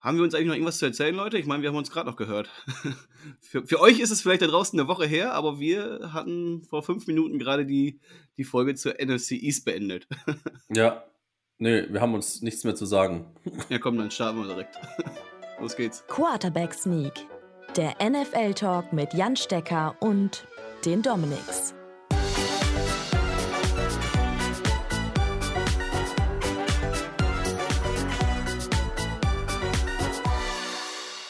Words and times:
Haben 0.00 0.16
wir 0.16 0.24
uns 0.24 0.34
eigentlich 0.34 0.46
noch 0.46 0.54
irgendwas 0.54 0.78
zu 0.78 0.86
erzählen, 0.86 1.14
Leute? 1.14 1.38
Ich 1.38 1.46
meine, 1.46 1.62
wir 1.62 1.70
haben 1.70 1.76
uns 1.76 1.90
gerade 1.90 2.08
noch 2.08 2.16
gehört. 2.16 2.48
für, 3.40 3.66
für, 3.66 3.80
euch 3.80 3.98
ist 3.98 4.10
es 4.10 4.22
vielleicht 4.22 4.42
da 4.42 4.46
draußen 4.46 4.78
eine 4.78 4.88
Woche 4.88 5.06
her, 5.06 5.34
aber 5.34 5.58
wir 5.58 6.10
hatten 6.12 6.62
vor 6.62 6.84
fünf 6.84 7.08
Minuten 7.08 7.38
gerade 7.38 7.66
die, 7.66 7.98
die 8.36 8.44
Folge 8.44 8.76
zur 8.76 8.94
NFC 8.94 9.32
East 9.32 9.64
beendet. 9.64 10.06
ja, 10.68 11.04
nee, 11.58 11.84
wir 11.88 12.00
haben 12.00 12.14
uns 12.14 12.42
nichts 12.42 12.62
mehr 12.62 12.76
zu 12.76 12.86
sagen. 12.86 13.34
ja, 13.68 13.78
komm, 13.78 13.98
dann 13.98 14.12
starten 14.12 14.38
wir 14.38 14.46
direkt. 14.46 14.78
Los 15.60 15.74
geht's. 15.74 16.04
Quarterback 16.06 16.72
Sneak, 16.74 17.26
der 17.76 17.96
NFL-Talk 18.00 18.92
mit 18.92 19.12
Jan 19.14 19.34
Stecker 19.34 19.96
und 19.98 20.46
den 20.84 21.02
Dominics. 21.02 21.74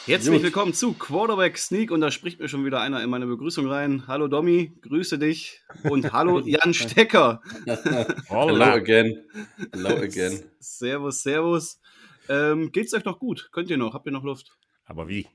Herzlich 0.09 0.37
Gut. 0.37 0.43
willkommen 0.43 0.73
zu 0.73 0.93
Quarterback 0.93 1.55
Sneak 1.55 1.91
und 1.91 2.01
da 2.01 2.09
spricht 2.09 2.39
mir 2.39 2.49
schon 2.49 2.65
wieder 2.65 2.81
einer 2.81 3.03
in 3.03 3.11
meine 3.11 3.27
Begrüßung 3.27 3.67
rein. 3.67 4.07
Hallo 4.07 4.27
Domi, 4.27 4.71
grüße 4.81 5.19
dich 5.19 5.61
und 5.83 6.11
hallo 6.11 6.39
Jan 6.47 6.73
Stecker. 6.73 7.43
Hello 8.27 8.59
again. 8.63 9.23
Hello 9.71 9.89
again. 10.01 10.41
Servus, 10.59 11.21
servus. 11.21 11.79
Ähm, 12.27 12.71
geht's 12.71 12.91
euch 12.95 13.05
noch 13.05 13.19
gut? 13.19 13.49
Könnt 13.51 13.69
ihr 13.69 13.77
noch? 13.77 13.93
Habt 13.93 14.07
ihr 14.07 14.11
noch 14.11 14.23
Luft? 14.23 14.51
Aber 14.85 15.07
wie? 15.07 15.27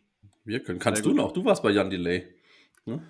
Wir 0.45 0.59
können. 0.59 0.80
Kannst 0.80 1.04
Sehr 1.04 1.04
du 1.04 1.10
gut. 1.10 1.18
noch? 1.18 1.32
Du 1.32 1.45
warst 1.45 1.62
bei 1.62 1.70
Jan 1.70 1.88
Delay. 1.88 2.34
Hm? 2.87 3.01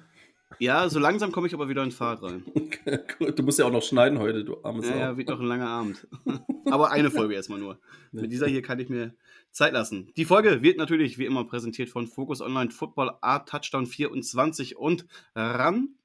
Ja, 0.58 0.88
so 0.88 0.98
langsam 0.98 1.32
komme 1.32 1.46
ich 1.46 1.54
aber 1.54 1.68
wieder 1.68 1.82
in 1.82 1.90
Fahrt 1.90 2.22
rein. 2.22 2.44
du 3.36 3.42
musst 3.42 3.58
ja 3.58 3.64
auch 3.64 3.72
noch 3.72 3.82
schneiden 3.82 4.18
heute, 4.18 4.44
du 4.44 4.62
armes 4.62 4.88
Ja, 4.88 4.96
ja, 4.96 5.16
wird 5.16 5.28
noch 5.28 5.40
ein 5.40 5.46
langer 5.46 5.68
Abend. 5.68 6.06
aber 6.66 6.90
eine 6.90 7.10
Folge 7.10 7.34
erstmal 7.34 7.58
nur. 7.58 7.80
Mit 8.12 8.32
dieser 8.32 8.46
hier 8.46 8.62
kann 8.62 8.78
ich 8.78 8.88
mir 8.88 9.14
Zeit 9.50 9.72
lassen. 9.72 10.12
Die 10.16 10.24
Folge 10.24 10.62
wird 10.62 10.78
natürlich 10.78 11.18
wie 11.18 11.26
immer 11.26 11.44
präsentiert 11.44 11.88
von 11.88 12.06
Focus 12.06 12.40
Online 12.40 12.70
Football 12.70 13.16
Art 13.20 13.48
Touchdown 13.48 13.86
24 13.86 14.76
und 14.76 15.06
RAN. 15.34 15.96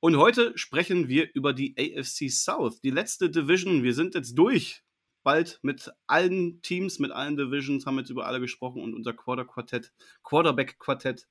Und 0.00 0.18
heute 0.18 0.52
sprechen 0.56 1.08
wir 1.08 1.30
über 1.34 1.54
die 1.54 1.74
AFC 1.78 2.30
South, 2.30 2.80
die 2.82 2.90
letzte 2.90 3.30
Division. 3.30 3.82
Wir 3.82 3.94
sind 3.94 4.14
jetzt 4.14 4.34
durch. 4.34 4.82
Bald 5.22 5.58
mit 5.62 5.90
allen 6.06 6.60
Teams, 6.60 6.98
mit 6.98 7.10
allen 7.10 7.38
Divisions, 7.38 7.86
haben 7.86 7.96
jetzt 7.96 8.10
über 8.10 8.26
alle 8.26 8.40
gesprochen 8.40 8.82
und 8.82 8.92
unser 8.92 9.14
Quarter 9.14 9.46
Quartett, 9.46 9.90
Quarterback 10.22 10.78
Quartett 10.78 11.26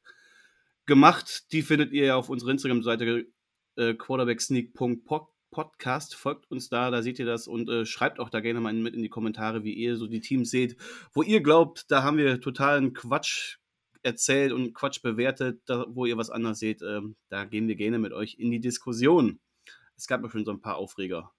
gemacht. 0.85 1.51
Die 1.51 1.61
findet 1.61 1.91
ihr 1.91 2.05
ja 2.05 2.15
auf 2.15 2.29
unserer 2.29 2.51
Instagram-Seite 2.51 3.27
äh, 3.75 3.93
quarterbacksneak.podcast. 3.93 6.15
Folgt 6.15 6.49
uns 6.51 6.69
da, 6.69 6.91
da 6.91 7.01
seht 7.01 7.19
ihr 7.19 7.25
das 7.25 7.47
und 7.47 7.69
äh, 7.69 7.85
schreibt 7.85 8.19
auch 8.19 8.29
da 8.29 8.39
gerne 8.39 8.59
mal 8.59 8.73
mit 8.73 8.93
in 8.93 9.01
die 9.01 9.09
Kommentare, 9.09 9.63
wie 9.63 9.73
ihr 9.73 9.97
so 9.97 10.07
die 10.07 10.21
Teams 10.21 10.49
seht, 10.49 10.77
wo 11.13 11.23
ihr 11.23 11.41
glaubt, 11.41 11.85
da 11.89 12.03
haben 12.03 12.17
wir 12.17 12.41
totalen 12.41 12.93
Quatsch 12.93 13.57
erzählt 14.03 14.51
und 14.51 14.73
Quatsch 14.73 15.01
bewertet, 15.01 15.61
da, 15.65 15.85
wo 15.89 16.05
ihr 16.05 16.17
was 16.17 16.29
anderes 16.29 16.59
seht. 16.59 16.81
Äh, 16.81 17.01
da 17.29 17.45
gehen 17.45 17.67
wir 17.67 17.75
gerne 17.75 17.99
mit 17.99 18.13
euch 18.13 18.35
in 18.37 18.51
die 18.51 18.59
Diskussion. 18.59 19.39
Es 19.95 20.07
gab 20.07 20.21
ja 20.23 20.29
schon 20.29 20.45
so 20.45 20.51
ein 20.51 20.61
paar 20.61 20.77
Aufreger. 20.77 21.31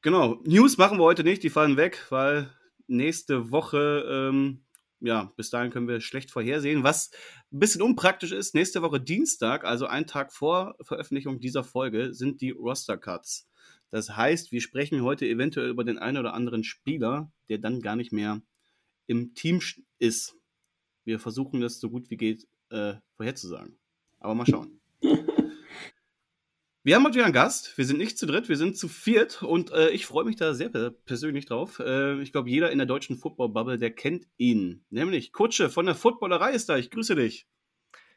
Genau, 0.00 0.40
News 0.44 0.78
machen 0.78 0.98
wir 0.98 1.04
heute 1.04 1.24
nicht, 1.24 1.42
die 1.42 1.50
fallen 1.50 1.76
weg, 1.76 2.06
weil 2.10 2.54
nächste 2.86 3.50
Woche 3.50 4.06
ähm, 4.08 4.64
ja, 5.00 5.32
bis 5.36 5.50
dahin 5.50 5.70
können 5.70 5.88
wir 5.88 6.00
schlecht 6.00 6.30
vorhersehen. 6.30 6.82
Was 6.82 7.10
ein 7.52 7.58
bisschen 7.60 7.82
unpraktisch 7.82 8.32
ist, 8.32 8.54
nächste 8.54 8.82
Woche 8.82 9.00
Dienstag, 9.00 9.64
also 9.64 9.86
ein 9.86 10.06
Tag 10.06 10.32
vor 10.32 10.76
Veröffentlichung 10.80 11.40
dieser 11.40 11.64
Folge, 11.64 12.14
sind 12.14 12.40
die 12.40 12.50
Roster 12.50 12.96
Cuts. 12.96 13.48
Das 13.90 14.16
heißt, 14.16 14.52
wir 14.52 14.60
sprechen 14.60 15.02
heute 15.02 15.26
eventuell 15.26 15.70
über 15.70 15.84
den 15.84 15.98
einen 15.98 16.18
oder 16.18 16.34
anderen 16.34 16.64
Spieler, 16.64 17.32
der 17.48 17.58
dann 17.58 17.80
gar 17.80 17.96
nicht 17.96 18.12
mehr 18.12 18.42
im 19.06 19.34
Team 19.34 19.60
ist. 19.98 20.36
Wir 21.04 21.18
versuchen 21.18 21.60
das 21.60 21.80
so 21.80 21.88
gut 21.88 22.10
wie 22.10 22.16
geht 22.16 22.46
äh, 22.70 22.94
vorherzusagen. 23.16 23.78
Aber 24.18 24.34
mal 24.34 24.46
schauen. 24.46 24.80
Wir 26.84 26.94
haben 26.94 27.04
heute 27.04 27.16
wieder 27.16 27.24
einen 27.24 27.34
Gast. 27.34 27.76
Wir 27.76 27.84
sind 27.84 27.98
nicht 27.98 28.18
zu 28.18 28.24
dritt, 28.24 28.48
wir 28.48 28.56
sind 28.56 28.78
zu 28.78 28.86
viert 28.86 29.42
und 29.42 29.72
äh, 29.72 29.90
ich 29.90 30.06
freue 30.06 30.24
mich 30.24 30.36
da 30.36 30.54
sehr 30.54 30.70
persönlich 30.70 31.44
drauf. 31.44 31.80
Äh, 31.80 32.20
ich 32.22 32.30
glaube, 32.30 32.48
jeder 32.50 32.70
in 32.70 32.78
der 32.78 32.86
deutschen 32.86 33.16
Football-Bubble, 33.18 33.78
der 33.78 33.90
kennt 33.90 34.26
ihn. 34.36 34.84
Nämlich 34.88 35.32
Kutsche 35.32 35.70
von 35.70 35.86
der 35.86 35.96
Footballerei 35.96 36.52
ist 36.52 36.68
da. 36.68 36.76
Ich 36.76 36.90
grüße 36.90 37.16
dich. 37.16 37.48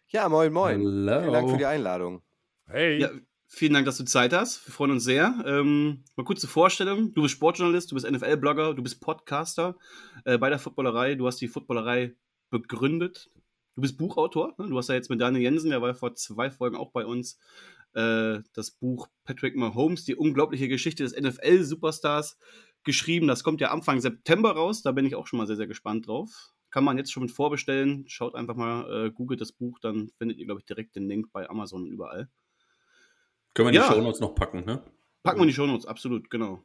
Ja, 0.09 0.29
moin, 0.29 0.53
moin. 0.53 0.79
Hello. 0.79 1.21
Vielen 1.21 1.33
Dank 1.33 1.49
für 1.49 1.57
die 1.57 1.65
Einladung. 1.65 2.21
Hey. 2.67 2.99
Ja, 2.99 3.09
vielen 3.47 3.73
Dank, 3.73 3.87
dass 3.87 3.97
du 3.97 4.05
Zeit 4.05 4.31
hast. 4.31 4.67
Wir 4.67 4.73
freuen 4.73 4.91
uns 4.91 5.05
sehr. 5.05 5.43
Ähm, 5.45 6.03
mal 6.15 6.23
kurze 6.23 6.47
Vorstellung. 6.47 7.15
Du 7.15 7.23
bist 7.23 7.33
Sportjournalist, 7.33 7.91
du 7.91 7.95
bist 7.95 8.09
NFL-Blogger, 8.09 8.75
du 8.75 8.83
bist 8.83 9.01
Podcaster 9.01 9.75
äh, 10.23 10.37
bei 10.37 10.49
der 10.49 10.59
Footballerei. 10.59 11.15
Du 11.15 11.25
hast 11.25 11.41
die 11.41 11.47
Footballerei 11.47 12.15
begründet. 12.51 13.31
Du 13.75 13.81
bist 13.81 13.97
Buchautor. 13.97 14.53
Ne? 14.57 14.67
Du 14.67 14.77
hast 14.77 14.89
ja 14.89 14.95
jetzt 14.95 15.09
mit 15.09 15.19
Daniel 15.19 15.43
Jensen, 15.43 15.71
der 15.71 15.81
war 15.81 15.95
vor 15.95 16.13
zwei 16.13 16.51
Folgen 16.51 16.75
auch 16.75 16.91
bei 16.91 17.05
uns, 17.05 17.39
äh, 17.93 18.39
das 18.53 18.71
Buch 18.71 19.07
Patrick 19.23 19.55
Mahomes, 19.55 20.05
die 20.05 20.15
unglaubliche 20.15 20.67
Geschichte 20.67 21.03
des 21.03 21.15
NFL-Superstars, 21.15 22.37
geschrieben. 22.83 23.27
Das 23.27 23.43
kommt 23.43 23.61
ja 23.61 23.71
Anfang 23.71 23.99
September 23.99 24.51
raus. 24.51 24.81
Da 24.81 24.91
bin 24.91 25.05
ich 25.05 25.15
auch 25.15 25.27
schon 25.27 25.37
mal 25.37 25.47
sehr, 25.47 25.55
sehr 25.55 25.67
gespannt 25.67 26.07
drauf. 26.07 26.53
Kann 26.69 26.83
man 26.83 26.97
jetzt 26.97 27.11
schon 27.11 27.23
mit 27.23 27.31
vorbestellen. 27.31 28.05
Schaut 28.07 28.35
einfach 28.35 28.55
mal, 28.55 29.07
äh, 29.07 29.11
googelt 29.11 29.41
das 29.41 29.51
Buch, 29.51 29.79
dann 29.79 30.09
findet 30.17 30.37
ihr, 30.37 30.45
glaube 30.45 30.61
ich, 30.61 30.65
direkt 30.65 30.95
den 30.95 31.07
Link 31.07 31.31
bei 31.31 31.49
Amazon 31.49 31.83
und 31.83 31.91
überall. 31.91 32.29
Können 33.53 33.69
wir 33.69 33.73
ja. 33.73 33.87
die 33.87 33.93
Shownotes 33.93 34.21
noch 34.21 34.35
packen, 34.35 34.63
ne? 34.65 34.81
Packen 35.23 35.39
wir 35.39 35.45
die 35.45 35.53
Shownotes, 35.53 35.85
absolut, 35.85 36.29
genau. 36.29 36.63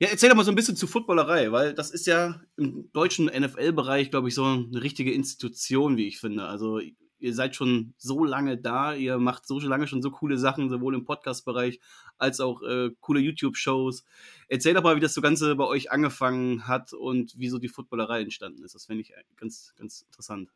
Ja, 0.00 0.08
erzähl 0.08 0.30
doch 0.30 0.36
mal 0.36 0.44
so 0.44 0.50
ein 0.50 0.54
bisschen 0.54 0.76
zu 0.76 0.86
Footballerei, 0.86 1.52
weil 1.52 1.74
das 1.74 1.90
ist 1.90 2.06
ja 2.06 2.40
im 2.56 2.90
deutschen 2.92 3.26
NFL-Bereich, 3.26 4.10
glaube 4.10 4.28
ich, 4.28 4.34
so 4.34 4.44
eine 4.44 4.82
richtige 4.82 5.12
Institution, 5.12 5.98
wie 5.98 6.08
ich 6.08 6.18
finde. 6.18 6.46
Also 6.46 6.80
ihr 7.20 7.34
seid 7.34 7.54
schon 7.54 7.94
so 7.96 8.24
lange 8.24 8.58
da, 8.58 8.94
ihr 8.94 9.18
macht 9.18 9.46
so 9.46 9.58
lange 9.60 9.86
schon 9.86 10.02
so 10.02 10.10
coole 10.10 10.38
Sachen, 10.38 10.70
sowohl 10.70 10.94
im 10.94 11.04
Podcast-Bereich 11.04 11.80
als 12.18 12.40
auch 12.40 12.62
äh, 12.62 12.90
coole 13.00 13.20
YouTube-Shows. 13.20 14.04
Erzähl 14.48 14.74
doch 14.74 14.82
mal, 14.82 14.96
wie 14.96 15.00
das 15.00 15.14
so 15.14 15.20
Ganze 15.20 15.54
bei 15.56 15.64
euch 15.64 15.90
angefangen 15.90 16.66
hat 16.66 16.92
und 16.92 17.34
wieso 17.36 17.58
die 17.58 17.68
Footballerei 17.68 18.22
entstanden 18.22 18.62
ist. 18.64 18.74
Das 18.74 18.86
finde 18.86 19.02
ich 19.02 19.12
ganz, 19.36 19.74
ganz 19.78 20.02
interessant. 20.02 20.50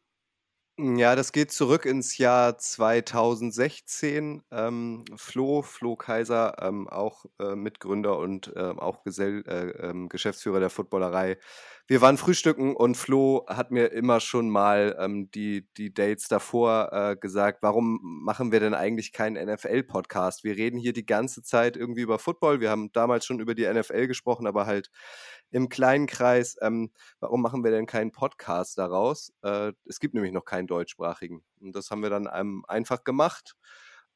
Ja, 0.76 1.14
das 1.14 1.30
geht 1.30 1.52
zurück 1.52 1.86
ins 1.86 2.18
Jahr 2.18 2.58
2016. 2.58 4.42
Ähm, 4.50 5.04
Flo, 5.14 5.62
Flo 5.62 5.94
Kaiser, 5.94 6.56
ähm, 6.60 6.88
auch 6.88 7.26
äh, 7.38 7.54
Mitgründer 7.54 8.18
und 8.18 8.52
äh, 8.56 8.60
auch 8.60 9.04
Gesell, 9.04 9.44
äh, 9.46 9.68
ähm, 9.88 10.08
Geschäftsführer 10.08 10.58
der 10.58 10.70
Footballerei, 10.70 11.38
wir 11.86 12.00
waren 12.00 12.16
frühstücken 12.16 12.74
und 12.74 12.96
Flo 12.96 13.44
hat 13.46 13.70
mir 13.70 13.92
immer 13.92 14.18
schon 14.18 14.48
mal 14.48 14.96
ähm, 14.98 15.30
die, 15.32 15.68
die 15.76 15.92
Dates 15.92 16.28
davor 16.28 16.90
äh, 16.92 17.16
gesagt, 17.16 17.58
warum 17.62 18.00
machen 18.02 18.52
wir 18.52 18.58
denn 18.60 18.72
eigentlich 18.72 19.12
keinen 19.12 19.34
NFL-Podcast? 19.46 20.44
Wir 20.44 20.56
reden 20.56 20.78
hier 20.78 20.94
die 20.94 21.04
ganze 21.04 21.42
Zeit 21.42 21.76
irgendwie 21.76 22.00
über 22.00 22.18
Football. 22.18 22.60
Wir 22.60 22.70
haben 22.70 22.90
damals 22.92 23.26
schon 23.26 23.38
über 23.38 23.54
die 23.54 23.66
NFL 23.70 24.06
gesprochen, 24.06 24.46
aber 24.46 24.64
halt 24.64 24.90
im 25.54 25.68
kleinen 25.68 26.06
Kreis. 26.06 26.56
Ähm, 26.60 26.90
warum 27.20 27.40
machen 27.42 27.64
wir 27.64 27.70
denn 27.70 27.86
keinen 27.86 28.12
Podcast 28.12 28.78
daraus? 28.78 29.32
Äh, 29.42 29.72
es 29.86 30.00
gibt 30.00 30.14
nämlich 30.14 30.32
noch 30.32 30.44
keinen 30.44 30.66
deutschsprachigen. 30.66 31.44
Und 31.60 31.76
das 31.76 31.90
haben 31.90 32.02
wir 32.02 32.10
dann 32.10 32.28
ähm, 32.32 32.64
einfach 32.68 33.04
gemacht 33.04 33.54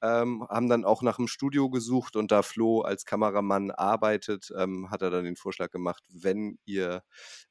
ähm, 0.03 0.47
haben 0.49 0.69
dann 0.69 0.85
auch 0.85 1.03
nach 1.03 1.19
einem 1.19 1.29
Studio 1.29 1.71
gesucht 1.71 2.17
und 2.17 2.31
da 2.31 2.43
Flo 2.43 2.83
als 2.83 3.05
Kameramann 3.05 3.71
arbeitet, 3.71 4.53
ähm, 4.57 4.91
hat 4.91 5.03
er 5.03 5.11
dann 5.11 5.25
den 5.25 5.37
Vorschlag 5.37 5.71
gemacht, 5.71 6.05
wenn 6.09 6.59
ihr, 6.65 7.03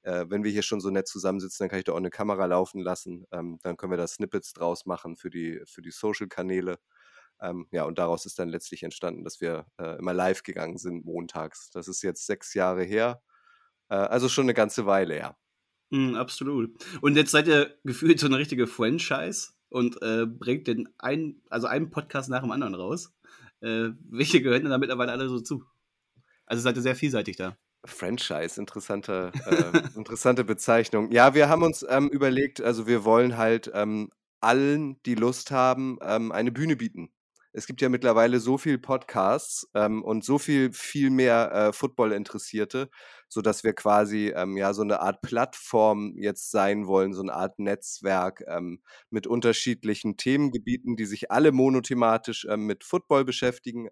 äh, 0.03 0.25
wenn 0.29 0.43
wir 0.43 0.51
hier 0.51 0.63
schon 0.63 0.79
so 0.79 0.89
nett 0.89 1.07
zusammensitzen, 1.07 1.63
dann 1.65 1.69
kann 1.69 1.79
ich 1.79 1.85
da 1.85 1.91
auch 1.93 1.97
eine 1.97 2.09
Kamera 2.09 2.45
laufen 2.45 2.81
lassen. 2.81 3.25
Ähm, 3.31 3.59
dann 3.63 3.75
können 3.77 3.91
wir 3.91 3.97
da 3.97 4.07
Snippets 4.07 4.53
draus 4.53 4.85
machen 4.85 5.17
für 5.17 5.29
die, 5.29 5.61
für 5.65 5.81
die 5.81 5.91
Social-Kanäle. 5.91 6.79
Ähm, 7.41 7.67
ja, 7.71 7.83
und 7.83 7.99
daraus 7.99 8.25
ist 8.25 8.39
dann 8.39 8.49
letztlich 8.49 8.83
entstanden, 8.83 9.23
dass 9.23 9.41
wir 9.41 9.67
äh, 9.77 9.97
immer 9.97 10.13
live 10.13 10.43
gegangen 10.43 10.77
sind 10.77 11.05
montags. 11.05 11.69
Das 11.71 11.87
ist 11.87 12.01
jetzt 12.01 12.25
sechs 12.25 12.53
Jahre 12.53 12.83
her. 12.83 13.21
Äh, 13.89 13.95
also 13.95 14.29
schon 14.29 14.45
eine 14.45 14.53
ganze 14.53 14.85
Weile 14.85 15.15
her. 15.15 15.37
Mm, 15.89 16.15
absolut. 16.15 16.71
Und 17.01 17.15
jetzt 17.15 17.31
seid 17.31 17.47
ihr 17.47 17.75
gefühlt 17.83 18.19
so 18.19 18.27
eine 18.27 18.37
richtige 18.37 18.67
Franchise 18.67 19.49
und 19.69 20.01
äh, 20.01 20.25
bringt 20.25 20.67
den 20.67 20.89
ein, 20.97 21.41
also 21.49 21.67
einen 21.67 21.89
Podcast 21.89 22.29
nach 22.29 22.41
dem 22.41 22.51
anderen 22.51 22.75
raus. 22.75 23.13
Äh, 23.61 23.89
welche 24.09 24.41
gehören 24.41 24.63
denn 24.63 24.71
da 24.71 24.77
mittlerweile 24.77 25.11
alle 25.11 25.29
so 25.29 25.39
zu? 25.39 25.63
Also 26.45 26.61
seid 26.61 26.75
ihr 26.75 26.81
sehr 26.81 26.95
vielseitig 26.95 27.35
da. 27.37 27.57
Franchise, 27.85 28.59
interessante, 28.59 29.31
äh, 29.45 29.97
interessante 29.97 30.43
Bezeichnung. 30.43 31.11
Ja, 31.11 31.33
wir 31.33 31.47
haben 31.47 31.63
uns 31.63 31.85
ähm, 31.87 32.09
überlegt, 32.09 32.61
also 32.61 32.87
wir 32.87 33.05
wollen 33.05 33.37
halt 33.37 33.71
ähm, 33.73 34.11
allen, 34.41 35.01
die 35.03 35.15
Lust 35.15 35.51
haben, 35.51 35.97
ähm, 36.01 36.31
eine 36.31 36.51
Bühne 36.51 36.75
bieten. 36.75 37.11
Es 37.53 37.65
gibt 37.65 37.81
ja 37.81 37.89
mittlerweile 37.89 38.39
so 38.39 38.57
viel 38.57 38.77
Podcasts 38.77 39.67
ähm, 39.73 40.03
und 40.03 40.23
so 40.23 40.37
viel, 40.37 40.71
viel 40.73 41.09
mehr 41.09 41.51
äh, 41.51 41.73
Football-Interessierte, 43.27 43.37
sodass 43.37 43.63
wir 43.63 43.73
quasi 43.73 44.33
ähm, 44.35 44.57
ja 44.57 44.73
so 44.73 44.81
eine 44.81 44.99
Art 45.01 45.21
Plattform 45.21 46.15
jetzt 46.17 46.51
sein 46.51 46.87
wollen, 46.87 47.13
so 47.13 47.21
eine 47.21 47.33
Art 47.33 47.59
Netzwerk 47.59 48.43
ähm, 48.47 48.81
mit 49.09 49.27
unterschiedlichen 49.27 50.17
Themengebieten, 50.17 50.95
die 50.95 51.05
sich 51.05 51.31
alle 51.31 51.51
monothematisch 51.51 52.47
ähm, 52.49 52.65
mit 52.65 52.83
Football 52.83 53.25
beschäftigen, 53.25 53.89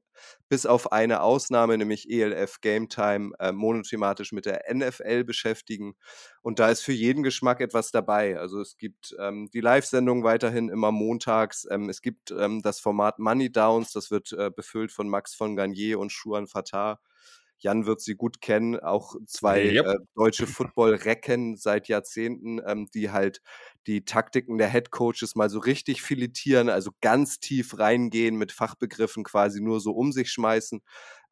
bis 0.49 0.65
auf 0.65 0.91
eine 0.91 1.21
Ausnahme, 1.21 1.77
nämlich 1.77 2.09
ELF 2.09 2.61
Game 2.61 2.89
Time, 2.89 3.33
äh, 3.39 3.51
monothematisch 3.51 4.31
mit 4.31 4.45
der 4.45 4.63
NFL 4.73 5.23
beschäftigen. 5.23 5.95
Und 6.41 6.59
da 6.59 6.69
ist 6.69 6.81
für 6.81 6.93
jeden 6.93 7.23
Geschmack 7.23 7.61
etwas 7.61 7.91
dabei. 7.91 8.39
Also 8.39 8.61
es 8.61 8.77
gibt 8.77 9.15
ähm, 9.19 9.49
die 9.53 9.61
Live-Sendung 9.61 10.23
weiterhin 10.23 10.69
immer 10.69 10.91
montags. 10.91 11.67
Ähm, 11.69 11.89
es 11.89 12.01
gibt 12.01 12.31
ähm, 12.31 12.61
das 12.61 12.79
Format 12.79 13.19
Money 13.19 13.51
Downs, 13.51 13.91
das 13.91 14.11
wird 14.11 14.31
äh, 14.33 14.51
befüllt 14.55 14.91
von 14.91 15.09
Max 15.09 15.33
von 15.35 15.55
Garnier 15.55 15.99
und 15.99 16.11
Schuan 16.11 16.47
Fatah. 16.47 16.99
Jan 17.65 17.87
wird 17.87 17.99
sie 17.99 18.13
gut 18.13 18.41
kennen, 18.41 18.79
auch 18.79 19.15
zwei 19.25 19.63
Yep. 19.73 19.85
äh, 19.87 19.95
deutsche 20.13 20.45
Football-Recken 20.45 21.57
seit 21.57 21.87
Jahrzehnten, 21.87 22.61
ähm, 22.63 22.87
die 22.93 23.09
halt 23.09 23.41
die 23.87 24.05
Taktiken 24.05 24.59
der 24.59 24.67
Headcoaches 24.67 25.33
mal 25.35 25.49
so 25.49 25.57
richtig 25.57 26.03
filetieren, 26.03 26.69
also 26.69 26.91
ganz 27.01 27.39
tief 27.39 27.79
reingehen, 27.79 28.35
mit 28.35 28.51
Fachbegriffen 28.51 29.23
quasi 29.23 29.61
nur 29.61 29.79
so 29.79 29.93
um 29.93 30.11
sich 30.11 30.29
schmeißen. 30.31 30.81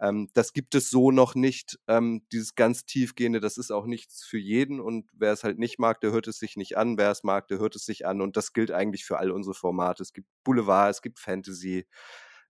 Ähm, 0.01 0.29
das 0.33 0.53
gibt 0.53 0.73
es 0.73 0.89
so 0.89 1.11
noch 1.11 1.35
nicht, 1.35 1.77
ähm, 1.87 2.25
dieses 2.31 2.55
ganz 2.55 2.85
tiefgehende, 2.85 3.39
das 3.39 3.57
ist 3.57 3.71
auch 3.71 3.85
nichts 3.85 4.23
für 4.25 4.39
jeden 4.39 4.79
und 4.79 5.11
wer 5.13 5.33
es 5.33 5.43
halt 5.43 5.59
nicht 5.59 5.77
mag, 5.77 6.01
der 6.01 6.11
hört 6.11 6.27
es 6.27 6.39
sich 6.39 6.57
nicht 6.57 6.77
an, 6.77 6.97
wer 6.97 7.11
es 7.11 7.23
mag, 7.23 7.47
der 7.47 7.59
hört 7.59 7.75
es 7.75 7.85
sich 7.85 8.07
an 8.07 8.21
und 8.21 8.37
das 8.37 8.53
gilt 8.53 8.71
eigentlich 8.71 9.05
für 9.05 9.19
all 9.19 9.29
unsere 9.29 9.53
Formate. 9.53 10.01
Es 10.01 10.13
gibt 10.13 10.27
Boulevard, 10.43 10.89
es 10.89 11.03
gibt 11.03 11.19
Fantasy, 11.19 11.85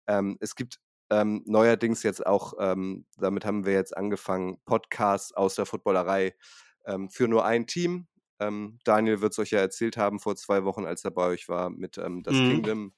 ähm, 0.08 0.38
es 0.40 0.56
gibt 0.56 0.80
ähm, 1.10 1.44
neuerdings 1.46 2.04
jetzt 2.04 2.26
auch, 2.26 2.54
ähm, 2.60 3.06
damit 3.18 3.46
haben 3.46 3.66
wir 3.66 3.74
jetzt 3.74 3.96
angefangen, 3.96 4.58
Podcasts 4.66 5.34
aus 5.34 5.56
der 5.56 5.66
Footballerei 5.66 6.36
ähm, 6.86 7.10
für 7.10 7.28
nur 7.28 7.46
ein 7.46 7.68
Team. 7.68 8.08
Ähm, 8.40 8.80
Daniel 8.84 9.22
wird 9.22 9.32
es 9.34 9.40
euch 9.40 9.52
ja 9.52 9.60
erzählt 9.60 9.96
haben 9.96 10.20
vor 10.20 10.36
zwei 10.36 10.64
Wochen, 10.66 10.86
als 10.86 11.06
er 11.06 11.12
bei 11.12 11.28
euch 11.28 11.48
war 11.48 11.70
mit 11.70 11.98
ähm, 12.00 12.24
das 12.24 12.34
Mhm. 12.34 12.50
Kingdom, 12.50 12.94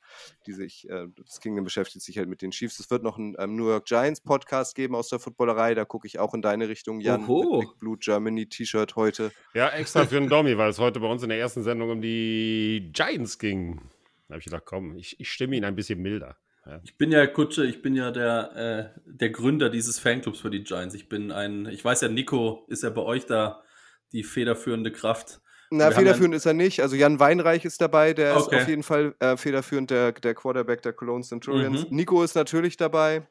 die 0.47 0.53
sich, 0.53 0.89
äh, 0.89 1.07
das 1.27 1.41
Kingdom 1.41 1.65
beschäftigt 1.65 2.03
sich 2.05 2.17
halt 2.17 2.29
mit 2.29 2.41
den 2.41 2.51
Chiefs. 2.51 2.79
Es 2.79 2.89
wird 2.89 3.03
noch 3.03 3.17
einen 3.17 3.35
ähm, 3.37 3.55
New 3.55 3.67
York 3.67 3.85
Giants 3.85 4.21
Podcast 4.21 4.75
geben 4.75 4.95
aus 4.95 5.09
der 5.09 5.19
Footballerei. 5.19 5.75
Da 5.75 5.83
gucke 5.83 6.07
ich 6.07 6.19
auch 6.19 6.33
in 6.33 6.41
deine 6.41 6.69
Richtung, 6.69 7.01
Jan, 7.01 7.25
Oho. 7.25 7.57
mit 7.59 7.67
Big 7.67 7.79
Blue 7.79 7.97
Germany 7.97 8.47
T-Shirt 8.47 8.95
heute. 8.95 9.31
Ja, 9.53 9.69
extra 9.69 10.05
für 10.05 10.15
den 10.19 10.29
Domi, 10.29 10.57
weil 10.57 10.69
es 10.69 10.79
heute 10.79 10.99
bei 11.01 11.07
uns 11.07 11.21
in 11.21 11.29
der 11.29 11.37
ersten 11.37 11.63
Sendung 11.63 11.89
um 11.91 12.01
die 12.01 12.89
Giants 12.93 13.37
ging. 13.37 13.81
Da 14.27 14.33
habe 14.33 14.39
ich 14.39 14.45
gedacht, 14.45 14.63
komm, 14.65 14.95
ich, 14.95 15.19
ich 15.19 15.29
stimme 15.29 15.55
ihn 15.57 15.65
ein 15.65 15.75
bisschen 15.75 16.01
milder. 16.01 16.37
Ja. 16.65 16.81
Ich 16.83 16.97
bin 16.97 17.11
ja 17.11 17.27
Kutsche, 17.27 17.65
ich 17.65 17.81
bin 17.81 17.95
ja 17.95 18.11
der, 18.11 18.93
äh, 18.95 18.99
der 19.05 19.29
Gründer 19.29 19.69
dieses 19.69 19.99
Fanclubs 19.99 20.39
für 20.39 20.49
die 20.49 20.63
Giants. 20.63 20.95
Ich 20.95 21.09
bin 21.09 21.31
ein, 21.31 21.67
ich 21.67 21.85
weiß 21.85 22.01
ja, 22.01 22.07
Nico 22.07 22.65
ist 22.69 22.83
ja 22.83 22.89
bei 22.89 23.01
euch 23.01 23.25
da 23.25 23.63
die 24.11 24.23
federführende 24.23 24.91
Kraft. 24.91 25.41
Na, 25.71 25.89
Wir 25.89 25.95
federführend 25.95 26.35
ist 26.35 26.45
er 26.45 26.53
nicht. 26.53 26.81
Also 26.81 26.95
Jan 26.95 27.19
Weinreich 27.19 27.65
ist 27.65 27.81
dabei, 27.81 28.13
der 28.13 28.35
ist 28.35 28.47
Okay. 28.47 28.61
auf 28.61 28.67
jeden 28.67 28.83
Fall 28.83 29.15
äh, 29.19 29.35
federführend, 29.37 29.89
der, 29.91 30.11
der 30.11 30.33
Quarterback 30.33 30.81
der 30.81 30.93
Cologne 30.93 31.23
Centurions. 31.23 31.89
Mhm. 31.89 31.95
Nico 31.95 32.23
ist 32.23 32.35
natürlich 32.35 32.77
dabei. 32.77 33.27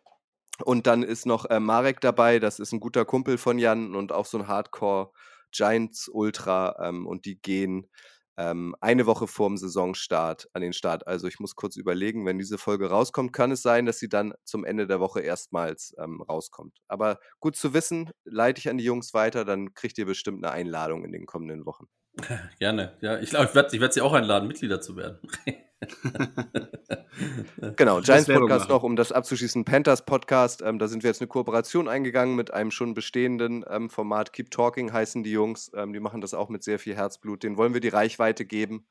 Und 0.65 0.87
dann 0.87 1.03
ist 1.03 1.27
noch 1.27 1.47
äh, 1.47 1.59
Marek 1.59 2.01
dabei, 2.01 2.39
das 2.39 2.61
ist 2.61 2.73
ein 2.73 2.79
guter 2.79 3.05
Kumpel 3.05 3.39
von 3.39 3.59
Jan 3.59 3.97
und 3.97 4.13
auch 4.13 4.27
so 4.27 4.39
ein 4.39 4.47
Hardcore 4.47 5.11
Giants 5.51 6.09
Ultra. 6.09 6.77
Ähm, 6.89 7.07
und 7.07 7.25
die 7.25 7.41
gehen 7.41 7.89
ähm, 8.37 8.75
eine 8.81 9.07
Woche 9.07 9.27
vorm 9.27 9.57
Saisonstart 9.57 10.49
an 10.53 10.63
den 10.63 10.73
Start. 10.73 11.07
Also 11.07 11.27
ich 11.27 11.41
muss 11.41 11.55
kurz 11.55 11.77
überlegen, 11.77 12.27
wenn 12.27 12.39
diese 12.39 12.59
Folge 12.59 12.91
rauskommt, 12.91 13.33
kann 13.33 13.53
es 13.53 13.63
sein, 13.63 13.87
dass 13.87 13.99
sie 13.99 14.09
dann 14.09 14.35
zum 14.45 14.65
Ende 14.65 14.87
der 14.87 15.01
Woche 15.01 15.21
erstmals 15.21 15.95
ähm, 15.99 16.21
rauskommt. 16.23 16.79
Aber 16.89 17.19
gut 17.41 17.57
zu 17.57 17.75
wissen, 17.75 18.11
leite 18.25 18.59
ich 18.59 18.69
an 18.69 18.79
die 18.79 18.85
Jungs 18.85 19.15
weiter, 19.15 19.45
dann 19.45 19.75
kriegt 19.75 19.99
ihr 19.99 20.07
bestimmt 20.07 20.45
eine 20.45 20.53
Einladung 20.53 21.05
in 21.05 21.13
den 21.13 21.27
kommenden 21.27 21.67
Wochen. 21.67 21.87
Gerne. 22.59 22.97
Ja, 23.01 23.19
ich 23.19 23.31
glaube, 23.31 23.47
ich 23.47 23.55
werde 23.55 23.75
ich 23.75 23.81
werd 23.81 23.93
sie 23.93 24.01
auch 24.01 24.13
einladen, 24.13 24.47
Mitglieder 24.49 24.81
zu 24.81 24.97
werden. 24.97 25.19
Genau, 27.77 28.01
Giants 28.01 28.27
Podcast 28.27 28.69
noch, 28.69 28.83
um 28.83 28.97
das 28.97 29.13
abzuschließen. 29.13 29.65
Panthers 29.65 30.05
Podcast, 30.05 30.63
ähm, 30.63 30.79
da 30.79 30.89
sind 30.89 31.03
wir 31.03 31.11
jetzt 31.11 31.21
eine 31.21 31.29
Kooperation 31.29 31.89
eingegangen 31.89 32.35
mit 32.35 32.53
einem 32.53 32.71
schon 32.71 32.95
bestehenden 32.95 33.65
ähm, 33.69 33.89
Format. 33.89 34.33
Keep 34.33 34.51
Talking 34.51 34.93
heißen 34.93 35.23
die 35.23 35.31
Jungs. 35.31 35.71
Ähm, 35.75 35.93
die 35.93 36.01
machen 36.01 36.21
das 36.21 36.35
auch 36.35 36.49
mit 36.49 36.65
sehr 36.65 36.79
viel 36.79 36.95
Herzblut. 36.97 37.43
Den 37.43 37.57
wollen 37.57 37.73
wir 37.73 37.81
die 37.81 37.89
Reichweite 37.89 38.45
geben, 38.45 38.87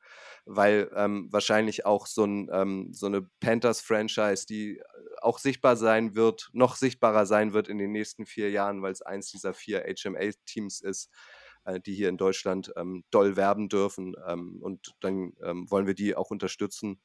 weil 0.46 0.90
ähm, 0.94 1.28
wahrscheinlich 1.30 1.86
auch 1.86 2.06
so, 2.06 2.24
ein, 2.24 2.48
ähm, 2.52 2.88
so 2.92 3.06
eine 3.06 3.22
Panthers-Franchise, 3.40 4.46
die 4.46 4.80
auch 5.20 5.38
sichtbar 5.38 5.76
sein 5.76 6.14
wird, 6.14 6.50
noch 6.52 6.76
sichtbarer 6.76 7.26
sein 7.26 7.52
wird 7.52 7.68
in 7.68 7.78
den 7.78 7.92
nächsten 7.92 8.26
vier 8.26 8.50
Jahren, 8.50 8.82
weil 8.82 8.92
es 8.92 9.02
eins 9.02 9.30
dieser 9.30 9.54
vier 9.54 9.84
HMA-Teams 9.86 10.80
ist, 10.80 11.10
äh, 11.64 11.80
die 11.80 11.94
hier 11.94 12.08
in 12.08 12.16
Deutschland 12.16 12.72
ähm, 12.76 13.04
doll 13.10 13.36
werben 13.36 13.68
dürfen. 13.68 14.14
Ähm, 14.26 14.60
und 14.62 14.94
dann 15.00 15.32
ähm, 15.42 15.70
wollen 15.70 15.86
wir 15.86 15.94
die 15.94 16.16
auch 16.16 16.30
unterstützen 16.30 17.00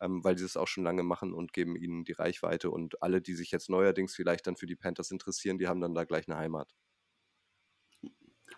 ähm, 0.00 0.24
weil 0.24 0.36
sie 0.36 0.44
das 0.44 0.56
auch 0.56 0.68
schon 0.68 0.84
lange 0.84 1.02
machen 1.02 1.32
und 1.32 1.52
geben 1.52 1.76
ihnen 1.76 2.04
die 2.04 2.12
Reichweite. 2.12 2.70
Und 2.70 3.02
alle, 3.02 3.20
die 3.20 3.34
sich 3.34 3.50
jetzt 3.50 3.70
neuerdings 3.70 4.14
vielleicht 4.14 4.46
dann 4.46 4.56
für 4.56 4.66
die 4.66 4.76
Panthers 4.76 5.10
interessieren, 5.10 5.58
die 5.58 5.68
haben 5.68 5.80
dann 5.80 5.94
da 5.94 6.04
gleich 6.04 6.28
eine 6.28 6.36
Heimat. 6.36 6.74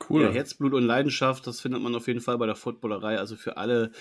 Cool. 0.08 0.24
Ja, 0.24 0.30
Herzblut 0.30 0.74
und 0.74 0.82
Leidenschaft, 0.82 1.46
das 1.46 1.60
findet 1.60 1.80
man 1.80 1.94
auf 1.94 2.06
jeden 2.06 2.20
Fall 2.20 2.36
bei 2.36 2.46
der 2.46 2.56
Footballerei. 2.56 3.18
Also 3.18 3.36
für 3.36 3.56
alle, 3.56 3.92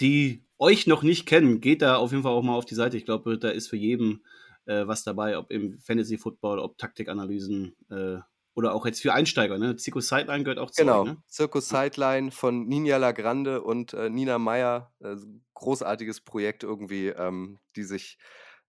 die 0.00 0.44
euch 0.58 0.86
noch 0.86 1.02
nicht 1.02 1.26
kennen, 1.26 1.60
geht 1.60 1.82
da 1.82 1.96
auf 1.96 2.12
jeden 2.12 2.22
Fall 2.22 2.32
auch 2.32 2.42
mal 2.42 2.54
auf 2.54 2.64
die 2.64 2.74
Seite. 2.74 2.96
Ich 2.96 3.04
glaube, 3.04 3.38
da 3.38 3.50
ist 3.50 3.68
für 3.68 3.76
jeden 3.76 4.24
äh, 4.64 4.86
was 4.86 5.04
dabei, 5.04 5.36
ob 5.36 5.50
im 5.50 5.78
Fantasy 5.78 6.16
Football, 6.16 6.58
ob 6.58 6.78
Taktikanalysen 6.78 7.76
äh, 7.90 8.18
oder 8.54 8.74
auch 8.74 8.86
jetzt 8.86 9.00
für 9.00 9.14
Einsteiger. 9.14 9.58
Ne? 9.58 9.76
Zico 9.76 10.00
Sideline 10.00 10.44
gehört 10.44 10.58
auch 10.58 10.70
zu 10.70 10.82
Genau, 10.82 11.02
euch, 11.02 11.08
ne? 11.08 11.22
Circus 11.30 11.68
Sideline 11.68 12.30
von 12.30 12.66
Ninja 12.66 12.98
Lagrande 12.98 13.62
und 13.62 13.94
äh, 13.94 14.10
Nina 14.10 14.38
Meyer. 14.38 14.92
Äh, 15.00 15.16
großartiges 15.54 16.20
Projekt 16.22 16.62
irgendwie, 16.64 17.08
ähm, 17.08 17.60
die 17.76 17.84
sich 17.84 18.18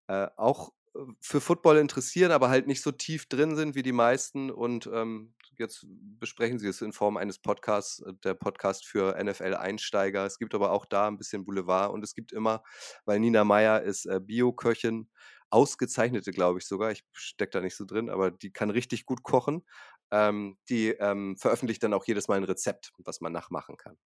äh, 0.06 0.28
auch 0.36 0.72
äh, 0.94 1.00
für 1.20 1.40
Football 1.40 1.78
interessieren, 1.78 2.32
aber 2.32 2.48
halt 2.48 2.66
nicht 2.66 2.82
so 2.82 2.92
tief 2.92 3.26
drin 3.26 3.56
sind 3.56 3.74
wie 3.74 3.82
die 3.82 3.92
meisten. 3.92 4.50
Und 4.50 4.88
ähm, 4.92 5.34
jetzt 5.58 5.86
besprechen 5.88 6.58
sie 6.58 6.68
es 6.68 6.80
in 6.80 6.92
Form 6.92 7.16
eines 7.16 7.38
Podcasts, 7.38 8.00
äh, 8.00 8.12
der 8.24 8.34
Podcast 8.34 8.86
für 8.86 9.22
NFL-Einsteiger. 9.22 10.24
Es 10.24 10.38
gibt 10.38 10.54
aber 10.54 10.72
auch 10.72 10.86
da 10.86 11.08
ein 11.08 11.18
bisschen 11.18 11.44
Boulevard 11.44 11.92
und 11.92 12.02
es 12.02 12.14
gibt 12.14 12.32
immer, 12.32 12.62
weil 13.04 13.20
Nina 13.20 13.44
Meyer 13.44 13.82
ist 13.82 14.06
äh, 14.06 14.20
Bio-Köchin, 14.20 15.08
ausgezeichnete, 15.50 16.30
glaube 16.32 16.58
ich 16.58 16.66
sogar. 16.66 16.90
Ich 16.90 17.04
stecke 17.12 17.50
da 17.52 17.60
nicht 17.60 17.76
so 17.76 17.84
drin, 17.84 18.10
aber 18.10 18.30
die 18.30 18.50
kann 18.50 18.70
richtig 18.70 19.06
gut 19.06 19.22
kochen. 19.22 19.64
Ähm, 20.10 20.56
die 20.68 20.88
ähm, 20.90 21.36
veröffentlicht 21.36 21.82
dann 21.82 21.94
auch 21.94 22.06
jedes 22.06 22.28
Mal 22.28 22.36
ein 22.36 22.44
Rezept, 22.44 22.92
was 22.98 23.20
man 23.20 23.32
nachmachen 23.32 23.76
kann. 23.76 23.96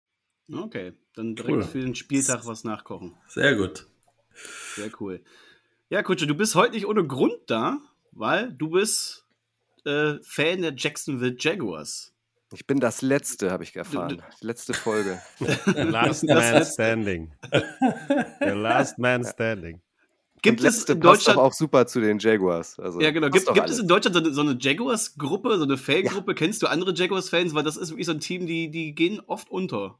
Okay, 0.52 0.92
dann 1.14 1.34
direkt 1.36 1.56
Cool. 1.56 1.62
für 1.64 1.80
den 1.80 1.94
Spieltag 1.94 2.46
was 2.46 2.64
nachkochen. 2.64 3.16
Sehr 3.26 3.54
gut. 3.56 3.86
Sehr 4.74 4.90
cool. 5.00 5.22
Ja, 5.90 6.02
Kutsche, 6.02 6.26
du 6.26 6.34
bist 6.34 6.54
heute 6.54 6.72
nicht 6.74 6.86
ohne 6.86 7.06
Grund 7.06 7.38
da, 7.48 7.78
weil 8.12 8.52
du 8.52 8.70
bist 8.70 9.26
äh, 9.84 10.14
Fan 10.22 10.62
der 10.62 10.74
Jacksonville 10.76 11.36
Jaguars. 11.38 12.14
Ich 12.54 12.66
bin 12.66 12.80
das 12.80 13.02
Letzte, 13.02 13.50
habe 13.50 13.64
ich 13.64 13.76
erfahren. 13.76 14.22
Die 14.40 14.46
letzte 14.46 14.72
Folge. 14.72 15.20
The 15.38 15.82
last 15.82 16.24
man 16.24 16.64
standing. 16.64 17.34
The 18.40 18.46
last 18.46 18.98
man 18.98 19.22
standing. 19.24 19.82
Gibt 20.42 20.62
es 20.62 20.84
in 20.84 21.00
passt 21.00 21.04
Deutschland 21.04 21.38
doch 21.38 21.44
auch 21.44 21.52
super 21.52 21.86
zu 21.86 22.00
den 22.00 22.18
Jaguars. 22.18 22.78
Also, 22.78 23.00
Ja, 23.00 23.10
genau. 23.10 23.28
passt 23.28 23.46
Gibt, 23.46 23.54
gibt 23.54 23.70
es 23.70 23.78
in 23.78 23.88
Deutschland 23.88 24.16
so 24.16 24.22
eine, 24.22 24.32
so 24.32 24.40
eine 24.40 24.56
Jaguars-Gruppe, 24.58 25.58
so 25.58 25.64
eine 25.64 25.76
Fangruppe? 25.76 26.34
Kennst 26.34 26.62
du 26.62 26.66
andere 26.66 26.94
Jaguars-Fans? 26.94 27.54
Weil 27.54 27.64
das 27.64 27.76
ist 27.76 27.90
wirklich 27.90 28.06
so 28.06 28.12
ein 28.12 28.20
Team, 28.20 28.46
die, 28.46 28.70
die 28.70 28.94
gehen 28.94 29.20
oft 29.26 29.50
unter. 29.50 29.98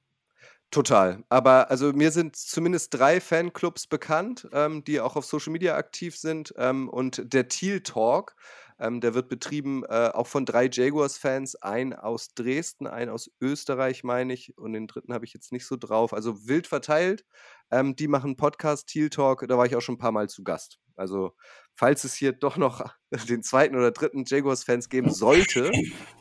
Total. 0.70 1.24
Aber 1.30 1.70
also 1.70 1.92
mir 1.94 2.10
sind 2.10 2.36
zumindest 2.36 2.92
drei 2.92 3.20
Fanclubs 3.20 3.86
bekannt, 3.86 4.46
ähm, 4.52 4.84
die 4.84 5.00
auch 5.00 5.16
auf 5.16 5.24
Social 5.24 5.52
Media 5.52 5.76
aktiv 5.76 6.16
sind. 6.16 6.52
Ähm, 6.58 6.90
und 6.90 7.32
der 7.32 7.48
Teal 7.48 7.80
Talk, 7.80 8.36
ähm, 8.78 9.00
der 9.00 9.14
wird 9.14 9.30
betrieben 9.30 9.82
äh, 9.84 10.10
auch 10.12 10.26
von 10.26 10.44
drei 10.44 10.68
Jaguars-Fans, 10.70 11.56
ein 11.56 11.94
aus 11.94 12.34
Dresden, 12.34 12.86
ein 12.86 13.08
aus 13.08 13.30
Österreich, 13.40 14.04
meine 14.04 14.34
ich, 14.34 14.58
und 14.58 14.74
den 14.74 14.86
dritten 14.86 15.14
habe 15.14 15.24
ich 15.24 15.32
jetzt 15.32 15.52
nicht 15.52 15.66
so 15.66 15.76
drauf. 15.76 16.12
Also 16.12 16.46
wild 16.46 16.66
verteilt. 16.66 17.24
Ähm, 17.70 17.96
die 17.96 18.08
machen 18.08 18.36
Podcast, 18.36 18.88
Teal 18.88 19.10
Talk, 19.10 19.46
da 19.46 19.58
war 19.58 19.66
ich 19.66 19.76
auch 19.76 19.80
schon 19.80 19.96
ein 19.96 19.98
paar 19.98 20.12
Mal 20.12 20.28
zu 20.28 20.42
Gast. 20.42 20.78
Also, 20.96 21.32
falls 21.74 22.04
es 22.04 22.14
hier 22.14 22.32
doch 22.32 22.56
noch 22.56 22.84
den 23.28 23.42
zweiten 23.42 23.76
oder 23.76 23.92
dritten 23.92 24.24
Jaguars-Fans 24.26 24.88
geben 24.88 25.10
sollte, 25.10 25.70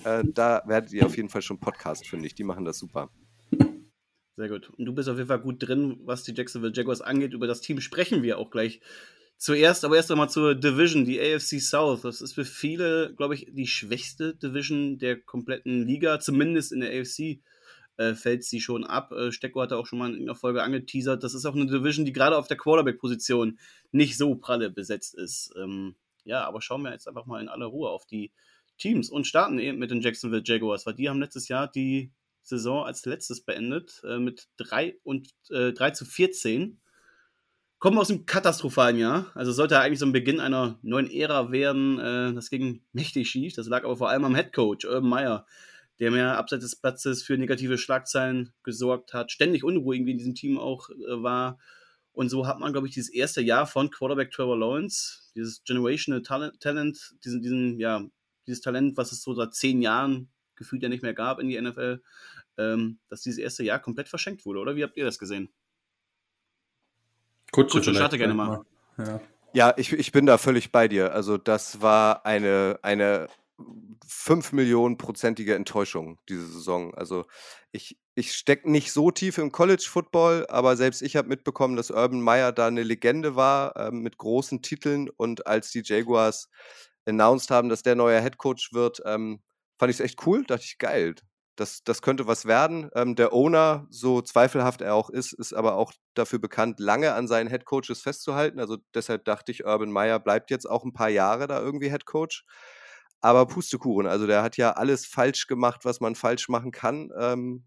äh, 0.04 0.24
da 0.26 0.62
werdet 0.68 0.94
ihr 0.94 1.06
auf 1.06 1.18
jeden 1.18 1.30
Fall 1.30 1.42
schon 1.42 1.60
Podcast 1.60 2.08
fündig. 2.08 2.36
Die 2.36 2.44
machen 2.44 2.66
das 2.66 2.78
super. 2.78 3.10
Sehr 4.38 4.50
gut. 4.50 4.70
Und 4.78 4.86
du 4.86 4.94
bist 4.94 5.10
auf 5.10 5.18
jeden 5.18 5.28
Fall 5.28 5.40
gut 5.40 5.68
drin, 5.68 6.00
was 6.04 6.24
die 6.24 6.34
Jacksonville 6.34 6.74
Jaguars 6.74 7.02
angeht. 7.02 7.34
Über 7.34 7.48
das 7.48 7.60
Team 7.60 7.82
sprechen 7.82 8.22
wir 8.22 8.38
auch 8.38 8.52
gleich 8.52 8.82
zuerst. 9.38 9.84
Aber 9.84 9.96
erst 9.96 10.12
einmal 10.12 10.30
zur 10.30 10.54
Division, 10.54 11.06
die 11.06 11.20
AFC 11.20 11.60
South. 11.60 12.02
Das 12.02 12.22
ist 12.22 12.34
für 12.34 12.46
viele, 12.46 13.16
glaube 13.16 13.34
ich, 13.34 13.48
die 13.50 13.66
schwächste 13.66 14.36
Division 14.36 15.00
der 15.00 15.20
kompletten 15.20 15.88
Liga. 15.88 16.20
Zumindest 16.20 16.72
in 16.72 16.82
der 16.82 16.92
AFC 16.92 17.42
äh, 17.98 18.16
fällt 18.16 18.44
sie 18.44 18.62
schon 18.62 18.84
ab. 18.84 19.12
Äh, 19.12 19.32
Stecko 19.32 19.62
hatte 19.62 19.78
auch 19.78 19.86
schon 19.86 20.00
mal 20.00 20.16
in 20.16 20.24
einer 20.24 20.36
Folge 20.36 20.64
angeteasert. 20.64 21.24
Das 21.24 21.34
ist 21.34 21.46
auch 21.46 21.56
eine 21.56 21.66
Division, 21.66 22.06
die 22.06 22.14
gerade 22.14 22.38
auf 22.38 22.48
der 22.48 22.58
Quarterback-Position 22.58 23.60
nicht 23.92 24.18
so 24.18 24.36
pralle 24.36 24.70
besetzt 24.70 25.16
ist. 25.16 25.54
Ähm, 25.58 25.96
ja, 26.24 26.46
aber 26.46 26.62
schauen 26.62 26.82
wir 26.84 26.92
jetzt 26.92 27.08
einfach 27.08 27.26
mal 27.26 27.42
in 27.42 27.50
aller 27.50 27.66
Ruhe 27.66 27.90
auf 27.90 28.06
die 28.06 28.32
Teams 28.78 29.10
und 29.10 29.26
starten 29.26 29.60
eben 29.60 29.80
mit 29.80 29.92
den 29.92 30.02
Jacksonville 30.02 30.44
Jaguars, 30.46 30.86
weil 30.86 30.94
die 30.94 31.10
haben 31.10 31.20
letztes 31.20 31.48
Jahr 31.48 31.68
die 31.68 32.12
Saison 32.44 32.86
als 32.86 33.06
letztes 33.06 33.42
beendet 33.42 34.02
äh, 34.08 34.20
mit 34.20 34.48
3, 34.58 34.98
und, 35.04 35.30
äh, 35.50 35.74
3 35.74 35.92
zu 35.92 36.06
14. 36.06 36.80
Kommen 37.80 37.98
aus 37.98 38.10
einem 38.10 38.26
katastrophalen 38.26 38.98
Jahr. 38.98 39.32
Also 39.36 39.52
sollte 39.52 39.80
eigentlich 39.80 40.00
so 40.00 40.06
ein 40.06 40.12
Beginn 40.12 40.40
einer 40.40 40.80
neuen 40.82 41.12
Ära 41.12 41.52
werden. 41.52 42.00
Äh, 42.00 42.34
das 42.34 42.50
ging 42.50 42.82
mächtig 42.94 43.30
schief. 43.30 43.54
Das 43.54 43.68
lag 43.68 43.84
aber 43.84 43.98
vor 43.98 44.10
allem 44.10 44.26
am 44.26 44.36
Headcoach, 44.36 44.86
Urban 44.86 45.10
Meyer, 45.10 45.46
der 46.00 46.12
mehr 46.12 46.38
abseits 46.38 46.64
des 46.64 46.76
Platzes 46.76 47.24
für 47.24 47.38
negative 47.38 47.78
Schlagzeilen 47.78 48.54
gesorgt 48.64 49.14
hat, 49.14 49.32
ständig 49.32 49.64
unruhig 49.64 50.02
in 50.02 50.18
diesem 50.18 50.36
Team 50.36 50.58
auch 50.58 50.90
äh, 50.90 51.24
war. 51.24 51.60
Und 52.12 52.30
so 52.30 52.48
hat 52.48 52.60
man, 52.60 52.72
glaube 52.72 52.88
ich, 52.88 52.94
dieses 52.94 53.10
erste 53.10 53.42
Jahr 53.42 53.68
von 53.68 53.92
Quarterback 53.92 54.32
Trevor 54.32 54.58
Lawrence, 54.58 55.32
dieses 55.36 55.64
Generational 55.64 56.22
Talent, 56.24 57.16
diesen, 57.24 57.42
diesen, 57.42 57.80
ja, 57.80 58.04
dieses 58.48 58.62
Talent, 58.62 58.98
was 58.98 59.12
es 59.12 59.22
so 59.22 59.34
seit 59.34 59.54
zehn 59.54 59.82
Jahren 59.82 60.30
gefühlt 60.56 60.82
ja 60.82 60.90
nicht 60.90 61.04
mehr 61.04 61.14
gab 61.14 61.40
in 61.40 61.50
die 61.50 61.62
NFL, 61.62 62.02
ähm, 62.58 63.00
dass 63.10 63.22
dieses 63.22 63.38
erste 63.38 63.64
Jahr 63.64 63.80
komplett 63.80 64.10
verschenkt 64.10 64.46
wurde, 64.46 64.60
oder? 64.60 64.76
Wie 64.76 64.84
habt 64.84 64.98
ihr 64.98 65.06
das 65.06 65.20
gesehen? 65.20 65.50
Kutsche, 67.52 67.78
Kutsche 67.78 67.94
starte 67.94 68.18
gerne 68.18 68.34
mal. 68.34 68.66
Ja, 68.98 69.22
ja 69.54 69.74
ich, 69.78 69.94
ich 69.94 70.12
bin 70.12 70.26
da 70.26 70.38
völlig 70.38 70.72
bei 70.72 70.88
dir. 70.88 71.14
Also 71.14 71.38
das 71.38 71.82
war 71.82 72.26
eine, 72.26 72.80
eine 72.82 73.28
5 74.08 74.54
Millionen 74.54 74.98
prozentige 74.98 75.56
Enttäuschung 75.56 76.20
diese 76.30 76.48
Saison. 76.48 76.94
Also 76.94 77.26
ich, 77.72 77.98
ich 78.16 78.34
stecke 78.34 78.70
nicht 78.70 78.92
so 78.92 79.12
tief 79.12 79.38
im 79.38 79.52
College 79.52 79.86
Football, 79.90 80.46
aber 80.50 80.78
selbst 80.78 81.02
ich 81.02 81.16
habe 81.16 81.28
mitbekommen, 81.28 81.76
dass 81.76 81.92
Urban 81.92 82.22
Meyer 82.22 82.52
da 82.52 82.68
eine 82.68 82.84
Legende 82.84 83.36
war 83.36 83.76
äh, 83.76 83.92
mit 83.92 84.18
großen 84.18 84.62
Titeln 84.62 85.10
und 85.10 85.48
als 85.48 85.72
die 85.72 85.82
Jaguars 85.84 86.50
announced 87.06 87.50
haben, 87.50 87.70
dass 87.70 87.84
der 87.84 87.96
neue 87.96 88.22
Head 88.22 88.38
Coach 88.38 88.74
wird, 88.74 89.02
ähm, 89.06 89.42
fand 89.80 89.90
ich 89.90 90.00
es 90.00 90.06
echt 90.06 90.26
cool. 90.28 90.44
Dachte 90.44 90.66
ich, 90.66 90.78
geil, 90.78 91.16
das, 91.56 91.84
das 91.84 92.02
könnte 92.02 92.28
was 92.28 92.46
werden. 92.46 92.90
Ähm, 92.96 93.16
der 93.16 93.34
Owner, 93.34 93.88
so 93.90 94.22
zweifelhaft 94.22 94.82
er 94.82 94.94
auch 94.94 95.10
ist, 95.10 95.34
ist 95.34 95.54
aber 95.54 95.76
auch 95.76 95.92
dafür 96.14 96.40
bekannt, 96.40 96.80
lange 96.80 97.14
an 97.14 97.28
seinen 97.28 97.50
Head 97.50 97.66
Coaches 97.66 98.02
festzuhalten. 98.02 98.60
Also 98.60 98.78
deshalb 98.94 99.26
dachte 99.26 99.52
ich, 99.52 99.66
Urban 99.66 99.92
Meyer 99.92 100.20
bleibt 100.20 100.52
jetzt 100.52 100.70
auch 100.70 100.84
ein 100.84 100.94
paar 100.94 101.10
Jahre 101.10 101.48
da 101.48 101.60
irgendwie 101.60 101.90
Head 101.90 102.06
Coach. 102.06 102.46
Aber 103.22 103.48
Pustekuchen, 103.48 104.08
also 104.08 104.28
der 104.28 104.44
hat 104.44 104.58
ja 104.58 104.72
alles 104.74 105.06
falsch 105.06 105.48
gemacht, 105.48 105.86
was 105.86 106.00
man 106.02 106.16
falsch 106.16 106.50
machen 106.50 106.72
kann. 106.72 107.12
Ähm, 107.20 107.66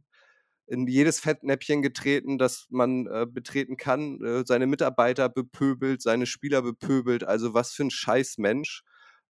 in 0.66 0.86
jedes 0.86 1.20
Fettnäppchen 1.20 1.82
getreten, 1.82 2.38
das 2.38 2.66
man 2.70 3.06
äh, 3.08 3.26
betreten 3.28 3.76
kann, 3.76 4.22
äh, 4.24 4.44
seine 4.46 4.66
Mitarbeiter 4.68 5.28
bepöbelt, 5.28 6.02
seine 6.02 6.26
Spieler 6.26 6.62
bepöbelt. 6.62 7.24
Also 7.24 7.54
was 7.54 7.72
für 7.72 7.84
ein 7.84 7.90
Scheißmensch. 7.90 8.84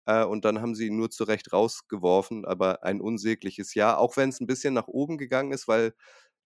Äh, 0.05 0.25
und 0.25 0.45
dann 0.45 0.61
haben 0.61 0.75
sie 0.75 0.87
ihn 0.87 0.97
nur 0.97 1.09
zurecht 1.11 1.53
rausgeworfen, 1.53 2.45
aber 2.45 2.83
ein 2.83 3.01
unsägliches 3.01 3.73
Jahr, 3.75 3.99
auch 3.99 4.17
wenn 4.17 4.29
es 4.29 4.41
ein 4.41 4.47
bisschen 4.47 4.73
nach 4.73 4.87
oben 4.87 5.17
gegangen 5.17 5.51
ist, 5.53 5.67
weil 5.67 5.93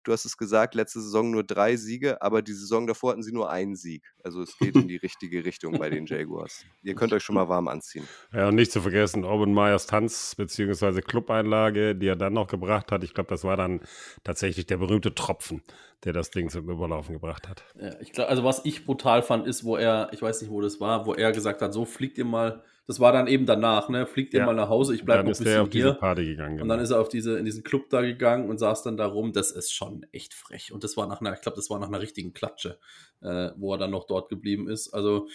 du 0.03 0.11
hast 0.11 0.25
es 0.25 0.37
gesagt, 0.37 0.75
letzte 0.75 1.01
Saison 1.01 1.31
nur 1.31 1.43
drei 1.43 1.75
Siege, 1.75 2.21
aber 2.21 2.41
die 2.41 2.53
Saison 2.53 2.87
davor 2.87 3.11
hatten 3.11 3.23
sie 3.23 3.31
nur 3.31 3.49
einen 3.49 3.75
Sieg. 3.75 4.03
Also 4.23 4.41
es 4.41 4.57
geht 4.57 4.75
in 4.75 4.87
die 4.87 4.97
richtige 4.97 5.45
Richtung 5.45 5.77
bei 5.79 5.89
den 5.89 6.05
Jaguars. 6.05 6.65
Ihr 6.83 6.95
könnt 6.95 7.13
euch 7.13 7.23
schon 7.23 7.35
mal 7.35 7.49
warm 7.49 7.67
anziehen. 7.67 8.07
Ja, 8.33 8.47
und 8.49 8.55
nicht 8.55 8.71
zu 8.71 8.81
vergessen, 8.81 9.23
Orban 9.23 9.53
Meyers 9.53 9.85
Tanz 9.85 10.35
bzw. 10.35 11.01
Clubeinlage, 11.01 11.95
die 11.95 12.07
er 12.07 12.15
dann 12.15 12.33
noch 12.33 12.47
gebracht 12.47 12.91
hat. 12.91 13.03
Ich 13.03 13.13
glaube, 13.13 13.29
das 13.29 13.43
war 13.43 13.57
dann 13.57 13.81
tatsächlich 14.23 14.65
der 14.65 14.77
berühmte 14.77 15.15
Tropfen, 15.15 15.61
der 16.03 16.13
das 16.13 16.31
Ding 16.31 16.49
zum 16.49 16.69
Überlaufen 16.69 17.13
gebracht 17.13 17.47
hat. 17.47 17.63
Ja, 17.75 17.99
ich 17.99 18.11
glaub, 18.11 18.29
also 18.29 18.43
was 18.43 18.65
ich 18.65 18.85
brutal 18.85 19.23
fand, 19.23 19.47
ist, 19.47 19.63
wo 19.63 19.77
er, 19.77 20.09
ich 20.11 20.21
weiß 20.21 20.41
nicht, 20.41 20.51
wo 20.51 20.61
das 20.61 20.79
war, 20.79 21.05
wo 21.05 21.13
er 21.13 21.31
gesagt 21.31 21.61
hat, 21.61 21.73
so 21.73 21.85
fliegt 21.85 22.17
ihr 22.17 22.25
mal 22.25 22.63
das 22.85 22.99
war 22.99 23.13
dann 23.13 23.27
eben 23.27 23.45
danach, 23.45 23.87
ne? 23.89 24.05
Fliegt 24.05 24.33
ja. 24.33 24.41
ihr 24.41 24.45
mal 24.45 24.53
nach 24.53 24.69
Hause, 24.69 24.93
ich 24.93 25.05
bleibe 25.05 25.23
noch 25.23 25.29
ein 25.29 25.37
bisschen 25.37 25.61
auf 25.61 25.69
hier. 25.71 25.85
Diese 25.85 25.95
Party 25.95 26.25
gegangen. 26.25 26.57
Genau. 26.57 26.63
Und 26.63 26.69
dann 26.69 26.79
genau. 26.79 26.83
ist 26.83 26.91
er 26.91 26.99
auf 26.99 27.09
diese, 27.09 27.37
in 27.37 27.45
diesen 27.45 27.63
Club 27.63 27.89
da 27.89 28.01
gegangen 28.01 28.49
und 28.49 28.57
saß 28.57 28.83
dann 28.83 28.97
da 28.97 29.05
rum. 29.05 29.31
Das 29.31 29.51
ist 29.51 29.71
schon 29.71 30.05
echt 30.11 30.33
frech. 30.33 30.73
Und 30.73 30.83
das 30.83 30.97
war 30.97 31.07
nach 31.07 31.21
einer, 31.21 31.33
ich 31.33 31.41
glaube, 31.41 31.55
das 31.55 31.69
war 31.69 31.79
nach 31.79 31.87
einer 31.87 32.01
richtigen 32.01 32.33
Klatsche, 32.33 32.79
äh, 33.21 33.51
wo 33.55 33.73
er 33.73 33.77
dann 33.77 33.91
noch 33.91 34.05
dort 34.05 34.29
geblieben 34.29 34.67
ist. 34.67 34.93
Also, 34.93 35.27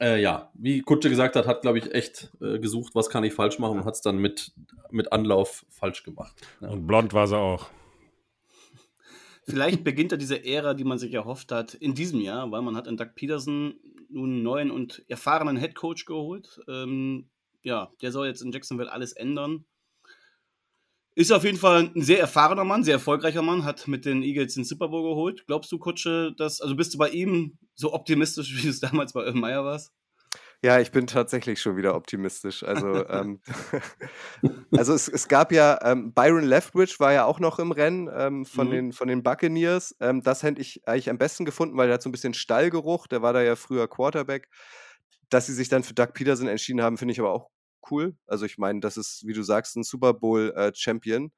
äh, 0.00 0.20
ja, 0.20 0.50
wie 0.54 0.80
Kutsche 0.82 1.08
gesagt 1.08 1.36
hat, 1.36 1.46
hat, 1.46 1.62
glaube 1.62 1.78
ich, 1.78 1.94
echt 1.94 2.30
äh, 2.42 2.58
gesucht, 2.58 2.94
was 2.94 3.08
kann 3.08 3.24
ich 3.24 3.32
falsch 3.32 3.58
machen 3.58 3.78
und 3.78 3.84
hat 3.84 3.94
es 3.94 4.02
dann 4.02 4.18
mit, 4.18 4.52
mit 4.90 5.12
Anlauf 5.12 5.64
falsch 5.70 6.02
gemacht. 6.02 6.34
Ja. 6.60 6.68
Und 6.68 6.86
blond 6.86 7.14
war 7.14 7.26
sie 7.26 7.38
auch. 7.38 7.68
Vielleicht 9.44 9.82
beginnt 9.82 10.12
ja 10.12 10.18
diese 10.18 10.44
Ära, 10.44 10.74
die 10.74 10.84
man 10.84 10.98
sich 10.98 11.12
erhofft 11.14 11.50
hat, 11.50 11.74
in 11.74 11.94
diesem 11.94 12.20
Jahr, 12.20 12.50
weil 12.52 12.62
man 12.62 12.76
hat 12.76 12.86
in 12.86 12.96
Doug 12.96 13.10
Peterson 13.14 13.74
nun 14.08 14.30
einen 14.30 14.42
neuen 14.42 14.70
und 14.70 15.04
erfahrenen 15.08 15.56
Head 15.56 15.74
Coach 15.74 16.04
geholt. 16.04 16.60
Ähm, 16.68 17.28
ja, 17.62 17.90
der 18.00 18.12
soll 18.12 18.26
jetzt 18.26 18.42
in 18.42 18.52
Jacksonville 18.52 18.90
alles 18.90 19.12
ändern. 19.12 19.64
Ist 21.14 21.32
auf 21.32 21.44
jeden 21.44 21.58
Fall 21.58 21.90
ein 21.94 22.02
sehr 22.02 22.20
erfahrener 22.20 22.64
Mann, 22.64 22.84
sehr 22.84 22.94
erfolgreicher 22.94 23.42
Mann, 23.42 23.64
hat 23.64 23.86
mit 23.86 24.06
den 24.06 24.22
Eagles 24.22 24.54
den 24.54 24.64
Super 24.64 24.88
Bowl 24.88 25.02
geholt. 25.02 25.46
Glaubst 25.46 25.70
du, 25.70 25.78
Kutsche, 25.78 26.32
dass, 26.38 26.60
also 26.60 26.74
bist 26.74 26.94
du 26.94 26.98
bei 26.98 27.10
ihm 27.10 27.58
so 27.74 27.92
optimistisch, 27.92 28.56
wie 28.56 28.62
du 28.62 28.68
es 28.68 28.80
damals 28.80 29.12
bei 29.12 29.30
Meyer 29.32 29.64
warst? 29.64 29.92
Ja, 30.64 30.78
ich 30.78 30.92
bin 30.92 31.08
tatsächlich 31.08 31.60
schon 31.60 31.76
wieder 31.76 31.96
optimistisch. 31.96 32.62
Also, 32.62 33.08
ähm, 33.08 33.40
also 34.70 34.94
es, 34.94 35.08
es, 35.08 35.26
gab 35.26 35.50
ja, 35.50 35.78
ähm, 35.82 36.12
Byron 36.14 36.44
Leftwich 36.44 37.00
war 37.00 37.12
ja 37.12 37.24
auch 37.24 37.40
noch 37.40 37.58
im 37.58 37.72
Rennen 37.72 38.08
ähm, 38.14 38.46
von, 38.46 38.68
mhm. 38.68 38.72
den, 38.72 38.92
von 38.92 39.08
den 39.08 39.24
Buccaneers. 39.24 39.96
Ähm, 39.98 40.22
das 40.22 40.44
hätte 40.44 40.60
ich 40.60 40.86
eigentlich 40.86 41.10
am 41.10 41.18
besten 41.18 41.44
gefunden, 41.44 41.76
weil 41.76 41.88
der 41.88 41.94
hat 41.94 42.02
so 42.02 42.08
ein 42.08 42.12
bisschen 42.12 42.34
Stallgeruch. 42.34 43.08
Der 43.08 43.22
war 43.22 43.32
da 43.32 43.42
ja 43.42 43.56
früher 43.56 43.88
Quarterback. 43.88 44.48
Dass 45.30 45.46
sie 45.46 45.54
sich 45.54 45.68
dann 45.68 45.82
für 45.82 45.94
Doug 45.94 46.12
Peterson 46.14 46.46
entschieden 46.46 46.82
haben, 46.82 46.96
finde 46.96 47.12
ich 47.12 47.18
aber 47.18 47.32
auch 47.32 47.48
cool. 47.90 48.14
Also 48.26 48.44
ich 48.44 48.56
meine, 48.58 48.80
das 48.80 48.96
ist, 48.96 49.26
wie 49.26 49.32
du 49.32 49.42
sagst, 49.42 49.76
ein 49.76 49.82
Super 49.82 50.14
Bowl-Champion. 50.14 51.24
Äh, 51.24 51.30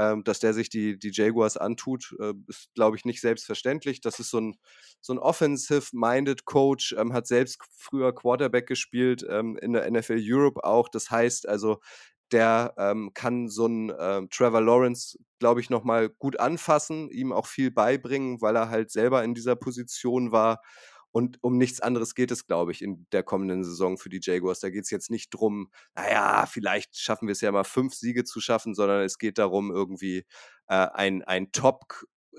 ähm, 0.00 0.24
dass 0.24 0.40
der 0.40 0.54
sich 0.54 0.70
die, 0.70 0.98
die 0.98 1.10
Jaguars 1.12 1.58
antut, 1.58 2.16
äh, 2.18 2.32
ist, 2.46 2.70
glaube 2.74 2.96
ich, 2.96 3.04
nicht 3.04 3.20
selbstverständlich. 3.20 4.00
Das 4.00 4.18
ist 4.18 4.30
so 4.30 4.40
ein, 4.40 4.56
so 5.02 5.12
ein 5.12 5.18
offensive-minded 5.18 6.46
Coach, 6.46 6.94
ähm, 6.98 7.12
hat 7.12 7.26
selbst 7.26 7.58
früher 7.76 8.14
Quarterback 8.14 8.66
gespielt, 8.66 9.26
ähm, 9.28 9.58
in 9.60 9.74
der 9.74 9.90
NFL 9.90 10.18
Europe 10.20 10.64
auch. 10.64 10.88
Das 10.88 11.10
heißt 11.10 11.46
also, 11.46 11.80
der 12.32 12.72
ähm, 12.78 13.10
kann 13.12 13.48
so 13.48 13.66
einen 13.66 13.90
äh, 13.90 14.22
Trevor 14.30 14.62
Lawrence, 14.62 15.18
glaube 15.38 15.60
ich, 15.60 15.68
nochmal 15.68 16.08
gut 16.08 16.40
anfassen, 16.40 17.10
ihm 17.10 17.32
auch 17.32 17.46
viel 17.46 17.70
beibringen, 17.70 18.40
weil 18.40 18.56
er 18.56 18.70
halt 18.70 18.90
selber 18.90 19.22
in 19.22 19.34
dieser 19.34 19.56
Position 19.56 20.32
war. 20.32 20.62
Und 21.12 21.42
um 21.42 21.58
nichts 21.58 21.80
anderes 21.80 22.14
geht 22.14 22.30
es, 22.30 22.46
glaube 22.46 22.72
ich, 22.72 22.82
in 22.82 23.06
der 23.12 23.22
kommenden 23.22 23.64
Saison 23.64 23.98
für 23.98 24.08
die 24.08 24.20
Jaguars. 24.22 24.60
Da 24.60 24.70
geht 24.70 24.84
es 24.84 24.90
jetzt 24.90 25.10
nicht 25.10 25.30
drum, 25.30 25.70
naja, 25.94 26.46
vielleicht 26.46 26.96
schaffen 26.96 27.26
wir 27.26 27.32
es 27.32 27.40
ja 27.40 27.52
mal 27.52 27.64
fünf 27.64 27.94
Siege 27.94 28.24
zu 28.24 28.40
schaffen, 28.40 28.74
sondern 28.74 29.02
es 29.02 29.18
geht 29.18 29.38
darum, 29.38 29.70
irgendwie 29.70 30.24
äh, 30.68 30.86
ein, 30.92 31.22
ein 31.22 31.52
top 31.52 31.84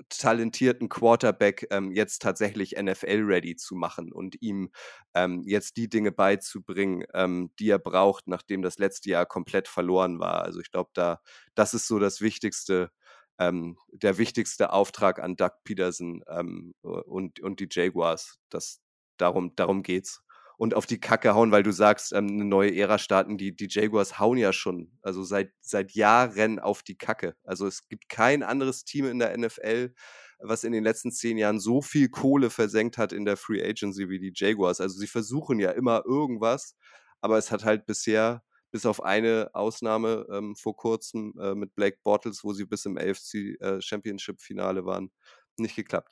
talentierten 0.08 0.88
Quarterback 0.88 1.66
ähm, 1.70 1.92
jetzt 1.92 2.22
tatsächlich 2.22 2.76
NFL-ready 2.80 3.56
zu 3.56 3.74
machen 3.74 4.12
und 4.12 4.40
ihm 4.40 4.70
ähm, 5.14 5.42
jetzt 5.46 5.76
die 5.76 5.88
Dinge 5.88 6.12
beizubringen, 6.12 7.04
ähm, 7.14 7.50
die 7.58 7.70
er 7.70 7.78
braucht, 7.78 8.26
nachdem 8.26 8.62
das 8.62 8.78
letzte 8.78 9.10
Jahr 9.10 9.26
komplett 9.26 9.68
verloren 9.68 10.18
war. 10.18 10.42
Also 10.42 10.60
ich 10.60 10.70
glaube, 10.70 10.90
da 10.94 11.20
das 11.54 11.74
ist 11.74 11.86
so 11.86 11.98
das 11.98 12.20
Wichtigste, 12.20 12.90
ähm, 13.38 13.76
der 13.92 14.18
wichtigste 14.18 14.72
Auftrag 14.72 15.18
an 15.18 15.36
Doug 15.36 15.52
Peterson 15.64 16.22
ähm, 16.28 16.74
und, 16.82 17.40
und 17.40 17.60
die 17.60 17.68
Jaguars. 17.70 18.38
Das, 18.50 18.80
darum, 19.16 19.54
darum 19.56 19.82
geht's. 19.82 20.22
Und 20.58 20.74
auf 20.74 20.86
die 20.86 21.00
Kacke 21.00 21.34
hauen, 21.34 21.50
weil 21.50 21.62
du 21.62 21.72
sagst, 21.72 22.12
ähm, 22.12 22.28
eine 22.28 22.44
neue 22.44 22.76
Ära 22.76 22.98
starten. 22.98 23.38
Die, 23.38 23.54
die 23.56 23.68
Jaguars 23.68 24.18
hauen 24.18 24.38
ja 24.38 24.52
schon, 24.52 24.92
also 25.02 25.24
seit, 25.24 25.52
seit 25.60 25.92
Jahren 25.92 26.58
auf 26.58 26.82
die 26.82 26.96
Kacke. 26.96 27.34
Also 27.42 27.66
es 27.66 27.88
gibt 27.88 28.08
kein 28.08 28.42
anderes 28.42 28.84
Team 28.84 29.06
in 29.06 29.18
der 29.18 29.36
NFL, 29.36 29.94
was 30.38 30.64
in 30.64 30.72
den 30.72 30.84
letzten 30.84 31.10
zehn 31.10 31.38
Jahren 31.38 31.58
so 31.58 31.82
viel 31.82 32.08
Kohle 32.08 32.50
versenkt 32.50 32.98
hat 32.98 33.12
in 33.12 33.24
der 33.24 33.36
Free 33.36 33.62
Agency 33.62 34.08
wie 34.08 34.18
die 34.18 34.32
Jaguars. 34.34 34.80
Also 34.80 34.98
sie 34.98 35.06
versuchen 35.06 35.58
ja 35.58 35.70
immer 35.70 36.04
irgendwas, 36.04 36.76
aber 37.20 37.38
es 37.38 37.50
hat 37.50 37.64
halt 37.64 37.86
bisher 37.86 38.42
bis 38.72 38.86
auf 38.86 39.02
eine 39.02 39.50
Ausnahme 39.52 40.26
ähm, 40.30 40.56
vor 40.56 40.74
kurzem 40.74 41.34
äh, 41.38 41.54
mit 41.54 41.74
Blake 41.76 41.98
Bortles, 42.02 42.42
wo 42.42 42.52
sie 42.52 42.64
bis 42.64 42.86
im 42.86 42.98
AFC 42.98 43.60
äh, 43.60 43.80
Championship 43.80 44.40
Finale 44.40 44.84
waren, 44.84 45.12
nicht 45.56 45.76
geklappt. 45.76 46.10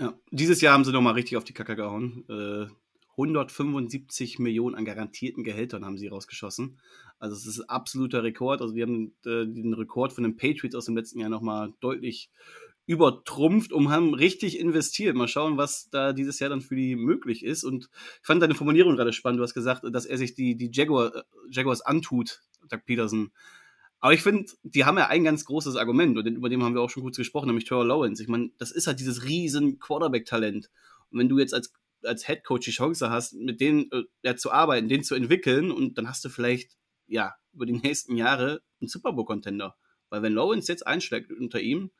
Ja, 0.00 0.18
dieses 0.30 0.60
Jahr 0.60 0.72
haben 0.72 0.84
sie 0.84 0.92
nochmal 0.92 1.14
richtig 1.14 1.36
auf 1.36 1.44
die 1.44 1.52
Kacke 1.52 1.76
gehauen. 1.76 2.24
Äh, 2.28 2.66
175 3.18 4.38
Millionen 4.38 4.74
an 4.74 4.84
garantierten 4.84 5.42
Gehältern 5.42 5.84
haben 5.84 5.98
sie 5.98 6.06
rausgeschossen. 6.06 6.78
Also 7.18 7.34
es 7.34 7.46
ist 7.46 7.60
ein 7.60 7.68
absoluter 7.68 8.22
Rekord. 8.22 8.60
Also 8.60 8.74
wir 8.74 8.84
haben 8.84 9.14
äh, 9.24 9.46
den 9.46 9.74
Rekord 9.74 10.12
von 10.12 10.24
den 10.24 10.36
Patriots 10.36 10.76
aus 10.76 10.84
dem 10.84 10.96
letzten 10.96 11.20
Jahr 11.20 11.30
nochmal 11.30 11.72
deutlich 11.80 12.30
übertrumpft 12.86 13.72
und 13.72 13.90
haben 13.90 14.14
richtig 14.14 14.58
investiert. 14.58 15.16
Mal 15.16 15.28
schauen, 15.28 15.56
was 15.56 15.90
da 15.90 16.12
dieses 16.12 16.38
Jahr 16.38 16.50
dann 16.50 16.60
für 16.60 16.76
die 16.76 16.94
möglich 16.96 17.44
ist. 17.44 17.64
Und 17.64 17.90
ich 18.20 18.26
fand 18.26 18.42
deine 18.42 18.54
Formulierung 18.54 18.96
gerade 18.96 19.12
spannend. 19.12 19.40
Du 19.40 19.42
hast 19.42 19.54
gesagt, 19.54 19.82
dass 19.90 20.06
er 20.06 20.16
sich 20.16 20.34
die, 20.34 20.56
die 20.56 20.70
Jaguar, 20.72 21.14
äh, 21.14 21.22
Jaguars 21.50 21.80
antut, 21.80 22.42
Doug 22.68 22.80
Peterson. 22.86 23.32
Aber 23.98 24.14
ich 24.14 24.22
finde, 24.22 24.52
die 24.62 24.84
haben 24.84 24.98
ja 24.98 25.08
ein 25.08 25.24
ganz 25.24 25.44
großes 25.44 25.74
Argument 25.76 26.16
und 26.16 26.26
über 26.26 26.48
dem 26.48 26.62
haben 26.62 26.74
wir 26.74 26.82
auch 26.82 26.90
schon 26.90 27.02
kurz 27.02 27.16
gesprochen, 27.16 27.46
nämlich 27.46 27.64
Trevor 27.64 27.86
Lawrence. 27.86 28.22
Ich 28.22 28.28
meine, 28.28 28.50
das 28.58 28.70
ist 28.70 28.86
halt 28.86 29.00
dieses 29.00 29.24
riesen 29.24 29.78
Quarterback-Talent. 29.80 30.70
Und 31.10 31.18
wenn 31.18 31.28
du 31.28 31.38
jetzt 31.38 31.54
als, 31.54 31.72
als 32.04 32.26
Head 32.26 32.44
Coach 32.44 32.66
die 32.66 32.72
Chance 32.72 33.10
hast, 33.10 33.34
mit 33.34 33.60
denen 33.60 33.90
äh, 33.90 34.04
ja, 34.22 34.36
zu 34.36 34.52
arbeiten, 34.52 34.88
den 34.88 35.02
zu 35.02 35.14
entwickeln 35.16 35.72
und 35.72 35.98
dann 35.98 36.08
hast 36.08 36.24
du 36.24 36.28
vielleicht 36.28 36.76
ja, 37.08 37.34
über 37.52 37.66
die 37.66 37.72
nächsten 37.72 38.16
Jahre 38.16 38.62
ein 38.80 38.86
Super 38.86 39.12
Bowl-Contender. 39.12 39.76
Weil 40.08 40.22
wenn 40.22 40.34
Lawrence 40.34 40.70
jetzt 40.70 40.86
einschlägt 40.86 41.32
unter 41.32 41.60
ihm, 41.60 41.90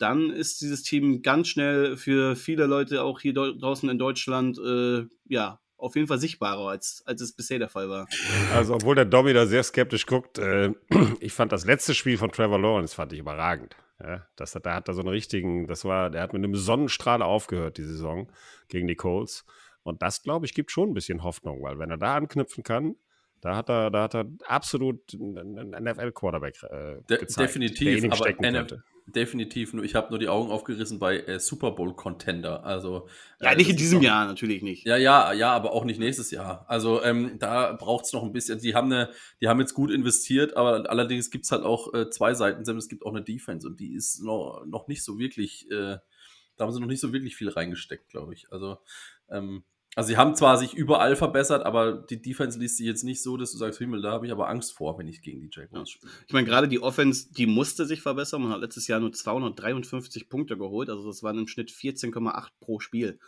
dann 0.00 0.30
ist 0.30 0.60
dieses 0.60 0.82
Team 0.82 1.22
ganz 1.22 1.48
schnell 1.48 1.96
für 1.96 2.34
viele 2.34 2.66
Leute 2.66 3.02
auch 3.02 3.20
hier 3.20 3.34
draußen 3.34 3.88
in 3.88 3.98
Deutschland, 3.98 4.58
äh, 4.58 5.06
ja, 5.28 5.60
auf 5.76 5.94
jeden 5.94 6.08
Fall 6.08 6.18
sichtbarer, 6.18 6.68
als, 6.68 7.02
als 7.06 7.20
es 7.20 7.32
bisher 7.32 7.58
der 7.58 7.68
Fall 7.68 7.88
war. 7.88 8.06
Also, 8.54 8.74
obwohl 8.74 8.94
der 8.94 9.04
Dobby 9.04 9.32
da 9.32 9.46
sehr 9.46 9.62
skeptisch 9.62 10.06
guckt, 10.06 10.38
äh, 10.38 10.72
ich 11.20 11.32
fand 11.32 11.52
das 11.52 11.64
letzte 11.64 11.94
Spiel 11.94 12.16
von 12.18 12.32
Trevor 12.32 12.58
Lawrence 12.58 12.94
fand 12.94 13.12
ich 13.12 13.18
überragend. 13.18 13.76
Ja, 14.02 14.26
das, 14.36 14.52
da 14.52 14.74
hat 14.74 14.88
er 14.88 14.94
so 14.94 15.00
einen 15.00 15.10
richtigen, 15.10 15.66
das 15.66 15.84
war, 15.84 16.08
der 16.08 16.22
hat 16.22 16.32
mit 16.32 16.42
einem 16.42 16.56
Sonnenstrahl 16.56 17.20
aufgehört, 17.20 17.76
die 17.76 17.84
Saison 17.84 18.30
gegen 18.68 18.88
die 18.88 18.94
Colts. 18.94 19.44
Und 19.82 20.00
das, 20.00 20.22
glaube 20.22 20.46
ich, 20.46 20.54
gibt 20.54 20.70
schon 20.70 20.90
ein 20.90 20.94
bisschen 20.94 21.22
Hoffnung, 21.22 21.62
weil 21.62 21.78
wenn 21.78 21.90
er 21.90 21.98
da 21.98 22.14
anknüpfen 22.14 22.64
kann, 22.64 22.96
da 23.42 23.56
hat 23.56 23.68
er, 23.68 23.90
da 23.90 24.02
hat 24.04 24.14
er 24.14 24.26
absolut 24.46 25.14
einen 25.14 25.70
NFL-Quarterback 25.70 26.62
äh, 26.62 26.96
De 27.08 27.18
gezeigt, 27.18 27.50
definitiv, 27.50 28.04
aber 28.10 28.28
NF 28.38 28.82
definitiv. 29.12 29.72
Nur 29.72 29.84
ich 29.84 29.94
habe 29.94 30.10
nur 30.10 30.18
die 30.18 30.28
Augen 30.28 30.50
aufgerissen 30.50 30.98
bei 30.98 31.18
äh, 31.20 31.40
Super 31.40 31.72
Bowl 31.72 31.94
Contender. 31.94 32.64
Also 32.64 33.08
ja, 33.40 33.52
äh, 33.52 33.56
nicht 33.56 33.70
in 33.70 33.76
diesem 33.76 34.02
Jahr 34.02 34.26
natürlich 34.26 34.62
nicht. 34.62 34.86
Ja, 34.86 34.96
ja, 34.96 35.32
ja, 35.32 35.52
aber 35.52 35.72
auch 35.72 35.84
nicht 35.84 36.00
nächstes 36.00 36.30
Jahr. 36.30 36.64
Also 36.68 37.02
ähm, 37.02 37.38
da 37.38 37.72
braucht 37.72 38.04
es 38.04 38.12
noch 38.12 38.22
ein 38.22 38.32
bisschen. 38.32 38.60
Die 38.60 38.74
haben 38.74 38.92
eine, 38.92 39.10
die 39.40 39.48
haben 39.48 39.60
jetzt 39.60 39.74
gut 39.74 39.90
investiert, 39.90 40.56
aber 40.56 40.88
allerdings 40.90 41.30
gibt 41.30 41.44
es 41.44 41.52
halt 41.52 41.64
auch 41.64 41.92
äh, 41.94 42.10
zwei 42.10 42.34
Seiten. 42.34 42.62
Es 42.62 42.88
gibt 42.88 43.04
auch 43.04 43.12
eine 43.14 43.22
Defense 43.22 43.66
und 43.66 43.80
die 43.80 43.94
ist 43.94 44.22
noch, 44.22 44.64
noch 44.66 44.88
nicht 44.88 45.02
so 45.02 45.18
wirklich. 45.18 45.70
Äh, 45.70 45.98
da 46.56 46.66
haben 46.66 46.72
sie 46.72 46.80
noch 46.80 46.88
nicht 46.88 47.00
so 47.00 47.12
wirklich 47.12 47.36
viel 47.36 47.48
reingesteckt, 47.48 48.08
glaube 48.10 48.34
ich. 48.34 48.52
Also 48.52 48.78
ähm, 49.30 49.64
also 49.96 50.08
sie 50.08 50.16
haben 50.16 50.36
zwar 50.36 50.56
sich 50.56 50.74
überall 50.74 51.16
verbessert, 51.16 51.64
aber 51.64 51.94
die 51.94 52.22
Defense 52.22 52.58
liest 52.58 52.76
sich 52.76 52.86
jetzt 52.86 53.02
nicht 53.02 53.22
so, 53.22 53.36
dass 53.36 53.50
du 53.50 53.58
sagst, 53.58 53.78
Himmel, 53.78 54.02
da 54.02 54.12
habe 54.12 54.26
ich 54.26 54.32
aber 54.32 54.48
Angst 54.48 54.72
vor, 54.72 54.96
wenn 54.98 55.08
ich 55.08 55.20
gegen 55.20 55.40
die 55.40 55.50
Jaguars 55.52 55.90
spiele. 55.90 56.12
Ich 56.28 56.32
meine, 56.32 56.46
gerade 56.46 56.68
die 56.68 56.80
Offense, 56.80 57.32
die 57.32 57.46
musste 57.46 57.86
sich 57.86 58.00
verbessern. 58.00 58.42
Man 58.42 58.52
hat 58.52 58.60
letztes 58.60 58.86
Jahr 58.86 59.00
nur 59.00 59.12
253 59.12 60.28
Punkte 60.28 60.56
geholt, 60.56 60.90
also 60.90 61.06
das 61.06 61.22
waren 61.22 61.38
im 61.38 61.48
Schnitt 61.48 61.70
14,8 61.70 62.50
pro 62.60 62.78
Spiel. 62.78 63.18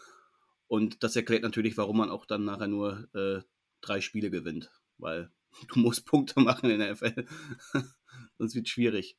Und 0.69 1.03
das 1.03 1.17
erklärt 1.17 1.43
natürlich, 1.43 1.77
warum 1.77 1.99
man 1.99 2.11
auch 2.11 2.27
dann 2.27 2.45
nachher 2.45 2.69
nur 2.69 3.09
äh, 3.15 3.43
drei 3.81 4.01
Spiele 4.01 4.31
gewinnt, 4.31 4.71
weil 4.99 5.33
du 5.75 5.81
musst 5.81 6.07
Punkte 6.07 6.41
machen 6.41 6.71
in 6.71 6.79
der 6.79 6.93
NFL. 6.93 7.27
Sonst 8.39 8.55
wird 8.55 8.67
es 8.67 8.73
schwierig. 8.73 9.19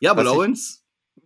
Ja, 0.00 0.10
aber 0.10 0.24
Was 0.24 0.32
Lawrence, 0.32 0.81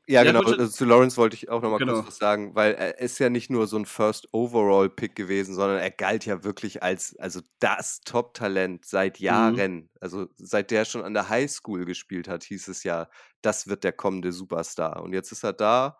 ja, 0.08 0.22
genau. 0.22 0.40
Also 0.42 0.68
zu 0.68 0.84
Lawrence 0.84 1.16
wollte 1.16 1.34
ich 1.34 1.48
auch 1.48 1.62
nochmal 1.62 1.80
genau. 1.80 1.94
kurz 1.94 2.06
was 2.06 2.18
sagen, 2.18 2.54
weil 2.54 2.74
er 2.74 2.98
ist 3.00 3.18
ja 3.18 3.28
nicht 3.28 3.50
nur 3.50 3.66
so 3.66 3.76
ein 3.76 3.86
First 3.86 4.28
Overall 4.32 4.88
Pick 4.88 5.16
gewesen, 5.16 5.54
sondern 5.54 5.78
er 5.78 5.90
galt 5.90 6.24
ja 6.26 6.44
wirklich 6.44 6.82
als 6.82 7.16
also 7.18 7.40
das 7.58 8.00
Top-Talent 8.02 8.84
seit 8.84 9.18
mhm. 9.18 9.24
Jahren. 9.24 9.74
Mhm. 9.74 9.88
Also 10.00 10.28
seit 10.36 10.70
der 10.70 10.84
schon 10.84 11.02
an 11.02 11.14
der 11.14 11.28
Highschool 11.28 11.84
gespielt 11.84 12.28
hat, 12.28 12.44
hieß 12.44 12.68
es 12.68 12.84
ja, 12.84 13.08
das 13.42 13.66
wird 13.66 13.82
der 13.82 13.92
kommende 13.92 14.32
Superstar. 14.32 15.02
Und 15.02 15.12
jetzt 15.12 15.32
ist 15.32 15.42
er 15.42 15.52
da 15.52 15.98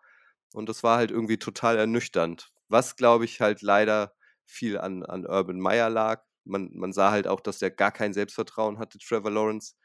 und 0.53 0.69
das 0.69 0.83
war 0.83 0.97
halt 0.97 1.11
irgendwie 1.11 1.37
total 1.37 1.77
ernüchternd. 1.77 2.49
Was, 2.69 2.95
glaube 2.95 3.25
ich, 3.25 3.41
halt 3.41 3.61
leider 3.61 4.13
viel 4.45 4.77
an, 4.77 5.03
an 5.03 5.25
Urban 5.25 5.59
Meyer 5.59 5.89
lag. 5.89 6.23
Man, 6.45 6.69
man 6.73 6.93
sah 6.93 7.11
halt 7.11 7.27
auch, 7.27 7.41
dass 7.41 7.61
er 7.61 7.71
gar 7.71 7.91
kein 7.91 8.13
Selbstvertrauen 8.13 8.79
hatte, 8.79 8.97
Trevor 8.99 9.31
Lawrence. 9.31 9.75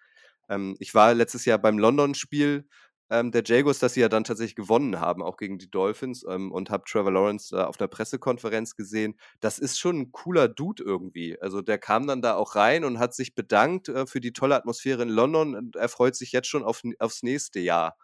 Ähm, 0.48 0.76
ich 0.78 0.94
war 0.94 1.14
letztes 1.14 1.44
Jahr 1.44 1.58
beim 1.58 1.78
London-Spiel 1.78 2.68
ähm, 3.12 3.30
der 3.30 3.42
Jaguars, 3.44 3.78
dass 3.78 3.94
sie 3.94 4.00
ja 4.00 4.08
dann 4.08 4.24
tatsächlich 4.24 4.56
gewonnen 4.56 4.98
haben, 4.98 5.22
auch 5.22 5.36
gegen 5.36 5.58
die 5.58 5.70
Dolphins 5.70 6.24
ähm, 6.28 6.50
und 6.50 6.70
habe 6.70 6.84
Trevor 6.86 7.12
Lawrence 7.12 7.54
äh, 7.54 7.60
auf 7.60 7.76
der 7.76 7.86
Pressekonferenz 7.88 8.74
gesehen. 8.74 9.16
Das 9.40 9.58
ist 9.58 9.78
schon 9.78 9.98
ein 10.00 10.12
cooler 10.12 10.48
Dude 10.48 10.82
irgendwie. 10.82 11.38
Also 11.40 11.60
der 11.60 11.78
kam 11.78 12.06
dann 12.06 12.22
da 12.22 12.36
auch 12.36 12.56
rein 12.56 12.84
und 12.84 12.98
hat 12.98 13.14
sich 13.14 13.34
bedankt 13.34 13.90
äh, 13.90 14.06
für 14.06 14.20
die 14.20 14.32
tolle 14.32 14.56
Atmosphäre 14.56 15.02
in 15.02 15.10
London 15.10 15.54
und 15.54 15.76
er 15.76 15.90
freut 15.90 16.16
sich 16.16 16.32
jetzt 16.32 16.48
schon 16.48 16.64
auf, 16.64 16.82
aufs 16.98 17.22
nächste 17.22 17.60
Jahr. 17.60 17.96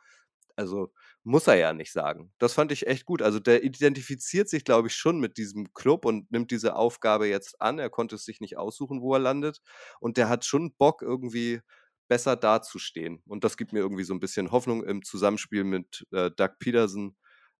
Also 0.56 0.92
muss 1.24 1.46
er 1.46 1.54
ja 1.54 1.72
nicht 1.72 1.92
sagen. 1.92 2.32
Das 2.38 2.52
fand 2.52 2.72
ich 2.72 2.86
echt 2.86 3.06
gut. 3.06 3.22
Also 3.22 3.38
der 3.40 3.62
identifiziert 3.64 4.48
sich, 4.48 4.64
glaube 4.64 4.88
ich, 4.88 4.94
schon 4.94 5.20
mit 5.20 5.38
diesem 5.38 5.72
Club 5.72 6.04
und 6.04 6.30
nimmt 6.32 6.50
diese 6.50 6.76
Aufgabe 6.76 7.28
jetzt 7.28 7.60
an. 7.62 7.78
Er 7.78 7.90
konnte 7.90 8.16
es 8.16 8.24
sich 8.24 8.40
nicht 8.40 8.58
aussuchen, 8.58 9.00
wo 9.00 9.14
er 9.14 9.20
landet. 9.20 9.60
Und 10.00 10.16
der 10.16 10.28
hat 10.28 10.44
schon 10.44 10.74
Bock, 10.74 11.00
irgendwie 11.02 11.60
besser 12.08 12.36
dazustehen. 12.36 13.22
Und 13.26 13.44
das 13.44 13.56
gibt 13.56 13.72
mir 13.72 13.80
irgendwie 13.80 14.04
so 14.04 14.14
ein 14.14 14.20
bisschen 14.20 14.50
Hoffnung 14.50 14.84
im 14.84 15.02
Zusammenspiel 15.02 15.64
mit 15.64 16.06
äh, 16.10 16.30
Doug 16.30 16.58
Peterson. 16.58 17.16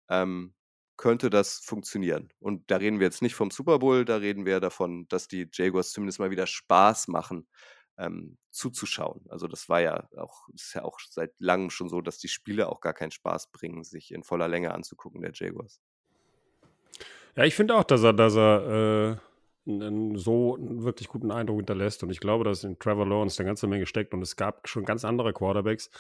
Ähm, 0.09 0.55
könnte 0.97 1.31
das 1.31 1.61
funktionieren. 1.61 2.31
Und 2.41 2.71
da 2.71 2.77
reden 2.77 2.99
wir 2.99 3.07
jetzt 3.07 3.23
nicht 3.23 3.37
vom 3.37 3.51
Super 3.51 3.79
Bowl, 3.79 4.05
da 4.05 4.17
reden 4.17 4.45
wir 4.45 4.59
davon, 4.59 5.07
dass 5.09 5.29
die 5.29 5.49
Jaguars 5.53 5.93
zumindest 5.93 6.19
mal 6.19 6.33
wieder 6.33 6.47
Spaß 6.47 7.07
machen, 7.07 7.47
ähm, 7.99 8.37
zuzuschauen. 8.51 9.25
Also 9.29 9.47
das 9.47 9.69
war 9.69 9.81
ja 9.81 10.09
auch, 10.17 10.49
ist 10.53 10.75
ja 10.75 10.83
auch 10.83 10.99
seit 11.09 11.33
langem 11.39 11.71
schon 11.71 11.89
so, 11.89 12.01
dass 12.01 12.19
die 12.19 12.29
Spiele 12.29 12.69
auch 12.69 12.81
gar 12.81 12.95
keinen 12.95 13.13
Spaß 13.13 13.53
bringen, 13.53 13.85
sich 13.85 14.11
in 14.11 14.25
voller 14.25 14.49
Länge 14.49 14.75
anzugucken, 14.75 15.23
der 15.23 15.31
Jaguars. 15.33 15.81
Ja, 17.37 17.45
ich 17.45 17.55
finde 17.55 17.77
auch, 17.77 17.85
dass 17.85 18.03
er, 18.03 18.13
dass 18.13 18.37
er 18.37 19.21
äh 19.21 19.28
einen 19.69 20.17
so 20.17 20.57
einen 20.57 20.83
wirklich 20.83 21.09
guten 21.09 21.31
Eindruck 21.31 21.59
hinterlässt. 21.59 22.03
Und 22.03 22.11
ich 22.11 22.21
glaube, 22.21 22.45
dass 22.45 22.65
in 22.65 22.79
Trevor 22.79 23.07
Lawrence 23.07 23.39
eine 23.39 23.49
ganze 23.49 23.67
Menge 23.67 23.87
steckt. 23.87 24.15
Und 24.15 24.23
es 24.23 24.37
gab 24.37 24.69
schon 24.69 24.85
ganz 24.85 25.05
andere 25.05 25.33
Quarterbacks, 25.33 25.91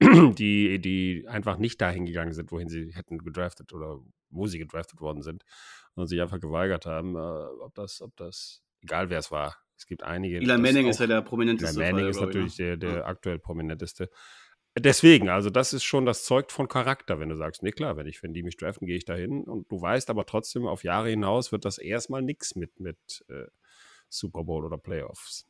die, 0.00 0.78
die 0.80 1.24
einfach 1.28 1.58
nicht 1.58 1.80
dahin 1.80 2.06
gegangen 2.06 2.32
sind, 2.32 2.52
wohin 2.52 2.68
sie 2.68 2.92
hätten 2.94 3.18
gedraftet 3.18 3.72
oder 3.72 4.00
wo 4.30 4.46
sie 4.46 4.58
gedraftet 4.58 5.00
worden 5.00 5.22
sind. 5.22 5.44
Und 5.94 6.06
sich 6.06 6.20
einfach 6.20 6.40
geweigert 6.40 6.86
haben, 6.86 7.16
äh, 7.16 7.18
ob 7.18 7.74
das, 7.74 8.00
ob 8.00 8.16
das, 8.16 8.62
egal 8.80 9.10
wer 9.10 9.18
es 9.18 9.30
war. 9.30 9.56
Es 9.76 9.86
gibt 9.86 10.02
einige. 10.04 10.36
Eli 10.36 10.58
Manning 10.58 10.86
ist 10.86 11.00
ja 11.00 11.06
der 11.06 11.22
prominenteste. 11.22 11.80
Eli 11.80 11.92
Manning 11.92 12.04
Fall, 12.04 12.10
ist 12.10 12.20
natürlich 12.20 12.58
ne? 12.58 12.64
der, 12.64 12.76
der 12.76 12.98
ja. 13.00 13.04
aktuell 13.04 13.38
prominenteste. 13.38 14.10
Deswegen, 14.78 15.28
also 15.28 15.50
das 15.50 15.74
ist 15.74 15.84
schon, 15.84 16.06
das 16.06 16.24
zeugt 16.24 16.50
von 16.50 16.66
Charakter, 16.66 17.20
wenn 17.20 17.28
du 17.28 17.36
sagst, 17.36 17.62
nee 17.62 17.72
klar, 17.72 17.96
wenn 17.96 18.06
ich, 18.06 18.22
wenn 18.22 18.32
die 18.32 18.42
mich 18.42 18.56
draften, 18.56 18.86
gehe 18.86 18.96
ich 18.96 19.04
dahin 19.04 19.42
und 19.44 19.70
du 19.70 19.80
weißt 19.80 20.08
aber 20.08 20.24
trotzdem, 20.24 20.66
auf 20.66 20.82
Jahre 20.82 21.10
hinaus 21.10 21.52
wird 21.52 21.66
das 21.66 21.76
erstmal 21.76 22.22
nichts 22.22 22.54
mit, 22.56 22.80
mit 22.80 23.24
äh, 23.28 23.44
Super 24.08 24.44
Bowl 24.44 24.64
oder 24.64 24.78
Playoffs. 24.78 25.46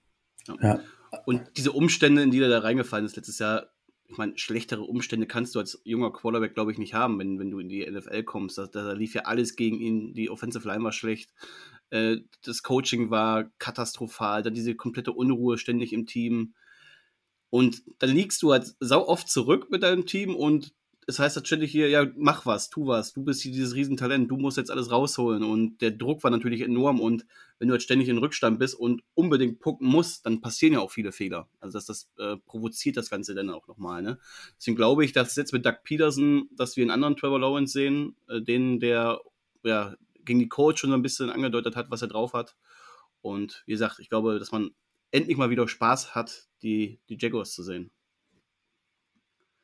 Ja. 0.61 0.81
Und 1.25 1.43
diese 1.57 1.71
Umstände, 1.71 2.23
in 2.23 2.33
die 2.33 2.41
er 2.41 2.49
da 2.49 2.59
reingefallen 2.59 3.07
ist 3.07 3.17
letztes 3.17 3.39
Jahr, 3.39 3.69
ich 4.09 4.19
meine, 4.19 4.37
schlechtere 4.37 4.83
Umstände 4.83 5.27
kannst 5.27 5.55
du 5.55 5.61
als 5.61 5.81
junger 5.85 6.13
Quarterback, 6.13 6.55
glaube 6.55 6.73
ich, 6.73 6.79
nicht 6.79 6.93
haben, 6.93 7.19
wenn, 7.19 7.39
wenn 7.39 7.51
du 7.51 7.61
in 7.61 7.69
die 7.69 7.89
NFL 7.89 8.25
kommst. 8.25 8.59
Da, 8.59 8.67
da 8.67 8.93
lief 8.93 9.15
ja 9.15 9.23
alles 9.23 9.57
gegen 9.57 9.79
ihn, 9.79 10.15
die 10.15 10.31
Offensive 10.31 10.67
Line 10.67 10.85
war 10.85 10.93
schlecht, 10.93 11.33
äh, 11.91 12.19
das 12.45 12.63
Coaching 12.63 13.11
war 13.11 13.45
katastrophal, 13.59 14.43
dann 14.43 14.55
diese 14.55 14.75
komplette 14.75 15.13
Unruhe 15.13 15.59
ständig 15.59 15.93
im 15.93 16.07
Team 16.07 16.55
und 17.53 17.83
dann 17.99 18.09
liegst 18.09 18.43
du 18.43 18.53
halt 18.53 18.75
sau 18.81 19.07
oft 19.07 19.29
zurück 19.29 19.71
mit 19.71 19.83
deinem 19.83 20.07
Team 20.07 20.35
und 20.35 20.73
es 21.07 21.19
heißt 21.19 21.37
natürlich 21.37 21.71
hier, 21.71 21.91
ja, 21.91 22.07
mach 22.17 22.47
was, 22.47 22.71
tu 22.71 22.87
was, 22.87 23.13
du 23.13 23.23
bist 23.23 23.43
hier 23.43 23.53
dieses 23.53 23.75
Riesentalent, 23.75 24.31
du 24.31 24.39
musst 24.39 24.57
jetzt 24.57 24.71
alles 24.71 24.91
rausholen. 24.91 25.43
Und 25.43 25.83
der 25.83 25.91
Druck 25.91 26.25
war 26.25 26.31
natürlich 26.31 26.63
enorm. 26.63 26.99
Und 26.99 27.27
wenn 27.59 27.69
du 27.69 27.73
halt 27.73 27.83
ständig 27.83 28.09
in 28.09 28.17
Rückstand 28.17 28.59
bist 28.59 28.75
und 28.75 29.03
unbedingt 29.13 29.61
pucken 29.61 29.87
musst, 29.87 30.25
dann 30.25 30.41
passieren 30.41 30.73
ja 30.73 30.81
auch 30.81 30.91
viele 30.93 31.13
Fehler. 31.13 31.47
Also 31.61 31.77
das, 31.77 31.85
das 31.85 32.09
äh, 32.19 32.39
provoziert 32.47 32.97
das 32.97 33.11
Ganze 33.11 33.35
dann 33.35 33.51
auch 33.51 33.67
nochmal. 33.69 34.01
Ne? 34.01 34.19
Deswegen 34.57 34.77
glaube 34.77 35.05
ich, 35.05 35.13
dass 35.13 35.37
jetzt 35.37 35.53
mit 35.53 35.67
Doug 35.67 35.83
Peterson, 35.85 36.49
dass 36.53 36.79
wir 36.79 36.85
einen 36.85 36.91
anderen 36.91 37.17
Trevor 37.17 37.41
Lawrence 37.41 37.75
sehen, 37.75 38.17
äh, 38.29 38.41
den, 38.41 38.81
der 38.81 39.21
ja, 39.63 39.95
gegen 40.25 40.39
die 40.39 40.49
Coach 40.49 40.81
schon 40.81 40.91
so 40.91 40.97
ein 40.97 41.03
bisschen 41.03 41.29
angedeutet 41.29 41.77
hat, 41.77 41.91
was 41.91 42.01
er 42.01 42.09
drauf 42.09 42.33
hat. 42.33 42.57
Und 43.21 43.63
wie 43.67 43.73
gesagt, 43.73 43.99
ich 43.99 44.09
glaube, 44.09 44.39
dass 44.39 44.53
man 44.53 44.71
endlich 45.13 45.37
mal 45.37 45.51
wieder 45.51 45.69
Spaß 45.69 46.15
hat, 46.15 46.49
die, 46.63 47.01
die 47.09 47.17
Jaguars 47.21 47.55
zu 47.55 47.63
sehen. 47.63 47.93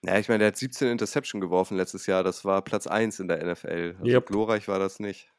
Ja, 0.04 0.18
ich 0.18 0.28
meine, 0.28 0.38
der 0.38 0.48
hat 0.48 0.56
17 0.56 0.88
Interception 0.88 1.40
geworfen 1.40 1.76
letztes 1.76 2.06
Jahr. 2.06 2.22
Das 2.22 2.44
war 2.44 2.62
Platz 2.62 2.86
1 2.86 3.18
in 3.18 3.28
der 3.28 3.44
NFL. 3.44 3.96
Also 3.98 4.04
yep. 4.04 4.26
glorreich 4.26 4.68
war 4.68 4.78
das 4.78 5.00
nicht. 5.00 5.32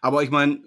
Aber 0.00 0.22
ich 0.22 0.30
meine, 0.30 0.60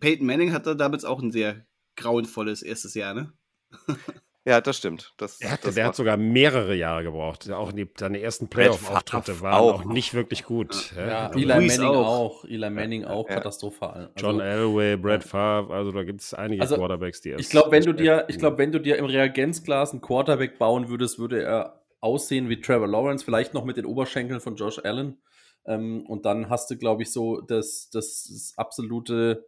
Peyton 0.00 0.26
Manning 0.26 0.52
hatte 0.52 0.74
damals 0.74 1.04
auch 1.04 1.22
ein 1.22 1.30
sehr 1.30 1.66
grauenvolles 1.94 2.62
erstes 2.62 2.94
Jahr, 2.94 3.14
ne? 3.14 3.32
Ja, 4.46 4.60
das 4.60 4.76
stimmt. 4.76 5.12
Das, 5.16 5.40
er, 5.40 5.50
hatte, 5.50 5.66
das 5.66 5.74
der 5.74 5.86
hat 5.86 5.96
sogar 5.96 6.16
mehrere 6.16 6.76
Jahre 6.76 7.02
gebraucht. 7.02 7.50
Auch 7.50 7.72
die, 7.72 7.88
seine 7.98 8.20
ersten 8.20 8.46
Playoff-Auftritte 8.46 9.40
waren 9.40 9.54
auch. 9.54 9.80
auch. 9.80 9.84
nicht 9.84 10.14
wirklich 10.14 10.44
gut. 10.44 10.94
Ja, 10.96 11.08
ja 11.08 11.30
Eli 11.32 11.46
Manning 11.46 11.82
auch. 11.82 12.06
auch. 12.06 12.44
Eli 12.44 12.70
Manning 12.70 13.04
auch 13.04 13.28
ja. 13.28 13.34
katastrophal. 13.34 14.10
Also, 14.14 14.26
John 14.26 14.40
Elway, 14.40 14.96
Brad 14.96 15.24
Favre, 15.24 15.74
also 15.74 15.90
da 15.90 16.04
gibt 16.04 16.20
es 16.20 16.32
einige 16.32 16.62
also, 16.62 16.76
Quarterbacks, 16.76 17.20
die 17.22 17.32
Ich 17.32 17.50
glaube, 17.50 17.72
wenn 17.72 17.82
du 17.82 17.92
dir, 17.92 18.24
ich 18.28 18.38
glaube, 18.38 18.58
wenn 18.58 18.70
du 18.70 18.78
dir 18.78 18.96
im 18.98 19.06
Reagenzglas 19.06 19.90
einen 19.90 20.00
Quarterback 20.00 20.60
bauen 20.60 20.88
würdest, 20.88 21.18
würde 21.18 21.42
er 21.42 21.82
aussehen 22.00 22.48
wie 22.48 22.60
Trevor 22.60 22.86
Lawrence, 22.86 23.24
vielleicht 23.24 23.52
noch 23.52 23.64
mit 23.64 23.76
den 23.76 23.84
Oberschenkeln 23.84 24.40
von 24.40 24.54
Josh 24.54 24.78
Allen. 24.78 25.18
Ähm, 25.66 26.06
und 26.06 26.24
dann 26.24 26.50
hast 26.50 26.70
du, 26.70 26.76
glaube 26.76 27.02
ich, 27.02 27.10
so 27.10 27.40
das, 27.40 27.90
das, 27.90 28.30
das 28.30 28.54
absolute 28.56 29.44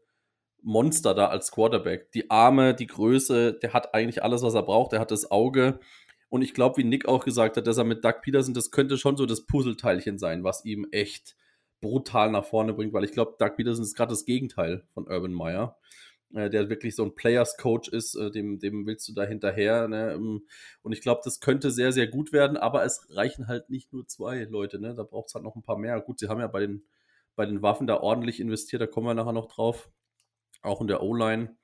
Monster 0.62 1.14
da 1.14 1.28
als 1.28 1.50
Quarterback. 1.52 2.12
Die 2.12 2.30
Arme, 2.30 2.74
die 2.74 2.86
Größe, 2.86 3.54
der 3.54 3.72
hat 3.72 3.94
eigentlich 3.94 4.22
alles, 4.22 4.42
was 4.42 4.54
er 4.54 4.62
braucht. 4.62 4.92
Der 4.92 5.00
hat 5.00 5.10
das 5.10 5.30
Auge. 5.30 5.80
Und 6.28 6.42
ich 6.42 6.54
glaube, 6.54 6.76
wie 6.78 6.84
Nick 6.84 7.06
auch 7.08 7.24
gesagt 7.24 7.56
hat, 7.56 7.66
dass 7.66 7.78
er 7.78 7.84
mit 7.84 8.04
Doug 8.04 8.20
Peterson, 8.22 8.54
das 8.54 8.70
könnte 8.70 8.98
schon 8.98 9.16
so 9.16 9.26
das 9.26 9.46
Puzzleteilchen 9.46 10.18
sein, 10.18 10.44
was 10.44 10.64
ihm 10.64 10.86
echt 10.90 11.36
brutal 11.80 12.30
nach 12.30 12.44
vorne 12.44 12.74
bringt, 12.74 12.92
weil 12.92 13.04
ich 13.04 13.12
glaube, 13.12 13.36
Doug 13.38 13.56
Peterson 13.56 13.84
ist 13.84 13.94
gerade 13.94 14.10
das 14.10 14.24
Gegenteil 14.24 14.84
von 14.94 15.06
Urban 15.08 15.32
Meyer. 15.32 15.78
äh, 16.34 16.50
der 16.50 16.68
wirklich 16.68 16.94
so 16.94 17.04
ein 17.04 17.14
Players-Coach 17.14 17.88
ist, 17.88 18.14
äh, 18.14 18.30
dem, 18.30 18.58
dem 18.58 18.86
willst 18.86 19.08
du 19.08 19.14
da 19.14 19.24
hinterher. 19.24 19.88
Ne? 19.88 20.12
Ähm, 20.12 20.46
und 20.82 20.92
ich 20.92 21.00
glaube, 21.00 21.22
das 21.24 21.40
könnte 21.40 21.70
sehr, 21.70 21.92
sehr 21.92 22.06
gut 22.06 22.32
werden, 22.32 22.56
aber 22.56 22.84
es 22.84 23.06
reichen 23.10 23.48
halt 23.48 23.70
nicht 23.70 23.92
nur 23.92 24.06
zwei 24.06 24.44
Leute. 24.44 24.78
Ne? 24.78 24.94
Da 24.94 25.04
braucht 25.04 25.28
es 25.28 25.34
halt 25.34 25.44
noch 25.44 25.56
ein 25.56 25.62
paar 25.62 25.78
mehr. 25.78 26.00
Gut, 26.00 26.18
sie 26.18 26.28
haben 26.28 26.40
ja 26.40 26.46
bei 26.48 26.60
den, 26.60 26.84
bei 27.36 27.46
den 27.46 27.62
Waffen 27.62 27.86
da 27.86 27.98
ordentlich 28.00 28.40
investiert, 28.40 28.82
da 28.82 28.86
kommen 28.86 29.06
wir 29.06 29.14
nachher 29.14 29.32
noch 29.32 29.48
drauf. 29.48 29.90
Auch 30.62 30.80
in 30.80 30.86
der 30.86 31.02
O-Line. 31.02 31.56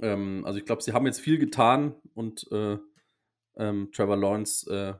Ähm, 0.00 0.44
also 0.44 0.58
ich 0.58 0.64
glaube, 0.64 0.82
sie 0.82 0.92
haben 0.92 1.06
jetzt 1.06 1.20
viel 1.20 1.38
getan 1.38 1.94
und 2.14 2.46
äh, 2.52 2.78
ähm, 3.56 3.90
Trevor 3.92 4.16
Lawrence 4.16 4.70
äh, 4.70 4.94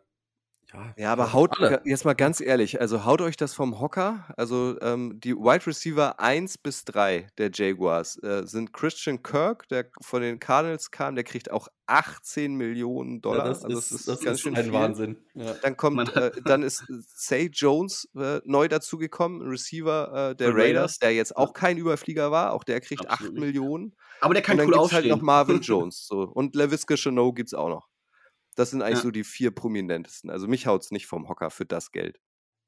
ja, 0.74 0.94
ja 0.96 1.12
aber 1.12 1.32
haut, 1.32 1.60
alle. 1.60 1.80
jetzt 1.84 2.04
mal 2.04 2.14
ganz 2.14 2.40
ehrlich, 2.40 2.80
also 2.80 3.04
haut 3.04 3.20
euch 3.20 3.36
das 3.36 3.54
vom 3.54 3.80
Hocker. 3.80 4.26
Also 4.36 4.76
ähm, 4.80 5.20
die 5.20 5.34
Wide 5.34 5.66
Receiver 5.66 6.20
1 6.20 6.58
bis 6.58 6.84
3 6.84 7.28
der 7.38 7.50
Jaguars 7.52 8.22
äh, 8.22 8.42
sind 8.46 8.72
Christian 8.72 9.22
Kirk, 9.22 9.68
der 9.68 9.86
von 10.02 10.22
den 10.22 10.38
Cardinals 10.40 10.90
kam, 10.90 11.14
der 11.14 11.24
kriegt 11.24 11.50
auch 11.50 11.68
18 11.86 12.54
Millionen 12.54 13.20
Dollar. 13.20 13.44
Ja, 13.44 13.48
das, 13.48 13.64
also, 13.64 13.78
ist, 13.78 13.92
das, 13.92 14.00
ist, 14.00 14.08
das 14.08 14.20
ganz 14.20 14.38
ist 14.38 14.42
schön 14.42 14.56
ein 14.56 14.64
viel. 14.64 14.72
Wahnsinn. 14.72 15.16
Ja. 15.34 15.54
Dann 15.62 15.76
kommt, 15.76 16.14
äh, 16.16 16.32
dann 16.44 16.62
ist 16.62 16.84
Say 17.14 17.50
Jones 17.52 18.08
äh, 18.16 18.40
neu 18.44 18.68
dazugekommen, 18.68 19.42
Receiver 19.42 20.30
äh, 20.30 20.36
der 20.36 20.48
Raiders, 20.48 20.62
Raiders, 20.64 20.98
der 20.98 21.14
jetzt 21.14 21.36
auch 21.36 21.52
kein 21.52 21.76
Überflieger 21.76 22.30
war, 22.30 22.52
auch 22.52 22.64
der 22.64 22.80
kriegt 22.80 23.08
Absolut 23.08 23.34
8 23.34 23.40
Millionen. 23.40 23.94
Aber 24.20 24.34
der 24.34 24.42
kann 24.42 24.58
und 24.58 24.58
dann 24.58 24.68
cool 24.68 24.82
gibt's 24.82 24.94
halt 24.94 25.06
noch 25.06 25.20
Marvin 25.20 25.60
Jones. 25.62 26.06
So. 26.06 26.22
Und 26.22 26.54
LaVisca 26.54 26.96
Chanot 26.96 27.36
gibt 27.36 27.48
es 27.48 27.54
auch 27.54 27.68
noch. 27.68 27.88
Das 28.54 28.70
sind 28.70 28.82
eigentlich 28.82 28.98
ja. 28.98 29.02
so 29.02 29.10
die 29.10 29.24
vier 29.24 29.50
prominentesten. 29.50 30.30
Also 30.30 30.48
mich 30.48 30.66
haut 30.66 30.82
es 30.82 30.90
nicht 30.90 31.06
vom 31.06 31.28
Hocker 31.28 31.50
für 31.50 31.66
das 31.66 31.92
Geld. 31.92 32.20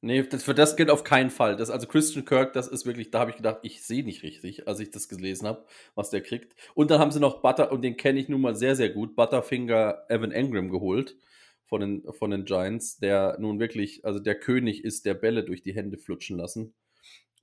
Nee, 0.02 0.22
das, 0.22 0.44
für 0.44 0.54
das 0.54 0.76
Geld 0.76 0.90
auf 0.90 1.04
keinen 1.04 1.30
Fall. 1.30 1.56
Das, 1.56 1.70
also 1.70 1.86
Christian 1.86 2.24
Kirk, 2.24 2.52
das 2.52 2.68
ist 2.68 2.86
wirklich, 2.86 3.10
da 3.10 3.20
habe 3.20 3.30
ich 3.30 3.36
gedacht, 3.36 3.58
ich 3.62 3.82
sehe 3.84 4.04
nicht 4.04 4.22
richtig, 4.22 4.68
als 4.68 4.78
ich 4.78 4.90
das 4.90 5.08
gelesen 5.08 5.48
habe, 5.48 5.64
was 5.94 6.10
der 6.10 6.20
kriegt. 6.20 6.54
Und 6.74 6.90
dann 6.90 7.00
haben 7.00 7.10
sie 7.10 7.20
noch 7.20 7.40
Butter, 7.40 7.72
und 7.72 7.82
den 7.82 7.96
kenne 7.96 8.20
ich 8.20 8.28
nun 8.28 8.42
mal 8.42 8.54
sehr, 8.54 8.76
sehr 8.76 8.90
gut, 8.90 9.16
Butterfinger 9.16 10.04
Evan 10.08 10.32
Engram 10.32 10.70
geholt 10.70 11.16
von 11.64 11.80
den, 11.80 12.12
von 12.12 12.30
den 12.30 12.44
Giants, 12.44 12.98
der 12.98 13.38
nun 13.40 13.58
wirklich, 13.58 14.04
also 14.04 14.20
der 14.20 14.38
König 14.38 14.84
ist, 14.84 15.06
der 15.06 15.14
Bälle 15.14 15.44
durch 15.44 15.62
die 15.62 15.74
Hände 15.74 15.98
flutschen 15.98 16.36
lassen. 16.36 16.74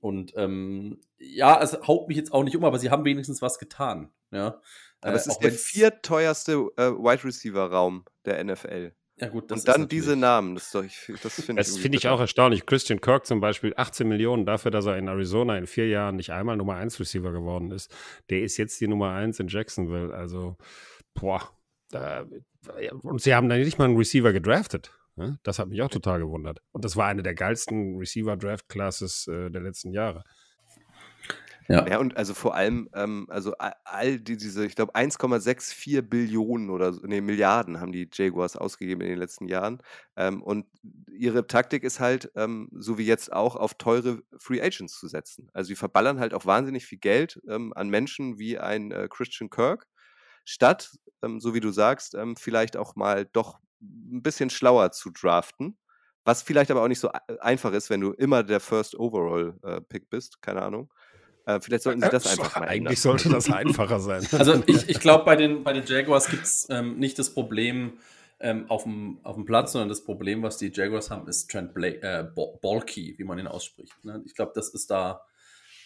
Und 0.04 0.34
ähm, 0.36 1.00
ja, 1.16 1.62
es 1.62 1.72
haut 1.86 2.08
mich 2.08 2.18
jetzt 2.18 2.30
auch 2.30 2.44
nicht 2.44 2.54
um, 2.54 2.64
aber 2.66 2.78
sie 2.78 2.90
haben 2.90 3.06
wenigstens 3.06 3.40
was 3.40 3.58
getan. 3.58 4.10
Ja. 4.30 4.60
Aber 5.00 5.14
äh, 5.14 5.16
es 5.16 5.26
ist 5.26 5.38
der 5.38 5.50
vierteuerste 5.50 6.52
äh, 6.76 6.90
Wide 6.90 7.24
Receiver 7.24 7.70
Raum 7.70 8.04
der 8.26 8.44
NFL. 8.44 8.92
Ja, 9.16 9.28
gut, 9.28 9.50
das 9.50 9.60
Und 9.60 9.68
dann 9.68 9.88
diese 9.88 10.14
Namen, 10.14 10.56
das, 10.56 10.72
das 10.72 10.92
finde 10.92 11.62
ich. 11.62 11.68
Das 11.68 11.78
finde 11.78 11.96
ich 11.96 12.08
auch 12.08 12.20
erstaunlich. 12.20 12.66
Christian 12.66 13.00
Kirk 13.00 13.24
zum 13.24 13.40
Beispiel, 13.40 13.72
18 13.78 14.06
Millionen 14.06 14.44
dafür, 14.44 14.70
dass 14.70 14.84
er 14.84 14.98
in 14.98 15.08
Arizona 15.08 15.56
in 15.56 15.66
vier 15.66 15.88
Jahren 15.88 16.16
nicht 16.16 16.32
einmal 16.32 16.58
Nummer 16.58 16.76
1 16.76 17.00
Receiver 17.00 17.32
geworden 17.32 17.70
ist. 17.70 17.90
Der 18.28 18.42
ist 18.42 18.58
jetzt 18.58 18.78
die 18.82 18.88
Nummer 18.88 19.12
1 19.12 19.40
in 19.40 19.48
Jacksonville. 19.48 20.12
Also, 20.12 20.58
boah. 21.14 21.48
Da, 21.88 22.26
und 23.02 23.22
sie 23.22 23.34
haben 23.34 23.48
da 23.48 23.56
nicht 23.56 23.78
mal 23.78 23.86
einen 23.86 23.96
Receiver 23.96 24.34
gedraftet. 24.34 24.90
Ne? 25.16 25.38
Das 25.42 25.58
hat 25.58 25.68
mich 25.68 25.80
auch 25.82 25.88
total 25.88 26.20
gewundert. 26.20 26.60
Und 26.72 26.84
das 26.84 26.96
war 26.96 27.06
eine 27.06 27.22
der 27.22 27.34
geilsten 27.34 27.98
Receiver-Draft-Classes 27.98 29.28
äh, 29.28 29.50
der 29.50 29.62
letzten 29.62 29.92
Jahre. 29.92 30.24
Ja. 31.68 31.88
ja, 31.88 31.98
und 31.98 32.16
also 32.16 32.34
vor 32.34 32.54
allem, 32.54 32.90
ähm, 32.94 33.26
also 33.30 33.54
all 33.84 34.20
die, 34.20 34.36
diese, 34.36 34.66
ich 34.66 34.76
glaube, 34.76 34.94
1,64 34.94 36.02
Billionen 36.02 36.68
oder 36.68 36.92
nee, 37.02 37.22
Milliarden 37.22 37.80
haben 37.80 37.92
die 37.92 38.08
Jaguars 38.12 38.56
ausgegeben 38.56 39.00
in 39.00 39.08
den 39.08 39.18
letzten 39.18 39.48
Jahren. 39.48 39.78
Ähm, 40.16 40.42
und 40.42 40.66
ihre 41.10 41.46
Taktik 41.46 41.82
ist 41.82 42.00
halt, 42.00 42.30
ähm, 42.36 42.68
so 42.72 42.98
wie 42.98 43.06
jetzt 43.06 43.32
auch, 43.32 43.56
auf 43.56 43.74
teure 43.74 44.22
Free 44.36 44.60
Agents 44.60 44.98
zu 44.98 45.08
setzen. 45.08 45.48
Also 45.54 45.68
sie 45.68 45.76
verballern 45.76 46.20
halt 46.20 46.34
auch 46.34 46.44
wahnsinnig 46.44 46.84
viel 46.84 46.98
Geld 46.98 47.40
ähm, 47.48 47.72
an 47.74 47.88
Menschen 47.88 48.38
wie 48.38 48.58
ein 48.58 48.90
äh, 48.90 49.08
Christian 49.10 49.48
Kirk, 49.48 49.86
statt, 50.44 50.90
ähm, 51.22 51.40
so 51.40 51.54
wie 51.54 51.60
du 51.60 51.70
sagst, 51.70 52.14
ähm, 52.14 52.36
vielleicht 52.36 52.76
auch 52.76 52.94
mal 52.94 53.24
doch 53.24 53.58
ein 54.12 54.22
bisschen 54.22 54.50
schlauer 54.50 54.92
zu 54.92 55.10
draften. 55.10 55.76
Was 56.24 56.42
vielleicht 56.42 56.70
aber 56.70 56.82
auch 56.82 56.88
nicht 56.88 57.00
so 57.00 57.08
äh, 57.08 57.38
einfach 57.40 57.72
ist, 57.72 57.90
wenn 57.90 58.00
du 58.00 58.12
immer 58.12 58.42
der 58.42 58.60
First 58.60 58.98
Overall 58.98 59.58
äh, 59.62 59.80
Pick 59.82 60.08
bist, 60.08 60.40
keine 60.40 60.62
Ahnung. 60.62 60.92
Äh, 61.46 61.60
vielleicht 61.60 61.82
sollten 61.82 62.00
sie 62.00 62.08
das 62.08 62.26
einfach 62.26 62.58
mal 62.58 62.68
Eigentlich 62.68 63.00
sollte 63.00 63.28
das 63.28 63.50
einfacher 63.50 64.00
sein. 64.00 64.26
Also 64.32 64.62
ich, 64.66 64.88
ich 64.88 65.00
glaube, 65.00 65.24
bei 65.24 65.36
den, 65.36 65.62
bei 65.62 65.74
den 65.74 65.84
Jaguars 65.84 66.28
gibt 66.28 66.44
es 66.44 66.66
ähm, 66.70 66.98
nicht 66.98 67.18
das 67.18 67.34
Problem 67.34 67.98
ähm, 68.40 68.64
auf, 68.70 68.84
dem, 68.84 69.18
auf 69.22 69.36
dem 69.36 69.44
Platz, 69.44 69.72
sondern 69.72 69.90
das 69.90 70.04
Problem, 70.04 70.42
was 70.42 70.56
die 70.56 70.72
Jaguars 70.72 71.10
haben, 71.10 71.28
ist 71.28 71.50
Trent 71.50 71.74
Blake, 71.74 72.02
äh, 72.02 72.24
Balky, 72.62 73.14
wie 73.18 73.24
man 73.24 73.38
ihn 73.38 73.46
ausspricht. 73.46 73.92
Ne? 74.04 74.22
Ich 74.24 74.34
glaube, 74.34 74.52
das 74.54 74.70
ist 74.70 74.90
da 74.90 75.20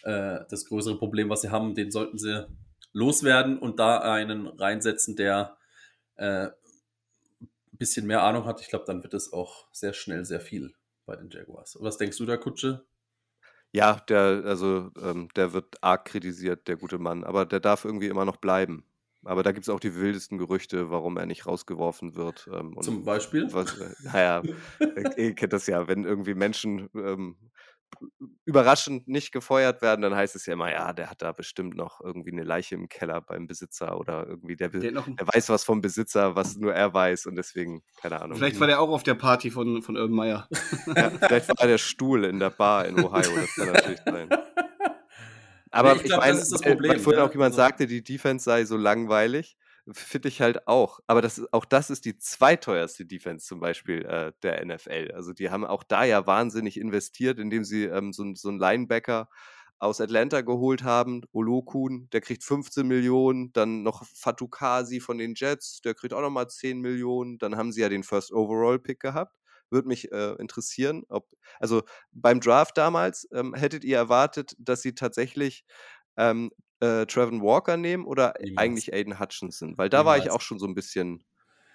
äh, 0.03 0.39
das 0.49 0.65
größere 0.65 0.97
Problem, 0.97 1.29
was 1.29 1.41
sie 1.41 1.49
haben. 1.49 1.75
Den 1.75 1.91
sollten 1.91 2.17
sie 2.17 2.47
loswerden 2.93 3.59
und 3.59 3.79
da 3.79 3.99
einen 3.99 4.47
reinsetzen, 4.47 5.17
der 5.17 5.57
äh, 6.15 6.47
bisschen 7.79 8.05
mehr 8.05 8.21
Ahnung 8.21 8.45
hat. 8.45 8.61
Ich 8.61 8.69
glaube, 8.69 8.85
dann 8.85 9.01
wird 9.01 9.15
es 9.15 9.33
auch 9.33 9.67
sehr 9.71 9.93
schnell 9.93 10.25
sehr 10.25 10.41
viel 10.41 10.75
bei 11.05 11.15
den 11.15 11.29
Jaguars. 11.29 11.77
Was 11.79 11.97
denkst 11.97 12.17
du 12.17 12.25
da, 12.25 12.37
Kutsche? 12.37 12.85
Ja, 13.71 13.95
der, 14.07 14.43
also 14.45 14.91
ähm, 15.01 15.29
der 15.35 15.53
wird 15.53 15.81
arg 15.81 16.05
kritisiert, 16.05 16.67
der 16.67 16.75
gute 16.75 16.97
Mann, 16.97 17.23
aber 17.23 17.45
der 17.45 17.59
darf 17.59 17.85
irgendwie 17.85 18.07
immer 18.07 18.25
noch 18.25 18.37
bleiben. 18.37 18.85
Aber 19.25 19.43
da 19.43 19.51
gibt 19.51 19.65
es 19.65 19.69
auch 19.69 19.79
die 19.79 19.95
wildesten 19.95 20.37
Gerüchte, 20.37 20.89
warum 20.89 21.17
er 21.17 21.25
nicht 21.25 21.45
rausgeworfen 21.45 22.15
wird. 22.15 22.49
Ähm, 22.53 22.75
Zum 22.81 23.03
Beispiel? 23.03 23.51
Was, 23.51 23.77
äh, 23.77 23.93
naja, 24.03 24.43
ihr 25.17 25.35
kennt 25.35 25.53
das 25.53 25.67
ja, 25.67 25.87
wenn 25.87 26.05
irgendwie 26.05 26.33
Menschen 26.33 26.89
ähm, 26.95 27.35
überraschend 28.45 29.07
nicht 29.07 29.31
gefeuert 29.31 29.81
werden, 29.81 30.01
dann 30.01 30.15
heißt 30.15 30.35
es 30.35 30.45
ja 30.45 30.53
immer, 30.53 30.71
ja, 30.71 30.93
der 30.93 31.09
hat 31.09 31.21
da 31.21 31.31
bestimmt 31.31 31.75
noch 31.75 32.01
irgendwie 32.01 32.31
eine 32.31 32.43
Leiche 32.43 32.75
im 32.75 32.89
Keller 32.89 33.21
beim 33.21 33.47
Besitzer 33.47 33.99
oder 33.99 34.27
irgendwie 34.27 34.55
der, 34.55 34.69
der, 34.69 34.91
der 34.91 35.03
weiß 35.03 35.49
was 35.49 35.63
vom 35.63 35.81
Besitzer, 35.81 36.35
was 36.35 36.57
nur 36.57 36.73
er 36.73 36.93
weiß 36.93 37.27
und 37.27 37.35
deswegen, 37.35 37.83
keine 37.97 38.21
Ahnung. 38.21 38.37
Vielleicht 38.37 38.59
war 38.59 38.67
der 38.67 38.79
auch 38.79 38.89
auf 38.89 39.03
der 39.03 39.15
Party 39.15 39.51
von, 39.51 39.81
von 39.81 39.97
Urban 39.97 40.15
Meyer. 40.15 40.47
Ja, 40.95 41.11
vielleicht 41.11 41.49
war 41.49 41.67
der 41.67 41.77
Stuhl 41.79 42.25
in 42.25 42.39
der 42.39 42.49
Bar 42.49 42.85
in 42.85 42.99
Ohio, 42.99 43.35
das 43.35 43.55
kann 43.55 43.71
natürlich 43.71 44.01
sein. 44.05 44.29
Aber 45.71 45.95
ich, 45.95 46.05
ich 46.05 46.17
meine, 46.17 46.39
weil 46.39 46.99
vorhin 46.99 47.21
auch 47.21 47.31
jemand 47.31 47.51
also 47.51 47.57
sagte, 47.57 47.85
die 47.85 48.03
Defense 48.03 48.43
sei 48.43 48.65
so 48.65 48.75
langweilig 48.75 49.55
finde 49.93 50.29
ich 50.29 50.41
halt 50.41 50.67
auch. 50.67 50.99
Aber 51.07 51.21
das, 51.21 51.41
auch 51.53 51.65
das 51.65 51.89
ist 51.89 52.05
die 52.05 52.17
zweiteuerste 52.17 53.05
Defense 53.05 53.45
zum 53.45 53.59
Beispiel 53.59 54.05
äh, 54.05 54.31
der 54.43 54.65
NFL. 54.65 55.11
Also 55.13 55.33
die 55.33 55.49
haben 55.49 55.65
auch 55.65 55.83
da 55.83 56.03
ja 56.03 56.27
wahnsinnig 56.27 56.79
investiert, 56.79 57.39
indem 57.39 57.63
sie 57.63 57.85
ähm, 57.85 58.13
so, 58.13 58.25
so 58.35 58.49
einen 58.49 58.59
Linebacker 58.59 59.29
aus 59.79 60.01
Atlanta 60.01 60.41
geholt 60.41 60.83
haben, 60.83 61.21
Olokun, 61.31 62.09
der 62.11 62.21
kriegt 62.21 62.43
15 62.43 62.85
Millionen, 62.85 63.53
dann 63.53 63.81
noch 63.83 64.05
Fatukasi 64.05 64.99
von 64.99 65.17
den 65.17 65.35
Jets, 65.35 65.81
der 65.81 65.95
kriegt 65.95 66.13
auch 66.13 66.21
nochmal 66.21 66.49
10 66.49 66.81
Millionen, 66.81 67.37
dann 67.37 67.55
haben 67.55 67.71
sie 67.71 67.81
ja 67.81 67.89
den 67.89 68.03
First 68.03 68.33
Overall 68.33 68.79
Pick 68.79 68.99
gehabt. 68.99 69.33
Würde 69.71 69.87
mich 69.87 70.11
äh, 70.11 70.33
interessieren, 70.33 71.03
ob, 71.09 71.27
also 71.59 71.83
beim 72.11 72.41
Draft 72.41 72.77
damals, 72.77 73.27
ähm, 73.31 73.53
hättet 73.53 73.83
ihr 73.85 73.97
erwartet, 73.97 74.53
dass 74.59 74.81
sie 74.81 74.95
tatsächlich 74.95 75.63
ähm, 76.17 76.51
äh, 76.79 77.05
Trevor 77.05 77.41
Walker 77.41 77.77
nehmen 77.77 78.05
oder 78.05 78.33
Niemals. 78.39 78.57
eigentlich 78.57 78.93
Aiden 78.93 79.19
Hutchinson? 79.19 79.77
Weil 79.77 79.89
da 79.89 79.99
Niemals. 79.99 80.19
war 80.19 80.25
ich 80.25 80.31
auch 80.31 80.41
schon 80.41 80.59
so 80.59 80.67
ein 80.67 80.75
bisschen. 80.75 81.23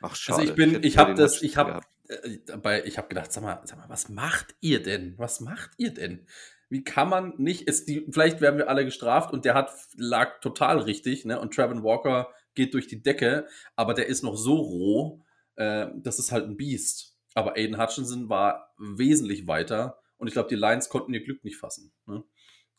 Ach, 0.03 0.15
schade. 0.15 0.41
Also 0.41 0.51
ich 0.53 0.57
bin, 0.57 0.77
ich, 0.77 0.85
ich 0.85 0.99
habe 0.99 1.15
das, 1.15 1.43
ich 1.43 1.57
habe, 1.57 1.81
äh, 2.09 2.81
ich 2.81 2.99
habe 2.99 3.09
gedacht, 3.09 3.33
sag 3.33 3.43
mal, 3.43 3.61
sag 3.65 3.79
mal, 3.79 3.89
was 3.89 4.09
macht 4.09 4.55
ihr 4.61 4.83
denn? 4.83 5.15
Was 5.19 5.41
macht 5.41 5.71
ihr 5.79 5.93
denn? 5.93 6.27
Wie 6.69 6.83
kann 6.83 7.09
man 7.09 7.35
nicht, 7.37 7.63
ist 7.63 7.89
die, 7.89 8.07
vielleicht 8.11 8.41
werden 8.41 8.59
wir 8.59 8.69
alle 8.69 8.85
gestraft 8.85 9.33
und 9.33 9.45
der 9.45 9.55
hat, 9.55 9.71
lag 9.97 10.41
total 10.41 10.79
richtig, 10.81 11.25
ne? 11.25 11.39
Und 11.39 11.55
Trevor 11.55 11.83
Walker 11.83 12.29
geht 12.55 12.75
durch 12.75 12.87
die 12.87 13.03
Decke, 13.03 13.47
aber 13.77 13.95
der 13.95 14.07
ist 14.07 14.23
noch 14.23 14.37
so 14.37 14.57
roh, 14.57 15.25
äh, 15.57 15.87
das 15.97 16.19
ist 16.19 16.33
halt 16.33 16.47
ein 16.47 16.57
Biest. 16.57 17.17
Aber 17.35 17.57
Aiden 17.57 17.81
Hutchinson 17.81 18.29
war 18.29 18.75
wesentlich 18.79 19.47
weiter 19.47 19.99
und 20.17 20.29
ich 20.29 20.35
glaube, 20.35 20.49
die 20.49 20.55
Lions 20.55 20.89
konnten 20.89 21.13
ihr 21.15 21.23
Glück 21.25 21.45
nicht 21.45 21.57
fassen, 21.57 21.93
ne? 22.07 22.25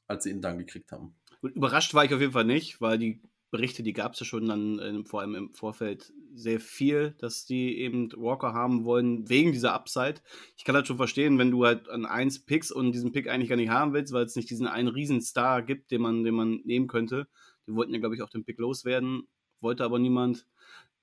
als 0.07 0.23
sie 0.23 0.31
ihn 0.31 0.41
dann 0.41 0.57
gekriegt 0.57 0.91
haben. 0.91 1.15
Überrascht 1.53 1.93
war 1.93 2.05
ich 2.05 2.13
auf 2.13 2.21
jeden 2.21 2.33
Fall 2.33 2.45
nicht, 2.45 2.81
weil 2.81 2.97
die 2.97 3.21
Berichte, 3.51 3.83
die 3.83 3.93
gab 3.93 4.13
es 4.13 4.19
ja 4.19 4.25
schon 4.25 4.47
dann 4.47 4.79
äh, 4.79 5.03
vor 5.05 5.21
allem 5.21 5.35
im 5.35 5.53
Vorfeld 5.53 6.11
sehr 6.33 6.59
viel, 6.59 7.15
dass 7.19 7.45
die 7.45 7.77
eben 7.79 8.11
Walker 8.17 8.53
haben 8.53 8.83
wollen, 8.83 9.29
wegen 9.29 9.53
dieser 9.53 9.73
Upside. 9.73 10.15
Ich 10.57 10.65
kann 10.65 10.75
halt 10.75 10.87
schon 10.87 10.97
verstehen, 10.97 11.37
wenn 11.37 11.51
du 11.51 11.65
halt 11.65 11.87
an 11.89 12.05
eins 12.05 12.43
pickst 12.45 12.71
und 12.71 12.91
diesen 12.91 13.13
Pick 13.13 13.29
eigentlich 13.29 13.49
gar 13.49 13.55
nicht 13.55 13.69
haben 13.69 13.93
willst, 13.93 14.11
weil 14.11 14.25
es 14.25 14.35
nicht 14.35 14.49
diesen 14.49 14.67
einen 14.67 14.89
Riesenstar 14.89 15.61
gibt, 15.61 15.91
den 15.91 16.01
man, 16.01 16.23
den 16.23 16.35
man 16.35 16.61
nehmen 16.65 16.87
könnte. 16.87 17.27
Die 17.67 17.73
wollten 17.73 17.93
ja, 17.93 17.99
glaube 17.99 18.15
ich, 18.15 18.21
auch 18.21 18.29
den 18.29 18.43
Pick 18.43 18.59
loswerden, 18.59 19.27
wollte 19.61 19.85
aber 19.85 19.99
niemand. 19.99 20.45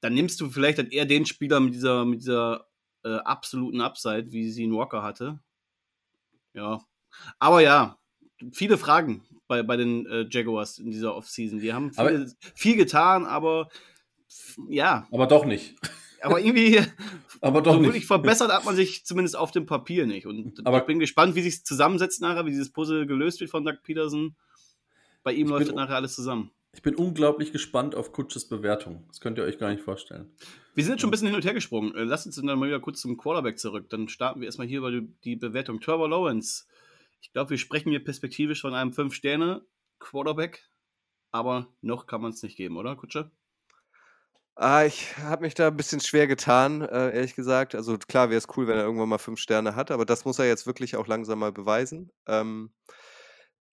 Dann 0.00 0.14
nimmst 0.14 0.40
du 0.40 0.50
vielleicht 0.50 0.78
dann 0.78 0.90
eher 0.90 1.06
den 1.06 1.24
Spieler 1.24 1.60
mit 1.60 1.74
dieser, 1.74 2.04
mit 2.04 2.20
dieser 2.20 2.68
äh, 3.04 3.14
absoluten 3.14 3.80
Upside, 3.80 4.32
wie 4.32 4.50
sie 4.50 4.64
in 4.64 4.74
Walker 4.74 5.02
hatte. 5.02 5.40
Ja. 6.54 6.84
Aber 7.38 7.62
ja, 7.62 7.98
viele 8.52 8.76
Fragen 8.76 9.22
bei, 9.52 9.62
bei 9.62 9.76
den 9.76 10.06
äh, 10.06 10.26
Jaguars 10.30 10.78
in 10.78 10.90
dieser 10.90 11.14
Offseason. 11.14 11.60
Die 11.60 11.74
haben 11.74 11.92
viel, 11.92 12.32
viel 12.54 12.76
getan, 12.76 13.26
aber 13.26 13.68
ja. 14.68 15.06
Aber 15.10 15.26
doch 15.26 15.44
nicht. 15.44 15.74
Aber 16.24 16.38
irgendwie, 16.38 16.80
aber 17.40 17.62
doch 17.62 17.74
so 17.74 17.82
wirklich 17.82 18.06
verbessert 18.06 18.52
hat 18.52 18.64
man 18.64 18.76
sich 18.76 19.04
zumindest 19.04 19.36
auf 19.36 19.50
dem 19.50 19.66
Papier 19.66 20.06
nicht. 20.06 20.24
Und 20.24 20.60
aber 20.64 20.78
ich 20.78 20.84
bin 20.84 21.00
gespannt, 21.00 21.34
wie 21.34 21.42
sich 21.42 21.54
es 21.54 21.64
zusammensetzt 21.64 22.20
nachher, 22.20 22.46
wie 22.46 22.50
dieses 22.50 22.70
Puzzle 22.70 23.08
gelöst 23.08 23.40
wird 23.40 23.50
von 23.50 23.64
Doug 23.64 23.78
Peterson. 23.82 24.36
Bei 25.24 25.32
ihm 25.32 25.48
läuft 25.48 25.74
nachher 25.74 25.96
alles 25.96 26.14
zusammen. 26.14 26.52
Ich 26.72 26.82
bin 26.82 26.94
unglaublich 26.94 27.50
gespannt 27.50 27.96
auf 27.96 28.12
Kutsches 28.12 28.48
Bewertung. 28.48 29.02
Das 29.08 29.20
könnt 29.20 29.36
ihr 29.36 29.42
euch 29.42 29.58
gar 29.58 29.72
nicht 29.72 29.82
vorstellen. 29.82 30.30
Wir 30.76 30.84
sind 30.84 30.92
jetzt 30.92 31.00
schon 31.00 31.08
ein 31.08 31.10
bisschen 31.10 31.26
hin 31.26 31.34
und 31.34 31.44
her 31.44 31.54
gesprungen. 31.54 31.92
Äh, 31.96 32.04
Lasst 32.04 32.26
uns 32.26 32.36
dann 32.36 32.46
mal 32.56 32.68
wieder 32.68 32.78
kurz 32.78 33.00
zum 33.00 33.16
Quarterback 33.16 33.58
zurück. 33.58 33.90
Dann 33.90 34.08
starten 34.08 34.38
wir 34.38 34.46
erstmal 34.46 34.68
hier 34.68 34.78
über 34.78 34.92
die, 34.92 35.08
die 35.24 35.34
Bewertung. 35.34 35.80
Trevor 35.80 36.08
Lawrence. 36.08 36.66
Ich 37.22 37.32
glaube, 37.32 37.50
wir 37.50 37.58
sprechen 37.58 37.90
hier 37.90 38.04
perspektivisch 38.04 38.60
von 38.60 38.74
einem 38.74 38.90
5-Sterne-Quarterback. 38.90 40.68
Aber 41.30 41.74
noch 41.80 42.06
kann 42.06 42.20
man 42.20 42.32
es 42.32 42.42
nicht 42.42 42.56
geben, 42.56 42.76
oder, 42.76 42.94
Kutsche? 42.96 43.30
Ah, 44.54 44.84
ich 44.84 45.16
habe 45.16 45.42
mich 45.42 45.54
da 45.54 45.68
ein 45.68 45.76
bisschen 45.76 46.00
schwer 46.00 46.26
getan, 46.26 46.82
äh, 46.82 47.14
ehrlich 47.14 47.34
gesagt. 47.34 47.74
Also 47.74 47.96
klar 47.96 48.28
wäre 48.28 48.36
es 48.38 48.48
cool, 48.56 48.66
wenn 48.66 48.76
er 48.76 48.84
irgendwann 48.84 49.08
mal 49.08 49.18
fünf 49.18 49.40
Sterne 49.40 49.74
hat, 49.76 49.90
aber 49.90 50.04
das 50.04 50.26
muss 50.26 50.38
er 50.38 50.46
jetzt 50.46 50.66
wirklich 50.66 50.94
auch 50.96 51.06
langsam 51.06 51.38
mal 51.38 51.52
beweisen. 51.52 52.10
Ähm, 52.26 52.70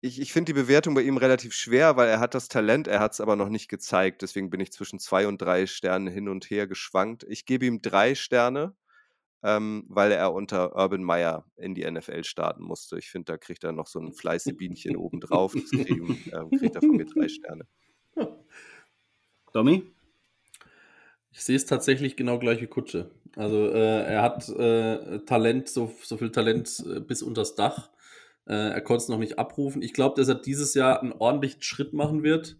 ich 0.01 0.21
ich 0.21 0.33
finde 0.33 0.53
die 0.53 0.59
Bewertung 0.61 0.93
bei 0.93 1.01
ihm 1.01 1.17
relativ 1.17 1.53
schwer, 1.53 1.97
weil 1.97 2.07
er 2.09 2.19
hat 2.19 2.35
das 2.35 2.47
Talent, 2.47 2.87
er 2.87 2.99
hat 2.99 3.13
es 3.13 3.21
aber 3.21 3.35
noch 3.35 3.49
nicht 3.49 3.69
gezeigt. 3.69 4.21
Deswegen 4.21 4.51
bin 4.51 4.59
ich 4.59 4.71
zwischen 4.71 4.99
zwei 4.99 5.27
und 5.27 5.41
drei 5.41 5.65
Sternen 5.65 6.07
hin 6.07 6.29
und 6.29 6.49
her 6.49 6.67
geschwankt. 6.67 7.25
Ich 7.27 7.45
gebe 7.45 7.65
ihm 7.65 7.81
drei 7.81 8.13
Sterne, 8.13 8.75
ähm, 9.43 9.85
weil 9.87 10.11
er 10.11 10.33
unter 10.33 10.75
Urban 10.75 11.03
Meyer 11.03 11.45
in 11.57 11.75
die 11.75 11.89
NFL 11.89 12.23
starten 12.23 12.63
musste. 12.63 12.97
Ich 12.97 13.09
finde, 13.09 13.33
da 13.33 13.37
kriegt 13.37 13.63
er 13.63 13.71
noch 13.71 13.87
so 13.87 13.99
ein 13.99 14.13
Fleißebienchen 14.13 14.95
obendrauf. 14.97 15.53
Das 15.53 15.69
kriegen, 15.69 16.17
ähm, 16.33 16.49
kriegt 16.57 16.75
er 16.75 16.81
von 16.81 16.95
mir 16.95 17.05
drei 17.05 17.27
Sterne. 17.27 17.67
Domi? 19.53 19.83
Ich 21.31 21.43
sehe 21.43 21.55
es 21.55 21.65
tatsächlich 21.65 22.15
genau 22.15 22.39
gleich 22.39 22.61
wie 22.61 22.67
Kutsche. 22.67 23.11
Also 23.35 23.69
äh, 23.69 24.03
er 24.03 24.23
hat 24.23 24.49
äh, 24.49 25.19
Talent, 25.25 25.69
so, 25.69 25.93
so 26.01 26.17
viel 26.17 26.31
Talent 26.31 26.83
äh, 26.89 26.99
bis 26.99 27.21
unters 27.21 27.53
Dach. 27.53 27.91
Äh, 28.47 28.53
er 28.53 28.81
konnte 28.81 29.03
es 29.03 29.09
noch 29.09 29.19
nicht 29.19 29.37
abrufen. 29.37 29.83
Ich 29.83 29.93
glaube, 29.93 30.19
dass 30.19 30.27
er 30.29 30.35
dieses 30.35 30.73
Jahr 30.73 31.01
einen 31.01 31.11
ordentlichen 31.11 31.61
Schritt 31.61 31.93
machen 31.93 32.23
wird. 32.23 32.57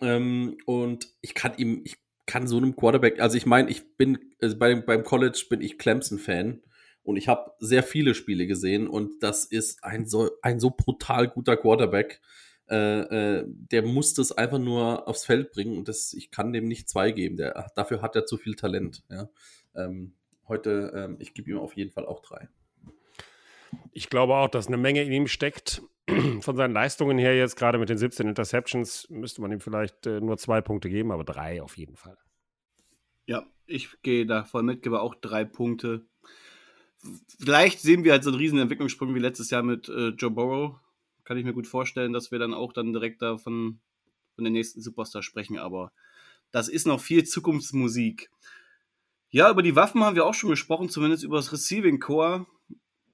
Ähm, 0.00 0.56
und 0.64 1.08
ich 1.20 1.34
kann 1.34 1.52
ihm, 1.58 1.82
ich 1.84 1.98
kann 2.26 2.46
so 2.46 2.56
einem 2.56 2.76
Quarterback, 2.76 3.20
also 3.20 3.36
ich 3.36 3.46
meine, 3.46 3.70
ich 3.70 3.96
bin 3.96 4.18
also 4.40 4.58
bei, 4.58 4.74
beim 4.74 5.04
College 5.04 5.46
bin 5.48 5.60
ich 5.60 5.78
Clemson-Fan 5.78 6.62
und 7.02 7.16
ich 7.16 7.28
habe 7.28 7.52
sehr 7.60 7.82
viele 7.82 8.14
Spiele 8.14 8.46
gesehen 8.46 8.88
und 8.88 9.22
das 9.22 9.44
ist 9.44 9.84
ein 9.84 10.06
so, 10.06 10.30
ein 10.42 10.58
so 10.58 10.70
brutal 10.70 11.28
guter 11.28 11.56
Quarterback. 11.56 12.20
Äh, 12.68 13.00
äh, 13.00 13.44
der 13.46 13.82
muss 13.82 14.14
das 14.14 14.32
einfach 14.32 14.58
nur 14.58 15.06
aufs 15.06 15.24
Feld 15.24 15.52
bringen 15.52 15.78
und 15.78 15.86
das, 15.86 16.12
ich 16.14 16.32
kann 16.32 16.52
dem 16.52 16.66
nicht 16.66 16.88
zwei 16.88 17.12
geben. 17.12 17.36
Der, 17.36 17.70
dafür 17.76 18.02
hat 18.02 18.16
er 18.16 18.26
zu 18.26 18.36
viel 18.36 18.56
Talent. 18.56 19.04
Ja. 19.08 19.28
Ähm, 19.76 20.14
heute, 20.48 20.92
ähm, 20.96 21.16
ich 21.20 21.32
gebe 21.32 21.50
ihm 21.50 21.58
auf 21.58 21.76
jeden 21.76 21.92
Fall 21.92 22.06
auch 22.06 22.20
drei. 22.20 22.48
Ich 23.92 24.10
glaube 24.10 24.34
auch, 24.34 24.48
dass 24.48 24.66
eine 24.66 24.76
Menge 24.76 25.02
in 25.02 25.12
ihm 25.12 25.26
steckt. 25.28 25.82
Von 26.40 26.56
seinen 26.56 26.72
Leistungen 26.72 27.18
her 27.18 27.36
jetzt, 27.36 27.56
gerade 27.56 27.78
mit 27.78 27.88
den 27.88 27.98
17 27.98 28.28
Interceptions, 28.28 29.08
müsste 29.10 29.40
man 29.40 29.50
ihm 29.50 29.60
vielleicht 29.60 30.06
äh, 30.06 30.20
nur 30.20 30.38
zwei 30.38 30.60
Punkte 30.60 30.88
geben, 30.88 31.10
aber 31.10 31.24
drei 31.24 31.62
auf 31.62 31.76
jeden 31.76 31.96
Fall. 31.96 32.16
Ja, 33.26 33.44
ich 33.66 33.90
gehe 34.02 34.24
da 34.24 34.44
voll 34.44 34.62
mit, 34.62 34.82
gebe 34.82 35.00
auch 35.00 35.16
drei 35.16 35.44
Punkte. 35.44 36.06
Vielleicht 37.40 37.80
sehen 37.80 38.04
wir 38.04 38.12
halt 38.12 38.22
so 38.22 38.30
einen 38.30 38.38
riesen 38.38 38.58
Entwicklungssprung 38.58 39.14
wie 39.14 39.20
letztes 39.20 39.50
Jahr 39.50 39.62
mit 39.62 39.88
äh, 39.88 40.08
Joe 40.10 40.30
Burrow. 40.30 40.76
Kann 41.24 41.38
ich 41.38 41.44
mir 41.44 41.52
gut 41.52 41.66
vorstellen, 41.66 42.12
dass 42.12 42.30
wir 42.30 42.38
dann 42.38 42.54
auch 42.54 42.72
dann 42.72 42.92
direkt 42.92 43.20
da 43.20 43.36
von, 43.36 43.80
von 44.36 44.44
den 44.44 44.52
nächsten 44.52 44.80
Superstar 44.80 45.22
sprechen, 45.22 45.58
aber 45.58 45.92
das 46.52 46.68
ist 46.68 46.86
noch 46.86 47.00
viel 47.00 47.24
Zukunftsmusik. 47.24 48.30
Ja, 49.30 49.50
über 49.50 49.62
die 49.62 49.74
Waffen 49.74 50.04
haben 50.04 50.14
wir 50.14 50.24
auch 50.24 50.34
schon 50.34 50.50
gesprochen, 50.50 50.88
zumindest 50.88 51.24
über 51.24 51.36
das 51.36 51.52
Receiving 51.52 51.98
Core 51.98 52.46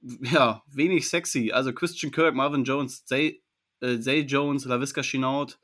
ja, 0.03 0.63
wenig 0.67 1.09
sexy. 1.09 1.53
Also 1.53 1.73
Christian 1.73 2.13
Kirk, 2.13 2.35
Marvin 2.35 2.65
Jones, 2.65 3.05
Zay, 3.05 3.43
äh, 3.81 3.99
Zay 3.99 4.21
Jones, 4.21 4.65
LaVisca 4.65 5.03
Chenault, 5.03 5.59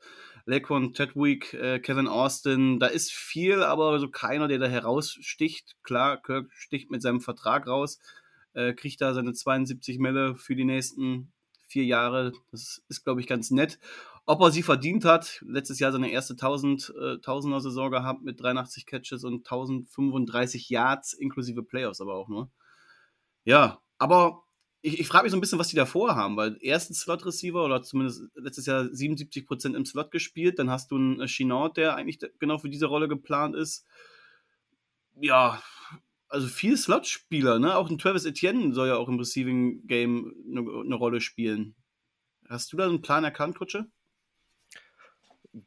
Laquan 0.45 0.93
Tedwick, 0.93 1.53
äh, 1.53 1.79
Kevin 1.79 2.07
Austin, 2.07 2.79
da 2.79 2.87
ist 2.87 3.11
viel, 3.11 3.61
aber 3.61 3.99
so 3.99 4.09
keiner, 4.09 4.47
der 4.47 4.59
da 4.59 4.67
heraussticht. 4.67 5.77
Klar, 5.83 6.21
Kirk 6.21 6.51
sticht 6.53 6.89
mit 6.89 7.01
seinem 7.01 7.21
Vertrag 7.21 7.67
raus, 7.67 7.99
äh, 8.53 8.73
kriegt 8.73 9.01
da 9.01 9.13
seine 9.13 9.33
72 9.33 9.99
Mille 9.99 10.35
für 10.35 10.55
die 10.55 10.65
nächsten 10.65 11.31
vier 11.67 11.85
Jahre. 11.85 12.33
Das 12.51 12.81
ist, 12.89 13.03
glaube 13.03 13.21
ich, 13.21 13.27
ganz 13.27 13.51
nett. 13.51 13.79
Ob 14.25 14.41
er 14.41 14.51
sie 14.51 14.63
verdient 14.63 15.05
hat, 15.05 15.43
letztes 15.45 15.79
Jahr 15.79 15.91
seine 15.91 16.11
erste 16.11 16.35
1000, 16.35 16.93
äh, 16.99 17.17
Tausender 17.19 17.61
Saison 17.61 17.91
gehabt 17.91 18.21
mit 18.23 18.41
83 18.41 18.85
Catches 18.85 19.23
und 19.23 19.45
1035 19.45 20.69
Yards 20.69 21.13
inklusive 21.13 21.63
Playoffs 21.63 22.01
aber 22.01 22.15
auch 22.15 22.27
nur. 22.27 22.51
Ja, 23.43 23.81
aber 23.99 24.43
ich, 24.81 24.99
ich 24.99 25.07
frage 25.07 25.23
mich 25.23 25.31
so 25.31 25.37
ein 25.37 25.41
bisschen, 25.41 25.59
was 25.59 25.67
die 25.67 25.75
davor 25.75 26.15
haben, 26.15 26.37
weil 26.37 26.57
ersten 26.61 26.93
Slot-Receiver 26.93 27.63
oder 27.63 27.83
zumindest 27.83 28.23
letztes 28.35 28.65
Jahr 28.65 28.83
77% 28.83 29.75
im 29.75 29.85
Slot 29.85 30.11
gespielt, 30.11 30.57
dann 30.57 30.69
hast 30.69 30.91
du 30.91 30.95
einen 30.95 31.27
Chinaut, 31.27 31.77
der 31.77 31.95
eigentlich 31.95 32.19
genau 32.39 32.57
für 32.57 32.69
diese 32.69 32.87
Rolle 32.87 33.07
geplant 33.07 33.55
ist. 33.55 33.85
Ja, 35.15 35.61
also 36.29 36.47
viel 36.47 36.77
Slot-Spieler, 36.77 37.59
ne? 37.59 37.75
Auch 37.75 37.89
ein 37.89 37.97
Travis 37.97 38.25
Etienne 38.25 38.73
soll 38.73 38.87
ja 38.87 38.95
auch 38.95 39.09
im 39.09 39.19
Receiving-Game 39.19 40.33
eine, 40.49 40.59
eine 40.61 40.95
Rolle 40.95 41.21
spielen. 41.21 41.75
Hast 42.47 42.71
du 42.71 42.77
da 42.77 42.85
einen 42.85 43.01
Plan 43.01 43.23
erkannt, 43.23 43.57
Kutsche? 43.57 43.87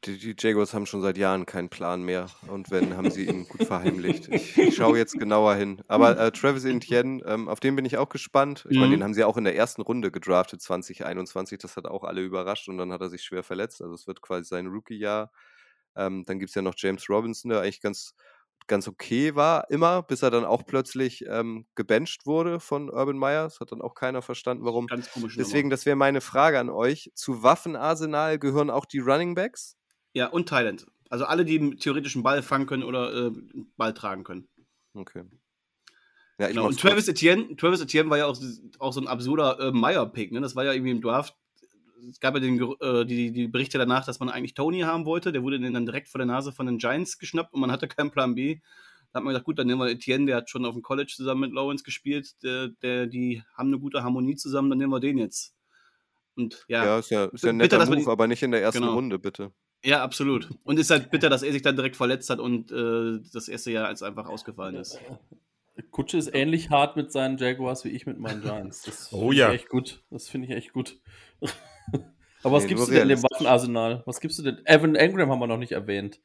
Die, 0.04 0.18
die 0.18 0.34
Jaguars 0.38 0.74
haben 0.74 0.86
schon 0.86 1.02
seit 1.02 1.18
Jahren 1.18 1.44
keinen 1.46 1.68
Plan 1.68 2.02
mehr. 2.02 2.30
Und 2.48 2.70
wenn, 2.70 2.96
haben 2.96 3.10
sie 3.10 3.24
ihn 3.26 3.46
gut 3.48 3.64
verheimlicht. 3.64 4.28
Ich, 4.28 4.56
ich 4.56 4.76
schaue 4.76 4.96
jetzt 4.96 5.18
genauer 5.18 5.54
hin. 5.54 5.82
Aber 5.88 6.18
äh, 6.18 6.30
Travis 6.32 6.64
Etienne, 6.64 7.22
ähm, 7.26 7.48
auf 7.48 7.60
den 7.60 7.76
bin 7.76 7.84
ich 7.84 7.98
auch 7.98 8.08
gespannt. 8.08 8.66
Ich 8.70 8.76
meine, 8.78 8.88
Mhm. 8.88 8.90
den 8.92 9.04
haben 9.04 9.14
sie 9.14 9.24
auch 9.24 9.36
in 9.36 9.44
der 9.44 9.56
ersten 9.56 9.82
Runde 9.82 10.10
gedraftet, 10.10 10.62
2021. 10.62 11.58
Das 11.58 11.76
hat 11.76 11.86
auch 11.86 12.04
alle 12.04 12.22
überrascht 12.22 12.68
und 12.68 12.78
dann 12.78 12.92
hat 12.92 13.00
er 13.00 13.10
sich 13.10 13.22
schwer 13.22 13.42
verletzt. 13.42 13.82
Also 13.82 13.94
es 13.94 14.06
wird 14.06 14.22
quasi 14.22 14.44
sein 14.44 14.66
Rookie-Jahr. 14.68 15.30
Ähm, 15.96 16.24
dann 16.26 16.38
gibt 16.38 16.50
es 16.50 16.54
ja 16.54 16.62
noch 16.62 16.74
James 16.76 17.08
Robinson, 17.10 17.50
der 17.50 17.60
eigentlich 17.60 17.80
ganz, 17.82 18.14
ganz 18.68 18.88
okay 18.88 19.34
war, 19.34 19.68
immer, 19.70 20.02
bis 20.02 20.22
er 20.22 20.30
dann 20.30 20.44
auch 20.44 20.64
plötzlich 20.64 21.24
ähm, 21.28 21.66
gebencht 21.74 22.24
wurde 22.26 22.60
von 22.60 22.88
Urban 22.88 23.18
Meyer. 23.18 23.44
Das 23.44 23.60
hat 23.60 23.72
dann 23.72 23.82
auch 23.82 23.94
keiner 23.94 24.22
verstanden, 24.22 24.64
warum. 24.64 24.86
Ganz 24.86 25.10
komisch. 25.10 25.36
Deswegen, 25.36 25.70
das 25.70 25.84
wäre 25.86 25.96
meine 25.96 26.20
Frage 26.20 26.58
an 26.60 26.70
euch. 26.70 27.10
Zu 27.14 27.42
Waffenarsenal 27.42 28.38
gehören 28.38 28.70
auch 28.70 28.86
die 28.86 29.00
Running 29.00 29.34
Backs? 29.34 29.76
Ja, 30.14 30.28
und 30.28 30.48
Thailand. 30.48 30.86
Also 31.10 31.24
alle, 31.26 31.44
die 31.44 31.58
einen 31.58 31.78
theoretischen 31.78 32.22
Ball 32.22 32.42
fangen 32.42 32.66
können 32.66 32.82
oder 32.82 33.12
äh, 33.12 33.26
einen 33.26 33.72
Ball 33.76 33.92
tragen 33.94 34.24
können. 34.24 34.48
Okay. 34.94 35.24
Ja, 36.38 36.48
ich 36.48 36.54
Genau. 36.54 36.66
Und 36.66 36.80
Travis 36.80 37.08
Etienne, 37.08 37.54
Travis 37.56 37.80
Etienne 37.80 38.08
war 38.10 38.18
ja 38.18 38.26
auch, 38.26 38.38
auch 38.78 38.92
so 38.92 39.00
ein 39.00 39.06
absurder 39.06 39.58
äh, 39.60 39.72
Meyer-Pick. 39.72 40.32
Ne? 40.32 40.40
Das 40.40 40.56
war 40.56 40.64
ja 40.64 40.72
irgendwie 40.72 40.90
im 40.92 41.00
Draft. 41.02 41.36
Es 42.08 42.18
gab 42.18 42.34
ja 42.34 42.40
den, 42.40 42.60
äh, 42.80 43.04
die, 43.04 43.30
die 43.32 43.46
Berichte 43.46 43.78
danach, 43.78 44.04
dass 44.04 44.18
man 44.20 44.28
eigentlich 44.28 44.54
Tony 44.54 44.80
haben 44.80 45.04
wollte. 45.04 45.32
Der 45.32 45.42
wurde 45.42 45.60
dann 45.60 45.86
direkt 45.86 46.08
vor 46.08 46.18
der 46.18 46.26
Nase 46.26 46.52
von 46.52 46.66
den 46.66 46.78
Giants 46.78 47.18
geschnappt 47.18 47.52
und 47.54 47.60
man 47.60 47.70
hatte 47.70 47.86
keinen 47.88 48.10
Plan 48.10 48.34
B. 48.34 48.58
Da 49.12 49.18
hat 49.18 49.24
man 49.24 49.32
gesagt, 49.32 49.44
gut, 49.44 49.58
dann 49.58 49.66
nehmen 49.66 49.80
wir 49.80 49.90
Etienne, 49.90 50.24
der 50.26 50.36
hat 50.36 50.48
schon 50.50 50.64
auf 50.64 50.72
dem 50.74 50.82
College 50.82 51.12
zusammen 51.14 51.42
mit 51.42 51.52
Lawrence 51.52 51.84
gespielt. 51.84 52.42
Der, 52.42 52.68
der, 52.68 53.06
die 53.06 53.42
haben 53.54 53.68
eine 53.68 53.78
gute 53.78 54.02
Harmonie 54.02 54.36
zusammen, 54.36 54.70
dann 54.70 54.78
nehmen 54.78 54.92
wir 54.92 55.00
den 55.00 55.18
jetzt. 55.18 55.54
Und 56.34 56.64
ja, 56.66 56.84
Ja, 56.84 56.98
ist 56.98 57.10
ja, 57.10 57.26
ist 57.26 57.44
ja 57.44 57.50
ein 57.50 57.58
netter 57.58 57.78
man 57.78 57.88
Move, 57.90 58.00
die- 58.00 58.06
aber 58.08 58.26
nicht 58.26 58.42
in 58.42 58.50
der 58.52 58.62
ersten 58.62 58.80
Genau. 58.80 58.94
Runde, 58.94 59.18
bitte. 59.18 59.52
Ja, 59.84 60.02
absolut. 60.02 60.48
Und 60.64 60.78
ist 60.78 60.90
halt 60.90 61.10
bitter, 61.10 61.28
dass 61.30 61.42
er 61.42 61.52
sich 61.52 61.62
dann 61.62 61.76
direkt 61.76 61.96
verletzt 61.96 62.30
hat 62.30 62.38
und 62.38 62.70
äh, 62.72 63.18
das 63.32 63.48
erste 63.48 63.70
Jahr 63.72 63.86
als 63.88 64.02
einfach 64.02 64.26
ausgefallen 64.28 64.76
ist. 64.76 65.00
Kutsche 65.90 66.18
ist 66.18 66.34
ähnlich 66.34 66.70
hart 66.70 66.96
mit 66.96 67.10
seinen 67.12 67.38
Jaguars 67.38 67.84
wie 67.84 67.88
ich 67.90 68.06
mit 68.06 68.18
meinen 68.18 68.42
Giants. 68.42 68.82
Das 68.82 69.08
Oh 69.12 69.20
finde 69.28 69.36
ja. 69.36 69.48
ich 69.48 69.54
echt 69.62 69.68
gut. 69.68 70.02
Das 70.10 70.28
finde 70.28 70.48
ich 70.48 70.54
echt 70.54 70.72
gut. 70.72 70.98
Aber 72.42 72.54
was 72.56 72.64
Nee, 72.64 72.70
gibst 72.70 72.88
du 72.88 72.92
denn 72.92 73.08
dem. 73.08 73.22
Waffenarsenal? 73.22 74.02
Was 74.04 74.20
gibst 74.20 74.38
du 74.38 74.42
denn? 74.42 74.60
Evan 74.64 74.96
Engram 74.96 75.30
haben 75.30 75.38
wir 75.38 75.46
noch 75.46 75.58
nicht 75.58 75.72
erwähnt. 75.72 76.20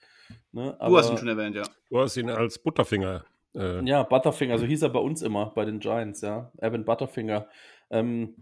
Ne? 0.51 0.75
Du 0.79 0.97
hast 0.97 1.11
ihn 1.11 1.17
schon 1.17 1.27
erwähnt, 1.27 1.55
ja. 1.55 1.63
Du 1.89 1.99
hast 1.99 2.17
ihn 2.17 2.29
als 2.29 2.59
Butterfinger. 2.59 3.23
Äh, 3.55 3.87
Ja, 3.87 4.03
Butterfinger, 4.03 4.57
so 4.57 4.65
hieß 4.65 4.81
er 4.81 4.89
bei 4.89 4.99
uns 4.99 5.21
immer, 5.21 5.51
bei 5.53 5.63
den 5.63 5.79
Giants, 5.79 6.21
ja. 6.21 6.51
Evan 6.57 6.85
Butterfinger. 6.85 7.47
Ähm, 7.91 8.35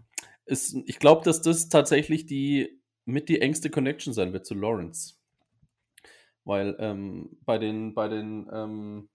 ist, 0.46 0.76
ich 0.86 0.98
glaube, 0.98 1.22
dass 1.24 1.42
das 1.42 1.68
tatsächlich 1.68 2.26
die 2.26 2.80
mit 3.06 3.28
die 3.28 3.40
engste 3.40 3.70
Connection 3.70 4.12
sein 4.12 4.32
wird 4.32 4.44
zu 4.44 4.54
Lawrence. 4.54 5.14
Weil 6.44 6.76
ähm, 6.78 7.38
bei 7.44 7.58
den, 7.58 7.94
bei 7.94 8.08
den, 8.08 8.48
ähm, 8.52 9.08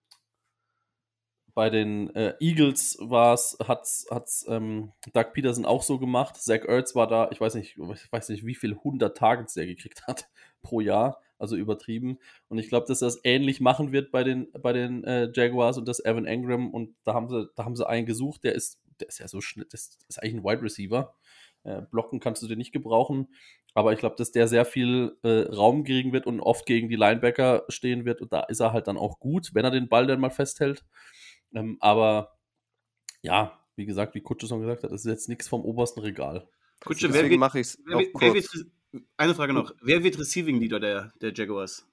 bei 1.53 1.69
den 1.69 2.13
äh, 2.15 2.33
Eagles 2.39 2.97
war's, 3.01 3.57
hat's, 3.65 4.07
hat's 4.09 4.45
ähm, 4.47 4.93
Doug 5.13 5.33
Peterson 5.33 5.65
auch 5.65 5.83
so 5.83 5.99
gemacht. 5.99 6.37
Zach 6.37 6.65
Ertz 6.65 6.95
war 6.95 7.07
da, 7.07 7.29
ich 7.31 7.39
weiß 7.39 7.55
nicht, 7.55 7.77
ich 7.77 8.11
weiß 8.11 8.29
nicht, 8.29 8.45
wie 8.45 8.55
viel 8.55 8.73
100 8.73 9.15
Targets 9.17 9.53
der 9.53 9.65
gekriegt 9.65 10.07
hat 10.07 10.29
pro 10.61 10.79
Jahr, 10.79 11.21
also 11.37 11.55
übertrieben. 11.55 12.19
Und 12.47 12.57
ich 12.57 12.69
glaube, 12.69 12.87
dass 12.87 12.99
das 12.99 13.19
ähnlich 13.23 13.59
machen 13.59 13.91
wird 13.91 14.11
bei 14.11 14.23
den, 14.23 14.49
bei 14.61 14.71
den 14.71 15.03
äh, 15.03 15.29
Jaguars 15.33 15.77
und 15.77 15.87
das 15.87 16.03
Evan 16.03 16.25
Engram. 16.25 16.73
Und 16.73 16.95
da 17.03 17.13
haben 17.13 17.29
sie, 17.29 17.49
da 17.55 17.65
haben 17.65 17.75
sie 17.75 17.87
einen 17.87 18.05
gesucht, 18.05 18.43
der 18.45 18.55
ist, 18.55 18.79
der 19.01 19.09
ist 19.09 19.19
ja 19.19 19.27
so 19.27 19.41
schnell, 19.41 19.67
das 19.69 19.97
ist 20.07 20.21
eigentlich 20.21 20.35
ein 20.35 20.43
Wide 20.43 20.61
Receiver. 20.61 21.13
Äh, 21.63 21.83
blocken 21.83 22.19
kannst 22.19 22.41
du 22.41 22.47
den 22.47 22.57
nicht 22.57 22.71
gebrauchen. 22.71 23.27
Aber 23.73 23.93
ich 23.93 23.99
glaube, 23.99 24.15
dass 24.17 24.31
der 24.31 24.47
sehr 24.47 24.65
viel 24.65 25.17
äh, 25.23 25.41
Raum 25.53 25.83
kriegen 25.83 26.11
wird 26.11 26.25
und 26.25 26.39
oft 26.39 26.65
gegen 26.65 26.89
die 26.89 26.95
Linebacker 26.95 27.63
stehen 27.69 28.05
wird. 28.05 28.21
Und 28.21 28.33
da 28.33 28.41
ist 28.41 28.59
er 28.59 28.73
halt 28.73 28.87
dann 28.87 28.97
auch 28.97 29.19
gut, 29.19 29.51
wenn 29.53 29.63
er 29.63 29.71
den 29.71 29.87
Ball 29.87 30.07
dann 30.07 30.19
mal 30.19 30.29
festhält. 30.29 30.83
Ähm, 31.53 31.77
aber 31.79 32.37
ja, 33.21 33.59
wie 33.75 33.85
gesagt, 33.85 34.15
wie 34.15 34.21
Kutsche 34.21 34.47
schon 34.47 34.61
gesagt 34.61 34.83
hat, 34.83 34.91
das 34.91 35.05
ist 35.05 35.11
jetzt 35.11 35.29
nichts 35.29 35.47
vom 35.47 35.61
obersten 35.61 36.01
Regal. 36.01 36.47
Kutsche, 36.83 37.07
wer 37.07 37.13
Deswegen 37.13 37.31
wird, 37.31 37.39
mache 37.39 37.59
ich 37.59 37.67
es 37.67 37.79
wer, 37.85 37.99
wird, 37.99 38.09
wer, 38.19 38.33
wird. 38.33 38.49
Eine 39.17 39.35
Frage 39.35 39.53
noch. 39.53 39.73
Wer 39.81 40.03
wird 40.03 40.19
Receiving 40.19 40.59
Leader 40.59 40.79
der, 40.79 41.13
der 41.21 41.33
Jaguars? 41.33 41.87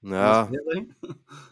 Ja, 0.00 0.50
wer? 0.50 0.86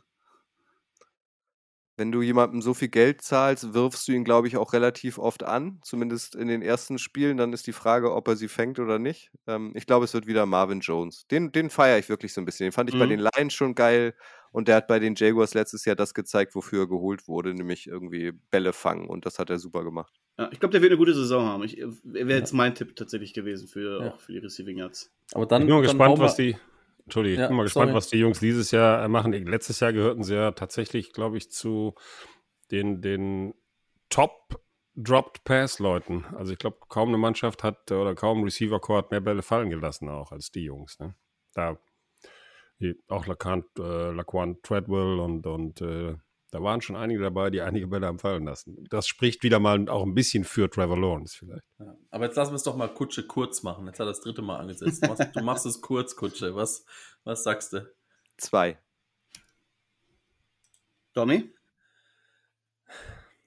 wenn 2.01 2.11
du 2.13 2.23
jemandem 2.23 2.63
so 2.63 2.73
viel 2.73 2.89
Geld 2.89 3.21
zahlst, 3.21 3.75
wirfst 3.75 4.09
du 4.09 4.13
ihn, 4.13 4.25
glaube 4.25 4.49
ich, 4.49 4.57
auch 4.57 4.73
relativ 4.73 5.19
oft 5.19 5.43
an. 5.45 5.79
Zumindest 5.85 6.35
in 6.35 6.49
den 6.49 6.63
ersten 6.63 6.97
Spielen. 6.99 7.37
Dann 7.37 7.53
ist 7.53 7.67
die 7.67 7.73
Frage, 7.75 8.15
ob 8.15 8.27
er 8.27 8.37
sie 8.37 8.49
fängt 8.49 8.79
oder 8.79 8.99
nicht. 8.99 9.31
Ähm, 9.47 9.73
ich 9.77 9.87
glaube, 9.87 10.07
es 10.07 10.15
wird 10.15 10.27
wieder 10.27 10.47
Marvin 10.47 10.81
Jones. 10.81 11.27
Den, 11.31 11.53
den 11.53 11.69
feiere 11.69 11.99
ich 11.99 12.09
wirklich 12.09 12.33
so 12.33 12.41
ein 12.41 12.47
bisschen. 12.47 12.65
Den 12.69 12.73
fand 12.73 12.89
ich 12.89 12.99
bei 12.99 13.05
Mhm. 13.05 13.11
den 13.11 13.21
Lions 13.21 13.53
schon 13.53 13.75
geil. 13.75 14.15
Und 14.51 14.67
der 14.67 14.77
hat 14.77 14.89
bei 14.89 14.99
den 14.99 15.15
Jaguars 15.15 15.53
letztes 15.55 15.85
Jahr 15.85 15.95
das 15.95 16.15
gezeigt, 16.15 16.55
wofür 16.55 16.85
er 16.85 16.89
geholt 16.89 17.29
wurde, 17.29 17.53
nämlich 17.55 17.87
irgendwie 17.87 18.33
Bälle 18.51 18.73
fangen. 18.73 19.07
Und 19.07 19.27
das 19.27 19.39
hat 19.39 19.51
er 19.51 19.59
super 19.59 19.85
gemacht. 19.85 20.15
Ja, 20.39 20.49
ich 20.51 20.59
glaube, 20.59 20.73
der 20.73 20.81
wird 20.81 20.91
eine 20.93 20.99
gute 20.99 21.15
Saison 21.15 21.45
haben. 21.45 21.63
Ich, 21.65 21.79
er 21.79 21.91
wäre 22.03 22.39
jetzt 22.41 22.53
mein 22.55 22.75
Tipp 22.75 22.97
tatsächlich 22.97 23.35
gewesen 23.35 23.69
für, 23.69 24.03
Ja. 24.03 24.11
auch 24.11 24.21
für 24.21 24.33
die 24.33 24.39
Receiving 24.39 24.79
Yards. 24.79 25.13
Aber 25.35 25.45
dann, 25.47 25.63
Ich 25.63 25.67
bin 25.69 25.77
mal 25.77 25.83
dann 25.83 25.99
gespannt, 25.99 26.19
was 26.19 26.35
die. 26.37 26.57
Entschuldigung, 27.11 27.35
ich 27.35 27.41
Ja, 27.41 27.49
bin 27.49 27.57
mal 27.57 27.63
gespannt, 27.65 27.89
sorry. 27.89 27.97
was 27.97 28.09
die 28.09 28.19
Jungs 28.19 28.41
dieses 28.41 28.71
Jahr 28.71 29.05
äh, 29.05 29.09
machen. 29.09 29.33
Letztes 29.33 29.81
Jahr 29.81 29.93
gehörten 29.93 30.23
sie 30.23 30.35
ja 30.35 30.53
tatsächlich, 30.53 31.13
glaube 31.13 31.37
ich, 31.37 31.51
zu 31.51 31.95
den, 32.71 33.03
den 33.03 33.55
Top 34.09 34.63
Dropped 34.97 35.45
Pass-Leuten. 35.45 36.25
Also 36.37 36.53
ich 36.53 36.59
glaube, 36.59 36.79
kaum 36.89 37.09
eine 37.09 37.19
Mannschaft 37.19 37.63
hat 37.63 37.91
äh, 37.91 37.95
oder 37.95 38.15
kaum 38.15 38.39
ein 38.39 38.45
Receiver-Core 38.45 38.99
hat 38.99 39.11
mehr 39.11 39.21
Bälle 39.21 39.43
fallen 39.43 39.71
gelassen 39.71 40.09
auch 40.09 40.33
als 40.33 40.51
die 40.51 40.65
Jungs. 40.65 40.99
Ne? 40.99 41.15
Da 41.55 41.79
auch 43.09 43.27
Lacan, 43.27 43.65
äh, 43.79 44.11
Laquan 44.13 44.57
Treadwell 44.63 45.19
und, 45.21 45.47
und 45.47 45.81
äh, 45.83 46.17
da 46.51 46.63
waren 46.63 46.81
schon 46.81 46.97
einige 46.97 47.23
dabei, 47.23 47.51
die 47.51 47.61
einige 47.61 47.87
Bälle 47.87 48.07
haben 48.07 48.19
fallen 48.19 48.45
lassen. 48.45 48.85
Das 48.91 49.07
spricht 49.07 49.43
wieder 49.43 49.61
mal 49.61 49.89
auch 49.89 50.05
ein 50.05 50.15
bisschen 50.15 50.45
für 50.45 50.69
Trevor 50.69 50.99
Lawrence 50.99 51.37
vielleicht. 51.39 51.65
Ja. 51.79 51.97
Aber 52.11 52.25
jetzt 52.25 52.37
lassen 52.37 52.53
wir 52.53 52.57
es 52.57 52.65
doch 52.65 52.77
mal 52.77 52.93
Kutsche 52.93 53.27
kurz 53.27 53.63
machen. 53.63 53.87
Jetzt 53.87 54.01
hat 54.01 54.07
er 54.07 54.11
das 54.11 54.21
dritte 54.21 54.43
Mal 54.43 54.59
angesetzt. 54.59 55.05
Du 55.05 55.09
machst, 55.09 55.37
du 55.37 55.43
machst 55.43 55.67
es 55.67 55.81
kurz, 55.81 56.17
Kutsche. 56.17 56.55
Was, 56.55 56.85
was 57.25 57.45
sagst 57.45 57.73
du? 57.73 57.89
Zwei. 58.37 58.79
Domi? 61.13 61.53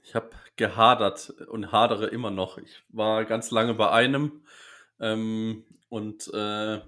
Ich 0.02 0.16
habe 0.16 0.30
gehadert 0.56 1.30
und 1.48 1.72
hadere 1.72 2.08
immer 2.08 2.32
noch. 2.32 2.58
Ich 2.58 2.84
war 2.89 3.26
ganz 3.26 3.52
lange 3.52 3.74
bei 3.74 3.89
einem 3.89 4.44
ähm, 5.00 5.66
und 5.89 6.32
äh, 6.34 6.82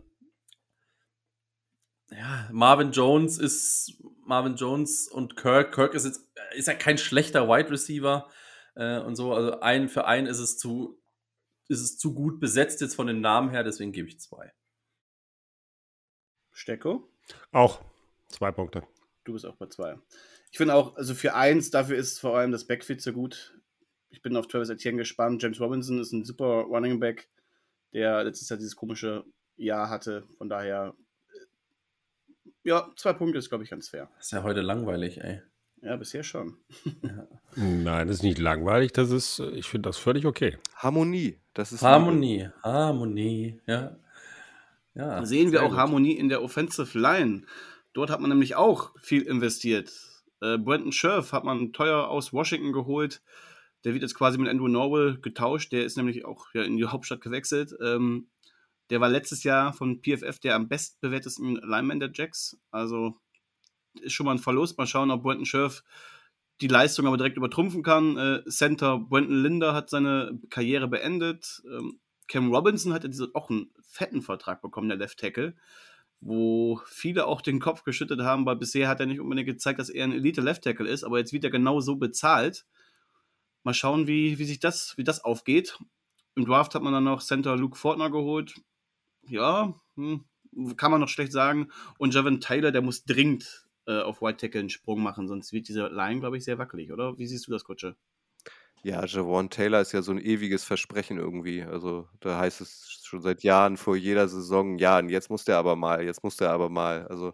ja, 2.17 2.49
Marvin 2.51 2.91
Jones 2.91 3.37
ist 3.37 4.01
Marvin 4.25 4.55
Jones 4.55 5.07
und 5.07 5.35
Kirk. 5.35 5.73
Kirk 5.73 5.93
ist 5.93 6.05
jetzt 6.05 6.29
ist 6.55 6.67
ja 6.67 6.73
kein 6.73 6.97
schlechter 6.97 7.47
Wide 7.47 7.69
Receiver 7.69 8.29
äh, 8.75 8.99
und 8.99 9.15
so. 9.15 9.33
Also 9.33 9.59
ein 9.59 9.89
für 9.89 10.05
einen 10.05 10.27
ist 10.27 10.39
es 10.39 10.57
zu 10.57 11.01
ist 11.67 11.81
es 11.81 11.97
zu 11.97 12.13
gut 12.13 12.39
besetzt 12.39 12.81
jetzt 12.81 12.95
von 12.95 13.07
den 13.07 13.21
Namen 13.21 13.49
her. 13.49 13.63
Deswegen 13.63 13.91
gebe 13.91 14.07
ich 14.07 14.19
zwei. 14.19 14.53
Stecko? 16.51 17.11
Auch 17.51 17.81
zwei 18.29 18.51
Punkte. 18.51 18.83
Du 19.23 19.33
bist 19.33 19.45
auch 19.45 19.55
bei 19.55 19.67
zwei. 19.67 19.97
Ich 20.51 20.57
finde 20.57 20.75
auch, 20.75 20.95
also 20.95 21.15
für 21.15 21.33
eins, 21.33 21.69
dafür 21.69 21.97
ist 21.97 22.19
vor 22.19 22.37
allem 22.37 22.51
das 22.51 22.65
Backfield 22.65 23.01
so 23.01 23.11
gut. 23.11 23.59
Ich 24.09 24.21
bin 24.21 24.37
auf 24.37 24.47
Travis 24.47 24.69
Etienne 24.69 24.97
gespannt. 24.97 25.43
James 25.43 25.59
Robinson 25.59 25.99
ist 25.99 26.13
ein 26.13 26.23
super 26.23 26.61
Running 26.61 26.99
Back, 26.99 27.29
der 27.91 28.23
letztes 28.23 28.47
Jahr 28.47 28.57
dieses 28.57 28.75
komische 28.75 29.25
Jahr 29.57 29.89
hatte. 29.89 30.25
Von 30.37 30.47
daher, 30.47 30.95
ja, 32.65 32.91
zwei 32.97 33.13
Punkte 33.13 33.39
ist, 33.39 33.49
glaube 33.49 33.63
ich, 33.63 33.69
ganz 33.69 33.89
fair. 33.89 34.09
ist 34.19 34.31
ja 34.31 34.43
heute 34.43 34.61
langweilig, 34.61 35.21
ey. 35.21 35.41
Ja, 35.81 35.95
bisher 35.95 36.23
schon. 36.23 36.57
Nein, 37.55 38.07
das 38.07 38.17
ist 38.17 38.23
nicht 38.23 38.39
langweilig, 38.39 38.91
das 38.91 39.11
ist, 39.11 39.39
ich 39.39 39.67
finde 39.67 39.89
das 39.89 39.97
völlig 39.97 40.25
okay. 40.25 40.57
Harmonie. 40.75 41.39
Das 41.53 41.71
ist 41.71 41.83
Harmonie, 41.83 42.49
Harmonie, 42.63 43.61
ja. 43.67 43.95
Ja. 44.95 45.19
Da 45.19 45.25
sehen 45.25 45.51
wir 45.51 45.63
auch 45.63 45.69
gut. 45.69 45.77
Harmonie 45.77 46.17
in 46.17 46.29
der 46.29 46.41
Offensive 46.41 46.97
Line. 46.97 47.43
Dort 47.93 48.09
hat 48.09 48.19
man 48.19 48.29
nämlich 48.29 48.55
auch 48.55 48.91
viel 49.01 49.21
investiert. 49.21 49.91
Äh, 50.41 50.57
Brandon 50.57 50.91
Scherf 50.91 51.33
hat 51.33 51.43
man 51.43 51.73
teuer 51.73 52.07
aus 52.07 52.33
Washington 52.33 52.73
geholt. 52.73 53.21
Der 53.83 53.93
wird 53.93 54.01
jetzt 54.01 54.15
quasi 54.15 54.37
mit 54.37 54.49
Andrew 54.49 54.67
Norwell 54.67 55.19
getauscht. 55.21 55.71
Der 55.71 55.85
ist 55.85 55.97
nämlich 55.97 56.25
auch 56.25 56.47
ja, 56.53 56.63
in 56.63 56.77
die 56.77 56.85
Hauptstadt 56.85 57.21
gewechselt. 57.21 57.75
Ähm, 57.83 58.27
der 58.89 59.01
war 59.01 59.09
letztes 59.09 59.43
Jahr 59.43 59.73
von 59.73 60.01
PFF 60.01 60.39
der 60.39 60.55
am 60.55 60.67
bestbewertesten 60.67 61.55
Lineman 61.55 61.99
der 61.99 62.11
Jacks. 62.13 62.57
Also 62.71 63.15
ist 64.01 64.13
schon 64.13 64.25
mal 64.25 64.33
ein 64.33 64.39
Verlust. 64.39 64.77
Mal 64.77 64.87
schauen, 64.87 65.11
ob 65.11 65.23
Brandon 65.23 65.45
Scherf 65.45 65.83
die 66.61 66.67
Leistung 66.67 67.07
aber 67.07 67.17
direkt 67.17 67.37
übertrumpfen 67.37 67.83
kann. 67.83 68.17
Äh, 68.17 68.43
Center 68.49 68.99
Brandon 68.99 69.41
Linder 69.41 69.73
hat 69.73 69.89
seine 69.89 70.39
Karriere 70.49 70.87
beendet. 70.87 71.61
Ähm, 71.65 71.99
Cam 72.27 72.53
Robinson 72.53 72.93
hat 72.93 73.03
ja 73.03 73.09
diese, 73.09 73.29
auch 73.33 73.49
einen 73.49 73.71
fetten 73.81 74.21
Vertrag 74.21 74.61
bekommen, 74.61 74.89
der 74.89 74.97
Left 74.97 75.19
Tackle, 75.19 75.55
wo 76.21 76.81
viele 76.85 77.27
auch 77.27 77.41
den 77.41 77.59
Kopf 77.59 77.83
geschüttet 77.83 78.21
haben, 78.21 78.45
weil 78.45 78.55
bisher 78.55 78.87
hat 78.87 78.99
er 78.99 79.05
nicht 79.05 79.19
unbedingt 79.19 79.47
gezeigt, 79.47 79.79
dass 79.79 79.89
er 79.89 80.05
ein 80.05 80.11
Elite 80.11 80.41
Left 80.41 80.63
Tackle 80.63 80.89
ist, 80.89 81.03
aber 81.03 81.19
jetzt 81.19 81.33
wird 81.33 81.43
er 81.43 81.51
genau 81.51 81.81
so 81.81 81.97
bezahlt. 81.97 82.65
Mal 83.63 83.73
schauen, 83.73 84.07
wie, 84.07 84.39
wie 84.39 84.45
sich 84.45 84.59
das, 84.59 84.97
wie 84.97 85.03
das 85.03 85.23
aufgeht. 85.23 85.77
Im 86.35 86.45
Draft 86.45 86.75
hat 86.75 86.81
man 86.81 86.93
dann 86.93 87.03
noch 87.03 87.21
Center 87.21 87.55
Luke 87.55 87.77
Fortner 87.77 88.09
geholt. 88.09 88.55
Ja, 89.27 89.79
hm, 89.95 90.25
kann 90.77 90.91
man 90.91 91.01
noch 91.01 91.09
schlecht 91.09 91.31
sagen. 91.31 91.69
Und 91.97 92.13
Javon 92.13 92.41
Taylor, 92.41 92.71
der 92.71 92.81
muss 92.81 93.05
dringend 93.05 93.67
äh, 93.87 94.01
auf 94.01 94.21
White 94.21 94.37
Tackle 94.37 94.61
einen 94.61 94.69
Sprung 94.69 95.01
machen, 95.01 95.27
sonst 95.27 95.53
wird 95.53 95.67
diese 95.67 95.87
Line, 95.87 96.19
glaube 96.19 96.37
ich, 96.37 96.43
sehr 96.43 96.57
wackelig, 96.57 96.91
oder? 96.91 97.17
Wie 97.17 97.27
siehst 97.27 97.47
du 97.47 97.51
das, 97.51 97.63
Kutsche? 97.63 97.95
Ja, 98.83 99.03
Javon 99.05 99.49
Taylor 99.49 99.81
ist 99.81 99.93
ja 99.93 100.03
so 100.03 100.11
ein 100.11 100.19
ewiges 100.19 100.63
Versprechen 100.63 101.17
irgendwie. 101.17 101.63
Also 101.63 102.07
da 102.19 102.37
heißt 102.39 102.61
es 102.61 103.01
schon 103.03 103.21
seit 103.21 103.41
Jahren 103.43 103.77
vor 103.77 103.95
jeder 103.95 104.27
Saison, 104.27 104.77
ja, 104.77 104.99
und 104.99 105.09
jetzt 105.09 105.29
muss 105.31 105.43
der 105.43 105.57
aber 105.57 105.75
mal, 105.75 106.03
jetzt 106.03 106.23
muss 106.23 106.37
der 106.37 106.51
aber 106.51 106.69
mal. 106.69 107.07
Also 107.07 107.33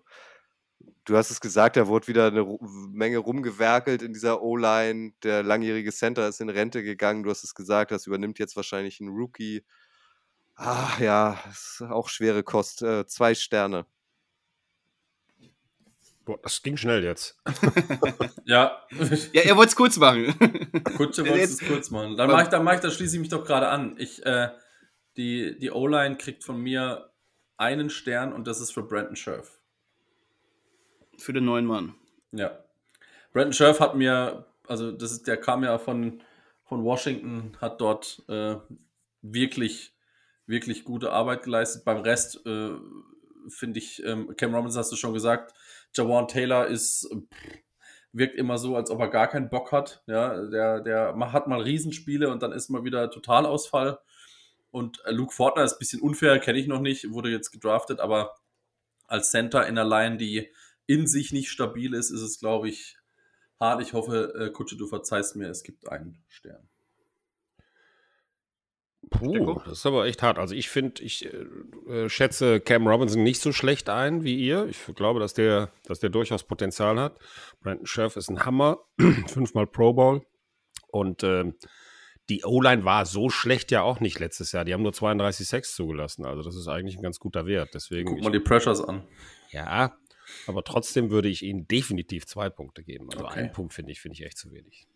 du 1.05 1.17
hast 1.17 1.31
es 1.31 1.41
gesagt, 1.41 1.75
da 1.77 1.87
wurde 1.87 2.07
wieder 2.07 2.27
eine 2.27 2.45
Menge 2.91 3.17
rumgewerkelt 3.17 4.01
in 4.01 4.13
dieser 4.13 4.41
O-Line. 4.41 5.13
Der 5.23 5.43
langjährige 5.43 5.91
Center 5.91 6.27
ist 6.27 6.41
in 6.41 6.49
Rente 6.49 6.83
gegangen. 6.83 7.23
Du 7.23 7.29
hast 7.29 7.43
es 7.43 7.55
gesagt, 7.55 7.91
das 7.91 8.07
übernimmt 8.07 8.39
jetzt 8.39 8.55
wahrscheinlich 8.55 8.99
ein 9.01 9.09
Rookie. 9.09 9.65
Ah 10.63 10.91
ja, 10.99 11.39
ist 11.49 11.81
auch 11.81 12.07
schwere 12.07 12.43
Kost. 12.43 12.83
Äh, 12.83 13.07
zwei 13.07 13.33
Sterne. 13.33 13.85
Boah, 16.23 16.37
das 16.43 16.61
ging 16.61 16.77
schnell 16.77 17.03
jetzt. 17.03 17.35
Ja, 18.45 18.85
Ja, 19.33 19.41
er 19.41 19.57
wollte 19.57 19.69
es 19.69 19.75
kurz 19.75 19.97
machen. 19.97 20.27
Kutsche 20.97 21.23
wollte 21.25 21.39
jetzt- 21.39 21.61
es 21.63 21.67
kurz 21.67 21.89
machen. 21.89 22.15
Dann 22.15 22.29
mache 22.29 22.43
ich, 22.43 22.49
dann 22.49 22.63
mach 22.63 22.75
ich, 22.75 22.79
da 22.79 22.91
schließe 22.91 23.15
ich 23.15 23.19
mich 23.21 23.29
doch 23.29 23.43
gerade 23.43 23.69
an. 23.69 23.95
Ich, 23.97 24.23
äh, 24.25 24.49
die 25.17 25.57
die 25.57 25.71
O-Line 25.71 26.17
kriegt 26.17 26.43
von 26.43 26.61
mir 26.61 27.11
einen 27.57 27.89
Stern 27.89 28.31
und 28.33 28.45
das 28.45 28.61
ist 28.61 28.71
für 28.71 28.83
Brandon 28.83 29.15
Scherf. 29.15 29.59
Für 31.17 31.33
den 31.33 31.45
neuen 31.45 31.65
Mann. 31.65 31.95
Ja. 32.31 32.63
Brandon 33.33 33.53
Scherf 33.53 33.79
hat 33.79 33.95
mir, 33.95 34.45
also 34.67 34.91
das 34.91 35.11
ist, 35.11 35.25
der 35.27 35.37
kam 35.37 35.63
ja 35.63 35.79
von, 35.79 36.21
von 36.65 36.83
Washington, 36.83 37.57
hat 37.59 37.81
dort 37.81 38.21
äh, 38.29 38.57
wirklich, 39.23 39.95
wirklich 40.47 40.83
gute 40.83 41.11
Arbeit 41.11 41.43
geleistet. 41.43 41.85
Beim 41.85 42.01
Rest 42.01 42.45
äh, 42.45 42.71
finde 43.49 43.79
ich, 43.79 44.03
ähm, 44.03 44.35
Cam 44.37 44.53
Robinson 44.53 44.79
hast 44.79 44.91
du 44.91 44.95
schon 44.95 45.13
gesagt, 45.13 45.53
Jawan 45.93 46.27
Taylor 46.27 46.67
ist, 46.67 47.09
pff, 47.09 47.57
wirkt 48.13 48.35
immer 48.35 48.57
so, 48.57 48.75
als 48.75 48.91
ob 48.91 48.99
er 48.99 49.09
gar 49.09 49.27
keinen 49.27 49.49
Bock 49.49 49.71
hat. 49.71 50.03
Ja, 50.07 50.45
der, 50.47 50.81
der 50.81 51.15
hat 51.31 51.47
mal 51.47 51.61
Riesenspiele 51.61 52.29
und 52.29 52.43
dann 52.43 52.51
ist 52.51 52.69
mal 52.69 52.83
wieder 52.83 53.09
Totalausfall. 53.09 53.99
Und 54.71 55.03
äh, 55.05 55.11
Luke 55.11 55.33
Fortner 55.33 55.63
ist 55.63 55.73
ein 55.73 55.79
bisschen 55.79 56.01
unfair, 56.01 56.39
kenne 56.39 56.59
ich 56.59 56.67
noch 56.67 56.81
nicht, 56.81 57.11
wurde 57.11 57.29
jetzt 57.29 57.51
gedraftet, 57.51 57.99
aber 57.99 58.35
als 59.07 59.31
Center 59.31 59.67
in 59.67 59.75
der 59.75 59.85
Line, 59.85 60.17
die 60.17 60.51
in 60.87 61.07
sich 61.07 61.33
nicht 61.33 61.51
stabil 61.51 61.93
ist, 61.93 62.09
ist 62.09 62.21
es, 62.21 62.39
glaube 62.39 62.69
ich, 62.69 62.97
hart. 63.59 63.81
Ich 63.81 63.93
hoffe, 63.93 64.33
äh, 64.35 64.49
Kutsche, 64.49 64.77
du 64.77 64.87
verzeihst 64.87 65.35
mir, 65.35 65.49
es 65.49 65.63
gibt 65.63 65.89
einen 65.89 66.23
Stern. 66.29 66.70
Puh, 69.09 69.59
das 69.65 69.79
ist 69.79 69.85
aber 69.85 70.05
echt 70.05 70.21
hart. 70.21 70.37
Also 70.37 70.55
ich 70.55 70.69
finde, 70.69 71.01
ich 71.03 71.25
äh, 71.25 71.37
äh, 71.91 72.09
schätze 72.09 72.59
Cam 72.61 72.87
Robinson 72.87 73.23
nicht 73.23 73.41
so 73.41 73.51
schlecht 73.51 73.89
ein 73.89 74.23
wie 74.23 74.37
ihr. 74.37 74.67
Ich 74.67 74.77
glaube, 74.95 75.19
dass 75.19 75.33
der, 75.33 75.71
dass 75.85 75.99
der 75.99 76.09
durchaus 76.09 76.43
Potenzial 76.43 76.99
hat. 76.99 77.17
Brandon 77.61 77.85
Scherf 77.85 78.15
ist 78.15 78.29
ein 78.29 78.45
Hammer, 78.45 78.79
fünfmal 79.27 79.67
Pro 79.67 79.93
Bowl. 79.93 80.25
Und 80.87 81.23
ähm, 81.23 81.55
die 82.29 82.43
O-Line 82.45 82.85
war 82.85 83.05
so 83.05 83.29
schlecht 83.29 83.71
ja 83.71 83.81
auch 83.81 83.99
nicht 83.99 84.19
letztes 84.19 84.51
Jahr. 84.53 84.63
Die 84.63 84.73
haben 84.73 84.83
nur 84.83 84.93
32 84.93 85.47
Sacks 85.47 85.75
zugelassen. 85.75 86.25
Also 86.25 86.43
das 86.43 86.55
ist 86.55 86.67
eigentlich 86.67 86.95
ein 86.97 87.01
ganz 87.01 87.19
guter 87.19 87.45
Wert. 87.45 87.71
Deswegen, 87.73 88.07
Guck 88.09 88.17
ich, 88.19 88.23
mal 88.23 88.31
die 88.31 88.39
Pressures 88.39 88.81
an. 88.81 89.03
ja, 89.49 89.97
aber 90.47 90.63
trotzdem 90.63 91.09
würde 91.09 91.27
ich 91.27 91.43
ihnen 91.43 91.67
definitiv 91.67 92.25
zwei 92.25 92.49
Punkte 92.49 92.83
geben. 92.83 93.09
Also 93.11 93.25
Okay. 93.25 93.39
einen 93.39 93.51
Punkt 93.51 93.73
finde 93.73 93.91
ich, 93.91 93.99
finde 93.99 94.13
ich 94.13 94.25
echt 94.25 94.37
zu 94.37 94.51
wenig. 94.51 94.87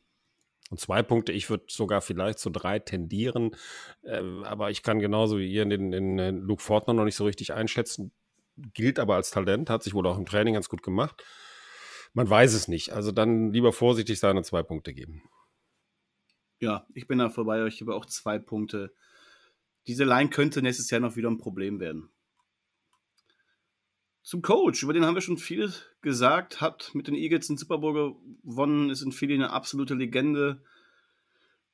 Und 0.71 0.79
zwei 0.79 1.03
Punkte, 1.03 1.31
ich 1.31 1.49
würde 1.49 1.65
sogar 1.69 2.01
vielleicht 2.01 2.39
zu 2.39 2.49
drei 2.49 2.79
tendieren, 2.79 3.55
äh, 4.01 4.21
aber 4.43 4.71
ich 4.71 4.81
kann 4.81 4.99
genauso 4.99 5.37
wie 5.37 5.51
ihr 5.51 5.65
den, 5.65 5.91
den 5.91 6.39
Luke 6.39 6.63
Fortner 6.63 6.93
noch 6.93 7.05
nicht 7.05 7.15
so 7.15 7.25
richtig 7.25 7.53
einschätzen. 7.53 8.11
Gilt 8.73 8.99
aber 8.99 9.15
als 9.15 9.31
Talent, 9.31 9.69
hat 9.69 9.83
sich 9.83 9.93
wohl 9.93 10.07
auch 10.07 10.17
im 10.17 10.25
Training 10.25 10.55
ganz 10.55 10.69
gut 10.69 10.81
gemacht. 10.81 11.23
Man 12.13 12.29
weiß 12.29 12.53
es 12.53 12.67
nicht. 12.67 12.93
Also 12.93 13.11
dann 13.11 13.51
lieber 13.51 13.73
vorsichtig 13.73 14.19
sein 14.19 14.37
und 14.37 14.45
zwei 14.45 14.63
Punkte 14.63 14.93
geben. 14.93 15.23
Ja, 16.59 16.87
ich 16.93 17.07
bin 17.07 17.19
da 17.19 17.29
vorbei 17.29 17.61
euch. 17.61 17.75
Ich 17.75 17.81
habe 17.81 17.93
auch 17.93 18.05
zwei 18.05 18.39
Punkte. 18.39 18.93
diese 19.87 20.05
Line 20.05 20.29
könnte 20.29 20.61
nächstes 20.61 20.89
Jahr 20.89 21.01
noch 21.01 21.15
wieder 21.15 21.29
ein 21.29 21.37
Problem 21.37 21.79
werden. 21.79 22.09
Zum 24.25 24.41
Coach, 24.41 24.81
über 24.81 24.91
den 24.91 25.05
haben 25.05 25.13
wir 25.13 25.21
schon 25.21 25.37
viel 25.37 25.71
gesagt, 26.01 26.59
hat 26.59 26.95
mit 26.95 27.07
den 27.07 27.13
Eagles 27.13 27.45
den 27.45 27.57
Super 27.57 27.77
Bowl 27.77 28.15
gewonnen, 28.43 28.89
ist 28.89 29.03
in 29.03 29.11
Philly 29.11 29.35
eine 29.35 29.51
absolute 29.51 29.93
Legende. 29.93 30.63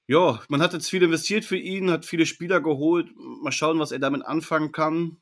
Ja, 0.05 0.43
man 0.49 0.61
hat 0.61 0.73
jetzt 0.73 0.89
viel 0.89 1.01
investiert 1.01 1.45
für 1.45 1.55
ihn, 1.55 1.89
hat 1.89 2.05
viele 2.05 2.25
Spieler 2.25 2.59
geholt. 2.59 3.09
Mal 3.15 3.53
schauen, 3.53 3.79
was 3.79 3.93
er 3.93 3.99
damit 3.99 4.25
anfangen 4.25 4.73
kann. 4.73 5.21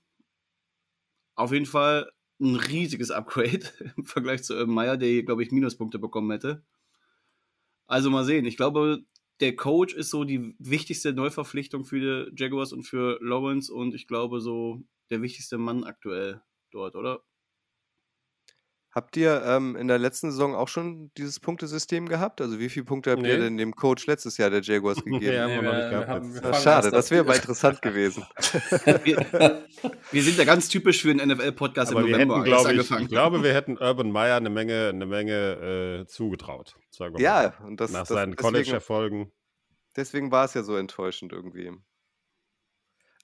Auf 1.35 1.53
jeden 1.53 1.67
Fall 1.67 2.11
ein 2.39 2.55
riesiges 2.55 3.11
Upgrade 3.11 3.61
im 3.95 4.05
Vergleich 4.05 4.41
zu 4.41 4.55
Urban 4.55 4.73
Meyer, 4.73 4.97
der, 4.97 5.21
glaube 5.21 5.43
ich, 5.43 5.51
Minuspunkte 5.51 5.99
bekommen 5.99 6.31
hätte. 6.31 6.63
Also 7.85 8.09
mal 8.09 8.25
sehen. 8.25 8.45
Ich 8.45 8.57
glaube, 8.57 9.05
der 9.39 9.55
Coach 9.55 9.93
ist 9.93 10.09
so 10.09 10.23
die 10.23 10.55
wichtigste 10.57 11.13
Neuverpflichtung 11.13 11.85
für 11.85 12.31
die 12.31 12.41
Jaguars 12.41 12.73
und 12.73 12.85
für 12.85 13.19
Lawrence 13.21 13.71
und 13.71 13.93
ich 13.93 14.07
glaube 14.07 14.41
so 14.41 14.81
der 15.11 15.21
wichtigste 15.21 15.59
Mann 15.59 15.83
aktuell 15.83 16.41
dort, 16.71 16.95
oder? 16.95 17.19
Habt 18.91 19.15
ihr 19.17 19.43
ähm, 19.45 19.75
in 19.75 19.87
der 19.87 19.99
letzten 19.99 20.31
Saison 20.31 20.55
auch 20.55 20.67
schon 20.67 21.11
dieses 21.15 21.39
Punktesystem 21.39 22.09
gehabt? 22.09 22.41
Also 22.41 22.57
wie 22.59 22.69
viele 22.69 22.85
Punkte 22.85 23.11
habt 23.11 23.21
Nee. 23.21 23.29
ihr 23.33 23.37
denn 23.37 23.55
dem 23.55 23.75
Coach 23.75 24.07
letztes 24.07 24.37
Jahr 24.37 24.49
der 24.49 24.61
Jaguars 24.63 24.97
gegeben? 25.05 25.19
Nee, 25.25 25.37
haben 25.37 25.51
wir 25.51 25.61
noch 25.61 25.73
nicht 25.75 25.89
gehabt 25.91 26.07
haben- 26.09 26.33
fangen 26.33 26.53
schade, 26.55 26.89
das 26.89 27.11
wäre 27.11 27.23
mal 27.23 27.35
interessant 27.35 27.83
gewesen. 27.83 28.25
Wir, 29.03 29.63
wir 30.11 30.23
sind 30.23 30.37
ja 30.39 30.43
ganz 30.43 30.69
typisch 30.69 31.03
für 31.03 31.11
einen 31.11 31.29
NFL-Podcast 31.29 31.91
im 31.91 31.97
Aber 31.97 32.07
wir 32.07 32.13
November 32.13 32.37
hätten, 32.39 32.47
erst 32.49 32.63
glaube 32.63 32.73
ich, 32.73 32.79
angefangen. 32.79 33.03
ich 33.03 33.09
glaube, 33.09 33.43
wir 33.43 33.53
hätten 33.53 33.77
Urban 33.77 34.11
Meyer 34.11 34.37
eine 34.37 34.49
Menge, 34.49 34.89
eine 34.89 35.05
Menge 35.05 36.01
äh, 36.01 36.07
zugetraut. 36.07 36.75
Sagen 36.89 37.15
wir 37.15 37.21
Ja, 37.23 37.53
mal. 37.59 37.67
und 37.67 37.79
das, 37.79 37.91
Nach 37.91 37.99
das 37.99 38.07
seinen 38.09 38.31
deswegen, 38.31 38.41
College-Erfolgen. 38.53 39.31
deswegen 39.95 40.31
war 40.31 40.45
es 40.45 40.55
ja 40.55 40.63
so 40.63 40.75
enttäuschend 40.75 41.31
irgendwie. 41.31 41.71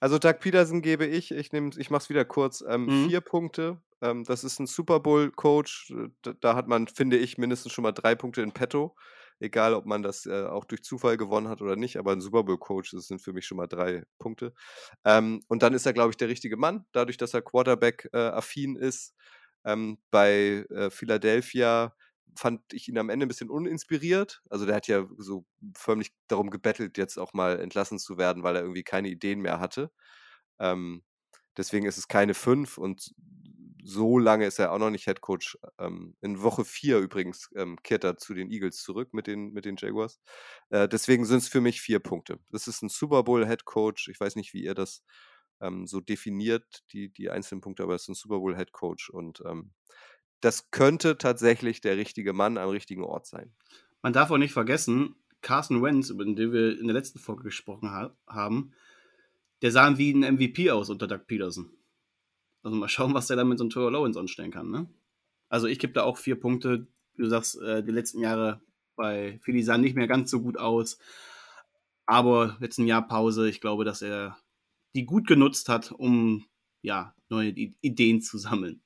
Also 0.00 0.18
Doug 0.18 0.34
Peterson 0.40 0.82
gebe 0.82 1.06
ich, 1.06 1.30
ich 1.30 1.52
nehme, 1.52 1.70
ich 1.76 1.90
mache 1.90 2.02
es 2.02 2.08
wieder 2.10 2.24
kurz, 2.24 2.62
ähm, 2.66 2.90
Mhm. 2.90 3.08
vier 3.08 3.20
Punkte. 3.20 3.80
Ähm, 4.02 4.24
das 4.24 4.44
ist 4.44 4.58
ein 4.60 4.66
Super 4.66 5.00
Bowl-Coach. 5.00 5.92
Da, 6.22 6.34
da 6.34 6.54
hat 6.54 6.68
man, 6.68 6.86
finde 6.86 7.16
ich, 7.16 7.38
mindestens 7.38 7.72
schon 7.72 7.82
mal 7.82 7.92
drei 7.92 8.14
Punkte 8.14 8.42
in 8.42 8.52
petto. 8.52 8.94
Egal, 9.38 9.74
ob 9.74 9.86
man 9.86 10.02
das 10.02 10.26
äh, 10.26 10.44
auch 10.44 10.64
durch 10.64 10.82
Zufall 10.82 11.16
gewonnen 11.16 11.48
hat 11.48 11.60
oder 11.62 11.76
nicht, 11.76 11.96
aber 11.98 12.12
ein 12.12 12.20
Super 12.20 12.44
Bowl-Coach, 12.44 12.90
das 12.92 13.06
sind 13.06 13.20
für 13.22 13.32
mich 13.32 13.46
schon 13.46 13.56
mal 13.56 13.66
drei 13.66 14.04
Punkte. 14.18 14.52
Ähm, 15.04 15.42
und 15.48 15.62
dann 15.62 15.74
ist 15.74 15.86
er, 15.86 15.92
glaube 15.94 16.10
ich, 16.10 16.16
der 16.16 16.28
richtige 16.28 16.56
Mann, 16.56 16.84
dadurch, 16.92 17.16
dass 17.16 17.34
er 17.34 17.42
Quarterback-affin 17.42 18.76
ist. 18.76 19.14
Ähm, 19.64 19.98
bei 20.10 20.64
äh, 20.70 20.90
Philadelphia 20.90 21.94
fand 22.34 22.60
ich 22.72 22.88
ihn 22.88 22.98
am 22.98 23.08
Ende 23.08 23.26
ein 23.26 23.28
bisschen 23.28 23.50
uninspiriert. 23.50 24.42
Also 24.50 24.66
der 24.66 24.76
hat 24.76 24.88
ja 24.88 25.06
so 25.18 25.46
förmlich 25.76 26.12
darum 26.28 26.50
gebettelt, 26.50 26.98
jetzt 26.98 27.18
auch 27.18 27.32
mal 27.32 27.60
entlassen 27.60 27.98
zu 27.98 28.18
werden, 28.18 28.42
weil 28.42 28.56
er 28.56 28.62
irgendwie 28.62 28.84
keine 28.84 29.08
Ideen 29.08 29.40
mehr 29.40 29.60
hatte. 29.60 29.90
Ähm, 30.58 31.04
deswegen 31.56 31.86
ist 31.86 31.98
es 31.98 32.08
keine 32.08 32.34
5 32.34 32.78
und 32.78 33.14
so 33.86 34.18
lange 34.18 34.46
ist 34.46 34.58
er 34.58 34.72
auch 34.72 34.78
noch 34.78 34.90
nicht 34.90 35.04
Head 35.04 35.20
Coach. 35.20 35.56
Ähm, 35.78 36.16
in 36.20 36.42
Woche 36.42 36.64
4 36.64 36.98
übrigens 36.98 37.48
ähm, 37.56 37.78
kehrt 37.82 38.04
er 38.04 38.16
zu 38.16 38.34
den 38.34 38.50
Eagles 38.50 38.82
zurück 38.82 39.14
mit 39.14 39.26
den, 39.28 39.52
mit 39.52 39.64
den 39.64 39.76
Jaguars. 39.78 40.20
Äh, 40.70 40.88
deswegen 40.88 41.24
sind 41.24 41.38
es 41.38 41.48
für 41.48 41.60
mich 41.60 41.80
vier 41.80 42.00
Punkte. 42.00 42.38
Das 42.50 42.66
ist 42.66 42.82
ein 42.82 42.88
Super 42.88 43.22
Bowl 43.22 43.46
Head 43.46 43.64
Coach. 43.64 44.08
Ich 44.08 44.18
weiß 44.18 44.34
nicht, 44.36 44.54
wie 44.54 44.64
ihr 44.64 44.74
das 44.74 45.04
ähm, 45.60 45.86
so 45.86 46.00
definiert, 46.00 46.82
die, 46.92 47.12
die 47.12 47.30
einzelnen 47.30 47.60
Punkte, 47.60 47.84
aber 47.84 47.94
es 47.94 48.02
ist 48.02 48.08
ein 48.08 48.14
Super 48.14 48.38
Bowl 48.38 48.56
Head 48.56 48.72
Coach 48.72 49.08
und 49.10 49.40
ähm, 49.46 49.72
das 50.40 50.70
könnte 50.70 51.18
tatsächlich 51.18 51.80
der 51.80 51.96
richtige 51.96 52.32
Mann 52.32 52.58
am 52.58 52.70
richtigen 52.70 53.04
Ort 53.04 53.26
sein. 53.26 53.52
Man 54.02 54.12
darf 54.12 54.30
auch 54.30 54.38
nicht 54.38 54.52
vergessen, 54.52 55.16
Carson 55.42 55.82
Wentz, 55.82 56.10
über 56.10 56.24
den 56.24 56.52
wir 56.52 56.78
in 56.78 56.86
der 56.86 56.94
letzten 56.94 57.18
Folge 57.18 57.44
gesprochen 57.44 57.90
ha 57.90 58.16
haben, 58.26 58.72
der 59.62 59.70
sah 59.70 59.96
wie 59.98 60.12
ein 60.12 60.34
MVP 60.34 60.70
aus 60.70 60.90
unter 60.90 61.06
Doug 61.06 61.26
Peterson. 61.26 61.70
Also 62.62 62.76
mal 62.76 62.88
schauen, 62.88 63.14
was 63.14 63.28
der 63.28 63.36
da 63.36 63.44
mit 63.44 63.58
so 63.58 63.64
einem 63.64 63.70
Trevor 63.70 63.92
Lawrence 63.92 64.18
anstellen 64.18 64.50
kann. 64.50 64.70
Ne? 64.70 64.88
Also 65.48 65.66
ich 65.66 65.78
gebe 65.78 65.92
da 65.92 66.02
auch 66.02 66.18
vier 66.18 66.38
Punkte. 66.38 66.86
Du 67.16 67.26
sagst, 67.26 67.60
äh, 67.62 67.82
die 67.82 67.92
letzten 67.92 68.20
Jahre 68.20 68.60
bei 68.96 69.38
Philly 69.42 69.62
sahen 69.62 69.80
nicht 69.80 69.96
mehr 69.96 70.06
ganz 70.06 70.30
so 70.30 70.42
gut 70.42 70.58
aus. 70.58 70.98
Aber 72.06 72.56
jetzt 72.60 72.78
ein 72.78 72.86
Jahr 72.86 73.06
Pause. 73.06 73.48
Ich 73.48 73.60
glaube, 73.60 73.84
dass 73.84 74.02
er 74.02 74.36
die 74.94 75.04
gut 75.04 75.26
genutzt 75.26 75.68
hat, 75.68 75.92
um 75.92 76.46
ja, 76.82 77.14
neue 77.28 77.50
Ideen 77.50 78.20
zu 78.20 78.38
sammeln. 78.38 78.82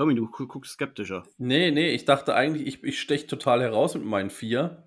Domi, 0.00 0.14
du 0.14 0.28
gu- 0.30 0.46
guckst 0.46 0.72
skeptischer. 0.72 1.24
Nee, 1.36 1.70
nee, 1.70 1.90
ich 1.90 2.06
dachte 2.06 2.34
eigentlich, 2.34 2.66
ich, 2.66 2.82
ich 2.84 2.98
steche 3.00 3.26
total 3.26 3.60
heraus 3.60 3.94
mit 3.94 4.04
meinen 4.04 4.30
vier. 4.30 4.82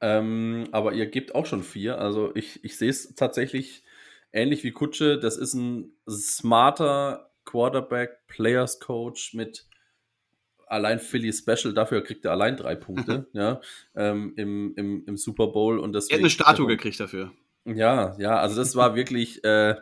Ähm, 0.00 0.64
aber 0.72 0.92
ihr 0.92 1.06
gebt 1.06 1.34
auch 1.36 1.46
schon 1.46 1.62
vier. 1.62 1.98
Also 2.00 2.34
ich, 2.34 2.64
ich 2.64 2.76
sehe 2.76 2.90
es 2.90 3.14
tatsächlich 3.14 3.84
ähnlich 4.32 4.64
wie 4.64 4.72
Kutsche. 4.72 5.18
Das 5.20 5.36
ist 5.36 5.54
ein 5.54 5.92
smarter 6.08 7.30
Quarterback, 7.44 8.26
Players 8.26 8.80
Coach 8.80 9.34
mit 9.34 9.66
allein 10.66 10.98
Philly 10.98 11.32
Special. 11.32 11.72
Dafür 11.72 12.02
kriegt 12.02 12.24
er 12.24 12.32
allein 12.32 12.56
drei 12.56 12.74
Punkte 12.74 13.28
ja, 13.32 13.60
ähm, 13.94 14.34
im, 14.36 14.74
im, 14.76 15.04
im 15.06 15.16
Super 15.16 15.46
Bowl. 15.46 15.78
Und 15.78 15.94
Er 15.94 15.98
hat 15.98 16.02
deswegen, 16.10 16.18
eine 16.22 16.30
Statue 16.30 16.66
gekriegt 16.66 16.98
dafür. 17.00 17.32
Ja, 17.64 18.16
ja, 18.18 18.38
also 18.38 18.56
das 18.56 18.74
war 18.76 18.96
wirklich, 18.96 19.44
äh, 19.44 19.76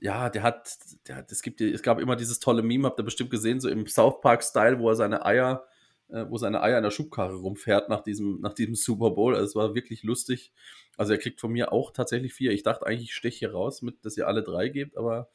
ja, 0.00 0.30
der 0.30 0.42
hat, 0.42 0.76
der 1.08 1.16
hat, 1.16 1.32
es 1.32 1.42
gibt, 1.42 1.60
es 1.60 1.82
gab 1.82 1.98
immer 2.00 2.16
dieses 2.16 2.40
tolle 2.40 2.62
Meme, 2.62 2.86
habt 2.86 2.98
ihr 3.00 3.04
bestimmt 3.04 3.30
gesehen, 3.30 3.60
so 3.60 3.68
im 3.68 3.86
South 3.86 4.20
Park-Style, 4.20 4.78
wo 4.78 4.88
er 4.90 4.94
seine 4.96 5.24
Eier, 5.24 5.66
äh, 6.08 6.24
wo 6.28 6.38
seine 6.38 6.62
Eier 6.62 6.78
in 6.78 6.84
der 6.84 6.90
Schubkarre 6.90 7.34
rumfährt 7.34 7.88
nach 7.88 8.02
diesem, 8.02 8.40
nach 8.40 8.54
diesem 8.54 8.74
Super 8.74 9.10
Bowl. 9.10 9.34
Also 9.34 9.46
es 9.46 9.54
war 9.56 9.74
wirklich 9.74 10.02
lustig. 10.02 10.52
Also 10.96 11.12
er 11.12 11.18
kriegt 11.18 11.40
von 11.40 11.52
mir 11.52 11.72
auch 11.72 11.92
tatsächlich 11.92 12.34
vier. 12.34 12.52
Ich 12.52 12.62
dachte 12.62 12.86
eigentlich, 12.86 13.10
ich 13.10 13.14
steche 13.14 13.38
hier 13.38 13.52
raus, 13.52 13.82
mit, 13.82 14.04
dass 14.04 14.16
ihr 14.16 14.26
alle 14.26 14.42
drei 14.42 14.68
gebt, 14.68 14.96
aber 14.96 15.28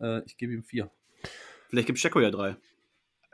äh, 0.00 0.22
ich 0.24 0.36
gebe 0.36 0.52
ihm 0.52 0.64
vier. 0.64 0.90
Vielleicht 1.68 1.86
gibt 1.86 1.98
Checo 1.98 2.20
ja 2.20 2.30
drei. 2.30 2.56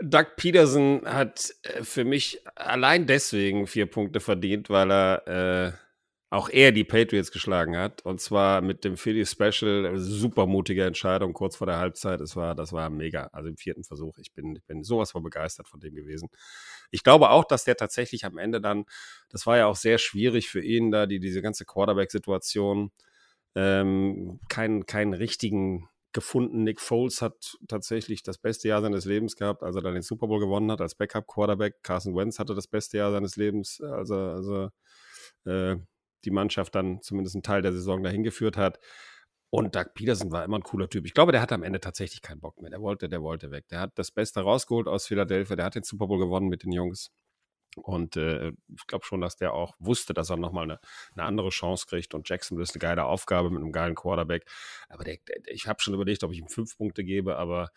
Doug 0.00 0.26
Peterson 0.36 1.02
hat 1.04 1.54
äh, 1.62 1.84
für 1.84 2.04
mich 2.04 2.40
allein 2.54 3.06
deswegen 3.06 3.66
vier 3.66 3.86
Punkte 3.86 4.20
verdient, 4.20 4.70
weil 4.70 4.90
er 4.90 5.26
äh, 5.26 5.72
auch 6.34 6.48
er 6.48 6.72
die 6.72 6.82
Patriots 6.82 7.30
geschlagen 7.30 7.76
hat. 7.76 8.04
Und 8.04 8.20
zwar 8.20 8.60
mit 8.60 8.84
dem 8.84 8.96
Philly 8.96 9.24
Special. 9.24 9.96
Super 9.98 10.46
mutige 10.46 10.84
Entscheidung 10.84 11.32
kurz 11.32 11.54
vor 11.54 11.68
der 11.68 11.78
Halbzeit. 11.78 12.20
Es 12.20 12.34
war, 12.34 12.56
das 12.56 12.72
war 12.72 12.90
mega. 12.90 13.28
Also 13.32 13.48
im 13.48 13.56
vierten 13.56 13.84
Versuch. 13.84 14.18
Ich 14.18 14.32
bin, 14.32 14.56
ich 14.56 14.64
bin 14.64 14.82
sowas 14.82 15.12
von 15.12 15.22
begeistert 15.22 15.68
von 15.68 15.78
dem 15.78 15.94
gewesen. 15.94 16.28
Ich 16.90 17.04
glaube 17.04 17.30
auch, 17.30 17.44
dass 17.44 17.62
der 17.64 17.76
tatsächlich 17.76 18.24
am 18.24 18.36
Ende 18.36 18.60
dann, 18.60 18.84
das 19.30 19.46
war 19.46 19.58
ja 19.58 19.66
auch 19.66 19.76
sehr 19.76 19.98
schwierig 19.98 20.48
für 20.48 20.60
ihn, 20.60 20.90
da 20.90 21.06
die, 21.06 21.20
diese 21.20 21.40
ganze 21.40 21.64
Quarterback-Situation, 21.64 22.90
ähm, 23.54 24.40
keinen, 24.48 24.86
keinen 24.86 25.14
richtigen 25.14 25.88
gefunden. 26.12 26.64
Nick 26.64 26.80
Foles 26.80 27.22
hat 27.22 27.56
tatsächlich 27.68 28.24
das 28.24 28.38
beste 28.38 28.66
Jahr 28.66 28.82
seines 28.82 29.04
Lebens 29.04 29.36
gehabt, 29.36 29.62
als 29.62 29.76
er 29.76 29.82
dann 29.82 29.94
den 29.94 30.02
Super 30.02 30.26
Bowl 30.26 30.40
gewonnen 30.40 30.72
hat 30.72 30.80
als 30.80 30.96
Backup-Quarterback. 30.96 31.76
Carson 31.84 32.16
Wentz 32.16 32.40
hatte 32.40 32.56
das 32.56 32.66
beste 32.66 32.98
Jahr 32.98 33.12
seines 33.12 33.36
Lebens, 33.36 33.80
als 33.80 34.10
er, 34.10 34.34
als 34.34 34.48
er 34.48 34.72
äh, 35.72 35.76
die 36.24 36.30
Mannschaft 36.30 36.74
dann 36.74 37.00
zumindest 37.02 37.36
einen 37.36 37.42
Teil 37.42 37.62
der 37.62 37.72
Saison 37.72 38.02
dahin 38.02 38.22
geführt 38.22 38.56
hat. 38.56 38.78
Und 39.50 39.76
Doug 39.76 39.94
Peterson 39.94 40.32
war 40.32 40.44
immer 40.44 40.58
ein 40.58 40.64
cooler 40.64 40.88
Typ. 40.88 41.06
Ich 41.06 41.14
glaube, 41.14 41.30
der 41.30 41.40
hatte 41.40 41.54
am 41.54 41.62
Ende 41.62 41.80
tatsächlich 41.80 42.22
keinen 42.22 42.40
Bock 42.40 42.60
mehr. 42.60 42.70
Der 42.70 42.80
wollte, 42.80 43.08
der 43.08 43.22
wollte 43.22 43.52
weg. 43.52 43.68
Der 43.68 43.80
hat 43.80 43.92
das 43.96 44.10
Beste 44.10 44.40
rausgeholt 44.40 44.88
aus 44.88 45.06
Philadelphia. 45.06 45.54
Der 45.54 45.64
hat 45.64 45.76
den 45.76 45.84
Super 45.84 46.08
Bowl 46.08 46.18
gewonnen 46.18 46.48
mit 46.48 46.64
den 46.64 46.72
Jungs. 46.72 47.12
Und 47.76 48.16
äh, 48.16 48.48
ich 48.48 48.86
glaube 48.86 49.04
schon, 49.04 49.20
dass 49.20 49.36
der 49.36 49.52
auch 49.54 49.74
wusste, 49.78 50.14
dass 50.14 50.30
er 50.30 50.36
nochmal 50.36 50.64
eine, 50.64 50.80
eine 51.14 51.24
andere 51.24 51.50
Chance 51.50 51.86
kriegt. 51.88 52.14
Und 52.14 52.28
Jackson 52.28 52.60
ist 52.60 52.72
eine 52.74 52.80
geile 52.80 53.04
Aufgabe 53.04 53.50
mit 53.50 53.62
einem 53.62 53.72
geilen 53.72 53.94
Quarterback. 53.94 54.44
Aber 54.88 55.04
der, 55.04 55.18
der, 55.28 55.36
ich 55.46 55.66
habe 55.68 55.80
schon 55.80 55.94
überlegt, 55.94 56.24
ob 56.24 56.32
ich 56.32 56.38
ihm 56.38 56.48
fünf 56.48 56.76
Punkte 56.76 57.04
gebe, 57.04 57.36
aber 57.36 57.70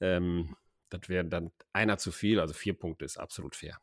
ähm, 0.00 0.56
das 0.88 1.08
wäre 1.08 1.24
dann 1.24 1.52
einer 1.72 1.98
zu 1.98 2.12
viel. 2.12 2.40
Also 2.40 2.54
vier 2.54 2.74
Punkte 2.74 3.04
ist 3.04 3.18
absolut 3.18 3.54
fair. 3.56 3.78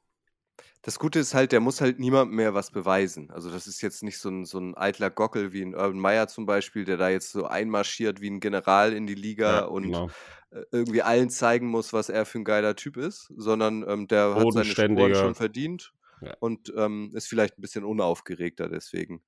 Das 0.82 1.00
Gute 1.00 1.20
ist 1.20 1.34
halt, 1.34 1.52
der 1.52 1.60
muss 1.60 1.82
halt 1.82 2.00
niemandem 2.00 2.36
mehr 2.36 2.54
was 2.54 2.72
beweisen. 2.72 3.30
Also 3.32 3.50
das 3.52 3.68
ist 3.68 3.82
jetzt 3.82 4.04
nicht 4.04 4.20
so 4.20 4.30
ein, 4.30 4.46
so 4.46 4.60
ein 4.60 4.76
eitler 4.78 5.10
Gockel 5.10 5.52
wie 5.52 5.62
ein 5.62 5.74
Urban 5.76 6.00
Meyer 6.00 6.28
zum 6.28 6.46
Beispiel, 6.46 6.86
der 6.86 6.98
da 6.98 7.10
jetzt 7.10 7.32
so 7.32 7.46
einmarschiert 7.46 8.22
wie 8.22 8.30
ein 8.30 8.40
General 8.40 8.94
in 8.94 9.06
die 9.08 9.16
Liga 9.16 9.66
und 9.66 9.84
genau. 9.84 10.10
äh, 10.52 10.62
irgendwie 10.72 11.02
allen 11.02 11.30
zeigen 11.30 11.68
muss, 11.68 11.94
was 11.94 12.10
er 12.10 12.26
für 12.26 12.40
ein 12.40 12.46
geiler 12.46 12.76
Typ 12.76 12.96
ist, 12.98 13.32
sondern 13.36 13.84
ähm, 13.88 14.08
der 14.08 14.30
hat 14.30 14.34
seine 14.36 14.44
Bodenständiger. 14.44 15.16
schon 15.16 15.36
verdient 15.36 15.94
Ja. 16.22 16.36
und 16.40 16.72
ähm, 16.76 17.12
ist 17.16 17.28
vielleicht 17.28 17.58
ein 17.58 17.62
bisschen 17.62 17.84
unaufgeregter 17.84 18.70
deswegen. 18.70 19.22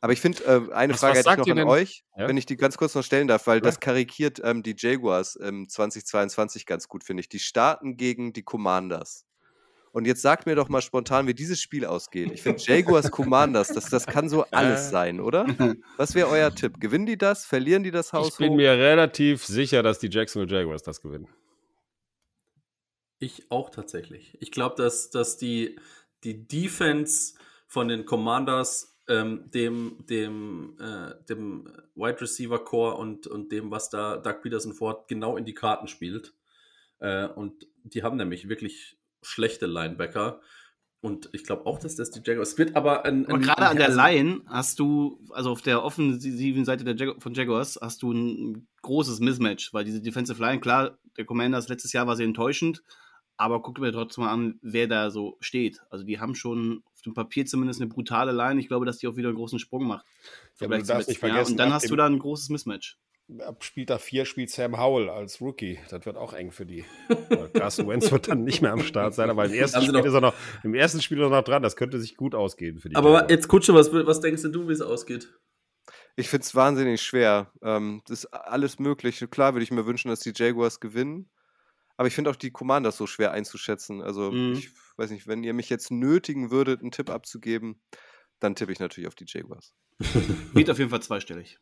Aber 0.00 0.12
ich 0.12 0.20
finde, 0.20 0.44
äh, 0.44 0.72
eine 0.72 0.92
Was- 0.94 1.00
Frage 1.00 1.18
was 1.18 1.26
hätte 1.26 1.30
ich 1.40 1.46
noch 1.46 1.50
an 1.52 1.56
denn? 1.56 1.68
euch, 1.68 2.04
Ja? 2.16 2.28
wenn 2.28 2.36
ich 2.36 2.46
die 2.46 2.56
ganz 2.56 2.76
kurz 2.76 2.94
noch 2.94 3.02
stellen 3.02 3.26
darf, 3.28 3.46
weil 3.46 3.58
Ja. 3.58 3.62
das 3.62 3.80
karikiert 3.80 4.40
ähm, 4.44 4.62
die 4.62 4.74
Jaguars 4.76 5.34
im 5.36 5.68
2022 5.68 6.66
ganz 6.66 6.88
gut, 6.88 7.02
finde 7.04 7.20
ich. 7.20 7.28
Die 7.28 7.40
starten 7.40 7.96
gegen 7.96 8.32
die 8.32 8.42
Commanders. 8.44 9.24
Und 9.92 10.06
jetzt 10.06 10.22
sagt 10.22 10.46
mir 10.46 10.54
doch 10.54 10.68
mal 10.68 10.82
spontan, 10.82 11.26
wie 11.26 11.34
dieses 11.34 11.60
Spiel 11.60 11.84
ausgeht. 11.84 12.30
Ich 12.32 12.42
finde 12.42 12.62
Jaguars 12.62 13.10
Commanders, 13.10 13.68
das, 13.68 13.86
das 13.90 14.06
kann 14.06 14.28
so 14.28 14.44
alles 14.50 14.88
Äh. 14.88 14.90
sein, 14.90 15.20
oder? 15.20 15.46
Was 15.96 16.14
wäre 16.14 16.28
euer 16.28 16.54
Tipp? 16.54 16.78
Gewinnen 16.80 17.06
die 17.06 17.16
das? 17.18 17.44
Verlieren 17.46 17.82
die 17.82 17.90
das 17.90 18.12
Haus 18.12 18.28
Ich 18.32 18.36
bin 18.36 18.50
hoch? 18.52 18.56
mir 18.56 18.72
relativ 18.72 19.44
sicher, 19.44 19.82
dass 19.82 19.98
die 19.98 20.08
Jacksonville 20.10 20.54
Jaguars 20.58 20.82
das 20.82 21.00
gewinnen. 21.00 21.28
Ich 23.18 23.50
auch 23.50 23.70
tatsächlich. 23.70 24.36
Ich 24.40 24.52
glaube, 24.52 24.76
dass, 24.76 25.10
dass 25.10 25.36
die, 25.36 25.76
die 26.24 26.46
Defense 26.46 27.34
von 27.66 27.88
den 27.88 28.04
Commanders 28.04 28.96
ähm, 29.08 29.50
dem, 29.50 30.04
dem, 30.08 30.76
äh, 30.80 31.14
dem 31.28 31.72
Wide 31.94 32.20
Receiver 32.20 32.62
Core 32.64 32.94
und, 32.96 33.26
und 33.26 33.50
dem, 33.50 33.70
was 33.70 33.88
da 33.90 34.18
Doug 34.18 34.42
Peterson 34.42 34.74
fort 34.74 35.08
genau 35.08 35.36
in 35.36 35.44
die 35.46 35.54
Karten 35.54 35.88
spielt. 35.88 36.34
Äh, 37.00 37.26
und 37.26 37.66
die 37.84 38.02
haben 38.02 38.16
nämlich 38.18 38.48
wirklich 38.48 38.97
schlechte 39.28 39.66
Linebacker. 39.66 40.40
Und 41.00 41.28
ich 41.32 41.44
glaube 41.44 41.66
auch, 41.66 41.78
dass 41.78 41.94
das 41.94 42.10
die 42.10 42.20
Jaguars 42.24 42.50
Es 42.50 42.58
wird. 42.58 42.74
Aber, 42.74 43.04
ein, 43.04 43.26
aber 43.26 43.38
gerade 43.38 43.68
an 43.68 43.76
der 43.76 43.90
Line 43.90 44.42
hast 44.46 44.80
du, 44.80 45.24
also 45.30 45.52
auf 45.52 45.62
der 45.62 45.84
offensiven 45.84 46.64
Seite 46.64 46.82
der 46.82 46.96
Jag 46.96 47.22
von 47.22 47.34
Jaguars, 47.34 47.78
hast 47.80 48.02
du 48.02 48.12
ein 48.12 48.66
großes 48.82 49.20
Mismatch, 49.20 49.72
weil 49.72 49.84
diese 49.84 50.02
Defensive 50.02 50.42
Line, 50.42 50.58
klar, 50.58 50.98
der 51.16 51.24
Commanders 51.24 51.68
letztes 51.68 51.92
Jahr 51.92 52.08
war 52.08 52.16
sie 52.16 52.24
enttäuschend, 52.24 52.82
aber 53.36 53.62
guck 53.62 53.78
mir 53.78 53.92
trotzdem 53.92 54.24
mal 54.24 54.32
an, 54.32 54.58
wer 54.60 54.88
da 54.88 55.10
so 55.10 55.36
steht. 55.38 55.80
Also 55.88 56.04
die 56.04 56.18
haben 56.18 56.34
schon 56.34 56.82
auf 56.92 57.02
dem 57.02 57.14
Papier 57.14 57.46
zumindest 57.46 57.80
eine 57.80 57.88
brutale 57.88 58.32
Line. 58.32 58.60
Ich 58.60 58.66
glaube, 58.66 58.84
dass 58.84 58.98
die 58.98 59.06
auch 59.06 59.14
wieder 59.14 59.28
einen 59.28 59.38
großen 59.38 59.60
Sprung 59.60 59.86
macht. 59.86 60.04
Ja, 60.58 60.66
aber 60.66 60.78
du 60.78 60.84
darfst 60.84 61.08
nicht 61.08 61.20
vergessen, 61.20 61.52
und 61.52 61.56
dann 61.58 61.72
hast 61.72 61.88
du 61.88 61.94
da 61.94 62.06
ein 62.06 62.18
großes 62.18 62.48
Mismatch. 62.48 62.98
Ab 63.40 63.62
Spieltag 63.62 64.00
4 64.00 64.24
spielt 64.24 64.50
Sam 64.50 64.78
Howell 64.78 65.10
als 65.10 65.42
Rookie. 65.42 65.78
Das 65.90 66.06
wird 66.06 66.16
auch 66.16 66.32
eng 66.32 66.50
für 66.50 66.64
die. 66.64 66.86
Carson 67.52 67.86
Wentz 67.86 68.10
wird 68.10 68.28
dann 68.28 68.42
nicht 68.42 68.62
mehr 68.62 68.72
am 68.72 68.82
Start 68.82 69.14
sein, 69.14 69.28
aber 69.28 69.44
im 69.44 69.52
ersten, 69.52 69.82
Spiel 69.82 69.98
ist 69.98 70.14
er 70.14 70.20
noch, 70.22 70.34
im 70.64 70.74
ersten 70.74 71.02
Spiel 71.02 71.18
noch 71.18 71.42
dran. 71.42 71.62
Das 71.62 71.76
könnte 71.76 72.00
sich 72.00 72.16
gut 72.16 72.34
ausgehen 72.34 72.78
für 72.78 72.88
die. 72.88 72.96
Aber 72.96 73.10
Jaguars. 73.10 73.30
jetzt 73.30 73.48
Kutsche, 73.48 73.74
was, 73.74 73.92
was 73.92 74.20
denkst 74.20 74.42
du, 74.44 74.66
wie 74.66 74.72
es 74.72 74.80
ausgeht? 74.80 75.28
Ich 76.16 76.30
finde 76.30 76.44
es 76.44 76.54
wahnsinnig 76.54 77.02
schwer. 77.02 77.52
Ähm, 77.62 78.00
das 78.06 78.24
ist 78.24 78.26
alles 78.32 78.78
möglich. 78.78 79.22
Klar 79.30 79.52
würde 79.54 79.62
ich 79.62 79.70
mir 79.70 79.84
wünschen, 79.84 80.08
dass 80.08 80.20
die 80.20 80.32
Jaguars 80.34 80.80
gewinnen. 80.80 81.28
Aber 81.98 82.08
ich 82.08 82.14
finde 82.14 82.30
auch 82.30 82.36
die 82.36 82.50
Commanders 82.50 82.96
so 82.96 83.06
schwer 83.06 83.32
einzuschätzen. 83.32 84.00
Also, 84.00 84.30
mhm. 84.30 84.54
ich 84.54 84.70
weiß 84.96 85.10
nicht, 85.10 85.26
wenn 85.26 85.44
ihr 85.44 85.52
mich 85.52 85.68
jetzt 85.68 85.90
nötigen 85.90 86.50
würdet, 86.50 86.80
einen 86.80 86.92
Tipp 86.92 87.10
abzugeben, 87.10 87.82
dann 88.40 88.54
tippe 88.54 88.72
ich 88.72 88.80
natürlich 88.80 89.06
auf 89.06 89.14
die 89.14 89.26
Jaguars. 89.26 89.74
Wird 90.54 90.70
auf 90.70 90.78
jeden 90.78 90.90
Fall 90.90 91.02
zweistellig. 91.02 91.58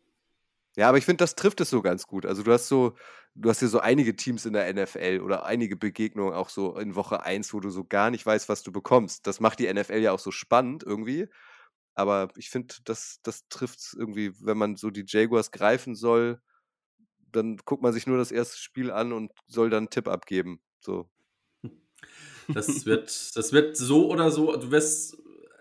Ja, 0.77 0.89
aber 0.89 0.99
ich 0.99 1.07
finde, 1.07 1.23
das 1.23 1.35
trifft 1.35 1.61
es 1.61 1.71
so 1.71 1.83
ganz 1.83 2.07
gut. 2.07 2.27
Also 2.27 2.43
du 2.43 2.53
hast 2.53 2.69
so, 2.69 2.95
du 3.35 3.49
hast 3.49 3.63
ja 3.63 3.69
so 3.69 3.81
einige 3.81 4.15
Teams 4.15 4.45
in 4.45 4.53
der 4.53 4.73
NFL 4.73 5.21
oder 5.25 5.47
einige 5.47 5.77
Begegnungen 5.77 6.35
auch 6.35 6.51
so 6.51 6.77
in 6.77 6.95
Woche 6.95 7.25
1, 7.25 7.53
wo 7.55 7.61
du 7.61 7.71
so 7.71 7.85
gar 7.85 8.11
nicht 8.11 8.25
weißt, 8.25 8.49
was 8.49 8.63
du 8.63 8.73
bekommst. 8.73 9.27
Das 9.27 9.41
macht 9.41 9.59
die 9.59 9.73
NFL 9.73 9.99
ja 9.99 10.13
auch 10.13 10.19
so 10.19 10.31
spannend 10.31 10.85
irgendwie. 10.85 11.29
Aber 11.95 12.29
ich 12.37 12.51
finde, 12.51 12.75
das, 12.85 13.21
das 13.23 13.49
trifft 13.49 13.79
es 13.79 13.97
irgendwie, 13.99 14.33
wenn 14.41 14.59
man 14.59 14.77
so 14.77 14.91
die 14.91 15.05
Jaguars 15.07 15.51
greifen 15.51 15.95
soll, 15.95 16.41
dann 17.33 17.57
guckt 17.65 17.83
man 17.83 17.95
sich 17.95 18.07
nur 18.07 18.19
das 18.19 18.31
erste 18.31 18.59
Spiel 18.59 18.91
an 18.91 19.15
und 19.15 19.33
soll 19.47 19.71
dann 19.71 19.85
einen 19.85 19.91
Tipp 19.91 20.09
abgeben. 20.09 20.61
So. 20.81 21.09
Das 22.49 22.87
wird, 22.87 23.37
das 23.37 23.53
wird 23.53 23.77
so 23.77 24.11
oder 24.11 24.31
so, 24.31 24.55
du 24.57 24.71
wirst, 24.71 25.17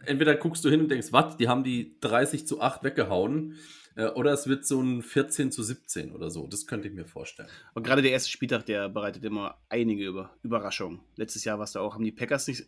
entweder 0.05 0.35
guckst 0.35 0.63
du 0.65 0.69
hin 0.69 0.81
und 0.81 0.89
denkst, 0.89 1.07
was, 1.11 1.37
die 1.37 1.47
haben 1.47 1.63
die 1.63 1.97
30 2.01 2.45
zu 2.45 2.61
8 2.61 2.83
weggehauen, 2.83 3.57
oder 3.97 4.33
es 4.33 4.47
wird 4.47 4.65
so 4.65 4.81
ein 4.81 5.01
14 5.01 5.51
zu 5.51 5.63
17 5.63 6.11
oder 6.11 6.29
so. 6.29 6.47
Das 6.47 6.67
könnte 6.67 6.87
ich 6.87 6.93
mir 6.93 7.05
vorstellen. 7.05 7.49
Und 7.73 7.83
gerade 7.83 8.01
der 8.01 8.11
erste 8.11 8.29
Spieltag, 8.29 8.65
der 8.65 8.89
bereitet 8.89 9.23
immer 9.23 9.61
einige 9.69 10.05
Über 10.05 10.35
Überraschungen. 10.43 10.99
Letztes 11.15 11.45
Jahr 11.45 11.57
war 11.57 11.63
es 11.63 11.71
da 11.71 11.79
auch, 11.79 11.93
haben 11.93 12.03
die 12.03 12.11
Packers 12.11 12.47
nicht 12.47 12.67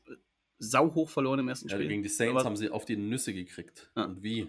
sau 0.59 0.93
hoch 0.93 1.09
verloren 1.09 1.39
im 1.39 1.49
ersten 1.49 1.69
Spiel. 1.69 1.83
Ja, 1.83 1.89
gegen 1.89 2.03
die 2.03 2.09
Saints 2.09 2.31
Aber 2.31 2.45
haben 2.45 2.55
sie 2.55 2.69
auf 2.69 2.85
die 2.85 2.97
Nüsse 2.97 3.33
gekriegt. 3.33 3.91
Ah. 3.95 4.05
Und 4.05 4.23
wie? 4.23 4.47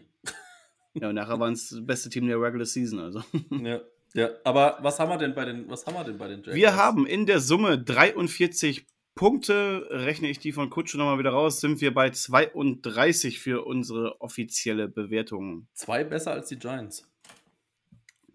Ja, 0.94 1.08
und 1.10 1.14
nachher 1.14 1.38
waren 1.38 1.52
es 1.52 1.68
das 1.68 1.84
beste 1.84 2.08
Team 2.10 2.26
der 2.26 2.40
Regular 2.40 2.66
Season, 2.66 2.98
also. 3.00 3.22
Ja. 3.50 3.80
Ja, 4.14 4.30
aber 4.42 4.78
was 4.80 4.98
haben 4.98 5.10
wir 5.10 5.18
denn 5.18 5.34
bei 5.34 5.44
den, 5.44 5.68
was 5.68 5.86
haben 5.86 5.94
wir 5.94 6.02
denn 6.02 6.16
bei 6.16 6.28
den 6.28 6.38
Jaguars? 6.38 6.56
Wir 6.56 6.76
haben 6.76 7.06
in 7.06 7.26
der 7.26 7.40
Summe 7.40 7.78
43 7.78 8.86
Punkte. 9.18 9.84
Rechne 9.90 10.28
ich 10.28 10.38
die 10.38 10.52
von 10.52 10.70
Kutsche 10.70 10.96
nochmal 10.96 11.18
wieder 11.18 11.30
raus, 11.30 11.60
sind 11.60 11.80
wir 11.80 11.92
bei 11.92 12.10
32 12.10 13.40
für 13.40 13.66
unsere 13.66 14.20
offizielle 14.20 14.86
Bewertung. 14.86 15.66
Zwei 15.74 16.04
besser 16.04 16.30
als 16.30 16.48
die 16.48 16.56
Giants. 16.56 17.04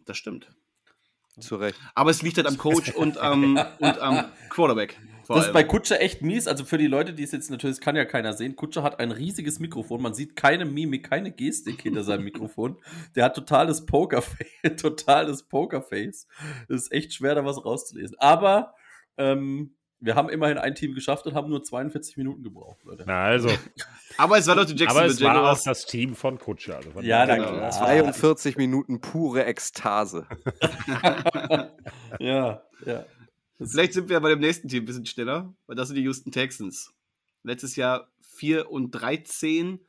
Das 0.03 0.17
stimmt. 0.17 0.53
Zu 1.39 1.55
Recht. 1.55 1.79
Aber 1.95 2.11
es 2.11 2.21
liegt 2.21 2.35
halt 2.35 2.47
am 2.47 2.57
Coach 2.57 2.91
und 2.95 3.17
am, 3.17 3.55
und 3.79 3.99
am 3.99 4.25
Quarterback. 4.49 4.99
das 5.21 5.29
allem. 5.29 5.45
ist 5.45 5.53
bei 5.53 5.63
Kutscher 5.63 6.01
echt 6.01 6.21
mies. 6.21 6.47
Also 6.47 6.65
für 6.65 6.77
die 6.77 6.87
Leute, 6.87 7.13
die 7.13 7.23
es 7.23 7.31
jetzt 7.31 7.49
natürlich, 7.49 7.77
das 7.77 7.81
kann 7.81 7.95
ja 7.95 8.03
keiner 8.03 8.33
sehen. 8.33 8.57
Kutscher 8.57 8.83
hat 8.83 8.99
ein 8.99 9.11
riesiges 9.11 9.59
Mikrofon. 9.59 10.01
Man 10.01 10.13
sieht 10.13 10.35
keine 10.35 10.65
Mimik, 10.65 11.09
keine 11.09 11.31
Gestik 11.31 11.81
hinter 11.81 12.03
seinem 12.03 12.23
Mikrofon. 12.25 12.75
Der 13.15 13.23
hat 13.23 13.35
totales 13.35 13.85
Pokerface. 13.85 14.47
totales 14.81 15.43
Pokerface. 15.43 16.27
Es 16.67 16.75
ist 16.75 16.91
echt 16.91 17.13
schwer, 17.13 17.35
da 17.35 17.45
was 17.45 17.63
rauszulesen. 17.63 18.19
Aber 18.19 18.75
ähm, 19.17 19.77
wir 20.03 20.15
haben 20.15 20.29
immerhin 20.29 20.57
ein 20.57 20.75
Team 20.75 20.93
geschafft 20.93 21.25
und 21.25 21.33
haben 21.33 21.49
nur 21.49 21.63
42 21.63 22.17
Minuten 22.17 22.43
gebraucht, 22.43 22.83
Leute. 22.83 23.03
Na 23.07 23.23
also. 23.23 23.49
aber 24.17 24.37
es 24.37 24.47
war 24.47 24.55
doch 24.55 24.65
die 24.65 24.73
Jackson 24.73 24.97
Aber 24.97 25.05
es 25.05 25.21
war 25.21 25.51
auch 25.51 25.63
das 25.63 25.85
Team 25.85 26.15
von 26.15 26.37
Kutscher. 26.37 26.77
Also 26.77 26.91
von 26.91 27.05
ja, 27.05 27.25
danke. 27.25 27.45
Genau. 27.45 27.69
42 27.69 28.57
Minuten 28.57 28.99
pure 28.99 29.45
Ekstase. 29.45 30.27
ja, 32.19 32.61
ja. 32.85 33.05
Vielleicht 33.57 33.93
sind 33.93 34.09
wir 34.09 34.19
bei 34.19 34.29
dem 34.29 34.39
nächsten 34.39 34.67
Team 34.67 34.83
ein 34.83 34.85
bisschen 34.87 35.05
schneller, 35.05 35.53
weil 35.67 35.75
das 35.75 35.87
sind 35.87 35.95
die 35.95 36.03
Houston 36.03 36.31
Texans. 36.31 36.93
Letztes 37.43 37.75
Jahr 37.77 38.09
4 38.35 38.69
und 38.69 38.91
13 38.91 39.79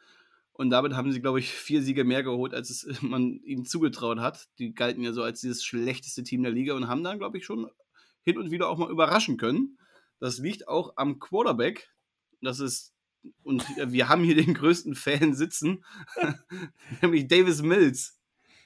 und 0.53 0.71
damit 0.71 0.95
haben 0.95 1.11
sie, 1.11 1.21
glaube 1.21 1.41
ich, 1.41 1.51
vier 1.51 1.83
Siege 1.83 2.05
mehr 2.05 2.23
geholt, 2.23 2.55
als 2.55 2.71
es 2.71 2.87
man 3.03 3.41
ihnen 3.43 3.65
zugetraut 3.65 4.21
hat. 4.21 4.47
Die 4.59 4.73
galten 4.75 5.03
ja 5.03 5.12
so 5.12 5.23
als 5.23 5.41
dieses 5.41 5.65
schlechteste 5.65 6.23
Team 6.23 6.45
der 6.45 6.53
Liga 6.53 6.75
und 6.75 6.87
haben 6.87 7.03
dann, 7.03 7.19
glaube 7.19 7.39
ich, 7.39 7.45
schon 7.45 7.69
hin 8.23 8.39
und 8.39 8.53
wieder 8.53 8.69
auch 8.69 8.79
mal 8.79 8.91
überraschen 8.91 9.37
können. 9.37 9.77
Das 10.21 10.39
liegt 10.39 10.69
auch 10.69 10.95
am 10.97 11.19
Quarterback. 11.19 11.91
Das 12.41 12.61
ist, 12.61 12.95
und 13.43 13.65
wir 13.77 14.09
haben 14.09 14.23
hier 14.25 14.37
den 14.37 14.55
größten 14.55 14.95
Fan 14.95 15.35
sitzen, 15.35 15.85
nämlich 17.03 17.27
Davis 17.29 17.62
Mills. 17.62 18.19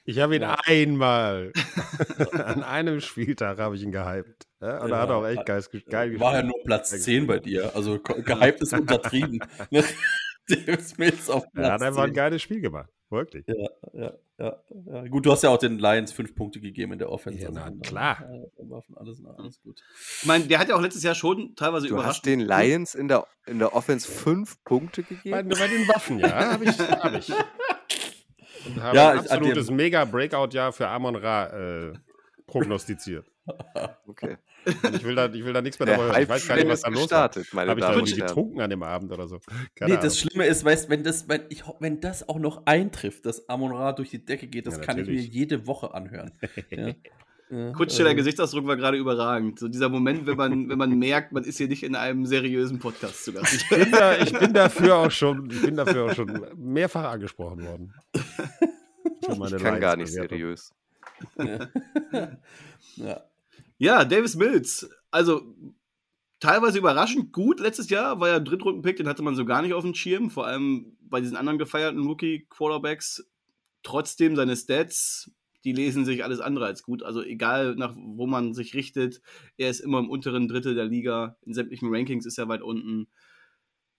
Ich 0.05 0.19
habe 0.19 0.35
ihn 0.35 0.41
ja. 0.41 0.57
einmal, 0.65 1.53
an 2.33 2.63
einem 2.63 2.99
Spieltag 2.99 3.59
habe 3.59 3.75
ich 3.75 3.83
ihn 3.83 3.91
gehypt. 3.91 4.47
Ja, 4.59 4.81
und 4.81 4.89
ja, 4.89 4.95
er 4.95 5.01
hat 5.01 5.09
auch 5.11 5.25
echt 5.25 5.45
geil, 5.45 5.63
geil 5.87 6.19
War 6.19 6.33
ja 6.33 6.43
nur 6.43 6.63
Platz 6.63 6.89
10 6.89 7.27
bei 7.27 7.39
dir. 7.39 7.75
Also 7.75 7.99
gehypt 7.99 8.61
ist 8.61 8.73
untertrieben. 8.73 9.39
Davis 10.47 10.97
Mills 10.97 11.29
auf 11.29 11.43
Platz 11.51 11.67
Er 11.67 11.73
hat 11.73 11.81
einfach 11.83 12.03
10. 12.05 12.09
ein 12.09 12.13
geiles 12.13 12.41
Spiel 12.41 12.59
gemacht. 12.59 12.89
Wirklich. 13.09 13.45
Ja, 13.47 13.55
ja, 13.93 14.13
ja, 14.37 14.63
ja, 14.69 15.07
Gut, 15.07 15.25
du 15.25 15.31
hast 15.31 15.41
ja 15.41 15.49
auch 15.49 15.57
den 15.57 15.79
Lions 15.79 16.11
fünf 16.11 16.35
Punkte 16.35 16.59
gegeben 16.59 16.93
in 16.93 16.99
der 16.99 17.11
Offense. 17.11 17.39
Ja, 17.39 17.49
also, 17.49 17.79
klar. 17.79 18.23
alles, 18.95 19.25
alles 19.25 19.61
gut. 19.61 19.81
Ich 20.21 20.27
meine, 20.27 20.45
der 20.45 20.59
hat 20.59 20.69
ja 20.69 20.75
auch 20.75 20.81
letztes 20.81 21.01
Jahr 21.01 21.15
schon 21.15 21.55
teilweise 21.55 21.87
du 21.87 21.93
überrascht. 21.93 22.25
Du 22.25 22.29
hast 22.31 22.37
den 22.37 22.41
Lions 22.41 22.93
in 22.93 23.07
der, 23.07 23.25
in 23.47 23.57
der 23.57 23.73
Offense 23.73 24.09
fünf 24.09 24.63
Punkte 24.63 25.01
gegeben? 25.01 25.31
Bei, 25.31 25.41
bei 25.41 25.67
den 25.67 25.87
Waffen, 25.87 26.19
ja, 26.19 26.51
habe 26.51 26.65
ich. 26.65 26.79
Hab 26.79 27.13
ich. 27.13 27.31
Und 28.65 28.83
habe 28.83 28.95
ja, 28.95 29.11
ein 29.11 29.19
absolutes 29.19 29.71
Mega-Breakout-Jahr 29.71 30.71
für 30.71 30.87
Amon 30.87 31.15
Ra 31.15 31.47
äh, 31.47 31.93
prognostiziert. 32.45 33.25
Okay. 34.07 34.37
Und 34.65 34.95
ich 34.95 35.03
will 35.03 35.15
da, 35.15 35.31
ich 35.31 35.45
will 35.45 35.53
da 35.53 35.61
nichts 35.61 35.79
mehr 35.79 35.85
darüber 35.85 36.05
hören. 36.05 36.21
Ich 36.21 36.29
weiß 36.29 36.47
gar 36.47 36.55
nicht, 36.55 36.67
was 36.67 36.81
da 36.81 36.89
los 36.89 37.11
war. 37.11 37.29
Habe 37.29 37.79
ich 37.79 37.85
da 37.85 37.93
irgendwie 37.93 38.15
getrunken 38.15 38.61
an 38.61 38.69
dem 38.69 38.83
Abend 38.83 39.11
oder 39.11 39.27
so? 39.27 39.39
Keine 39.39 39.57
nee, 39.79 39.83
Ahnung. 39.93 40.03
das 40.03 40.19
Schlimme 40.19 40.45
ist, 40.45 40.65
weißt, 40.65 40.89
wenn 40.89 41.03
das, 41.03 41.29
wenn, 41.29 41.43
ich, 41.49 41.63
wenn 41.79 42.01
das 42.01 42.27
auch 42.27 42.39
noch 42.39 42.65
eintrifft, 42.65 43.25
dass 43.25 43.47
Amon 43.49 43.71
Ra 43.71 43.93
durch 43.93 44.09
die 44.09 44.23
Decke 44.23 44.47
geht, 44.47 44.67
das 44.67 44.77
ja, 44.77 44.81
kann 44.81 44.97
ich 44.97 45.07
mir 45.07 45.21
jede 45.21 45.67
Woche 45.67 45.93
anhören. 45.93 46.31
ja. 46.69 46.93
Kutsche, 47.73 48.03
der 48.03 48.13
Gesichtsausdruck 48.13 48.67
war 48.67 48.77
gerade 48.77 48.97
überragend. 48.97 49.57
So 49.57 49.67
dieser 49.67 49.89
Moment, 49.89 50.27
wenn 50.27 50.37
man, 50.37 50.69
wenn 50.69 50.77
man 50.77 50.99
merkt, 50.99 51.31
man 51.31 51.43
ist 51.43 51.57
hier 51.57 51.67
nicht 51.67 51.81
in 51.81 51.95
einem 51.95 52.27
seriösen 52.27 52.77
Podcast 52.77 53.25
zu 53.25 53.33
Gast. 53.33 53.53
Ich 53.53 53.69
bin, 53.69 53.91
da, 53.91 54.17
ich 54.17 54.31
bin 54.31 54.53
dafür 54.53 54.97
auch 54.97 55.11
schon, 55.11 55.49
ich 55.49 55.61
bin 55.61 55.75
dafür 55.75 56.05
auch 56.05 56.13
schon 56.13 56.45
mehrfach 56.55 57.11
angesprochen 57.11 57.65
worden. 57.65 57.93
ich 59.21 59.27
kann 59.27 59.39
Lines 59.39 59.79
gar 59.79 59.95
nicht 59.95 60.11
seriös. 60.11 60.71
Ja. 61.37 63.21
ja. 63.79 64.05
Davis 64.05 64.35
Mills. 64.35 64.89
Also 65.11 65.55
teilweise 66.39 66.77
überraschend 66.77 67.33
gut 67.33 67.59
letztes 67.59 67.89
Jahr, 67.89 68.19
war 68.19 68.29
ja 68.29 68.35
ein 68.37 68.45
Drittrunden-Pick, 68.45 68.97
den 68.97 69.07
hatte 69.07 69.23
man 69.23 69.35
so 69.35 69.45
gar 69.45 69.61
nicht 69.61 69.73
auf 69.73 69.83
dem 69.83 69.93
Schirm, 69.93 70.29
vor 70.29 70.45
allem 70.47 70.97
bei 71.01 71.21
diesen 71.21 71.37
anderen 71.37 71.59
gefeierten 71.59 72.05
Rookie-Quarterbacks. 72.05 73.29
Trotzdem 73.83 74.35
seine 74.35 74.55
Stats, 74.55 75.31
die 75.63 75.73
lesen 75.73 76.05
sich 76.05 76.23
alles 76.23 76.39
andere 76.39 76.65
als 76.65 76.83
gut. 76.83 77.03
Also 77.03 77.21
egal, 77.21 77.75
nach 77.75 77.95
wo 77.95 78.27
man 78.27 78.53
sich 78.53 78.73
richtet, 78.73 79.21
er 79.57 79.69
ist 79.69 79.79
immer 79.79 79.99
im 79.99 80.09
unteren 80.09 80.47
Drittel 80.47 80.75
der 80.75 80.85
Liga. 80.85 81.37
In 81.41 81.53
sämtlichen 81.53 81.93
Rankings 81.93 82.25
ist 82.25 82.37
er 82.37 82.47
weit 82.47 82.61
unten. 82.61 83.07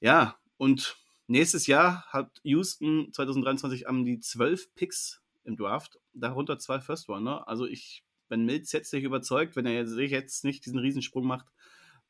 Ja, 0.00 0.38
und 0.56 0.96
nächstes 1.26 1.66
Jahr 1.66 2.04
hat 2.08 2.40
Houston 2.42 3.12
2023 3.12 3.88
am 3.88 4.04
die 4.04 4.20
12 4.20 4.74
Picks 4.74 5.22
im 5.44 5.56
Draft, 5.56 5.98
darunter 6.12 6.58
zwei 6.58 6.80
First 6.80 7.08
Runner. 7.08 7.46
Also 7.48 7.66
ich 7.66 8.04
wenn 8.30 8.44
Mills 8.44 8.72
jetzt 8.72 8.90
sich 8.90 9.04
überzeugt, 9.04 9.56
wenn 9.56 9.66
er 9.66 9.86
sich 9.86 10.10
jetzt 10.10 10.44
nicht 10.44 10.64
diesen 10.64 10.78
Riesensprung 10.78 11.26
macht, 11.26 11.46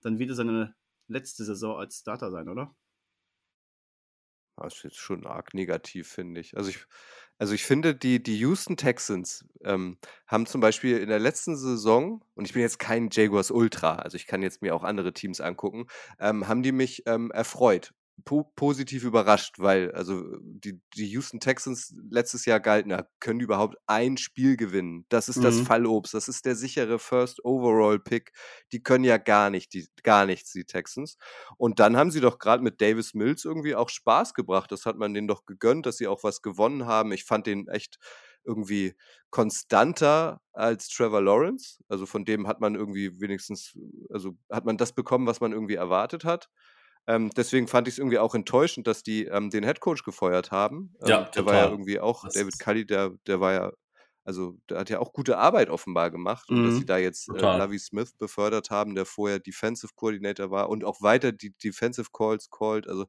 dann 0.02 0.18
wird 0.18 0.30
es 0.30 0.36
seine 0.36 0.74
letzte 1.08 1.44
Saison 1.44 1.76
als 1.78 1.98
Starter 1.98 2.30
sein, 2.30 2.48
oder? 2.48 2.74
Das 4.56 4.76
ist 4.76 4.84
jetzt 4.84 4.98
schon 4.98 5.26
arg 5.26 5.54
negativ, 5.54 6.08
finde 6.08 6.40
ich. 6.40 6.56
Also 6.56 6.68
ich, 6.68 6.84
also 7.38 7.54
ich 7.54 7.64
finde, 7.64 7.94
die, 7.94 8.22
die 8.22 8.38
Houston 8.38 8.76
Texans 8.76 9.46
ähm, 9.64 9.98
haben 10.26 10.44
zum 10.44 10.60
Beispiel 10.60 10.98
in 10.98 11.08
der 11.08 11.18
letzten 11.18 11.56
Saison, 11.56 12.22
und 12.34 12.44
ich 12.44 12.52
bin 12.52 12.60
jetzt 12.60 12.78
kein 12.78 13.08
Jaguars 13.10 13.50
Ultra, 13.50 13.96
also 13.96 14.16
ich 14.16 14.26
kann 14.26 14.42
jetzt 14.42 14.60
mir 14.60 14.74
auch 14.74 14.84
andere 14.84 15.14
Teams 15.14 15.40
angucken, 15.40 15.86
ähm, 16.18 16.46
haben 16.46 16.62
die 16.62 16.72
mich 16.72 17.04
ähm, 17.06 17.30
erfreut 17.30 17.94
po 18.24 18.44
positiv 18.56 19.04
überrascht, 19.04 19.58
weil 19.58 19.92
also 19.92 20.24
die, 20.42 20.80
die 20.94 21.06
Houston 21.08 21.40
Texans 21.40 21.94
letztes 22.10 22.44
Jahr 22.44 22.60
galten, 22.60 22.96
können 23.20 23.38
die 23.38 23.44
überhaupt 23.44 23.76
ein 23.86 24.16
Spiel 24.16 24.56
gewinnen. 24.56 25.06
Das 25.08 25.28
ist 25.28 25.42
das 25.44 25.60
Mhm. 25.60 25.66
Fallobst, 25.66 26.14
das 26.14 26.28
ist 26.28 26.44
der 26.46 26.56
sichere 26.56 26.98
First 26.98 27.44
Overall 27.44 27.98
Pick. 27.98 28.32
Die 28.72 28.82
können 28.82 29.04
ja 29.04 29.18
gar 29.18 29.50
nicht, 29.50 29.72
die, 29.74 29.88
gar 30.02 30.26
nichts, 30.26 30.52
die 30.52 30.64
Texans. 30.64 31.16
Und 31.56 31.80
dann 31.80 31.96
haben 31.96 32.10
sie 32.10 32.20
doch 32.20 32.38
gerade 32.38 32.62
mit 32.62 32.80
Davis 32.80 33.14
Mills 33.14 33.44
irgendwie 33.44 33.74
auch 33.74 33.88
Spaß 33.88 34.34
gebracht. 34.34 34.72
Das 34.72 34.86
hat 34.86 34.96
man 34.96 35.14
denen 35.14 35.28
doch 35.28 35.46
gegönnt, 35.46 35.86
dass 35.86 35.96
sie 35.98 36.06
auch 36.08 36.22
was 36.24 36.42
gewonnen 36.42 36.86
haben. 36.86 37.12
Ich 37.12 37.24
fand 37.24 37.46
den 37.46 37.68
echt 37.68 37.98
irgendwie 38.44 38.94
konstanter 39.30 40.40
als 40.52 40.88
Trevor 40.88 41.20
Lawrence. 41.22 41.78
Also 41.88 42.06
von 42.06 42.24
dem 42.24 42.46
hat 42.46 42.60
man 42.60 42.74
irgendwie 42.74 43.20
wenigstens, 43.20 43.76
also 44.10 44.36
hat 44.50 44.64
man 44.64 44.76
das 44.76 44.92
bekommen, 44.92 45.26
was 45.26 45.40
man 45.40 45.52
irgendwie 45.52 45.74
erwartet 45.74 46.24
hat. 46.24 46.48
Ähm, 47.10 47.30
deswegen 47.36 47.68
fand 47.68 47.88
ich 47.88 47.94
es 47.94 47.98
irgendwie 47.98 48.18
auch 48.18 48.34
enttäuschend, 48.34 48.86
dass 48.86 49.02
die 49.02 49.24
ähm, 49.26 49.50
den 49.50 49.64
Headcoach 49.64 50.04
gefeuert 50.04 50.50
haben. 50.52 50.94
Ähm, 51.02 51.28
Ja, 51.28 51.30
der 51.34 51.46
war 51.46 51.56
ja 51.56 51.66
irgendwie 51.66 52.00
auch, 52.00 52.24
Das 52.24 52.34
David 52.34 52.58
Cully, 52.58 52.86
der, 52.86 53.12
der 53.26 53.40
war 53.40 53.52
ja, 53.52 53.72
also 54.24 54.58
der 54.68 54.78
hat 54.80 54.90
ja 54.90 55.00
auch 55.00 55.12
gute 55.12 55.38
Arbeit 55.38 55.70
offenbar 55.70 56.10
gemacht. 56.10 56.50
Und 56.50 56.62
dass 56.64 56.74
Mhm. 56.74 56.78
sie 56.78 56.86
da 56.86 56.98
jetzt 56.98 57.30
äh. 57.34 57.46
Lovie 57.48 57.78
Smith 57.78 58.14
befördert 58.18 58.70
haben, 58.70 58.94
der 58.94 59.06
vorher 59.06 59.40
Defensive 59.40 59.92
Coordinator 59.96 60.50
war 60.50 60.68
und 60.70 60.84
auch 60.84 61.00
weiter 61.02 61.32
die 61.32 61.52
Defensive 61.56 62.08
Calls 62.12 62.50
called. 62.50 62.88
Also 62.88 63.06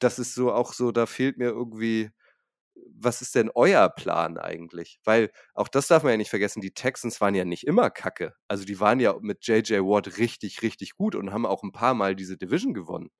das 0.00 0.18
ist 0.18 0.34
so 0.34 0.52
auch 0.52 0.72
so, 0.72 0.92
da 0.92 1.06
fehlt 1.06 1.38
mir 1.38 1.48
irgendwie, 1.50 2.10
was 2.96 3.22
ist 3.22 3.34
denn 3.34 3.50
euer 3.54 3.88
Plan 3.88 4.38
eigentlich? 4.38 4.98
Weil 5.04 5.30
auch 5.54 5.68
das 5.68 5.88
darf 5.88 6.02
man 6.02 6.12
ja 6.12 6.16
nicht 6.16 6.30
vergessen, 6.30 6.60
die 6.60 6.72
Texans 6.72 7.20
waren 7.20 7.34
ja 7.34 7.44
nicht 7.44 7.66
immer 7.66 7.90
kacke. 7.90 8.34
Also 8.48 8.64
die 8.64 8.80
waren 8.80 9.00
ja 9.00 9.16
mit 9.20 9.46
JJ 9.46 9.80
Watt 9.80 10.18
richtig, 10.18 10.62
richtig 10.62 10.94
gut 10.94 11.14
und 11.14 11.32
haben 11.32 11.46
auch 11.46 11.62
ein 11.62 11.72
paar 11.72 11.94
Mal 11.94 12.14
diese 12.16 12.36
Division 12.36 12.74
gewonnen. 12.74 13.10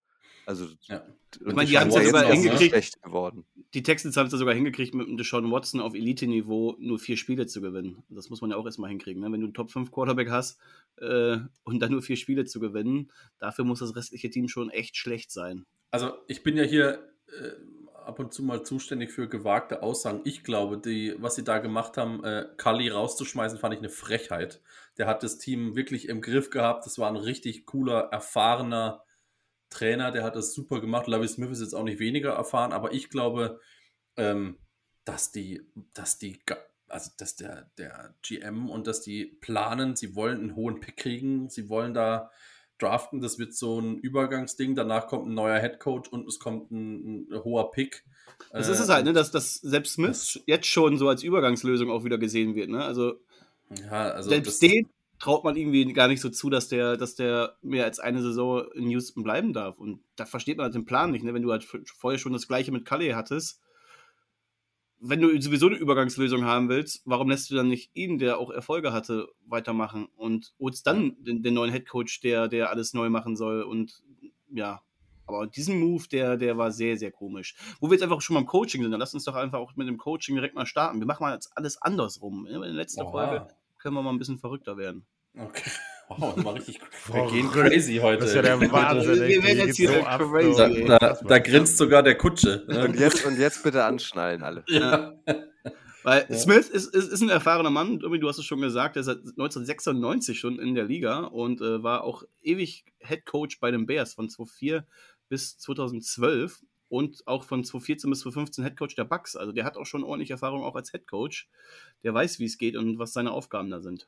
Also 0.47 0.67
Ja. 0.83 1.03
und 1.45 1.57
meine, 1.57 1.69
die 1.69 1.75
scheint 1.75 1.93
haben's 1.93 1.95
ja 1.97 2.05
sogar 2.05 2.25
hingekriegt. 2.33 2.71
schlecht 2.71 3.03
geworden. 3.03 3.45
Die 3.73 3.83
Texans 3.83 4.17
haben 4.17 4.27
es 4.27 4.33
ja 4.33 4.39
sogar 4.39 4.55
hingekriegt, 4.55 4.95
mit 4.95 5.09
dem 5.09 5.17
Deshaun 5.17 5.51
Watson 5.51 5.81
auf 5.81 5.95
Elite-Niveau 5.95 6.77
nur 6.79 6.99
vier 6.99 7.17
Spiele 7.17 7.47
zu 7.47 7.61
gewinnen. 7.61 8.03
Das 8.09 8.31
muss 8.31 8.41
man 8.41 8.51
ja 8.51 8.57
auch 8.57 8.67
erstmal 8.67 8.91
hinkriegen. 8.91 9.23
Ne? 9.23 9.33
Wenn 9.33 9.41
du 9.41 9.47
einen 9.47 9.55
Top-5-Quarterback 9.55 10.31
hast 10.31 10.59
äh, 10.99 11.39
und 11.65 11.81
dann 11.81 11.93
nur 11.93 12.03
vier 12.03 12.17
Spiele 12.17 12.45
zu 12.45 12.61
gewinnen, 12.61 13.11
dafür 13.39 13.65
muss 13.65 13.79
das 13.81 13.97
restliche 13.97 14.31
Team 14.31 14.49
schon 14.49 14.71
echt 14.71 14.97
schlecht 14.97 15.31
sein. 15.31 15.65
Also 15.91 16.13
ich 16.29 16.43
bin 16.43 16.57
ja 16.57 16.65
hier 16.65 17.09
äh, 17.29 17.51
ab 18.05 18.19
und 18.19 18.33
zu 18.33 18.43
mal 18.43 18.63
zuständig 18.63 19.13
für 19.13 19.29
gewagte 19.29 19.83
Aussagen. 19.83 20.21
Ich 20.25 20.45
glaube, 20.45 20.79
die, 20.79 21.15
was 21.19 21.35
sie 21.35 21.45
da 21.45 21.59
gemacht 21.59 21.97
haben, 21.97 22.23
äh, 22.25 22.47
Cully 22.57 22.89
rauszuschmeißen, 22.89 23.59
fand 23.59 23.75
ich 23.75 23.81
eine 23.81 23.89
Frechheit. 23.89 24.61
Der 24.99 25.07
hat 25.07 25.23
das 25.23 25.39
Team 25.39 25.77
wirklich 25.77 26.09
im 26.09 26.21
Griff 26.21 26.51
gehabt. 26.51 26.87
Das 26.87 26.99
war 26.99 27.09
ein 27.09 27.17
richtig 27.17 27.67
cooler, 27.67 28.09
erfahrener 28.13 29.05
Trainer. 29.71 30.13
Der 30.13 30.23
hat 30.23 30.37
das 30.37 30.55
super 30.55 30.81
gemacht. 30.81 31.07
Lavi 31.07 31.29
Smith 31.29 31.51
ist 31.51 31.61
jetzt 31.61 31.75
auch 31.75 31.85
nicht 31.85 31.99
weniger 31.99 32.33
erfahren, 32.33 32.73
aber 32.73 32.93
ich 32.93 33.11
glaube, 33.11 33.61
ähm, 34.17 34.59
dass 35.05 35.33
die, 35.33 35.63
dass 35.93 36.19
die, 36.19 36.41
also 36.89 37.11
dass 37.19 37.37
der, 37.37 37.71
der 37.79 38.15
GM 38.23 38.71
und 38.71 38.87
dass 38.87 39.03
die 39.03 39.27
planen, 39.27 39.97
sie 39.97 40.15
wollen 40.15 40.41
einen 40.41 40.57
hohen 40.57 40.81
Pick 40.81 40.97
kriegen, 40.97 41.49
sie 41.51 41.69
wollen 41.69 41.95
da 41.95 42.31
draften, 42.79 43.21
das 43.21 43.39
wird 43.39 43.55
so 43.55 43.81
ein 43.81 43.99
Übergangsding, 43.99 44.75
danach 44.75 45.07
kommt 45.07 45.27
ein 45.29 45.35
neuer 45.35 45.59
Headcoach 45.59 46.11
und 46.11 46.27
es 46.29 46.39
kommt 46.39 46.71
ein, 46.71 47.29
ein 47.31 47.45
hoher 47.45 47.71
Pick. 47.71 48.05
Das 48.53 48.69
Äh, 48.69 48.73
ist 48.73 48.81
es 48.81 48.89
halt, 48.89 49.05
ne? 49.05 49.13
dass, 49.13 49.31
dass 49.31 49.55
selbst 49.55 49.95
Smith 49.95 50.43
jetzt 50.47 50.67
schon 50.67 50.99
so 50.99 51.09
als 51.09 51.23
Übergangslösung 51.23 51.91
auch 51.91 52.05
wieder 52.05 52.19
gesehen 52.19 52.55
wird. 52.55 52.69
Ne? 52.69 52.85
Also 52.85 53.15
Ja, 53.91 54.11
also 54.11 54.31
selbst 54.31 54.61
den 54.63 54.89
traut 55.19 55.45
man 55.45 55.57
irgendwie 55.57 55.93
gar 55.93 56.09
nicht 56.09 56.21
so 56.21 56.29
zu, 56.29 56.51
dass 56.51 56.69
der, 56.69 56.97
dass 56.97 57.15
der 57.15 57.57
mehr 57.63 57.85
als 57.85 58.01
eine 58.01 58.21
Saison 58.21 58.65
in 58.75 58.91
Houston 58.91 59.23
bleiben 59.23 59.53
darf. 59.53 59.79
Und 59.79 60.01
da 60.17 60.27
versteht 60.27 60.57
man 60.57 60.65
halt 60.65 60.75
den 60.75 60.85
Plan 60.85 61.13
nicht, 61.13 61.25
ne? 61.25 61.33
Wenn 61.33 61.43
du 61.43 61.53
halt 61.53 61.65
vorher 61.65 62.19
schon 62.19 62.33
das 62.33 62.49
gleiche 62.49 62.73
mit 62.73 62.85
Cully 62.85 63.11
hattest, 63.11 63.61
wenn 65.07 65.21
du 65.21 65.41
sowieso 65.41 65.67
eine 65.67 65.77
Übergangslösung 65.77 66.45
haben 66.45 66.69
willst, 66.69 67.03
warum 67.05 67.29
lässt 67.29 67.51
du 67.51 67.55
dann 67.55 67.69
nicht 67.69 67.91
ihn, 67.95 68.19
der 68.19 68.39
auch 68.39 68.51
Erfolge 68.51 68.93
hatte, 68.93 69.29
weitermachen 69.47 70.09
und 70.17 70.55
holst 70.59 70.87
dann 70.87 71.23
den, 71.23 71.43
den 71.43 71.55
neuen 71.55 71.71
Headcoach, 71.71 72.21
der, 72.23 72.49
der 72.49 72.71
alles 72.71 72.95
neu 72.95 73.11
machen 73.11 73.37
soll 73.37 73.63
und 73.63 74.03
ja. 74.51 74.81
Aber 75.27 75.47
diesen 75.47 75.81
Move, 75.81 76.07
der, 76.09 76.37
der 76.37 76.59
war 76.59 76.71
sehr, 76.71 76.99
sehr 76.99 77.11
komisch. 77.11 77.55
Wo 77.81 77.89
wir 77.89 77.95
jetzt 77.95 78.03
einfach 78.03 78.21
schon 78.21 78.35
beim 78.35 78.45
Coaching 78.47 78.83
sind, 78.83 78.91
dann 78.91 79.01
lass 79.01 79.15
uns 79.15 79.25
doch 79.25 79.35
einfach 79.35 79.59
auch 79.59 79.75
mit 79.75 79.89
dem 79.89 79.97
Coaching 79.97 80.35
direkt 80.35 80.55
mal 80.55 80.67
starten. 80.67 80.99
Wir 81.01 81.07
machen 81.07 81.23
mal 81.23 81.33
jetzt 81.33 81.57
alles 81.57 81.81
andersrum. 81.81 82.47
In 82.47 82.61
der 82.61 82.71
letzten 82.71 83.03
Oha. 83.03 83.11
Folge 83.11 83.49
können 83.79 83.95
wir 83.95 84.03
mal 84.03 84.11
ein 84.11 84.19
bisschen 84.19 84.39
verrückter 84.39 84.77
werden. 84.77 85.07
Okay. 85.37 85.71
Wow, 86.09 86.35
das 86.35 86.45
war 86.45 86.55
richtig. 86.55 86.81
Wir 87.13 87.27
gehen 87.31 87.51
crazy 87.51 87.97
heute. 87.97 88.21
Das 88.21 88.31
ist 88.31 88.37
ja 88.37 88.43
der 88.43 88.61
Wahnsinn. 88.73 89.27
Wir 89.27 89.43
werden 89.43 89.59
jetzt 89.67 89.77
hier 89.77 89.89
so 89.89 90.03
crazy, 90.03 90.85
da, 90.87 90.99
da, 90.99 91.19
da 91.27 91.39
grinst 91.39 91.77
sogar 91.79 92.03
der 92.03 92.17
Kutsche. 92.17 92.65
ne? 92.69 92.85
Und 92.85 92.99
jetzt, 92.99 93.25
und 93.25 93.39
jetzt 93.39 93.63
bitte 93.63 93.85
anschnallen 93.85 94.43
alle. 94.43 94.65
ja. 94.69 95.15
Weil 96.03 96.27
Ja. 96.29 96.37
Smith 96.37 96.69
ist, 96.69 96.95
ist, 96.95 97.11
ist 97.11 97.23
ein 97.23 97.31
erfahrener 97.31 97.71
Mann, 97.71 98.01
irgendwie, 98.01 98.21
du 98.21 98.29
hast 98.29 98.37
es 98.39 98.45
schon 98.45 98.61
gesagt, 98.61 98.97
der 98.97 99.01
ist 99.01 99.07
seit 99.07 99.21
1996 99.21 100.39
schon 100.39 100.59
in 100.59 100.75
der 100.75 100.85
Liga 100.85 101.21
und 101.21 101.63
äh, 101.63 101.83
war 101.83 102.05
auch 102.05 102.25
ewig 102.43 102.85
Head 102.99 103.25
Coach 103.25 103.59
bei 103.59 103.71
den 103.71 103.87
Bears 103.87 104.13
von 104.13 104.29
2004 104.29 104.87
bis 105.31 105.57
2012 105.59 106.61
und 106.89 107.27
auch 107.27 107.45
von 107.45 107.65
2014 107.65 108.11
bis 108.11 108.21
2015 108.21 108.65
Head 108.65 108.77
Coach 108.77 108.95
der 108.97 109.05
Bucks. 109.05 109.35
Also 109.35 109.53
der 109.53 109.65
hat 109.65 109.79
auch 109.79 109.87
schon 109.87 110.05
ordentliche 110.05 110.35
Erfahrung 110.35 110.63
auch 110.63 110.77
als 110.77 110.91
Head 110.91 111.07
Coach. 111.07 111.49
Der 112.03 112.13
weiß, 112.13 112.39
wie 112.39 112.45
es 112.45 112.59
geht 112.59 112.77
und 112.77 112.99
was 112.99 113.15
seine 113.15 113.31
Aufgaben 113.33 113.71
da 113.71 113.81
sind. 113.81 114.07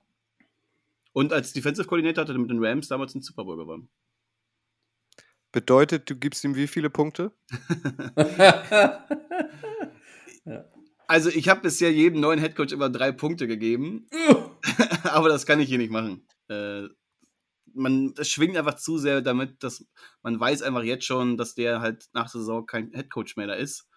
Und 1.17 1.33
als 1.33 1.55
Defensive 1.55 1.89
Coordinator 1.89 2.25
hat 2.25 2.29
er 2.29 2.37
mit 2.37 2.51
den 2.51 2.63
Rams 2.63 2.89
damals 2.89 3.15
den 3.15 3.23
Super 3.23 3.45
Bowl 3.45 3.57
gewonnen. 3.57 3.89
Bedeutet, 5.51 6.11
du 6.11 6.15
gibst 6.15 6.45
ihm 6.45 6.57
wie 6.57 6.67
viele 6.67 6.91
Punkte? 6.91 7.33
Also 11.09 11.31
ich 11.31 11.49
habe 11.49 11.61
bisher 11.61 11.93
jedem 11.93 12.19
neuen 12.19 12.41
Head 12.41 12.57
Coach 12.57 12.73
immer 12.73 12.91
drei 12.91 13.13
Punkte 13.13 13.47
gegeben. 13.47 14.09
aber 15.05 15.29
das 15.29 15.47
kann 15.47 15.61
ich 15.61 15.69
hier 15.69 15.79
nicht 15.79 15.93
machen. 15.93 16.27
Äh, 16.49 16.89
man 17.73 18.13
das 18.15 18.29
schwingt 18.29 18.57
einfach 18.57 18.75
zu 18.75 18.99
sehr 18.99 19.23
damit, 19.23 19.63
dass 19.63 19.87
man 20.23 20.41
weiß 20.41 20.63
einfach 20.63 20.83
jetzt 20.83 21.05
schon, 21.05 21.37
dass 21.37 21.55
der 21.55 21.81
halt 21.81 22.09
nach 22.13 22.25
der 22.25 22.41
Saison 22.41 22.67
kein 22.67 22.93
Headcoach 22.93 23.37
mehr 23.37 23.47
da 23.47 23.55
ist. 23.55 23.89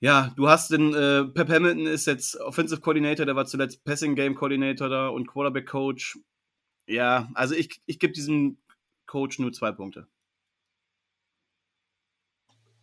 Ja, 0.00 0.32
du 0.36 0.48
hast 0.48 0.70
den 0.70 0.94
äh, 0.94 1.24
Pep 1.24 1.48
Hamilton 1.48 1.86
ist 1.86 2.06
jetzt 2.06 2.38
Offensive 2.40 2.80
Coordinator, 2.80 3.24
der 3.24 3.36
war 3.36 3.46
zuletzt 3.46 3.82
Passing 3.84 4.14
Game 4.14 4.34
Coordinator 4.34 4.88
da 4.88 5.08
und 5.08 5.26
Quarterback 5.26 5.66
Coach. 5.66 6.18
Ja, 6.86 7.30
also 7.34 7.54
ich, 7.54 7.80
ich 7.86 7.98
gebe 7.98 8.12
diesem 8.12 8.58
Coach 9.06 9.38
nur 9.38 9.52
zwei 9.52 9.72
Punkte. 9.72 10.06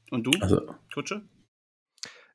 Und 0.10 0.24
du, 0.26 0.32
Also, 0.42 0.76
Kutsche? 0.94 1.28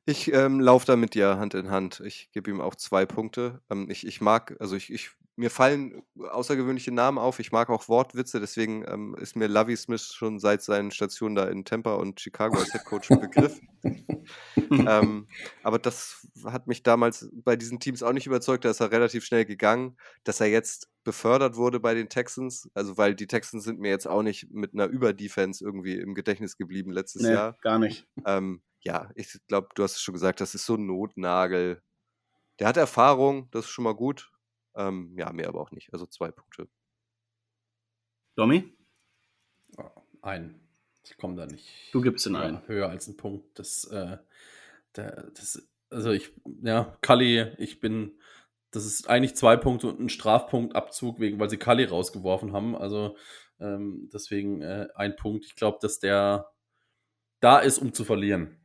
Ich 0.09 0.33
ähm, 0.33 0.59
laufe 0.59 0.87
da 0.87 0.95
mit 0.95 1.13
dir 1.13 1.37
Hand 1.37 1.53
in 1.53 1.69
Hand. 1.69 2.01
Ich 2.03 2.31
gebe 2.31 2.49
ihm 2.49 2.61
auch 2.61 2.73
zwei 2.73 3.05
Punkte. 3.05 3.61
Ähm, 3.69 3.91
ich, 3.91 4.07
ich 4.07 4.21
mag, 4.21 4.55
also 4.59 4.75
ich, 4.75 4.91
ich, 4.91 5.11
mir 5.35 5.51
fallen 5.51 6.01
außergewöhnliche 6.31 6.91
Namen 6.91 7.19
auf. 7.19 7.37
Ich 7.37 7.51
mag 7.51 7.69
auch 7.69 7.87
Wortwitze, 7.87 8.39
deswegen 8.39 8.83
ähm, 8.87 9.15
ist 9.21 9.35
mir 9.35 9.47
Lovey 9.47 9.77
Smith 9.77 10.11
schon 10.15 10.39
seit 10.39 10.63
seinen 10.63 10.89
Stationen 10.89 11.35
da 11.35 11.47
in 11.47 11.63
Tampa 11.63 11.93
und 11.93 12.19
Chicago 12.19 12.57
als 12.57 12.73
Headcoach 12.73 13.11
ein 13.11 13.21
Begriff. 13.21 13.59
ähm, 14.71 15.27
aber 15.61 15.77
das 15.77 16.27
hat 16.43 16.65
mich 16.65 16.81
damals 16.81 17.29
bei 17.31 17.55
diesen 17.55 17.79
Teams 17.79 18.01
auch 18.01 18.11
nicht 18.11 18.25
überzeugt. 18.25 18.65
Da 18.65 18.71
ist 18.71 18.79
er 18.79 18.91
relativ 18.91 19.23
schnell 19.23 19.45
gegangen, 19.45 19.95
dass 20.23 20.41
er 20.41 20.47
jetzt 20.47 20.89
befördert 21.03 21.55
wurde 21.55 21.79
bei 21.79 21.93
den 21.93 22.09
Texans. 22.09 22.67
Also, 22.73 22.97
weil 22.97 23.13
die 23.13 23.27
Texans 23.27 23.63
sind 23.63 23.79
mir 23.79 23.91
jetzt 23.91 24.07
auch 24.07 24.23
nicht 24.23 24.49
mit 24.49 24.73
einer 24.73 24.87
Überdefense 24.87 25.63
irgendwie 25.63 25.99
im 25.99 26.15
Gedächtnis 26.15 26.57
geblieben 26.57 26.91
letztes 26.91 27.21
Nee, 27.21 27.33
Jahr. 27.33 27.57
gar 27.61 27.77
nicht. 27.77 28.07
Ähm, 28.25 28.63
ja, 28.81 29.09
ich 29.15 29.39
glaube, 29.47 29.69
du 29.75 29.83
hast 29.83 29.95
es 29.95 30.01
schon 30.01 30.13
gesagt, 30.13 30.41
das 30.41 30.55
ist 30.55 30.65
so 30.65 30.75
ein 30.75 30.85
Notnagel. 30.85 31.81
Der 32.59 32.67
hat 32.67 32.77
Erfahrung, 32.77 33.49
das 33.51 33.65
ist 33.65 33.71
schon 33.71 33.83
mal 33.83 33.95
gut. 33.95 34.31
Ähm, 34.75 35.15
ja, 35.17 35.31
mehr 35.33 35.49
aber 35.49 35.61
auch 35.61 35.71
nicht. 35.71 35.91
Also 35.93 36.05
zwei 36.05 36.31
Punkte. 36.31 36.69
Domi, 38.35 38.73
ein. 40.21 40.59
Ich 41.03 41.17
komme 41.17 41.35
da 41.35 41.45
nicht. 41.45 41.67
du 41.91 42.01
gibst 42.01 42.25
den 42.25 42.33
ja, 42.33 42.41
einen. 42.41 42.67
höher 42.67 42.89
als 42.89 43.07
ein 43.07 43.17
Punkt. 43.17 43.57
Das, 43.57 43.85
äh, 43.85 44.17
der, 44.95 45.31
das, 45.31 45.67
also 45.89 46.11
ich, 46.11 46.31
ja, 46.61 46.97
Kali, 47.01 47.53
ich 47.57 47.79
bin, 47.79 48.19
das 48.71 48.85
ist 48.85 49.09
eigentlich 49.09 49.35
zwei 49.35 49.57
Punkte 49.57 49.87
und 49.87 49.99
ein 49.99 50.09
Strafpunktabzug, 50.09 51.19
wegen, 51.19 51.39
weil 51.39 51.49
sie 51.49 51.57
Kali 51.57 51.85
rausgeworfen 51.85 52.53
haben. 52.53 52.75
Also 52.75 53.17
ähm, 53.59 54.09
deswegen 54.13 54.61
äh, 54.61 54.87
ein 54.95 55.15
Punkt. 55.15 55.45
Ich 55.45 55.55
glaube, 55.55 55.79
dass 55.81 55.99
der 55.99 56.51
da 57.39 57.59
ist, 57.59 57.79
um 57.79 57.93
zu 57.93 58.05
verlieren. 58.05 58.59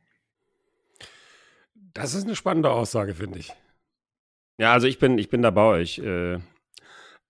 Das 1.95 2.13
ist 2.13 2.25
eine 2.25 2.35
spannende 2.35 2.69
Aussage, 2.69 3.15
finde 3.15 3.39
ich. 3.39 3.53
Ja, 4.59 4.73
also 4.73 4.85
ich 4.85 4.99
bin, 4.99 5.17
ich 5.17 5.29
bin 5.29 5.41
da 5.41 5.49
bei 5.49 5.63
euch. 5.63 5.97
Äh, 5.99 6.39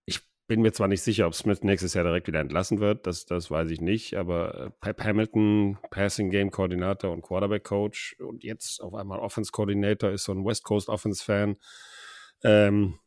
ich 0.05 0.21
bin 0.47 0.61
mir 0.61 0.73
zwar 0.73 0.87
nicht 0.87 1.03
sicher, 1.03 1.27
ob 1.27 1.35
Smith 1.35 1.63
nächstes 1.63 1.93
Jahr 1.93 2.03
direkt 2.03 2.27
wieder 2.27 2.39
entlassen 2.39 2.79
wird, 2.79 3.07
das, 3.07 3.25
das 3.25 3.49
weiß 3.49 3.69
ich 3.69 3.79
nicht, 3.79 4.15
aber 4.15 4.55
äh, 4.55 4.69
Pep 4.81 5.03
Hamilton, 5.03 5.77
Passing 5.91 6.29
Game 6.31 6.51
Koordinator 6.51 7.11
und 7.11 7.21
Quarterback 7.21 7.63
Coach 7.63 8.15
und 8.19 8.43
jetzt 8.43 8.81
auf 8.81 8.93
einmal 8.95 9.19
Offense 9.19 9.51
Coordinator, 9.51 10.11
ist 10.11 10.25
so 10.25 10.33
ein 10.33 10.45
West 10.45 10.63
Coast 10.63 10.89
Offense 10.89 11.23
Fan. 11.23 11.57
Ähm, 12.43 12.99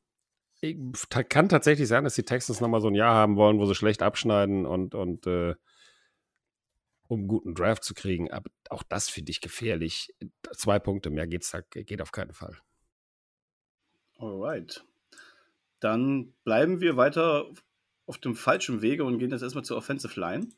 kann 1.29 1.49
tatsächlich 1.49 1.87
sein, 1.87 2.05
dass 2.05 2.15
die 2.15 2.25
Texans 2.25 2.61
nochmal 2.61 2.81
so 2.81 2.89
ein 2.89 2.95
Jahr 2.95 3.15
haben 3.15 3.37
wollen, 3.37 3.59
wo 3.59 3.67
sie 3.67 3.75
schlecht 3.75 4.03
abschneiden 4.03 4.65
und, 4.65 4.95
und 4.95 5.27
äh, 5.27 5.55
um 7.09 7.21
einen 7.21 7.29
guten 7.29 7.55
Draft 7.55 7.83
zu 7.83 7.95
kriegen. 7.95 8.31
Aber 8.31 8.51
auch 8.71 8.83
das 8.83 9.09
finde 9.09 9.31
ich 9.31 9.41
gefährlich. 9.41 10.15
Zwei 10.55 10.79
Punkte, 10.79 11.11
mehr 11.11 11.27
geht's 11.27 11.55
geht 11.71 12.01
auf 12.01 12.13
keinen 12.13 12.33
Fall. 12.33 12.57
Alright. 14.19 14.85
Dann 15.81 16.35
bleiben 16.45 16.81
wir 16.81 16.97
weiter 16.97 17.47
auf 18.07 18.19
dem 18.19 18.35
falschen 18.35 18.83
Wege 18.83 19.05
und 19.05 19.19
gehen 19.19 19.31
jetzt 19.31 19.43
erstmal 19.43 19.65
zur 19.65 19.77
Offensive 19.77 20.19
Line. 20.19 20.49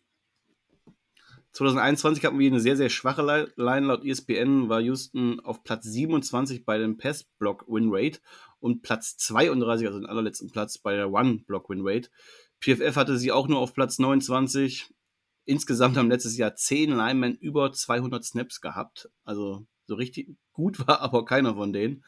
2021 1.52 2.24
hatten 2.24 2.38
wir 2.38 2.48
eine 2.48 2.60
sehr, 2.60 2.76
sehr 2.76 2.90
schwache 2.90 3.50
Line. 3.56 3.86
Laut 3.86 4.04
ESPN 4.04 4.68
war 4.68 4.80
Houston 4.80 5.40
auf 5.40 5.64
Platz 5.64 5.84
27 5.84 6.64
bei 6.64 6.78
dem 6.78 6.96
Pass-Block-Win-Rate 6.96 8.20
und 8.60 8.82
Platz 8.82 9.16
32, 9.16 9.86
also 9.86 9.98
den 9.98 10.06
allerletzten 10.08 10.50
Platz 10.50 10.78
bei 10.78 10.94
der 10.94 11.10
One-Block-Win-Rate. 11.10 12.08
PFF 12.60 12.94
hatte 12.94 13.18
sie 13.18 13.32
auch 13.32 13.48
nur 13.48 13.58
auf 13.58 13.74
Platz 13.74 13.98
29. 13.98 14.94
Insgesamt 15.44 15.96
haben 15.96 16.10
letztes 16.10 16.36
Jahr 16.36 16.54
10 16.54 16.90
Linemen 16.90 17.36
über 17.36 17.72
200 17.72 18.24
Snaps 18.24 18.60
gehabt. 18.60 19.10
Also 19.24 19.66
so 19.86 19.94
richtig 19.94 20.36
gut 20.52 20.86
war 20.86 21.00
aber 21.02 21.24
keiner 21.24 21.54
von 21.54 21.72
denen. 21.72 22.04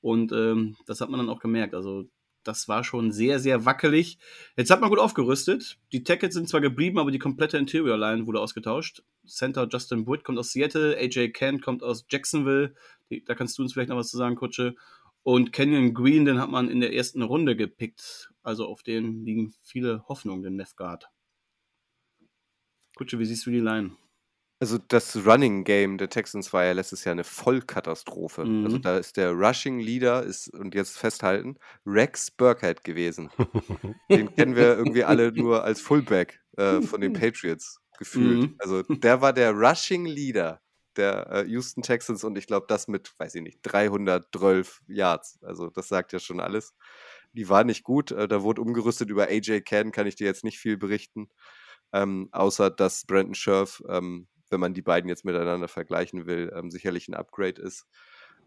Und 0.00 0.32
ähm, 0.32 0.76
das 0.86 1.00
hat 1.00 1.08
man 1.08 1.18
dann 1.18 1.30
auch 1.30 1.40
gemerkt. 1.40 1.74
Also 1.74 2.04
das 2.44 2.68
war 2.68 2.84
schon 2.84 3.10
sehr, 3.10 3.40
sehr 3.40 3.64
wackelig. 3.64 4.18
Jetzt 4.56 4.70
hat 4.70 4.80
man 4.80 4.90
gut 4.90 4.98
aufgerüstet. 4.98 5.78
Die 5.92 6.04
Tackets 6.04 6.34
sind 6.34 6.48
zwar 6.48 6.60
geblieben, 6.60 6.98
aber 6.98 7.10
die 7.10 7.18
komplette 7.18 7.56
Interior 7.56 7.96
Line 7.96 8.26
wurde 8.26 8.40
ausgetauscht. 8.40 9.02
Center 9.26 9.66
Justin 9.70 10.06
Wood 10.06 10.24
kommt 10.24 10.38
aus 10.38 10.52
Seattle, 10.52 10.96
AJ 10.96 11.30
Kent 11.30 11.62
kommt 11.62 11.82
aus 11.82 12.04
Jacksonville. 12.10 12.74
da 13.26 13.34
kannst 13.34 13.58
du 13.58 13.62
uns 13.62 13.72
vielleicht 13.72 13.88
noch 13.88 13.96
was 13.96 14.10
zu 14.10 14.18
sagen, 14.18 14.36
Kutsche. 14.36 14.76
Und 15.22 15.52
Kenyon 15.52 15.94
Green, 15.94 16.26
den 16.26 16.38
hat 16.38 16.50
man 16.50 16.68
in 16.68 16.80
der 16.80 16.92
ersten 16.92 17.22
Runde 17.22 17.56
gepickt. 17.56 18.30
Also 18.42 18.66
auf 18.66 18.82
den 18.82 19.24
liegen 19.24 19.54
viele 19.62 20.06
Hoffnungen, 20.06 20.42
den 20.42 20.58
Left 20.58 20.76
Guard. 20.76 21.08
Kutsche, 22.96 23.18
wie 23.18 23.24
siehst 23.24 23.46
du 23.46 23.50
die 23.50 23.60
Line? 23.60 23.96
Also 24.60 24.78
das 24.78 25.26
Running 25.26 25.64
Game 25.64 25.98
der 25.98 26.08
Texans 26.08 26.52
war 26.52 26.64
ja 26.64 26.72
letztes 26.72 27.04
Jahr 27.04 27.12
eine 27.12 27.24
Vollkatastrophe. 27.24 28.42
Also 28.42 28.52
Mhm. 28.52 28.64
Also 28.64 28.78
da 28.78 28.98
ist 28.98 29.16
der 29.16 29.32
Rushing 29.32 29.80
Leader, 29.80 30.22
ist, 30.22 30.48
und 30.54 30.74
jetzt 30.74 30.96
festhalten, 30.96 31.58
Rex 31.84 32.30
Burkhead 32.30 32.84
gewesen. 32.84 33.30
Den 34.10 34.34
kennen 34.34 34.56
wir 34.56 34.76
irgendwie 34.78 35.04
alle 35.04 35.32
nur 35.32 35.64
als 35.64 35.80
Fullback 35.80 36.40
äh, 36.56 36.80
von 36.80 37.00
den 37.00 37.12
Patriots 37.12 37.80
gefühlt. 37.98 38.42
Mhm. 38.42 38.54
Also 38.58 38.82
der 38.82 39.20
war 39.20 39.32
der 39.32 39.52
Rushing 39.52 40.06
Leader 40.06 40.60
der 40.96 41.30
äh, 41.30 41.44
Houston 41.48 41.82
Texans 41.82 42.24
und 42.24 42.38
ich 42.38 42.46
glaube 42.46 42.66
das 42.68 42.88
mit, 42.88 43.12
weiß 43.18 43.34
ich 43.34 43.42
nicht, 43.42 43.58
312 43.62 44.82
Yards. 44.86 45.40
Also 45.42 45.68
das 45.68 45.88
sagt 45.88 46.12
ja 46.12 46.20
schon 46.20 46.40
alles. 46.40 46.74
Die 47.32 47.48
war 47.48 47.64
nicht 47.64 47.82
gut. 47.82 48.12
Äh, 48.12 48.28
da 48.28 48.42
wurde 48.42 48.62
umgerüstet 48.62 49.10
über 49.10 49.26
AJ 49.26 49.62
Cann, 49.62 49.92
kann 49.92 50.06
ich 50.06 50.16
dir 50.16 50.26
jetzt 50.26 50.44
nicht 50.44 50.58
viel 50.58 50.76
berichten. 50.76 51.28
Ähm, 51.94 52.28
außer 52.32 52.70
dass 52.70 53.04
Brandon 53.06 53.34
Scherf, 53.34 53.80
ähm, 53.88 54.26
wenn 54.50 54.58
man 54.58 54.74
die 54.74 54.82
beiden 54.82 55.08
jetzt 55.08 55.24
miteinander 55.24 55.68
vergleichen 55.68 56.26
will, 56.26 56.52
ähm, 56.54 56.70
sicherlich 56.70 57.08
ein 57.08 57.14
Upgrade 57.14 57.62
ist. 57.62 57.86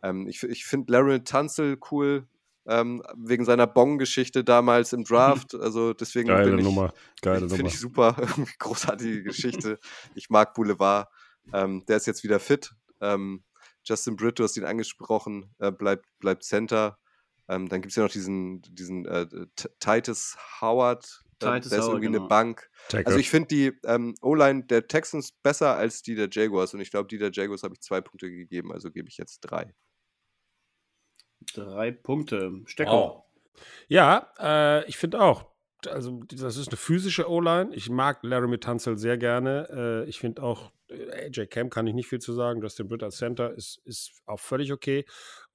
Ähm, 0.03 0.27
ich 0.27 0.43
ich 0.43 0.65
finde 0.65 0.91
Larry 0.91 1.23
Tunzel 1.23 1.79
cool, 1.91 2.27
ähm, 2.67 3.01
wegen 3.15 3.45
seiner 3.45 3.65
Bong-Geschichte 3.65 4.43
damals 4.43 4.93
im 4.93 5.05
Draft. 5.05 5.53
Also 5.59 5.93
deswegen 5.93 6.27
Geile 6.27 6.49
bin 6.49 6.59
ich, 6.59 6.65
Nummer. 6.65 6.93
Geile 7.21 7.39
Finde 7.39 7.55
Nummer. 7.55 7.69
ich 7.69 7.79
super. 7.79 8.15
Großartige 8.59 9.23
Geschichte. 9.23 9.79
Ich 10.13 10.29
mag 10.29 10.53
Boulevard. 10.53 11.09
Ähm, 11.53 11.85
der 11.87 11.97
ist 11.97 12.05
jetzt 12.05 12.23
wieder 12.23 12.39
fit. 12.39 12.75
Justin 13.87 14.17
Britt, 14.17 14.37
du 14.37 14.43
hast 14.43 14.57
ihn 14.57 14.65
angesprochen, 14.65 15.53
äh, 15.59 15.71
bleibt, 15.71 16.05
bleibt 16.19 16.43
Center. 16.43 16.97
Ähm, 17.47 17.69
dann 17.69 17.81
gibt 17.81 17.91
es 17.91 17.95
ja 17.95 18.03
noch 18.03 18.11
diesen, 18.11 18.61
diesen 18.63 19.05
äh, 19.05 19.25
Titus 19.79 20.35
Howard. 20.59 21.23
Der 21.41 21.57
ist 21.57 21.71
Howard, 21.71 21.87
irgendwie 21.87 22.07
genau. 22.07 22.19
eine 22.19 22.27
Bank. 22.27 22.69
Tackle. 22.89 23.07
Also 23.07 23.19
ich 23.19 23.29
finde 23.29 23.47
die 23.47 23.73
ähm, 23.85 24.15
O-Line 24.21 24.63
der 24.63 24.87
Texans 24.87 25.31
besser 25.31 25.75
als 25.75 26.01
die 26.01 26.15
der 26.15 26.29
Jaguars. 26.31 26.73
Und 26.73 26.79
ich 26.79 26.91
glaube, 26.91 27.07
die 27.07 27.17
der 27.17 27.31
Jaguars 27.31 27.63
habe 27.63 27.75
ich 27.75 27.81
zwei 27.81 28.01
Punkte 28.01 28.29
gegeben, 28.29 28.71
also 28.71 28.91
gebe 28.91 29.07
ich 29.09 29.17
jetzt 29.17 29.41
drei. 29.41 29.73
Drei 31.53 31.91
Punkte. 31.91 32.51
Stecko. 32.65 32.91
Wow. 32.91 33.23
Ja, 33.87 34.31
äh, 34.39 34.85
ich 34.87 34.97
finde 34.97 35.21
auch. 35.21 35.45
Also, 35.85 36.23
das 36.27 36.57
ist 36.57 36.69
eine 36.69 36.77
physische 36.77 37.29
O-Line. 37.29 37.69
Ich 37.73 37.89
mag 37.89 38.19
Laramie 38.23 38.57
Tunzel 38.57 38.97
sehr 38.97 39.17
gerne. 39.17 39.67
Äh, 40.05 40.09
ich 40.09 40.19
finde 40.19 40.41
auch, 40.41 40.71
äh, 40.89 41.27
AJ 41.27 41.47
Cam 41.47 41.69
kann 41.69 41.85
ich 41.85 41.93
nicht 41.93 42.07
viel 42.07 42.19
zu 42.19 42.33
sagen. 42.33 42.61
Justin 42.61 42.87
Britt 42.87 43.03
als 43.03 43.17
Center 43.17 43.53
ist, 43.53 43.79
ist 43.85 44.11
auch 44.25 44.39
völlig 44.39 44.73
okay. 44.73 45.05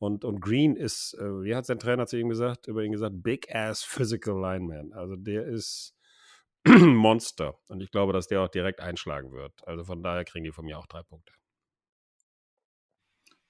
Und, 0.03 0.25
und 0.25 0.41
Green 0.41 0.75
ist, 0.75 1.15
äh, 1.15 1.45
wie 1.45 1.55
hat 1.55 1.65
sein 1.65 1.79
Trainer 1.79 2.09
zu 2.09 2.19
ihm 2.19 2.29
gesagt, 2.29 2.67
über 2.67 2.83
ihn 2.83 2.91
gesagt, 2.91 3.23
Big 3.23 3.55
Ass 3.55 3.85
Physical 3.85 4.35
Lineman. 4.35 4.93
Also, 4.95 5.15
der 5.15 5.47
ist 5.47 5.97
Monster. 6.67 7.57
Und 7.69 7.85
ich 7.85 7.93
glaube, 7.93 8.13
dass 8.13 8.27
der 8.27 8.41
auch 8.41 8.49
direkt 8.49 8.81
einschlagen 8.81 9.31
wird. 9.31 9.53
Also, 9.65 9.85
von 9.85 10.03
daher 10.03 10.25
kriegen 10.25 10.43
die 10.43 10.51
von 10.51 10.65
mir 10.65 10.77
auch 10.77 10.89
drei 10.89 11.05
Punkte. 11.05 11.33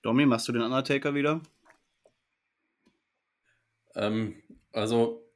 Domi, 0.02 0.26
machst 0.26 0.46
du 0.46 0.52
den 0.52 0.60
Undertaker 0.60 1.14
wieder? 1.14 1.40
Ähm, 3.94 4.42
also, 4.72 5.31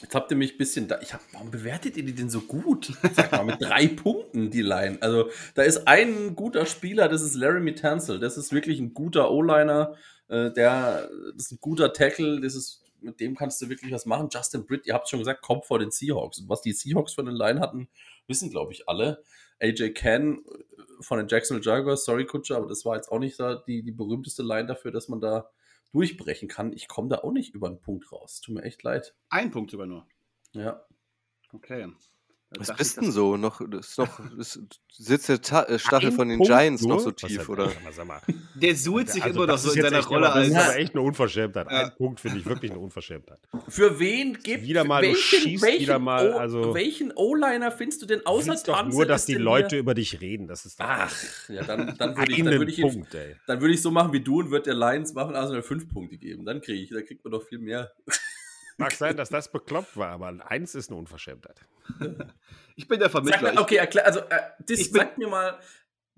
jetzt 0.00 0.14
habt 0.14 0.30
ihr 0.30 0.36
mich 0.36 0.54
ein 0.54 0.58
bisschen 0.58 0.88
da. 0.88 1.00
Ich 1.00 1.12
hab, 1.12 1.20
warum 1.32 1.50
bewertet 1.50 1.96
ihr 1.96 2.04
die 2.04 2.14
denn 2.14 2.30
so 2.30 2.40
gut? 2.40 2.92
Sag 3.14 3.32
mal, 3.32 3.44
mit 3.44 3.60
drei 3.60 3.88
Punkten 3.88 4.50
die 4.50 4.62
Line. 4.62 4.98
Also, 5.00 5.30
da 5.54 5.62
ist 5.62 5.88
ein 5.88 6.34
guter 6.36 6.66
Spieler, 6.66 7.08
das 7.08 7.22
ist 7.22 7.34
Laramie 7.34 7.74
Tansel. 7.74 8.18
Das 8.18 8.36
ist 8.36 8.52
wirklich 8.52 8.78
ein 8.80 8.94
guter 8.94 9.30
O-Liner. 9.30 9.94
Äh, 10.28 10.52
der, 10.52 11.10
das 11.34 11.46
ist 11.46 11.52
ein 11.52 11.58
guter 11.60 11.92
Tackle. 11.92 12.40
Das 12.40 12.54
ist, 12.54 12.84
mit 13.00 13.20
dem 13.20 13.34
kannst 13.34 13.60
du 13.60 13.68
wirklich 13.68 13.92
was 13.92 14.06
machen. 14.06 14.28
Justin 14.32 14.66
Britt, 14.66 14.86
ihr 14.86 14.94
habt 14.94 15.08
schon 15.08 15.18
gesagt, 15.18 15.42
kommt 15.42 15.66
vor 15.66 15.78
den 15.78 15.90
Seahawks. 15.90 16.38
Und 16.38 16.48
was 16.48 16.62
die 16.62 16.72
Seahawks 16.72 17.14
von 17.14 17.26
den 17.26 17.34
Line 17.34 17.60
hatten, 17.60 17.88
wissen, 18.26 18.50
glaube 18.50 18.72
ich, 18.72 18.88
alle. 18.88 19.22
AJ 19.60 19.90
Ken 19.90 20.44
äh, 20.44 20.82
von 21.00 21.18
den 21.18 21.28
Jacksonville 21.28 21.64
Jaguars, 21.64 22.04
sorry 22.04 22.26
Kutscher, 22.26 22.56
aber 22.56 22.68
das 22.68 22.84
war 22.84 22.96
jetzt 22.96 23.10
auch 23.10 23.18
nicht 23.18 23.38
da 23.40 23.56
die, 23.66 23.82
die 23.82 23.92
berühmteste 23.92 24.42
Line 24.42 24.66
dafür, 24.66 24.92
dass 24.92 25.08
man 25.08 25.20
da 25.20 25.50
durchbrechen 25.92 26.48
kann. 26.48 26.72
Ich 26.72 26.88
komme 26.88 27.08
da 27.08 27.18
auch 27.18 27.32
nicht 27.32 27.54
über 27.54 27.68
einen 27.68 27.80
Punkt 27.80 28.10
raus. 28.12 28.40
Tut 28.40 28.54
mir 28.54 28.62
echt 28.62 28.82
leid. 28.82 29.14
Ein 29.28 29.50
Punkt 29.50 29.70
sogar 29.70 29.86
nur. 29.86 30.06
Ja. 30.52 30.84
Okay. 31.52 31.88
Was 32.58 32.76
bist 32.76 32.96
ich, 32.98 33.02
denn 33.02 33.12
so? 33.12 33.36
Noch, 33.36 33.60
ist 33.60 33.98
noch, 33.98 34.20
ist, 34.38 34.60
sitzt 34.92 35.28
der 35.28 35.40
Ta 35.40 35.62
äh, 35.64 35.78
Stachel 35.78 36.10
Ein 36.10 36.12
von 36.14 36.28
den 36.28 36.38
Punkt 36.38 36.52
Giants 36.52 36.82
nur? 36.82 36.96
noch 36.96 37.00
so 37.00 37.10
tief, 37.10 37.48
oder? 37.48 37.68
Sag 37.70 37.82
mal, 37.84 37.92
sag 37.92 38.06
mal. 38.06 38.20
Der 38.54 38.76
suhlt 38.76 39.08
sich 39.10 39.22
Also 39.22 39.42
immer 39.42 39.52
noch 39.52 39.58
so 39.58 39.72
in 39.72 39.82
seiner 39.82 40.04
Rolle 40.04 40.30
aber 40.30 40.40
das 40.40 40.48
ist 40.48 40.56
aber 40.56 40.76
echt 40.76 40.94
eine 40.94 41.02
Unverschämtheit. 41.02 41.66
Ja. 41.70 41.84
Ein 41.84 41.94
Punkt 41.96 42.20
finde 42.20 42.38
ich 42.38 42.46
wirklich 42.46 42.70
eine 42.70 42.80
Unverschämtheit. 42.80 43.38
Für 43.68 43.98
wen 43.98 44.34
gibt 44.42 44.64
Wieder 44.64 44.84
mal, 44.84 45.02
du 45.02 45.08
welchen, 45.08 45.40
schießt 45.40 45.62
welchen 45.64 45.80
wieder 45.80 45.98
mal, 45.98 46.32
also- 46.34 46.74
welchen 46.74 47.12
O-Liner 47.12 47.72
findest 47.72 48.02
du 48.02 48.06
denn 48.06 48.24
außer 48.26 48.52
willst 48.52 48.68
doch 48.68 48.84
nur, 48.86 49.06
dass 49.06 49.26
die 49.26 49.34
Leute 49.34 49.78
über 49.78 49.94
dich 49.94 50.20
reden. 50.20 50.46
Das 50.46 50.66
ist 50.66 50.76
Ach, 50.78 51.12
ja, 51.48 51.62
dann, 51.64 51.96
dann 51.96 52.16
würde 52.16 52.32
ich, 52.32 52.38
dann 52.38 52.58
würde 52.58 52.70
ich, 52.70 52.80
Punkt, 52.80 53.14
ey. 53.14 53.36
dann 53.46 53.60
würde 53.60 53.74
ich 53.74 53.82
so 53.82 53.90
machen 53.90 54.12
wie 54.12 54.20
du 54.20 54.40
und 54.40 54.50
würde 54.50 54.64
der 54.64 54.74
Lions 54.74 55.14
machen, 55.14 55.34
also 55.34 55.60
fünf 55.62 55.88
Punkte 55.88 56.16
geben. 56.18 56.44
Dann 56.44 56.60
kriege 56.60 56.82
ich, 56.82 56.90
da 56.90 57.00
kriegt 57.02 57.24
man 57.24 57.32
doch 57.32 57.44
viel 57.44 57.58
mehr. 57.58 57.92
Mag 58.78 58.92
sein, 58.92 59.16
dass 59.16 59.28
das 59.28 59.50
bekloppt 59.50 59.96
war, 59.96 60.08
aber 60.10 60.34
eins 60.48 60.74
ist 60.74 60.90
eine 60.90 60.98
Unverschämtheit. 60.98 61.60
Ich 62.74 62.88
bin 62.88 62.98
der 62.98 63.10
Vermittler. 63.10 63.52
mir, 63.52 63.60
okay, 63.60 63.76
erklär, 63.76 64.06
also 64.06 64.20
äh, 64.20 64.40
das, 64.60 64.84
sagt 64.86 65.18
mir 65.18 65.28
mal, 65.28 65.58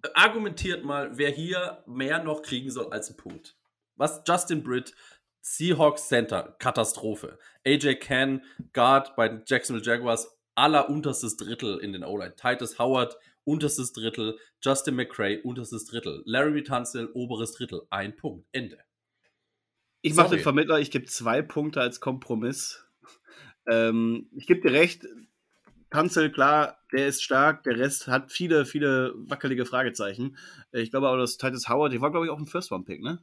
äh, 0.04 0.08
argumentiert 0.14 0.84
mal, 0.84 1.18
wer 1.18 1.28
hier 1.30 1.82
mehr 1.84 2.22
noch 2.22 2.42
kriegen 2.42 2.70
soll 2.70 2.92
als 2.92 3.08
einen 3.08 3.16
Punkt. 3.16 3.56
Was 3.96 4.22
Justin 4.24 4.62
Britt, 4.62 4.94
Seahawks 5.40 6.08
Center, 6.08 6.54
Katastrophe. 6.60 7.38
AJ 7.66 7.96
Can, 7.96 8.42
Guard 8.72 9.16
bei 9.16 9.28
den 9.28 9.42
Jacksonville 9.46 9.84
Jaguars, 9.84 10.38
aller 10.54 10.88
unterstes 10.88 11.36
Drittel 11.36 11.78
in 11.78 11.92
den 11.92 12.04
O-Line. 12.04 12.36
Titus 12.36 12.78
Howard, 12.78 13.16
unterstes 13.44 13.92
Drittel. 13.92 14.38
Justin 14.62 14.94
McCray, 14.94 15.40
unterstes 15.42 15.84
Drittel. 15.86 16.22
Larry 16.24 16.62
Tunzel, 16.62 17.10
oberes 17.14 17.52
Drittel. 17.52 17.82
Ein 17.90 18.16
Punkt. 18.16 18.46
Ende. 18.52 18.78
Ich 20.06 20.14
mache 20.14 20.36
den 20.36 20.40
Vermittler, 20.42 20.78
ich 20.80 20.90
gebe 20.90 21.06
zwei 21.06 21.40
Punkte 21.40 21.80
als 21.80 21.98
Kompromiss. 21.98 22.84
Ähm, 23.66 24.28
ich 24.36 24.46
gebe 24.46 24.60
dir 24.60 24.74
recht, 24.74 25.06
Tanzel, 25.88 26.30
klar, 26.30 26.78
der 26.92 27.06
ist 27.06 27.22
stark, 27.22 27.62
der 27.62 27.78
Rest 27.78 28.06
hat 28.06 28.30
viele, 28.30 28.66
viele 28.66 29.14
wackelige 29.16 29.64
Fragezeichen. 29.64 30.36
Äh, 30.72 30.82
Ich 30.82 30.90
glaube 30.90 31.08
aber, 31.08 31.16
dass 31.16 31.38
Titus 31.38 31.70
Howard, 31.70 31.94
der 31.94 32.02
war, 32.02 32.10
glaube 32.10 32.26
ich, 32.26 32.32
auch 32.32 32.38
ein 32.38 32.44
First-Round-Pick, 32.44 33.00
ne? 33.02 33.22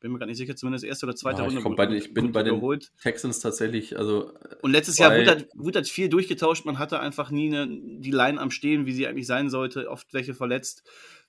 Bin 0.00 0.10
mir 0.10 0.18
gar 0.18 0.26
nicht 0.26 0.38
sicher, 0.38 0.56
zumindest 0.56 0.84
erste 0.84 1.06
oder 1.06 1.14
zweite 1.14 1.42
Ah, 1.42 1.46
ich 1.46 1.50
Runde. 1.50 1.62
komm 1.62 1.76
bei 1.76 1.86
den- 1.86 1.96
ich 1.96 2.12
bin 2.12 2.32
bei 2.32 2.42
den- 2.42 2.56
geholt. 2.56 2.90
Texans 3.00 3.38
tatsächlich, 3.38 3.96
also 3.96 4.32
Und 4.62 4.72
letztes 4.72 4.98
Jahr 4.98 5.12
wurde 5.16 5.30
halt, 5.30 5.48
wurde 5.54 5.76
halt 5.78 5.88
viel 5.88 6.08
durchgetauscht. 6.08 6.64
Man 6.64 6.80
hatte 6.80 6.98
einfach 6.98 7.30
nie 7.30 7.46
eine, 7.54 7.68
die 7.68 8.10
Line 8.10 8.40
am 8.40 8.50
Stehen, 8.50 8.84
wie 8.84 8.92
sie 8.92 9.06
eigentlich 9.06 9.28
sein 9.28 9.48
sollte. 9.48 9.88
Oft 9.88 10.12
welche 10.12 10.34
verletzt. 10.34 10.82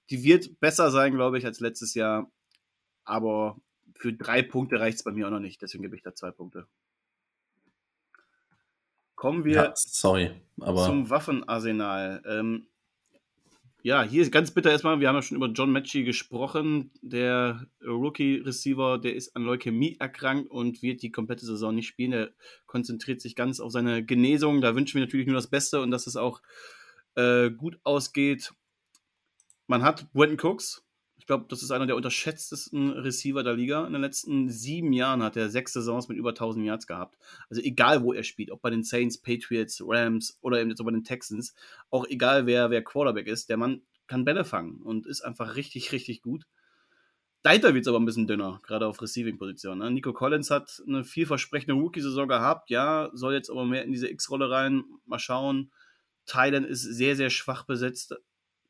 Die 0.09 0.23
wird 0.23 0.59
besser 0.59 0.89
sein, 0.89 1.13
glaube 1.13 1.37
ich, 1.37 1.45
als 1.45 1.59
letztes 1.59 1.93
Jahr. 1.93 2.31
Aber 3.03 3.57
für 3.95 4.13
drei 4.13 4.41
Punkte 4.41 4.79
reicht 4.79 4.97
es 4.97 5.03
bei 5.03 5.11
mir 5.11 5.27
auch 5.27 5.31
noch 5.31 5.39
nicht. 5.39 5.61
Deswegen 5.61 5.83
gebe 5.83 5.95
ich 5.95 6.01
da 6.01 6.13
zwei 6.13 6.31
Punkte. 6.31 6.67
Kommen 9.15 9.45
wir 9.45 9.53
ja, 9.53 9.73
sorry, 9.75 10.31
zum 10.57 11.09
Waffenarsenal. 11.09 12.21
Ähm, 12.25 12.67
ja, 13.85 14.01
hier 14.01 14.21
ist 14.21 14.31
ganz 14.31 14.51
bitter 14.51 14.71
erstmal, 14.71 15.01
wir 15.01 15.09
haben 15.09 15.15
ja 15.15 15.21
schon 15.21 15.35
über 15.35 15.47
John 15.47 15.71
Matchy 15.71 16.05
gesprochen. 16.05 16.91
Der 17.01 17.67
Rookie-Receiver, 17.85 18.97
der 18.97 19.13
ist 19.13 19.35
an 19.35 19.43
Leukämie 19.43 19.97
erkrankt 19.99 20.49
und 20.49 20.81
wird 20.81 21.01
die 21.01 21.11
komplette 21.11 21.45
Saison 21.45 21.75
nicht 21.75 21.87
spielen. 21.87 22.11
Der 22.11 22.31
konzentriert 22.65 23.19
sich 23.19 23.35
ganz 23.35 23.59
auf 23.59 23.73
seine 23.73 24.05
Genesung. 24.05 24.61
Da 24.61 24.73
wünschen 24.75 24.95
wir 24.95 25.05
natürlich 25.05 25.27
nur 25.27 25.35
das 25.35 25.49
Beste 25.49 25.81
und 25.81 25.91
dass 25.91 26.07
es 26.07 26.15
auch 26.15 26.41
äh, 27.15 27.49
gut 27.49 27.77
ausgeht. 27.83 28.53
Man 29.67 29.83
hat 29.83 30.11
Brenton 30.13 30.39
Cooks. 30.39 30.82
Ich 31.23 31.27
glaube, 31.27 31.45
das 31.47 31.63
ist 31.63 31.71
einer 31.71 31.85
der 31.85 31.95
unterschätztesten 31.95 32.89
Receiver 32.89 33.43
der 33.43 33.53
Liga. 33.53 33.87
In 33.87 33.93
den 33.93 34.01
letzten 34.01 34.49
sieben 34.49 34.91
Jahren 34.91 35.23
hat 35.23 35.37
er 35.37 35.47
sechs 35.47 35.71
Saisons 35.71 36.09
mit 36.09 36.17
über 36.17 36.31
1000 36.31 36.65
Yards 36.65 36.85
gehabt. 36.85 37.17
Also 37.49 37.61
egal, 37.61 38.03
wo 38.03 38.11
er 38.11 38.23
spielt, 38.23 38.51
ob 38.51 38.61
bei 38.61 38.69
den 38.69 38.83
Saints, 38.83 39.17
Patriots, 39.17 39.81
Rams 39.87 40.37
oder 40.41 40.59
eben 40.59 40.69
jetzt 40.69 40.81
auch 40.81 40.85
bei 40.85 40.91
den 40.91 41.05
Texans, 41.05 41.55
auch 41.89 42.05
egal, 42.09 42.45
wer, 42.45 42.71
wer 42.71 42.83
Quarterback 42.83 43.27
ist, 43.27 43.47
der 43.47 43.55
Mann 43.55 43.83
kann 44.05 44.25
Bälle 44.25 44.43
fangen 44.43 44.81
und 44.81 45.05
ist 45.07 45.21
einfach 45.21 45.55
richtig, 45.55 45.93
richtig 45.93 46.21
gut. 46.23 46.43
Dahinter 47.41 47.73
wird 47.73 47.83
es 47.83 47.87
aber 47.87 48.01
ein 48.01 48.05
bisschen 48.05 48.27
dünner, 48.27 48.59
gerade 48.61 48.85
auf 48.85 49.01
Receiving-Position. 49.01 49.77
Ne? 49.77 49.91
Nico 49.91 50.11
Collins 50.11 50.51
hat 50.51 50.83
eine 50.85 51.05
vielversprechende 51.05 51.81
Rookie-Saison 51.81 52.27
gehabt, 52.27 52.69
ja, 52.69 53.11
soll 53.13 53.33
jetzt 53.33 53.49
aber 53.49 53.63
mehr 53.63 53.85
in 53.85 53.93
diese 53.93 54.09
X-Rolle 54.09 54.51
rein. 54.51 54.83
Mal 55.05 55.19
schauen. 55.19 55.71
Thailand 56.25 56.67
ist 56.67 56.81
sehr, 56.81 57.15
sehr 57.15 57.29
schwach 57.29 57.63
besetzt. 57.63 58.13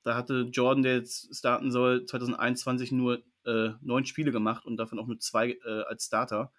Da 0.03 0.15
hatte 0.15 0.49
Jordan, 0.51 0.83
der 0.83 0.95
jetzt 0.97 1.35
starten 1.35 1.71
soll, 1.71 2.05
2021 2.05 2.91
nur 2.91 3.23
äh, 3.45 3.71
neun 3.81 4.05
Spiele 4.05 4.31
gemacht 4.31 4.65
und 4.65 4.77
davon 4.77 4.99
auch 4.99 5.07
nur 5.07 5.19
zwei 5.19 5.57
äh, 5.65 5.83
als 5.87 6.05
Starter. 6.05 6.51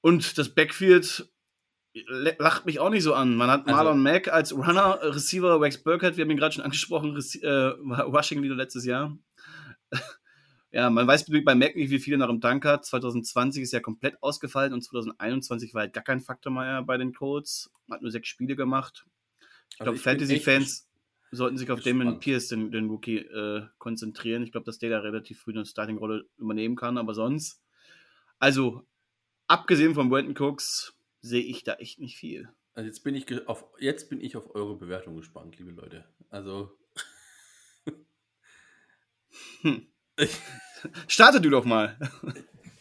Und 0.00 0.36
das 0.36 0.48
Backfield 0.48 1.30
lacht 1.94 2.66
mich 2.66 2.80
auch 2.80 2.90
nicht 2.90 3.02
so 3.02 3.14
an. 3.14 3.36
Man 3.36 3.50
hat 3.50 3.66
also, 3.66 3.74
Marlon 3.74 4.02
Mack 4.02 4.28
als 4.28 4.52
Runner, 4.52 4.98
Receiver, 5.02 5.60
Wax 5.60 5.78
Burkhead, 5.78 6.16
wir 6.16 6.24
haben 6.24 6.30
ihn 6.30 6.36
gerade 6.36 6.54
schon 6.54 6.64
angesprochen, 6.64 7.16
äh, 7.42 7.48
Rushing 7.48 8.42
Leader 8.42 8.54
letztes 8.54 8.84
Jahr. 8.84 9.16
ja, 10.72 10.90
man 10.90 11.06
weiß 11.06 11.26
bei 11.44 11.54
Mac 11.54 11.76
nicht, 11.76 11.90
wie 11.90 11.98
viele 11.98 12.18
nach 12.18 12.28
dem 12.28 12.40
Tank 12.40 12.64
hat. 12.64 12.84
2020 12.84 13.62
ist 13.62 13.72
ja 13.72 13.80
komplett 13.80 14.20
ausgefallen 14.22 14.72
und 14.72 14.82
2021 14.82 15.74
war 15.74 15.82
halt 15.82 15.92
gar 15.92 16.04
kein 16.04 16.20
Faktor 16.20 16.52
mehr 16.52 16.82
bei 16.82 16.96
den 16.96 17.14
Colts. 17.14 17.70
Hat 17.90 18.02
nur 18.02 18.10
sechs 18.10 18.28
Spiele 18.28 18.56
gemacht. 18.56 19.04
Ich 19.74 19.80
also 19.80 19.92
glaube, 19.92 20.02
Fantasy-Fans 20.02 20.88
sollten 21.32 21.56
sich 21.56 21.70
auf 21.70 21.80
Damon 21.80 22.20
Pierce, 22.20 22.48
den, 22.48 22.70
den 22.70 22.88
Rookie, 22.88 23.18
äh, 23.18 23.66
konzentrieren. 23.78 24.42
Ich 24.42 24.52
glaube, 24.52 24.66
dass 24.66 24.78
der 24.78 24.90
da 24.90 24.98
relativ 25.00 25.40
früh 25.40 25.52
eine 25.52 25.64
Starting-Rolle 25.64 26.26
übernehmen 26.36 26.76
kann, 26.76 26.98
aber 26.98 27.14
sonst. 27.14 27.62
Also, 28.38 28.86
abgesehen 29.46 29.94
von 29.94 30.10
Brandon 30.10 30.36
Cooks, 30.36 30.94
sehe 31.20 31.42
ich 31.42 31.64
da 31.64 31.74
echt 31.74 31.98
nicht 32.00 32.16
viel. 32.16 32.50
Also 32.74 32.86
jetzt 32.86 33.02
bin 33.04 33.14
ich 33.14 33.48
auf, 33.48 33.64
jetzt 33.78 34.10
bin 34.10 34.20
ich 34.20 34.36
auf 34.36 34.54
eure 34.54 34.76
Bewertung 34.76 35.16
gespannt, 35.16 35.58
liebe 35.58 35.72
Leute. 35.72 36.04
Also. 36.28 36.76
hm. 39.62 39.86
Starte 41.08 41.40
du 41.40 41.48
doch 41.48 41.64
mal. 41.64 41.98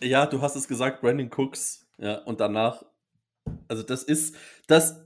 ja, 0.02 0.26
du 0.26 0.42
hast 0.42 0.56
es 0.56 0.68
gesagt, 0.68 1.02
Brandon 1.02 1.30
Cooks. 1.32 1.88
Ja, 1.98 2.18
und 2.24 2.40
danach, 2.40 2.84
also 3.68 3.84
das 3.84 4.04
ist, 4.04 4.36
das, 4.68 5.06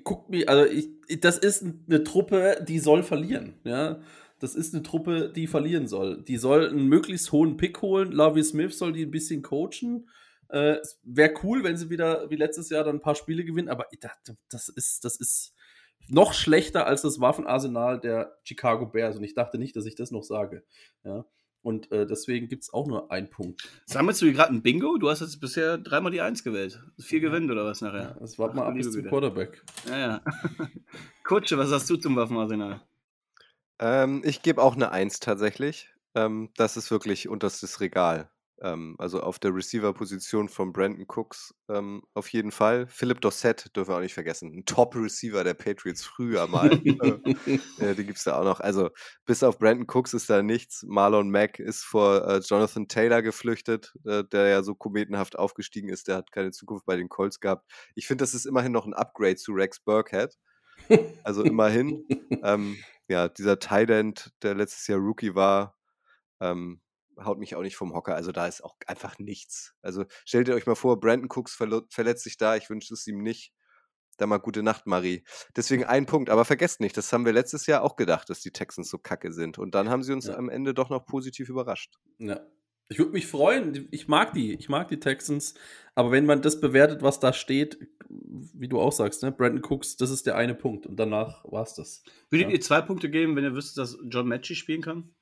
guckt 0.00 0.30
mir, 0.30 0.48
also 0.48 0.64
ich, 0.64 0.88
das 1.20 1.38
ist 1.38 1.62
eine 1.62 2.04
Truppe, 2.04 2.64
die 2.66 2.78
soll 2.78 3.02
verlieren, 3.02 3.54
ja. 3.64 4.00
Das 4.38 4.56
ist 4.56 4.74
eine 4.74 4.82
Truppe, 4.82 5.30
die 5.30 5.46
verlieren 5.46 5.86
soll. 5.86 6.24
Die 6.24 6.36
soll 6.36 6.68
einen 6.68 6.88
möglichst 6.88 7.30
hohen 7.30 7.56
Pick 7.56 7.80
holen. 7.80 8.10
Lovie 8.10 8.42
Smith 8.42 8.76
soll 8.76 8.92
die 8.92 9.04
ein 9.04 9.12
bisschen 9.12 9.40
coachen. 9.40 10.08
Äh, 10.48 10.78
Wäre 11.04 11.34
cool, 11.44 11.62
wenn 11.62 11.76
sie 11.76 11.90
wieder 11.90 12.28
wie 12.28 12.34
letztes 12.34 12.68
Jahr 12.68 12.82
dann 12.82 12.96
ein 12.96 13.00
paar 13.00 13.14
Spiele 13.14 13.44
gewinnen, 13.44 13.68
aber 13.68 13.86
das 14.50 14.68
ist, 14.68 15.04
das 15.04 15.16
ist, 15.20 15.54
noch 16.08 16.32
schlechter 16.32 16.86
als 16.86 17.02
das 17.02 17.20
Waffenarsenal 17.20 18.00
der 18.00 18.38
Chicago 18.44 18.86
Bears. 18.86 19.16
Und 19.16 19.24
ich 19.24 19.34
dachte 19.34 19.58
nicht, 19.58 19.76
dass 19.76 19.86
ich 19.86 19.94
das 19.94 20.10
noch 20.10 20.24
sage. 20.24 20.64
Ja. 21.04 21.24
Und 21.62 21.92
äh, 21.92 22.06
deswegen 22.06 22.48
gibt 22.48 22.64
es 22.64 22.74
auch 22.74 22.86
nur 22.86 23.10
einen 23.12 23.30
Punkt. 23.30 23.68
Sammelst 23.86 24.20
du 24.20 24.32
gerade 24.32 24.52
ein 24.52 24.62
Bingo? 24.62 24.98
Du 24.98 25.08
hast 25.08 25.20
jetzt 25.20 25.40
bisher 25.40 25.78
dreimal 25.78 26.10
die 26.10 26.20
Eins 26.20 26.42
gewählt. 26.42 26.82
Vier 26.98 27.20
gewinnt 27.20 27.50
oder 27.50 27.64
was 27.64 27.80
nachher? 27.80 28.02
Ja, 28.02 28.16
das 28.20 28.38
war 28.38 28.52
mal 28.52 28.66
ab 28.66 28.74
bis 28.74 28.90
zum 28.90 29.04
Quarterback. 29.04 29.62
Ja, 29.88 29.98
ja. 29.98 30.22
Kutsche, 31.24 31.56
was 31.58 31.70
hast 31.70 31.88
du 31.88 31.96
zum 31.96 32.16
Waffenarsenal? 32.16 32.82
Ähm, 33.78 34.22
ich 34.24 34.42
gebe 34.42 34.60
auch 34.60 34.74
eine 34.74 34.90
Eins 34.90 35.20
tatsächlich. 35.20 35.88
Ähm, 36.14 36.50
das 36.56 36.76
ist 36.76 36.90
wirklich 36.90 37.28
unterstes 37.28 37.80
Regal. 37.80 38.28
Ähm, 38.62 38.94
also 38.98 39.20
auf 39.20 39.40
der 39.40 39.54
Receiver-Position 39.54 40.48
von 40.48 40.72
Brandon 40.72 41.04
Cooks 41.08 41.52
ähm, 41.68 42.02
auf 42.14 42.28
jeden 42.28 42.52
Fall. 42.52 42.86
Philipp 42.86 43.20
Dossett 43.20 43.74
dürfen 43.74 43.90
wir 43.90 43.96
auch 43.96 44.00
nicht 44.00 44.14
vergessen. 44.14 44.52
Ein 44.54 44.64
Top-Receiver 44.64 45.42
der 45.42 45.54
Patriots 45.54 46.04
früher 46.04 46.46
mal. 46.46 46.72
äh, 46.72 47.94
die 47.96 48.04
gibt 48.04 48.18
es 48.18 48.24
da 48.24 48.38
auch 48.38 48.44
noch. 48.44 48.60
Also 48.60 48.90
bis 49.26 49.42
auf 49.42 49.58
Brandon 49.58 49.86
Cooks 49.88 50.14
ist 50.14 50.30
da 50.30 50.42
nichts. 50.42 50.84
Marlon 50.86 51.30
Mack 51.30 51.58
ist 51.58 51.82
vor 51.82 52.26
äh, 52.28 52.38
Jonathan 52.38 52.86
Taylor 52.86 53.20
geflüchtet, 53.20 53.92
äh, 54.04 54.22
der 54.30 54.46
ja 54.46 54.62
so 54.62 54.76
kometenhaft 54.76 55.36
aufgestiegen 55.36 55.88
ist. 55.88 56.06
Der 56.06 56.16
hat 56.16 56.30
keine 56.30 56.52
Zukunft 56.52 56.86
bei 56.86 56.96
den 56.96 57.08
Colts 57.08 57.40
gehabt. 57.40 57.68
Ich 57.96 58.06
finde, 58.06 58.22
das 58.22 58.32
ist 58.32 58.46
immerhin 58.46 58.72
noch 58.72 58.86
ein 58.86 58.94
Upgrade 58.94 59.36
zu 59.36 59.52
Rex 59.52 59.80
Burkhead. 59.80 60.38
Also 61.24 61.42
immerhin. 61.42 62.04
ähm, 62.44 62.78
ja, 63.08 63.28
dieser 63.28 63.58
Tight 63.58 63.90
End, 63.90 64.32
der 64.42 64.54
letztes 64.54 64.86
Jahr 64.86 65.00
Rookie 65.00 65.34
war, 65.34 65.76
ähm, 66.40 66.80
haut 67.24 67.38
mich 67.38 67.54
auch 67.54 67.62
nicht 67.62 67.76
vom 67.76 67.92
Hocker. 67.94 68.14
Also 68.14 68.32
da 68.32 68.46
ist 68.46 68.62
auch 68.62 68.76
einfach 68.86 69.18
nichts. 69.18 69.74
Also 69.82 70.04
stellt 70.24 70.48
ihr 70.48 70.54
euch 70.54 70.66
mal 70.66 70.74
vor, 70.74 71.00
Brandon 71.00 71.28
Cooks 71.30 71.54
verletzt 71.54 72.24
sich 72.24 72.36
da. 72.36 72.56
Ich 72.56 72.70
wünsche 72.70 72.94
es 72.94 73.06
ihm 73.06 73.22
nicht. 73.22 73.52
Da 74.18 74.26
mal 74.26 74.38
gute 74.38 74.62
Nacht, 74.62 74.86
Marie. 74.86 75.24
Deswegen 75.56 75.84
ein 75.84 76.06
Punkt. 76.06 76.28
Aber 76.28 76.44
vergesst 76.44 76.80
nicht, 76.80 76.96
das 76.96 77.12
haben 77.12 77.24
wir 77.24 77.32
letztes 77.32 77.66
Jahr 77.66 77.82
auch 77.82 77.96
gedacht, 77.96 78.28
dass 78.28 78.40
die 78.40 78.52
Texans 78.52 78.90
so 78.90 78.98
kacke 78.98 79.32
sind. 79.32 79.58
Und 79.58 79.74
dann 79.74 79.88
haben 79.88 80.02
sie 80.02 80.12
uns 80.12 80.26
ja. 80.26 80.36
am 80.36 80.48
Ende 80.48 80.74
doch 80.74 80.90
noch 80.90 81.06
positiv 81.06 81.48
überrascht. 81.48 81.94
Ja. 82.18 82.40
Ich 82.88 82.98
würde 82.98 83.12
mich 83.12 83.26
freuen. 83.26 83.88
Ich 83.90 84.06
mag 84.06 84.34
die. 84.34 84.52
Ich 84.52 84.68
mag 84.68 84.88
die 84.88 85.00
Texans. 85.00 85.54
Aber 85.94 86.10
wenn 86.10 86.26
man 86.26 86.42
das 86.42 86.60
bewertet, 86.60 87.00
was 87.02 87.20
da 87.20 87.32
steht, 87.32 87.78
wie 88.08 88.68
du 88.68 88.78
auch 88.78 88.92
sagst, 88.92 89.22
ne? 89.22 89.32
Brandon 89.32 89.64
Cooks, 89.64 89.96
das 89.96 90.10
ist 90.10 90.26
der 90.26 90.36
eine 90.36 90.54
Punkt. 90.54 90.86
Und 90.86 90.96
danach 90.96 91.42
war 91.44 91.62
es 91.62 91.74
das. 91.74 92.02
Würdet 92.28 92.48
ja. 92.48 92.54
ihr 92.54 92.60
zwei 92.60 92.82
Punkte 92.82 93.08
geben, 93.08 93.34
wenn 93.34 93.44
ihr 93.44 93.54
wüsstet, 93.54 93.78
dass 93.78 93.98
John 94.10 94.28
Matchy 94.28 94.54
spielen 94.54 94.82
kann? 94.82 95.14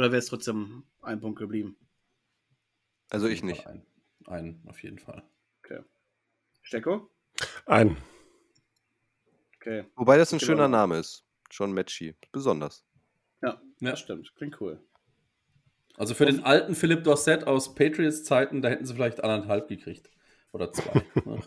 Oder 0.00 0.12
wäre 0.12 0.20
es 0.20 0.28
trotzdem 0.28 0.84
ein 1.02 1.20
Punkt 1.20 1.38
geblieben? 1.38 1.76
Also 3.10 3.28
ich 3.28 3.42
nicht. 3.42 3.66
Ein, 3.66 3.84
ein, 4.24 4.62
auf 4.66 4.82
jeden 4.82 4.98
Fall. 4.98 5.22
Okay. 5.58 5.80
Stecko? 6.62 7.10
Ein. 7.66 7.98
Okay. 9.56 9.84
Wobei 9.96 10.16
das 10.16 10.32
ein 10.32 10.38
genau. 10.38 10.52
schöner 10.52 10.68
Name 10.68 10.96
ist. 10.96 11.26
John 11.50 11.74
Matchy. 11.74 12.16
Besonders. 12.32 12.82
Ja, 13.42 13.60
ja, 13.80 13.94
stimmt. 13.94 14.34
Klingt 14.36 14.58
cool. 14.62 14.82
Also 15.98 16.14
für 16.14 16.24
den 16.24 16.44
alten 16.44 16.74
Philipp 16.74 17.04
Dorset 17.04 17.46
aus 17.46 17.74
Patriots-Zeiten, 17.74 18.62
da 18.62 18.70
hätten 18.70 18.86
sie 18.86 18.94
vielleicht 18.94 19.22
anderthalb 19.22 19.68
gekriegt. 19.68 20.10
Oder 20.52 20.72
zwei. 20.72 21.04
Ne? 21.26 21.42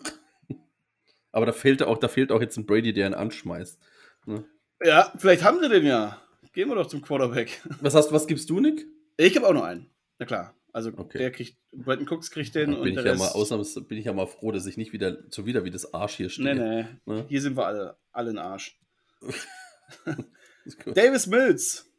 Aber 1.31 1.47
da 1.47 1.53
fehlt 1.53 1.81
auch, 1.81 1.97
da 1.97 2.07
fehlt 2.07 2.31
auch 2.31 2.41
jetzt 2.41 2.57
ein 2.57 2.67
Brady, 2.67 2.93
der 2.93 3.07
ihn 3.07 3.15
anschmeißt. 3.15 3.81
Ne? 4.27 4.45
Ja, 4.83 5.11
vielleicht 5.17 5.43
haben 5.43 5.59
sie 5.59 5.69
den 5.69 5.87
ja. 5.87 6.22
Gehen 6.53 6.69
wir 6.69 6.75
doch 6.75 6.87
zum 6.87 7.01
Quarterback. 7.01 7.61
Was 7.81 7.95
hast 7.95 8.11
was 8.11 8.27
gibst 8.27 8.49
du, 8.49 8.59
Nick? 8.59 8.85
Ich 9.17 9.35
habe 9.35 9.47
auch 9.47 9.53
noch 9.53 9.63
einen. 9.63 9.89
Na 10.19 10.25
klar. 10.25 10.55
Also 10.71 10.91
okay. 10.95 11.19
der 11.19 11.31
kriegt, 11.31 11.57
Brandon 11.71 12.07
Cooks 12.07 12.31
kriegt 12.31 12.55
den. 12.55 12.71
Bin, 12.71 12.79
und 12.79 12.87
ich 12.87 12.95
ja 12.95 13.15
mal, 13.15 13.29
ausnahms, 13.29 13.75
bin 13.87 13.97
ich 13.97 14.05
ja 14.05 14.13
mal 14.13 14.25
froh, 14.25 14.51
dass 14.51 14.65
ich 14.65 14.77
nicht 14.77 14.91
wieder 14.91 15.17
so 15.29 15.45
wieder 15.45 15.65
wie 15.65 15.71
das 15.71 15.93
Arsch 15.93 16.15
hier 16.15 16.29
stehe. 16.29 16.55
Nee, 16.55 16.83
nee. 17.05 17.13
Ne? 17.13 17.25
Hier 17.27 17.41
sind 17.41 17.57
wir 17.57 17.65
alle, 17.65 17.97
alle 18.11 18.31
in 18.31 18.37
Arsch. 18.39 18.79
Davis 20.95 21.27
Mills. 21.27 21.91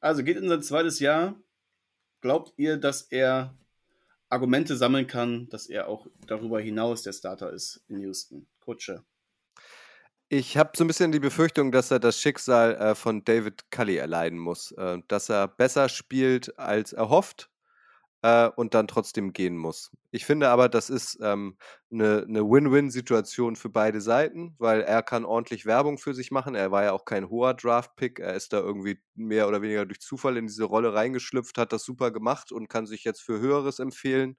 Also 0.00 0.22
geht 0.22 0.36
in 0.36 0.48
sein 0.48 0.62
zweites 0.62 1.00
Jahr. 1.00 1.34
Glaubt 2.20 2.52
ihr, 2.56 2.76
dass 2.76 3.02
er 3.02 3.56
Argumente 4.28 4.76
sammeln 4.76 5.06
kann, 5.06 5.48
dass 5.48 5.66
er 5.66 5.88
auch 5.88 6.06
darüber 6.26 6.60
hinaus 6.60 7.02
der 7.02 7.12
Starter 7.12 7.52
ist 7.52 7.82
in 7.88 8.00
Houston? 8.00 8.46
Kutsche. 8.60 9.04
Ich 10.32 10.56
habe 10.56 10.70
so 10.76 10.84
ein 10.84 10.86
bisschen 10.86 11.10
die 11.12 11.18
Befürchtung, 11.18 11.72
dass 11.72 11.90
er 11.90 11.98
das 11.98 12.20
Schicksal 12.20 12.76
äh, 12.76 12.94
von 12.94 13.24
David 13.24 13.70
Cully 13.72 13.96
erleiden 13.96 14.38
muss. 14.38 14.70
Äh, 14.72 14.98
dass 15.08 15.28
er 15.28 15.48
besser 15.48 15.88
spielt 15.88 16.56
als 16.58 16.92
erhofft 16.92 17.50
äh, 18.22 18.48
und 18.48 18.74
dann 18.74 18.88
trotzdem 18.88 19.32
gehen 19.32 19.56
muss. 19.56 19.92
Ich 20.12 20.26
finde 20.26 20.50
aber, 20.50 20.68
das 20.68 20.90
ist 20.90 21.18
ähm, 21.22 21.58
eine, 21.92 22.26
eine 22.28 22.42
Win-Win-Situation 22.44 23.56
für 23.56 23.70
beide 23.70 24.00
Seiten, 24.00 24.54
weil 24.58 24.82
er 24.82 25.02
kann 25.02 25.24
ordentlich 25.24 25.66
Werbung 25.66 25.98
für 25.98 26.14
sich 26.14 26.30
machen. 26.30 26.54
Er 26.54 26.70
war 26.72 26.84
ja 26.84 26.92
auch 26.92 27.04
kein 27.06 27.30
hoher 27.30 27.54
Draft-Pick. 27.54 28.20
Er 28.20 28.34
ist 28.34 28.52
da 28.52 28.58
irgendwie 28.60 29.00
mehr 29.16 29.48
oder 29.48 29.62
weniger 29.62 29.86
durch 29.86 30.00
Zufall 30.00 30.36
in 30.38 30.46
diese 30.48 30.64
Rolle 30.64 30.94
reingeschlüpft, 30.94 31.58
hat 31.58 31.72
das 31.72 31.84
super 31.84 32.10
gemacht 32.12 32.52
und 32.52 32.68
kann 32.68 32.86
sich 32.86 33.04
jetzt 33.04 33.22
für 33.22 33.40
Höheres 33.40 33.78
empfehlen. 33.80 34.36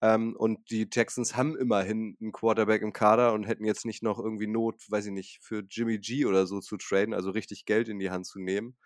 Ähm, 0.00 0.36
und 0.36 0.70
die 0.70 0.88
Texans 0.88 1.36
haben 1.36 1.56
immerhin 1.56 2.16
einen 2.20 2.32
Quarterback 2.32 2.82
im 2.82 2.92
Kader 2.92 3.32
und 3.32 3.44
hätten 3.44 3.64
jetzt 3.64 3.84
nicht 3.84 4.02
noch 4.02 4.18
irgendwie 4.18 4.46
Not, 4.46 4.84
weiß 4.88 5.06
ich 5.06 5.12
nicht, 5.12 5.38
für 5.42 5.64
Jimmy 5.68 5.98
G 5.98 6.24
oder 6.24 6.46
so 6.46 6.60
zu 6.60 6.76
traden, 6.76 7.14
also 7.14 7.30
richtig 7.30 7.64
Geld 7.64 7.88
in 7.88 7.98
die 7.98 8.10
Hand 8.10 8.26
zu 8.26 8.38
nehmen. 8.38 8.76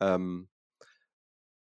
Ähm, 0.00 0.48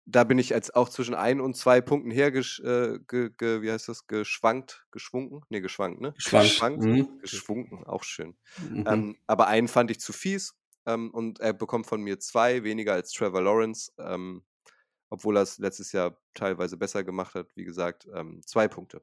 da 0.05 0.25
bin 0.25 0.39
ich 0.39 0.51
jetzt 0.51 0.75
auch 0.75 0.89
zwischen 0.89 1.15
ein 1.15 1.41
und 1.41 1.57
zwei 1.57 1.81
Punkten 1.81 2.11
her, 2.11 2.29
äh, 2.35 2.99
ge, 3.07 3.31
ge, 3.37 3.63
wie 3.63 3.71
heißt 3.71 3.89
das, 3.89 4.07
geschwankt, 4.07 4.87
geschwunken? 4.91 5.43
Nee, 5.49 5.61
geschwankt, 5.61 6.01
ne? 6.01 6.13
Geschwankt. 6.13 6.49
geschwankt 6.49 6.85
mhm. 6.85 7.19
Geschwunken, 7.21 7.85
auch 7.85 8.03
schön. 8.03 8.37
Mhm. 8.69 8.85
Ähm, 8.87 9.17
aber 9.27 9.47
einen 9.47 9.69
fand 9.69 9.91
ich 9.91 10.01
zu 10.01 10.13
fies 10.13 10.55
ähm, 10.87 11.11
und 11.13 11.41
er 11.41 11.53
bekommt 11.53 11.87
von 11.87 12.03
mir 12.03 12.19
zwei, 12.19 12.65
weniger 12.65 12.95
als 12.95 13.13
Trevor 13.13 13.43
Lawrence. 13.43 13.93
Ähm, 13.99 14.43
obwohl 15.13 15.37
er 15.37 15.43
es 15.43 15.59
letztes 15.59 15.93
Jahr 15.93 16.17
teilweise 16.33 16.79
besser 16.79 17.05
gemacht 17.05 17.35
hat. 17.35 17.55
Wie 17.55 17.65
gesagt, 17.65 18.09
ähm, 18.15 18.41
zwei 18.47 18.67
Punkte. 18.67 19.03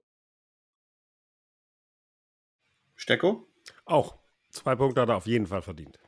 Stecko? 2.95 3.47
Auch. 3.85 4.17
Zwei 4.49 4.75
Punkte 4.75 5.01
hat 5.01 5.09
er 5.09 5.17
auf 5.17 5.27
jeden 5.27 5.45
Fall 5.45 5.61
verdient. 5.61 5.99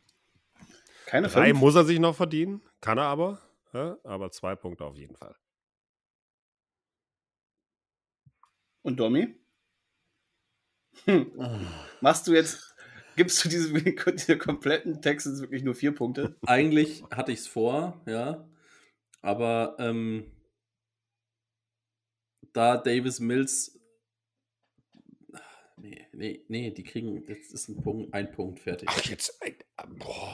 Keine 1.06 1.28
Drei 1.28 1.50
fünf? 1.50 1.60
muss 1.60 1.76
er 1.76 1.84
sich 1.86 2.00
noch 2.00 2.16
verdienen, 2.16 2.64
kann 2.82 2.98
er 2.98 3.06
aber. 3.06 3.40
Ja, 3.74 4.00
aber 4.04 4.32
zwei 4.32 4.56
Punkte 4.56 4.86
auf 4.86 4.96
jeden 4.96 5.16
Fall. 5.16 5.36
Und 8.82 9.00
Domi? 9.00 9.36
Hm. 11.06 11.32
Machst 12.02 12.28
du 12.28 12.34
jetzt, 12.34 12.76
gibst 13.16 13.46
du 13.46 13.50
diesem, 13.50 13.76
dieser 14.16 14.38
kompletten 14.38 15.00
Texans 15.00 15.42
wirklich 15.42 15.62
nur 15.62 15.76
vier 15.76 15.94
Punkte? 15.94 16.36
Eigentlich 16.48 17.04
hatte 17.12 17.32
ich 17.32 17.42
es 17.42 17.48
vor, 17.48 18.02
ja. 18.08 18.48
Aber 19.22 19.76
ähm, 19.80 20.32
da 22.54 22.78
Davis 22.78 23.20
Mills. 23.20 23.80
Nee, 25.78 26.08
nee, 26.14 26.46
nee, 26.48 26.72
die 26.72 26.84
kriegen, 26.84 27.24
jetzt 27.28 27.54
ist 27.54 27.70
ein 27.70 27.82
Punkt, 27.82 28.14
ein 28.14 28.32
Punkt 28.32 28.60
fertig. 28.60 28.88
jetzt. 29.10 29.40
Boah. 29.98 30.34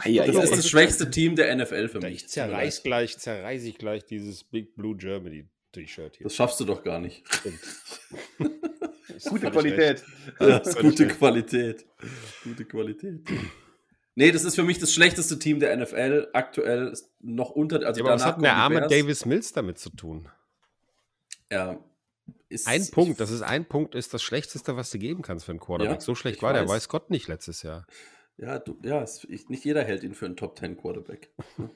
Ei, 0.00 0.20
ei, 0.20 0.26
das 0.26 0.36
ei. 0.36 0.42
ist 0.42 0.56
das 0.56 0.68
schwächste 0.68 1.10
Team 1.10 1.36
der 1.36 1.54
NFL 1.56 1.88
für 1.88 2.00
mich. 2.00 2.14
Ich 2.14 2.28
zerreiß 2.28 2.82
gleich, 2.82 3.16
zerreiß 3.18 3.64
ich 3.64 3.78
gleich 3.78 4.04
dieses 4.04 4.44
Big 4.44 4.74
Blue 4.74 4.96
Germany 4.96 5.48
T-Shirt 5.72 6.16
hier. 6.16 6.24
Das 6.24 6.34
schaffst 6.34 6.60
du 6.60 6.64
doch 6.64 6.82
gar 6.82 7.00
nicht. 7.00 7.24
Ist 9.14 9.28
Gute 9.28 9.50
Qualität. 9.50 10.02
Das 10.38 10.66
ist 10.66 10.76
Völlig 10.76 10.90
gute. 10.90 11.08
Qualität. 11.08 11.86
Gute 12.42 12.64
Qualität. 12.64 13.20
Nee, 14.16 14.30
das 14.30 14.44
ist 14.44 14.54
für 14.54 14.62
mich 14.62 14.78
das 14.78 14.92
schlechteste 14.92 15.38
Team 15.38 15.58
der 15.60 15.76
NFL. 15.76 16.28
Aktuell 16.32 16.88
ist 16.88 17.10
noch 17.20 17.50
unter. 17.50 17.84
Also 17.86 18.00
Ja, 18.00 18.06
aber 18.06 18.14
was 18.14 18.24
hat 18.24 18.36
denn 18.36 18.44
der 18.44 18.56
arme 18.56 18.76
Bears. 18.80 18.92
Davis 18.92 19.24
Mills 19.26 19.52
damit 19.52 19.78
zu 19.78 19.90
tun? 19.90 20.28
Ja, 21.50 21.78
ist, 22.48 22.66
Ein 22.68 22.88
Punkt, 22.90 23.20
das 23.20 23.30
ist 23.30 23.42
ein 23.42 23.66
Punkt, 23.66 23.94
ist 23.94 24.14
das 24.14 24.22
Schlechteste, 24.22 24.76
was 24.76 24.90
du 24.90 24.98
geben 24.98 25.22
kannst 25.22 25.44
für 25.44 25.52
einen 25.52 25.60
Quarterback. 25.60 25.96
Ja, 25.96 26.00
so 26.00 26.14
schlecht 26.14 26.42
war 26.42 26.52
der 26.52 26.62
weiß. 26.62 26.70
weiß 26.70 26.88
Gott 26.88 27.10
nicht 27.10 27.26
letztes 27.28 27.62
Jahr. 27.62 27.86
Ja, 28.36 28.58
du, 28.58 28.76
ja 28.82 29.02
es, 29.02 29.24
ich, 29.24 29.48
nicht 29.48 29.64
jeder 29.64 29.82
hält 29.84 30.02
ihn 30.04 30.14
für 30.14 30.26
einen 30.26 30.36
Top 30.36 30.58
10 30.58 30.76
Quarterback. 30.76 31.30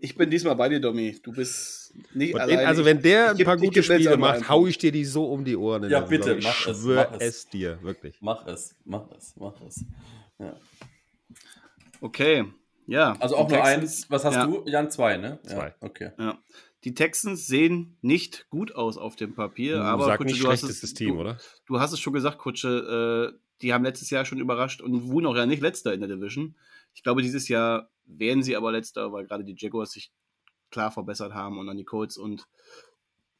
Ich 0.00 0.16
bin 0.16 0.28
diesmal 0.28 0.56
bei 0.56 0.68
dir, 0.68 0.80
Domi. 0.80 1.20
Du 1.22 1.30
bist 1.32 1.94
nicht 2.12 2.34
Und 2.34 2.40
allein. 2.40 2.66
also 2.66 2.84
wenn 2.84 3.00
der 3.00 3.34
ich 3.34 3.38
ein 3.38 3.44
paar 3.44 3.54
ich 3.54 3.62
gute 3.62 3.84
Spiele 3.84 4.16
macht, 4.16 4.48
hau 4.48 4.66
ich 4.66 4.76
dir 4.76 4.90
die 4.90 5.04
so 5.04 5.30
um 5.30 5.44
die 5.44 5.56
Ohren. 5.56 5.84
in 5.84 5.90
Ja, 5.90 6.00
bitte, 6.00 6.34
Saison. 6.34 6.38
Ich 6.38 6.44
mach 6.44 6.66
es, 6.66 6.78
schwör 6.80 7.08
mach 7.12 7.20
es. 7.20 7.22
es. 7.36 7.48
dir, 7.48 7.78
wirklich. 7.82 8.16
Mach 8.20 8.44
es, 8.48 8.74
mach 8.84 9.08
es, 9.12 9.34
mach 9.36 9.60
es. 9.60 9.84
Ja. 10.40 10.56
Okay, 12.00 12.44
ja. 12.86 13.16
Also 13.20 13.36
auch 13.36 13.48
nur 13.48 13.58
Texans- 13.58 13.82
eins. 13.82 14.10
Was 14.10 14.24
hast 14.24 14.34
ja. 14.34 14.46
du? 14.46 14.64
Jan, 14.66 14.90
zwei, 14.90 15.16
ne? 15.16 15.38
Zwei. 15.42 15.68
Ja, 15.68 15.74
okay. 15.80 16.12
Ja. 16.18 16.38
Die 16.84 16.94
Texans 16.94 17.46
sehen 17.46 17.96
nicht 18.02 18.48
gut 18.50 18.74
aus 18.74 18.98
auf 18.98 19.16
dem 19.16 19.34
Papier, 19.34 19.76
Du 19.78 19.82
aber 19.82 20.16
Kutsche, 20.16 20.32
nicht 20.32 20.44
du, 20.44 20.48
hast 20.48 20.62
es, 20.62 20.94
Team, 20.94 21.14
du, 21.14 21.20
oder? 21.20 21.38
du 21.66 21.80
hast 21.80 21.92
es 21.92 22.00
schon 22.00 22.12
gesagt, 22.12 22.38
Kutsche, 22.38 23.34
äh, 23.34 23.38
die 23.62 23.72
haben 23.74 23.84
letztes 23.84 24.10
Jahr 24.10 24.24
schon 24.24 24.38
überrascht 24.38 24.80
und 24.80 25.08
wurden 25.08 25.26
auch 25.26 25.36
ja 25.36 25.44
nicht 25.44 25.60
letzter 25.60 25.92
in 25.92 26.00
der 26.00 26.08
Division. 26.08 26.54
Ich 26.94 27.02
glaube, 27.02 27.22
dieses 27.22 27.48
Jahr 27.48 27.90
werden 28.06 28.42
sie 28.42 28.56
aber 28.56 28.70
letzter, 28.70 29.12
weil 29.12 29.26
gerade 29.26 29.44
die 29.44 29.56
Jaguars 29.58 29.90
sich 29.90 30.12
klar 30.70 30.92
verbessert 30.92 31.34
haben 31.34 31.58
und 31.58 31.66
dann 31.66 31.76
die 31.76 31.84
Colts 31.84 32.16
und 32.16 32.46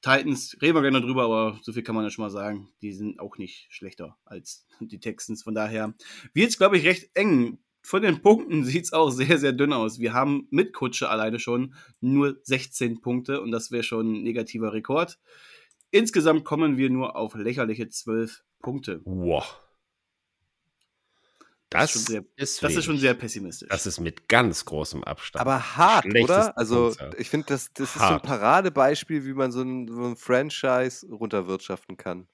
Titans, 0.01 0.57
reden 0.63 0.77
wir 0.77 0.83
gerne 0.83 1.01
drüber, 1.01 1.25
aber 1.25 1.59
so 1.63 1.73
viel 1.73 1.83
kann 1.83 1.95
man 1.95 2.05
ja 2.05 2.11
schon 2.11 2.25
mal 2.25 2.31
sagen, 2.31 2.69
die 2.83 2.93
sind 2.93 3.19
auch 3.19 3.37
nicht 3.37 3.67
schlechter 3.71 4.17
als 4.25 4.67
die 4.81 5.01
Texans. 5.01 5.43
Von 5.43 5.55
daher 5.55 5.95
wird 6.35 6.51
es, 6.51 6.59
glaube 6.59 6.77
ich, 6.77 6.85
recht 6.85 7.11
eng. 7.15 7.59
Von 7.83 8.03
den 8.03 8.21
Punkten 8.23 8.65
sieht 8.65 8.85
es 8.85 8.93
auch 8.93 9.11
sehr, 9.11 9.39
sehr 9.39 9.53
dünn 9.53 9.73
aus. 9.73 9.99
Wir 9.99 10.13
haben 10.13 10.47
mit 10.51 10.73
Kutsche 10.73 11.09
alleine 11.09 11.39
schon 11.39 11.75
nur 12.01 12.39
16 12.43 13.01
Punkte 13.01 13.41
und 13.41 13.51
das 13.51 13.71
wäre 13.71 13.83
schon 13.83 14.13
ein 14.13 14.23
negativer 14.23 14.73
Rekord. 14.73 15.19
Insgesamt 15.91 16.45
kommen 16.45 16.77
wir 16.77 16.91
nur 16.91 17.17
auf 17.17 17.35
lächerliche 17.35 17.89
12 17.89 18.43
Punkte. 18.61 19.01
Wow. 19.05 19.61
Das 21.71 21.93
Das, 21.93 21.95
ist 21.97 22.03
schon 22.07 22.13
sehr- 22.13 22.25
ist, 22.37 22.63
Das 22.63 22.75
ist 22.77 22.85
schon 22.87 22.99
sehr 22.99 23.15
pessimistisch. 23.15 23.69
Das 23.69 23.87
ist 23.87 24.01
mit 24.01 24.27
ganz 24.29 24.65
großem 24.65 25.05
Abstand. 25.05 25.41
Aber 25.43 25.77
hart, 25.77 26.07
oder? 26.07 26.57
Also, 26.57 26.95
ich 27.19 27.29
finde, 27.29 27.47
das, 27.49 27.71
das 27.75 27.95
ist 27.95 28.01
so 28.03 28.15
ein. 28.15 28.23
Paradebeispiel, 28.23 29.27
wie 29.27 29.35
man 29.35 29.53
so 29.53 29.61
ein, 29.63 29.87
so 29.87 30.03
ein 30.07 30.17
Franchise 30.17 31.07
runterwirtschaften 31.11 31.99
kann. 31.99 32.27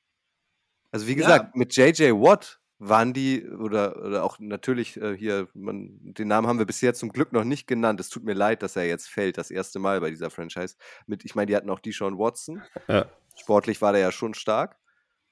Also, 0.93 1.09
wie 1.09 1.13
Ja. 1.13 1.17
gesagt, 1.17 1.57
mit 1.57 1.75
JJ 1.77 2.13
Watt 2.13 2.61
waren 2.79 3.13
die, 3.13 3.49
oder, 3.49 4.05
oder 4.05 4.25
auch 4.25 4.39
natürlich 4.41 4.97
äh, 4.97 5.17
hier, 5.17 5.49
man, 5.55 5.99
den 6.01 6.29
Namen 6.29 6.47
haben 6.49 6.59
wir 6.59 6.67
bisher 6.67 6.95
zum 6.95 7.11
Glück 7.11 7.33
noch 7.33 7.45
nicht 7.45 7.67
genannt. 7.67 8.01
Es 8.01 8.09
tut 8.09 8.25
mir 8.25 8.35
leid, 8.35 8.63
dass 8.63 8.77
er 8.77 8.87
jetzt 8.87 9.09
fällt, 9.09 9.39
das 9.39 9.51
erste 9.51 9.79
Mal 9.79 10.01
bei 10.01 10.11
dieser 10.11 10.31
Franchise. 10.31 10.77
Mit, 11.07 11.25
ich 11.25 11.35
meine, 11.35 11.47
die 11.47 11.57
hatten 11.57 11.71
auch 11.71 11.81
Deshaun 11.81 12.19
Watson. 12.19 12.63
Ja. 12.89 13.07
Sportlich 13.37 13.81
war 13.81 13.93
der 13.93 14.01
ja 14.01 14.13
schon 14.13 14.35
stark. 14.35 14.77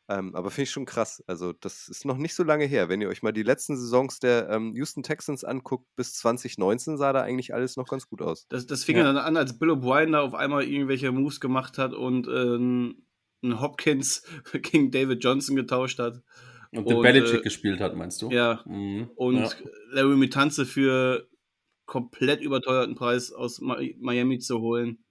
Ähm, 0.09 0.35
aber 0.35 0.51
finde 0.51 0.65
ich 0.65 0.71
schon 0.71 0.85
krass. 0.85 1.23
Also, 1.27 1.53
das 1.53 1.89
ist 1.89 2.05
noch 2.05 2.17
nicht 2.17 2.35
so 2.35 2.43
lange 2.43 2.65
her. 2.65 2.89
Wenn 2.89 3.01
ihr 3.01 3.09
euch 3.09 3.23
mal 3.23 3.33
die 3.33 3.45
letzten 3.45 3.77
Saisons 3.77 4.19
der 4.19 4.49
ähm, 4.51 4.75
Houston 4.75 5.03
Texans 5.03 5.45
anguckt, 5.45 5.87
bis 5.97 6.15
2019 6.15 6.97
sah 6.99 7.13
da 7.13 7.23
eigentlich 7.23 7.55
alles 7.55 7.77
noch 7.77 7.87
ganz 7.87 8.09
gut 8.09 8.21
aus. 8.21 8.47
Das, 8.49 8.67
das 8.67 8.85
fing 8.85 8.97
Ja. 8.97 9.05
dann 9.05 9.17
an, 9.17 9.37
als 9.37 9.59
Bill 9.59 9.71
O'Brien 9.71 10.13
da 10.13 10.21
auf 10.23 10.35
einmal 10.35 10.65
irgendwelche 10.65 11.13
Moves 11.13 11.41
gemacht 11.41 11.79
hat 11.79 11.95
und 11.95 12.27
ähm, 12.27 13.07
ein 13.45 13.61
Hopkins 13.61 14.25
gegen 14.53 14.91
David 14.91 15.23
Johnson 15.23 15.55
getauscht 15.57 15.99
hat. 16.01 16.21
Und 16.75 16.89
den 16.89 16.97
Und, 16.97 17.03
Belichick 17.03 17.41
äh, 17.41 17.43
gespielt 17.43 17.81
hat, 17.81 17.95
meinst 17.97 18.23
du? 18.23 18.31
Ja. 18.31 18.63
Mhm. 18.65 19.11
Und 19.15 19.37
ja. 19.37 19.51
Larry 19.91 20.17
Mitanze 20.17 20.65
für 20.65 21.29
komplett 21.85 22.41
überteuerten 22.41 22.95
Preis 22.95 23.31
aus 23.33 23.61
Mi- 23.61 23.97
Miami 24.01 24.39
zu 24.39 24.61
holen. 24.61 25.05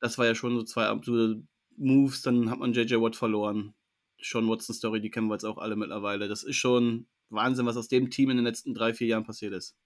Das 0.00 0.16
war 0.16 0.26
ja 0.26 0.34
schon 0.34 0.56
so 0.56 0.62
zwei 0.62 0.86
absolute 0.86 1.42
Moves. 1.76 2.22
Dann 2.22 2.50
hat 2.50 2.58
man 2.58 2.72
JJ 2.72 2.94
Watt 2.96 3.16
verloren. 3.16 3.74
Sean 4.20 4.48
Watson 4.48 4.74
Story, 4.74 5.00
die 5.00 5.10
kennen 5.10 5.28
wir 5.28 5.34
jetzt 5.34 5.44
auch 5.44 5.58
alle 5.58 5.76
mittlerweile. 5.76 6.26
Das 6.26 6.42
ist 6.42 6.56
schon 6.56 7.06
Wahnsinn, 7.28 7.66
was 7.66 7.76
aus 7.76 7.88
dem 7.88 8.10
Team 8.10 8.30
in 8.30 8.36
den 8.38 8.46
letzten 8.46 8.74
drei, 8.74 8.94
vier 8.94 9.08
Jahren 9.08 9.24
passiert 9.24 9.52
ist. 9.52 9.76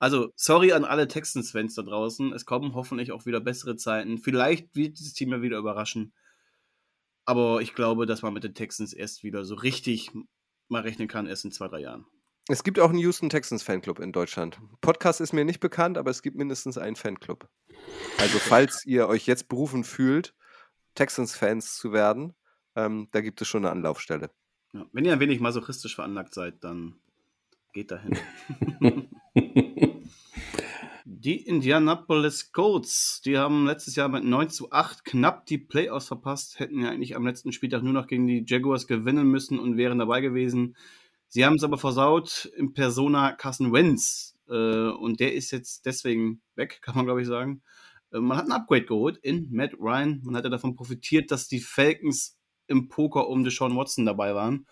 Also, 0.00 0.32
sorry 0.36 0.72
an 0.72 0.84
alle 0.84 1.08
Texans-Fans 1.08 1.74
da 1.74 1.82
draußen. 1.82 2.32
Es 2.32 2.44
kommen 2.44 2.74
hoffentlich 2.74 3.12
auch 3.12 3.26
wieder 3.26 3.40
bessere 3.40 3.76
Zeiten. 3.76 4.18
Vielleicht 4.18 4.74
wird 4.74 4.98
dieses 4.98 5.12
Team 5.14 5.30
ja 5.30 5.42
wieder 5.42 5.58
überraschen. 5.58 6.12
Aber 7.28 7.60
ich 7.60 7.74
glaube, 7.74 8.06
dass 8.06 8.22
man 8.22 8.32
mit 8.32 8.42
den 8.42 8.54
Texans 8.54 8.94
erst 8.94 9.22
wieder 9.22 9.44
so 9.44 9.54
richtig 9.54 10.10
mal 10.68 10.80
rechnen 10.80 11.08
kann, 11.08 11.26
erst 11.26 11.44
in 11.44 11.52
zwei, 11.52 11.68
drei 11.68 11.80
Jahren. 11.80 12.06
Es 12.48 12.64
gibt 12.64 12.80
auch 12.80 12.88
einen 12.88 13.00
Houston 13.00 13.28
Texans 13.28 13.62
Fanclub 13.62 13.98
in 13.98 14.12
Deutschland. 14.12 14.58
Podcast 14.80 15.20
ist 15.20 15.34
mir 15.34 15.44
nicht 15.44 15.60
bekannt, 15.60 15.98
aber 15.98 16.10
es 16.10 16.22
gibt 16.22 16.38
mindestens 16.38 16.78
einen 16.78 16.96
Fanclub. 16.96 17.46
Also, 18.16 18.38
falls 18.38 18.86
ihr 18.86 19.08
euch 19.08 19.26
jetzt 19.26 19.50
berufen 19.50 19.84
fühlt, 19.84 20.34
Texans-Fans 20.94 21.76
zu 21.76 21.92
werden, 21.92 22.34
ähm, 22.74 23.08
da 23.12 23.20
gibt 23.20 23.42
es 23.42 23.48
schon 23.48 23.66
eine 23.66 23.72
Anlaufstelle. 23.72 24.30
Ja, 24.72 24.86
wenn 24.94 25.04
ihr 25.04 25.12
ein 25.12 25.20
wenig 25.20 25.40
masochistisch 25.40 25.96
veranlagt 25.96 26.32
seid, 26.32 26.64
dann 26.64 26.98
geht 27.74 27.90
dahin. 27.90 28.16
die 31.10 31.46
Indianapolis 31.46 32.52
Colts, 32.52 33.22
die 33.24 33.38
haben 33.38 33.64
letztes 33.64 33.96
Jahr 33.96 34.10
mit 34.10 34.24
9 34.24 34.50
zu 34.50 34.70
8 34.70 35.06
knapp 35.06 35.46
die 35.46 35.56
Playoffs 35.56 36.08
verpasst, 36.08 36.58
hätten 36.58 36.80
ja 36.82 36.90
eigentlich 36.90 37.16
am 37.16 37.26
letzten 37.26 37.50
Spieltag 37.50 37.82
nur 37.82 37.94
noch 37.94 38.08
gegen 38.08 38.26
die 38.26 38.44
Jaguars 38.46 38.86
gewinnen 38.86 39.26
müssen 39.26 39.58
und 39.58 39.78
wären 39.78 39.98
dabei 39.98 40.20
gewesen. 40.20 40.76
Sie 41.28 41.46
haben 41.46 41.54
es 41.54 41.64
aber 41.64 41.78
versaut 41.78 42.50
im 42.58 42.74
Persona 42.74 43.32
Carson 43.32 43.72
Wentz. 43.72 44.36
Äh, 44.50 44.52
und 44.90 45.18
der 45.18 45.32
ist 45.32 45.50
jetzt 45.50 45.86
deswegen 45.86 46.42
weg, 46.56 46.80
kann 46.82 46.94
man 46.94 47.06
glaube 47.06 47.22
ich 47.22 47.26
sagen. 47.26 47.62
Äh, 48.12 48.18
man 48.18 48.36
hat 48.36 48.44
ein 48.44 48.52
Upgrade 48.52 48.84
geholt 48.84 49.16
in 49.16 49.48
Matt 49.50 49.72
Ryan. 49.80 50.20
Man 50.24 50.36
hat 50.36 50.44
ja 50.44 50.50
davon 50.50 50.76
profitiert, 50.76 51.30
dass 51.30 51.48
die 51.48 51.60
Falcons 51.60 52.36
im 52.66 52.90
Poker 52.90 53.28
um 53.28 53.44
Deshaun 53.44 53.74
Watson 53.74 54.04
dabei 54.04 54.34
waren. 54.34 54.66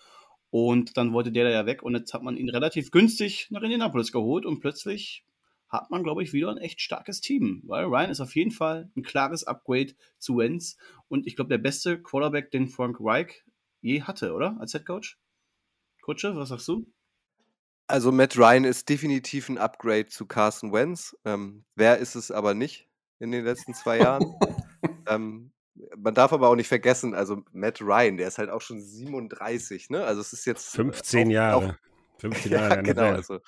Und 0.50 0.98
dann 0.98 1.14
wollte 1.14 1.32
der 1.32 1.44
da 1.44 1.50
ja 1.50 1.64
weg 1.64 1.82
und 1.82 1.94
jetzt 1.94 2.12
hat 2.12 2.22
man 2.22 2.36
ihn 2.36 2.50
relativ 2.50 2.90
günstig 2.90 3.48
nach 3.50 3.62
Indianapolis 3.62 4.12
geholt 4.12 4.44
und 4.44 4.60
plötzlich 4.60 5.24
hat 5.68 5.90
man, 5.90 6.02
glaube 6.04 6.22
ich, 6.22 6.32
wieder 6.32 6.50
ein 6.50 6.58
echt 6.58 6.80
starkes 6.80 7.20
Team, 7.20 7.62
weil 7.66 7.84
Ryan 7.86 8.10
ist 8.10 8.20
auf 8.20 8.34
jeden 8.36 8.52
Fall 8.52 8.90
ein 8.96 9.02
klares 9.02 9.44
Upgrade 9.44 9.94
zu 10.18 10.36
Wentz 10.38 10.76
und 11.08 11.26
ich 11.26 11.36
glaube, 11.36 11.48
der 11.48 11.58
beste 11.58 12.00
Quarterback, 12.00 12.50
den 12.50 12.68
Frank 12.68 12.98
Reich 13.00 13.44
je 13.80 14.02
hatte, 14.02 14.32
oder? 14.32 14.56
Als 14.60 14.72
Head 14.72 14.86
Coach? 14.86 15.18
Kutsche, 16.02 16.36
was 16.36 16.48
sagst 16.50 16.68
du? 16.68 16.86
Also, 17.88 18.10
Matt 18.10 18.36
Ryan 18.36 18.64
ist 18.64 18.88
definitiv 18.88 19.48
ein 19.48 19.58
Upgrade 19.58 20.06
zu 20.06 20.26
Carson 20.26 20.72
Wentz. 20.72 21.16
Ähm, 21.24 21.64
wer 21.76 21.98
ist 21.98 22.16
es 22.16 22.30
aber 22.32 22.54
nicht 22.54 22.88
in 23.20 23.30
den 23.30 23.44
letzten 23.44 23.74
zwei 23.74 23.98
Jahren? 23.98 24.34
ähm, 25.08 25.52
man 25.96 26.14
darf 26.14 26.32
aber 26.32 26.48
auch 26.48 26.56
nicht 26.56 26.68
vergessen, 26.68 27.14
also 27.14 27.44
Matt 27.52 27.80
Ryan, 27.80 28.16
der 28.16 28.28
ist 28.28 28.38
halt 28.38 28.50
auch 28.50 28.60
schon 28.60 28.80
37, 28.80 29.90
ne? 29.90 30.04
Also, 30.04 30.20
es 30.20 30.32
ist 30.32 30.46
jetzt. 30.46 30.74
äh, 30.74 30.78
15 30.78 31.28
auch- 31.28 31.32
Jahre. 31.32 31.56
Auch, 31.70 31.74
15 32.20 32.50
ja, 32.52 32.58
Jahre. 32.58 32.74
der 32.74 32.82
genau. 32.82 33.12
Also, 33.12 33.40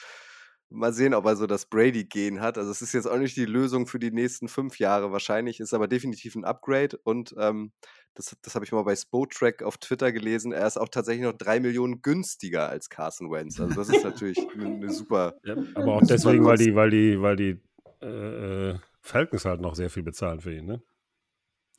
mal 0.71 0.93
sehen, 0.93 1.15
ob 1.15 1.25
er 1.27 1.37
so 1.37 1.47
das 1.47 1.67
Brady-Gen 1.67 2.41
hat. 2.41 2.59
Also, 2.59 2.71
es 2.71 2.83
ist 2.83 2.93
jetzt 2.93 3.07
auch 3.07 3.19
nicht 3.19 3.37
die 3.37 3.45
Lösung 3.45 3.87
für 3.87 3.99
die 3.99 4.11
nächsten 4.11 4.49
fünf 4.49 4.79
Jahre 4.79 5.13
wahrscheinlich, 5.13 5.61
ist 5.61 5.75
aber 5.75 5.89
definitiv 5.89 6.35
ein 6.35 6.45
Upgrade 6.45 6.99
und 7.05 7.35
ähm, 7.39 7.73
das, 8.15 8.37
das 8.43 8.55
habe 8.55 8.65
ich 8.65 8.73
mal 8.73 8.83
bei 8.83 8.97
Spotrack 8.97 9.63
auf 9.63 9.79
Twitter 9.79 10.11
gelesen. 10.13 10.53
Er 10.53 10.67
ist 10.67 10.77
auch 10.77 10.89
tatsächlich 10.89 11.25
noch 11.25 11.37
drei 11.37 11.61
Millionen 11.61 12.03
günstiger 12.03 12.69
als 12.69 12.89
Carson 12.89 13.31
Wentz. 13.31 13.61
Also, 13.61 13.75
das 13.75 13.89
ist 13.89 14.05
natürlich 14.05 14.39
eine, 14.55 14.91
super. 14.91 15.35
Ja, 15.45 15.55
aber 15.75 15.95
auch 15.95 16.01
Super 16.01 16.15
deswegen, 16.15 16.45
weil 16.45 16.59
die, 16.59 16.75
weil 16.75 16.91
die, 16.91 17.21
weil 17.23 17.37
die 17.37 17.61
äh, 18.03 18.71
äh, 18.71 18.79
Falcons 19.01 19.45
halt 19.45 19.61
noch 19.61 19.75
sehr 19.75 19.91
viel 19.91 20.03
bezahlen 20.03 20.41
für 20.41 20.55
ihn, 20.55 20.67
ne? 20.67 20.83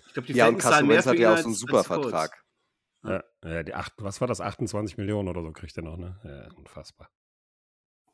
Ich 0.07 0.13
glaube, 0.13 0.27
die 0.27 0.33
Ja, 0.33 0.47
und 0.47 0.61
Falcons 0.61 0.63
zahlen 0.63 0.71
Carson 0.71 0.87
mehr 0.87 0.95
Wentz 0.95 1.03
für 1.03 1.09
hat 1.11 1.19
ja 1.19 1.33
auch 1.33 1.37
so 1.37 1.45
einen 1.45 1.55
super. 1.55 1.83
Vertrag. 1.83 2.43
Ja, 3.03 3.23
ja, 3.43 3.63
die 3.63 3.73
acht, 3.73 3.93
was 3.97 4.19
war 4.19 4.27
das? 4.27 4.41
28 4.41 4.97
Millionen 4.97 5.29
oder 5.29 5.41
so 5.41 5.51
kriegt 5.51 5.77
er 5.77 5.83
noch, 5.83 5.97
ne? 5.97 6.19
Ja, 6.23 6.57
unfassbar. 6.57 7.09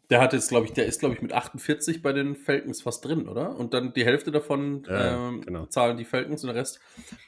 Der 0.10 0.22
hat 0.22 0.34
jetzt, 0.34 0.50
glaube 0.50 0.66
ich, 0.68 0.74
der 0.74 0.86
ist, 0.86 1.00
glaube 1.00 1.16
ich, 1.16 1.22
mit 1.22 1.34
48 1.34 2.02
bei 2.02 2.14
den 2.14 2.36
Falcons 2.36 2.82
fast 2.82 3.04
drin, 3.06 3.28
oder? 3.28 3.58
Und 3.58 3.74
dann 3.74 3.94
die 3.94 4.06
Hälfte 4.06 4.32
davon 4.32 4.84
Ja, 4.88 5.30
ähm, 5.30 5.42
genau. 5.42 5.66
zahlen 5.66 5.98
die 5.98 6.06
Falcons 6.06 6.44
und 6.44 6.48
der 6.48 6.56
Rest. 6.56 6.80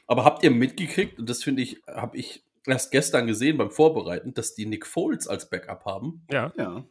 Aber 0.06 0.24
habt 0.24 0.42
ihr 0.44 0.50
mitgekriegt, 0.50 1.18
und 1.18 1.28
das 1.28 1.42
finde 1.42 1.62
ich, 1.62 1.82
habe 1.86 2.16
ich 2.16 2.44
erst 2.66 2.90
gestern 2.92 3.26
gesehen 3.26 3.56
beim 3.56 3.70
Vorbereiten, 3.70 4.34
dass 4.34 4.54
die 4.54 4.66
Nick 4.66 4.86
Foles 4.86 5.26
als 5.26 5.50
Backup 5.50 5.84
haben? 5.84 6.22
Ja, 6.30 6.52
Ja. 6.56 6.84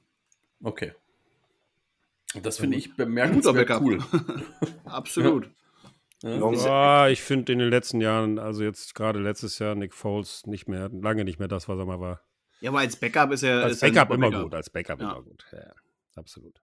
Okay. 0.63 0.93
Und 2.35 2.45
das 2.45 2.57
finde 2.57 2.77
ich 2.77 2.91
Guter 2.91 3.05
bemerkenswert 3.05 3.55
Backup. 3.67 3.81
cool. 3.81 3.99
Absolut. 4.85 5.49
Ja. 6.23 6.41
Ah, 6.67 7.09
ich 7.09 7.21
finde 7.21 7.53
in 7.53 7.59
den 7.59 7.69
letzten 7.69 8.01
Jahren, 8.01 8.39
also 8.39 8.63
jetzt 8.63 8.95
gerade 8.95 9.19
letztes 9.19 9.59
Jahr, 9.59 9.75
Nick 9.75 9.93
Foles 9.93 10.45
nicht 10.47 10.67
mehr, 10.67 10.89
lange 10.89 11.23
nicht 11.23 11.39
mehr 11.39 11.47
das, 11.47 11.69
was 11.69 11.77
er 11.77 11.85
mal 11.85 11.99
war. 11.99 12.21
Ja, 12.59 12.69
aber 12.71 12.79
als 12.79 12.95
Backup 12.95 13.31
ist 13.31 13.43
er. 13.43 13.63
Als 13.63 13.73
ist 13.75 13.81
Backup 13.81 14.11
immer 14.13 14.29
Backup. 14.29 14.43
gut, 14.45 14.55
als 14.55 14.69
Backup 14.69 14.99
Ja. 15.01 15.11
immer 15.11 15.23
gut. 15.23 15.45
Ja, 15.51 15.73
absolut. 16.15 16.61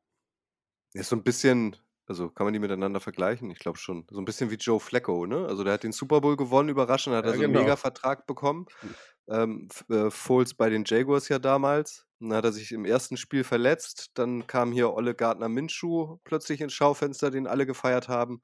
Ist 0.92 1.08
so 1.08 1.16
ein 1.16 1.22
bisschen, 1.24 1.76
also 2.06 2.28
kann 2.30 2.44
man 2.46 2.52
die 2.52 2.58
miteinander 2.60 3.00
vergleichen? 3.00 3.50
Ich 3.50 3.58
glaube 3.58 3.78
schon. 3.78 4.06
So 4.10 4.18
ein 4.20 4.24
bisschen 4.24 4.50
wie 4.50 4.56
Joe 4.56 4.80
Flacco, 4.80 5.26
ne? 5.26 5.46
Also 5.46 5.64
der 5.64 5.72
hat 5.74 5.82
den 5.82 5.92
Super 5.92 6.20
Bowl 6.20 6.36
gewonnen, 6.36 6.68
überraschend, 6.68 7.14
hat 7.16 7.24
Ja, 7.24 7.30
er 7.32 7.36
so 7.36 7.42
einen 7.42 7.52
genau. 7.52 7.64
Mega-Vertrag 7.64 8.26
bekommen. 8.26 8.66
Ähm, 9.28 9.68
äh, 9.88 10.10
Foles 10.10 10.54
bei 10.54 10.68
den 10.68 10.84
Jaguars 10.84 11.28
ja 11.28 11.38
damals. 11.38 12.06
Dann 12.28 12.38
hat 12.38 12.44
er 12.44 12.52
sich 12.52 12.72
im 12.72 12.84
ersten 12.84 13.16
Spiel 13.16 13.44
verletzt. 13.44 14.10
Dann 14.14 14.46
kam 14.46 14.72
hier 14.72 14.92
Olle 14.92 15.14
Gardner 15.14 15.48
Minshew 15.48 16.18
plötzlich 16.24 16.60
ins 16.60 16.72
Schaufenster, 16.72 17.30
den 17.30 17.46
alle 17.46 17.66
gefeiert 17.66 18.08
haben. 18.08 18.42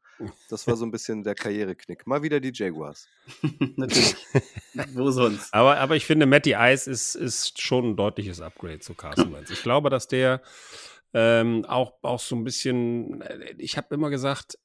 Das 0.49 0.67
war 0.67 0.77
so 0.77 0.85
ein 0.87 0.91
bisschen 0.91 1.25
der 1.25 1.35
Karriereknick. 1.35 2.07
Mal 2.07 2.23
wieder 2.23 2.41
die 2.41 2.53
Jaguars. 2.55 3.09
Natürlich. 3.77 4.17
Wo 4.93 5.11
sonst? 5.11 5.53
Aber, 5.55 5.79
aber 5.79 5.97
ich 5.97 6.07
finde, 6.07 6.27
Matty 6.27 6.55
Ice 6.57 6.91
ist, 6.91 7.15
ist 7.15 7.61
schon 7.61 7.91
ein 7.91 7.97
deutliches 7.97 8.41
Upgrade 8.41 8.81
zu 8.81 8.95
Carson 8.95 9.33
Wentz. 9.33 9.51
Ich 9.51 9.63
glaube, 9.63 9.91
dass 9.91 10.09
der 10.09 10.43
ähm, 11.13 11.65
auch, 11.67 11.95
auch 12.03 12.21
so 12.21 12.37
ein 12.37 12.45
bisschen, 12.45 13.21
äh, 13.23 13.55
ich 13.59 13.77
habe 13.77 13.95
immer 13.95 14.11
gesagt, 14.11 14.59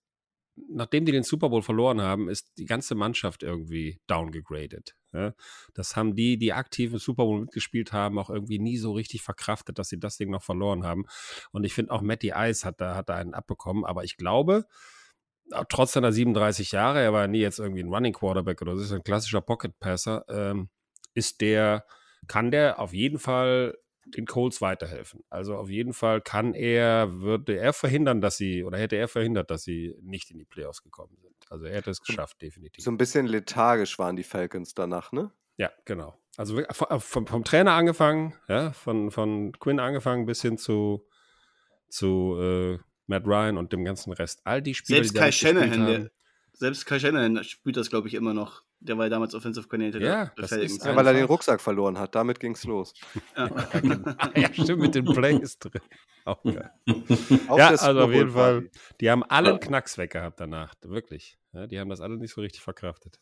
nachdem 0.69 1.05
die 1.05 1.11
den 1.11 1.23
Super 1.23 1.49
Bowl 1.49 1.61
verloren 1.61 2.01
haben, 2.01 2.29
ist 2.29 2.57
die 2.57 2.65
ganze 2.65 2.95
Mannschaft 2.95 3.43
irgendwie 3.43 3.99
downgegradet. 4.07 4.95
Ja? 5.13 5.33
Das 5.73 5.95
haben 5.95 6.15
die, 6.15 6.37
die 6.37 6.53
aktiv 6.53 6.93
im 6.93 6.99
Super 6.99 7.25
Bowl 7.25 7.41
mitgespielt 7.41 7.93
haben, 7.93 8.19
auch 8.19 8.29
irgendwie 8.29 8.59
nie 8.59 8.77
so 8.77 8.93
richtig 8.93 9.21
verkraftet, 9.21 9.79
dass 9.79 9.89
sie 9.89 9.99
das 9.99 10.17
Ding 10.17 10.29
noch 10.29 10.43
verloren 10.43 10.85
haben. 10.85 11.05
Und 11.51 11.63
ich 11.63 11.73
finde 11.73 11.91
auch 11.91 12.01
Matty 12.01 12.33
Ice 12.35 12.65
hat 12.65 12.79
da, 12.81 12.95
hat 12.95 13.09
da 13.09 13.15
einen 13.15 13.33
abbekommen. 13.33 13.85
Aber 13.85 14.03
ich 14.03 14.17
glaube, 14.17 14.65
auch 15.51 15.65
trotz 15.69 15.93
seiner 15.93 16.11
37 16.11 16.71
Jahre, 16.71 17.01
er 17.01 17.13
war 17.13 17.27
nie 17.27 17.39
jetzt 17.39 17.59
irgendwie 17.59 17.83
ein 17.83 17.93
Running 17.93 18.13
Quarterback 18.13 18.61
oder 18.61 18.75
so, 18.75 18.83
ist 18.83 18.91
ein 18.91 19.03
klassischer 19.03 19.41
Pocket 19.41 19.77
Passer, 19.79 20.25
ähm, 20.29 20.69
ist 21.13 21.41
der, 21.41 21.85
kann 22.27 22.51
der 22.51 22.79
auf 22.79 22.93
jeden 22.93 23.19
Fall 23.19 23.77
den 24.05 24.25
Colts 24.25 24.61
weiterhelfen. 24.61 25.23
Also 25.29 25.55
auf 25.55 25.69
jeden 25.69 25.93
Fall 25.93 26.21
kann 26.21 26.53
er, 26.53 27.19
würde 27.21 27.57
er 27.57 27.73
verhindern, 27.73 28.21
dass 28.21 28.37
sie, 28.37 28.63
oder 28.63 28.77
hätte 28.77 28.95
er 28.95 29.07
verhindert, 29.07 29.49
dass 29.49 29.63
sie 29.63 29.95
nicht 30.01 30.31
in 30.31 30.37
die 30.37 30.45
Playoffs 30.45 30.83
gekommen 30.83 31.17
sind. 31.21 31.35
Also 31.49 31.65
er 31.65 31.75
hätte 31.75 31.89
es 31.91 32.01
geschafft, 32.01 32.41
definitiv. 32.41 32.83
So 32.83 32.91
ein 32.91 32.97
bisschen 32.97 33.25
lethargisch 33.25 33.97
waren 33.99 34.15
die 34.15 34.23
Falcons 34.23 34.73
danach, 34.73 35.11
ne? 35.11 35.31
Ja, 35.57 35.71
genau. 35.85 36.17
Also 36.37 36.57
wir- 36.57 36.67
vom, 36.71 37.27
vom, 37.27 37.43
Trainer 37.43 37.73
angefangen, 37.73 38.33
ja, 38.47 38.71
von, 38.73 39.09
von 39.11 39.53
Quinn 39.53 39.79
angefangen 39.79 40.25
bis 40.25 40.41
hin 40.41 40.57
zu, 40.57 41.07
zu 41.87 42.37
äh, 42.39 42.77
Matt 43.07 43.25
Ryan 43.25 43.57
und 43.57 43.71
dem 43.73 43.85
ganzen 43.85 44.11
Rest. 44.13 44.41
All 44.43 44.61
die 44.61 44.73
Spieler, 44.75 44.97
Selbst 44.97 45.15
die 45.15 45.19
Kai 45.19 45.31
Shanahan, 45.31 46.09
selbst 46.53 46.85
Kai 46.85 46.99
Shanahan 46.99 47.43
spielt 47.43 47.77
das, 47.77 47.89
glaube 47.89 48.07
ich, 48.07 48.13
immer 48.13 48.33
noch. 48.33 48.63
Der 48.88 48.97
war 48.97 49.05
ja 49.05 49.09
damals 49.09 49.33
Offensive 49.36 49.67
Coordinator 49.67 50.01
Ja, 50.01 50.31
das 50.38 50.51
ist 50.51 50.86
Ja, 50.86 50.95
weil 50.95 51.07
er 51.07 51.13
den. 51.13 51.25
Rucksack 51.25 51.59
verloren 51.61 51.97
hat. 51.99 52.15
Damit 52.15 52.39
ging's 52.39 52.63
los. 52.63 52.93
Ja. 53.36 53.49
Ja, 54.36 54.53
stimmt, 54.53 54.81
mit 54.81 54.95
den 54.95 55.05
Plays 55.05 55.57
drin. 55.59 55.81
Auch 56.25 56.41
geil. 56.43 56.71
Auf 57.47 57.59
ja, 57.59 57.67
also 57.69 57.99
auf 58.01 58.11
jeden 58.11 58.31
Fall, 58.31 58.61
Party. 58.61 58.79
die 59.01 59.11
haben 59.11 59.23
allen 59.23 59.53
Ja. 59.53 59.57
Knacks 59.59 59.97
weg 59.97 60.11
gehabt 60.11 60.39
danach. 60.39 60.73
Wirklich. 60.83 61.38
Ja, 61.53 61.67
die 61.67 61.79
haben 61.79 61.89
das 61.89 62.01
alle 62.01 62.17
nicht 62.17 62.33
so 62.33 62.41
richtig 62.41 62.61
verkraftet. 62.61 63.19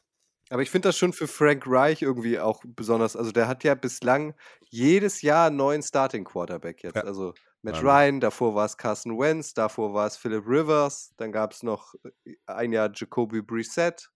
Aber 0.50 0.62
ich 0.62 0.70
finde 0.70 0.90
das 0.90 0.98
schon 0.98 1.14
für 1.14 1.28
Frank 1.28 1.64
Reich 1.66 2.02
irgendwie 2.02 2.40
auch 2.40 2.64
besonders. 2.66 3.16
Also 3.16 3.32
der 3.32 3.48
hat 3.48 3.64
ja 3.64 3.76
bislang 3.76 4.36
jedes 4.70 5.22
Jahr 5.22 5.48
einen 5.48 5.56
neuen 5.58 5.82
Starting 5.82 6.24
Quarterback 6.26 6.84
jetzt. 6.84 6.96
Ja. 6.96 7.04
Also 7.04 7.34
Matt 7.62 7.76
Wahnsinn. 7.76 7.90
Ryan, 7.90 8.20
davor 8.20 8.56
war 8.56 8.66
es 8.66 8.78
Carson 8.78 9.18
Wentz, 9.18 9.54
davor 9.54 9.94
war 9.94 10.06
es 10.06 10.18
Philip 10.18 10.46
Rivers, 10.46 11.14
dann 11.18 11.32
gab 11.32 11.54
es 11.54 11.64
noch 11.64 11.94
äh, 12.26 12.36
ein 12.46 12.74
Jahr 12.74 12.92
Jacoby 12.94 13.42
Brissett. 13.42 14.10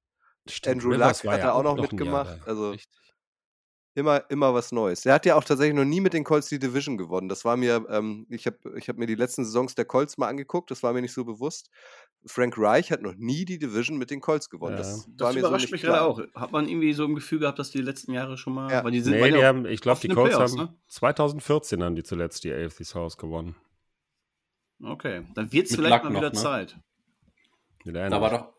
Andrew 0.66 0.90
Rivers 0.92 1.24
Luck 1.24 1.34
hat 1.34 1.42
er 1.42 1.56
auch 1.56 1.64
noch 1.64 1.76
Jahr 1.78 1.82
mitgemacht, 1.84 2.40
also- 2.48 2.72
Richtig. 2.72 2.94
Immer, 3.96 4.30
immer 4.30 4.54
was 4.54 4.72
Neues. 4.72 5.02
Der 5.02 5.16
hat 5.16 5.26
ja 5.26 5.34
auch 5.34 5.44
tatsächlich 5.44 5.74
noch 5.76 5.84
nie 5.84 6.02
mit 6.02 6.14
den 6.14 6.24
Colts 6.24 6.50
die 6.50 6.60
Division 6.60 7.00
gewonnen. 7.00 7.30
Das 7.30 7.44
war 7.46 7.58
mir, 7.58 7.84
ähm, 7.90 8.28
ich 8.30 8.46
habe 8.46 8.58
ich 8.78 8.88
hab 8.90 8.98
mir 8.98 9.08
die 9.08 9.16
letzten 9.16 9.44
Saisons 9.44 9.74
der 9.74 9.86
Colts 9.86 10.20
mal 10.20 10.28
angeguckt, 10.28 10.70
das 10.70 10.84
war 10.84 10.94
mir 10.94 11.02
nicht 11.02 11.14
so 11.14 11.26
bewusst. 11.26 11.72
Frank 12.28 12.60
Reich 12.60 12.92
hat 12.92 13.02
noch 13.02 13.16
nie 13.16 13.44
die 13.44 13.58
Division 13.58 13.98
mit 13.98 14.12
den 14.12 14.22
Colts 14.22 14.52
gewonnen. 14.52 14.74
Ja. 14.74 14.84
Das, 14.84 15.08
war 15.08 15.14
Das 15.18 15.34
mir 15.34 15.42
so 15.42 15.48
überrascht 15.48 15.64
nicht 15.64 15.72
mich 15.72 15.82
gerade 15.82 16.04
auch. 16.04 16.22
Hat 16.36 16.52
man 16.52 16.68
irgendwie 16.68 16.94
so 16.94 17.06
im 17.06 17.16
Gefühl 17.16 17.40
gehabt, 17.40 17.58
dass 17.58 17.72
die 17.72 17.82
letzten 17.82 18.14
Jahre 18.14 18.38
schon 18.38 18.54
mal. 18.54 18.72
Ja. 18.72 18.84
Weil 18.84 18.92
die 18.92 19.00
sind 19.00 19.14
Nee, 19.16 19.32
die 19.32 19.38
ja 19.40 19.48
haben, 19.48 19.66
ich 19.66 19.82
glaube, 19.82 20.00
die 20.00 20.10
Colts 20.10 20.36
Playoffs, 20.36 20.56
haben 20.60 20.66
ne? 20.66 20.78
2014 20.90 21.84
haben 21.84 21.96
die 21.96 22.04
zuletzt 22.04 22.44
die 22.44 22.54
AFC 22.54 22.86
South 22.86 23.18
gewonnen. 23.18 23.56
Okay, 24.84 25.26
dann 25.34 25.52
wird 25.52 25.72
es 25.72 25.76
vielleicht 25.76 25.96
Luck 25.96 26.04
mal 26.04 26.10
noch, 26.12 26.20
wieder 26.20 26.30
ne? 26.30 26.36
Zeit. 26.36 26.78
Da 27.84 28.22
war 28.22 28.30
doch. 28.30 28.57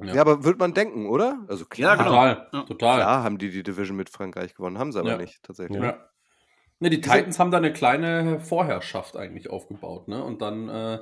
Ja, 0.00 0.20
aber 0.20 0.44
wird 0.44 0.58
man 0.58 0.74
denken, 0.74 1.06
oder? 1.06 1.44
Also 1.48 1.64
Ja, 1.74 1.96
klar, 1.96 1.96
genau. 1.96 2.10
Total, 2.10 2.48
Ja. 2.52 2.62
total. 2.62 2.96
klar 3.00 3.24
haben 3.24 3.38
die 3.38 3.50
die 3.50 3.62
Division 3.64 3.96
mit 3.96 4.10
Frankreich 4.10 4.54
gewonnen, 4.54 4.78
haben 4.78 4.92
sie 4.92 5.00
aber 5.00 5.10
Ja. 5.10 5.16
nicht, 5.18 5.42
tatsächlich. 5.42 5.82
Ja. 5.82 6.08
Ne, 6.80 6.90
die 6.90 7.00
Titans 7.00 7.38
haben 7.40 7.50
da 7.50 7.56
eine 7.58 7.72
kleine 7.72 8.38
Vorherrschaft 8.38 9.16
eigentlich 9.16 9.50
aufgebaut, 9.50 10.06
ne? 10.06 10.22
Und 10.22 10.40
dann, 10.40 10.68
äh, 10.68 10.94
äh, 10.94 11.00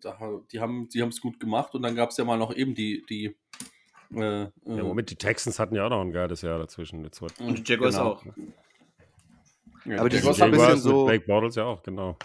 da, 0.00 0.18
die 0.50 0.60
haben 0.60 0.88
die 0.88 1.00
es 1.00 1.20
gut 1.20 1.38
gemacht 1.38 1.74
und 1.74 1.82
dann 1.82 1.94
gab 1.94 2.08
es 2.10 2.16
ja 2.16 2.24
mal 2.24 2.38
noch 2.38 2.54
eben 2.54 2.74
die, 2.74 3.04
die 3.10 3.36
äh, 4.14 4.20
ja, 4.20 4.44
äh, 4.64 4.82
Moment, 4.82 5.10
die 5.10 5.16
Texans 5.16 5.58
hatten 5.58 5.74
ja 5.74 5.84
auch 5.84 5.90
noch 5.90 6.00
ein 6.00 6.12
geiles 6.12 6.40
Jahr 6.40 6.58
dazwischen. 6.58 7.04
Jetzt 7.04 7.20
wird 7.20 7.38
Und 7.40 7.58
die 7.68 7.70
Jaguars 7.72 7.96
genau. 7.96 8.12
auch. 8.12 8.24
Ja, 9.84 9.98
Aber 10.00 10.08
die 10.08 10.16
Jaguars 10.16 10.40
ein 10.40 10.50
bisschen 10.52 10.78
so- 10.78 11.04
Blake 11.04 11.26
Bortles 11.26 11.56
ja 11.56 11.64
auch, 11.64 11.82
genau. 11.82 12.16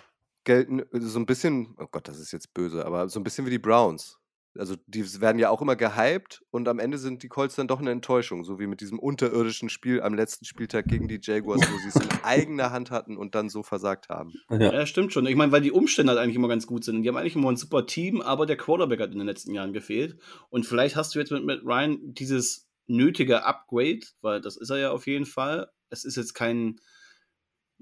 gelten 0.45 0.84
so 0.93 1.20
ein 1.20 1.26
bisschen, 1.26 1.76
oh 1.78 1.88
Gott, 1.91 2.08
das 2.08 2.20
ist 2.20 2.32
jetzt 2.32 2.54
böse, 2.54 2.86
aber 2.86 3.10
so 3.10 3.20
ein 3.20 3.24
bisschen 3.24 3.45
wie 3.45 3.49
die 3.52 3.60
Browns. 3.60 4.18
Also 4.58 4.76
die 4.86 5.22
werden 5.22 5.39
ja 5.39 5.49
auch 5.49 5.62
immer 5.62 5.78
gehypt 5.78 6.43
und 6.52 6.68
am 6.68 6.80
Ende 6.80 6.97
sind 6.97 7.24
die 7.24 7.30
Colts 7.30 7.56
dann 7.56 7.70
doch 7.70 7.80
eine 7.80 7.91
Enttäuschung, 7.91 8.43
so 8.43 8.60
wie 8.60 8.68
mit 8.68 8.82
diesem 8.82 8.99
unterirdischen 8.99 9.70
Spiel 9.70 10.02
am 10.02 10.14
letzten 10.14 10.43
Spieltag 10.43 10.88
gegen 10.88 11.08
die 11.08 11.20
Jaguars, 11.22 11.62
wo 11.62 11.78
sie 11.78 11.88
es 11.88 11.95
in 11.95 12.10
eigener 12.24 12.72
Hand 12.72 12.91
hatten 12.91 13.16
und 13.16 13.34
dann 13.34 13.47
so 13.47 13.64
versagt 13.64 14.10
haben. 14.10 14.34
Ja. 14.49 14.74
Ja, 14.74 14.86
stimmt 14.86 15.14
schon. 15.14 15.26
Ich 15.26 15.36
meine, 15.36 15.52
weil 15.52 15.62
die 15.62 15.72
Umstände 15.72 16.12
halt 16.12 16.20
eigentlich 16.20 16.36
immer 16.36 16.49
ganz 16.49 16.68
gut 16.68 16.84
sind. 16.84 17.02
Die 17.04 17.10
haben 17.10 17.16
eigentlich 17.16 17.36
immer 17.36 17.49
ein 17.49 17.56
super 17.56 17.86
Team, 17.86 18.22
aber 18.22 18.45
der 18.45 18.58
Quarterback 18.58 18.99
hat 18.99 19.12
in 19.12 19.20
den 19.20 19.28
letzten 19.28 19.54
Jahren 19.54 19.72
gefehlt. 19.72 20.18
Und 20.49 20.66
vielleicht 20.66 20.95
hast 20.95 21.16
du 21.16 21.20
jetzt 21.20 21.32
mit, 21.32 21.45
mit 21.45 21.64
Ryan 21.64 21.99
dieses 22.02 22.68
nötige 22.88 23.45
Upgrade, 23.45 24.02
weil 24.22 24.41
das 24.41 24.58
ist 24.58 24.70
er 24.70 24.78
ja 24.78 24.91
auf 24.91 25.08
jeden 25.08 25.26
Fall. 25.26 25.70
Es 25.89 26.04
ist 26.04 26.18
jetzt 26.18 26.34
kein, 26.34 26.80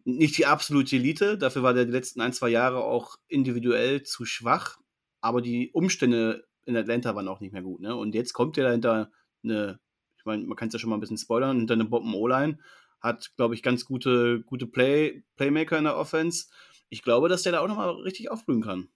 nicht 0.03 0.37
die 0.37 0.45
absolute 0.45 0.95
Elite. 0.95 1.37
Dafür 1.37 1.63
war 1.63 1.73
der 1.73 1.85
die 1.85 1.91
letzten 1.91 2.21
ein, 2.21 2.33
zwei 2.33 2.49
Jahre 2.49 2.83
auch 2.83 3.15
individuell 3.27 4.03
zu 4.03 4.25
schwach. 4.25 4.77
Aber 5.21 5.41
die 5.41 5.71
Umstände 5.73 6.47
in 6.65 6.75
Atlanta 6.75 7.15
waren 7.15 7.27
auch 7.27 7.39
nicht 7.39 7.53
mehr 7.53 7.61
gut. 7.61 7.81
Ne? 7.81 7.95
Und 7.95 8.15
jetzt 8.15 8.33
kommt 8.33 8.57
ja 8.57 8.63
dahinter 8.63 9.11
eine, 9.43 9.79
ich 10.17 10.25
meine, 10.25 10.45
man 10.45 10.57
kann 10.57 10.67
es 10.67 10.73
ja 10.73 10.79
schon 10.79 10.89
mal 10.89 10.97
ein 10.97 11.01
bisschen 11.01 11.17
spoilern, 11.17 11.57
hinter 11.57 11.73
eine 11.73 11.85
Bomben-O-Line. 11.85 12.59
Hat, 13.01 13.31
glaube 13.37 13.55
ich, 13.55 13.63
ganz 13.63 13.85
gute, 13.85 14.41
gute 14.41 14.67
Play, 14.67 15.23
Playmaker 15.37 15.77
in 15.77 15.85
der 15.85 15.97
Offense. 15.97 16.47
Ich 16.89 17.01
glaube, 17.01 17.29
dass 17.29 17.43
der 17.43 17.53
da 17.53 17.61
auch 17.61 17.67
nochmal 17.67 17.91
richtig 17.91 18.29
aufblühen 18.29 18.61
kann. 18.61 18.89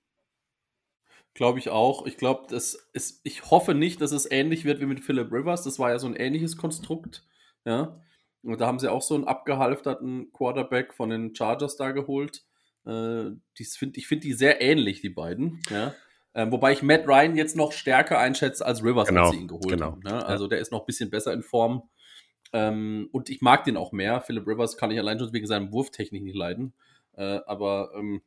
Glaube 1.34 1.60
ich 1.60 1.70
auch. 1.70 2.06
Ich 2.06 2.18
glaube, 2.18 2.46
das 2.50 2.76
ist, 2.94 3.22
ich 3.24 3.50
hoffe 3.50 3.74
nicht, 3.74 4.02
dass 4.02 4.12
es 4.12 4.30
ähnlich 4.30 4.66
wird 4.66 4.82
wie 4.82 4.86
mit 4.86 5.00
Philip 5.00 5.32
Rivers. 5.32 5.64
Das 5.64 5.80
war 5.80 5.90
ja 5.90 6.00
so 6.00 6.08
ein 6.08 6.16
ähnliches 6.16 6.58
Konstrukt. 6.58 7.26
Ja. 7.66 8.00
Und 8.44 8.60
da 8.60 8.68
haben 8.68 8.80
sie 8.80 8.92
auch 8.92 9.02
so 9.02 9.16
einen 9.16 9.24
abgehalfterten 9.24 10.32
Quarterback 10.34 10.94
von 10.94 11.10
den 11.10 11.34
Chargers 11.34 11.78
da 11.78 11.92
geholt. 11.92 12.46
Äh, 12.86 13.32
dies 13.58 13.78
find, 13.78 13.98
ich 13.98 14.08
finde 14.08 14.28
die 14.28 14.34
sehr 14.34 14.62
ähnlich, 14.62 15.02
die 15.02 15.10
beiden. 15.10 15.62
Ja. 15.70 15.96
Ähm, 16.36 16.52
wobei 16.52 16.72
ich 16.74 16.82
Matt 16.82 17.08
Ryan 17.08 17.36
jetzt 17.36 17.56
noch 17.56 17.72
stärker 17.72 18.18
einschätze 18.20 18.66
als 18.66 18.84
Rivers, 18.84 19.08
Genau, 19.08 19.26
als 19.26 19.32
sie 19.32 19.38
ihn 19.42 19.48
geholt 19.48 19.68
genau. 19.68 19.92
haben. 19.92 20.02
Ne? 20.04 20.26
Also 20.26 20.48
der 20.48 20.60
ist 20.60 20.72
noch 20.72 20.82
ein 20.82 20.86
bisschen 20.88 21.10
besser 21.10 21.32
in 21.34 21.44
Form. 21.44 21.90
Ähm, 22.54 23.10
und 23.12 23.30
ich 23.30 23.42
mag 23.42 23.64
den 23.64 23.78
auch 23.78 23.92
mehr. 23.92 24.22
Philip 24.22 24.48
Rivers 24.48 24.78
kann 24.78 24.92
ich 24.92 25.00
allein 25.00 25.20
schon 25.20 25.34
wegen 25.34 25.48
seinem 25.48 25.72
Wurftechnik 25.72 26.24
nicht 26.24 26.36
leiden. 26.36 26.74
Äh, 27.16 27.40
aber 27.46 27.92
ähm, 27.96 28.22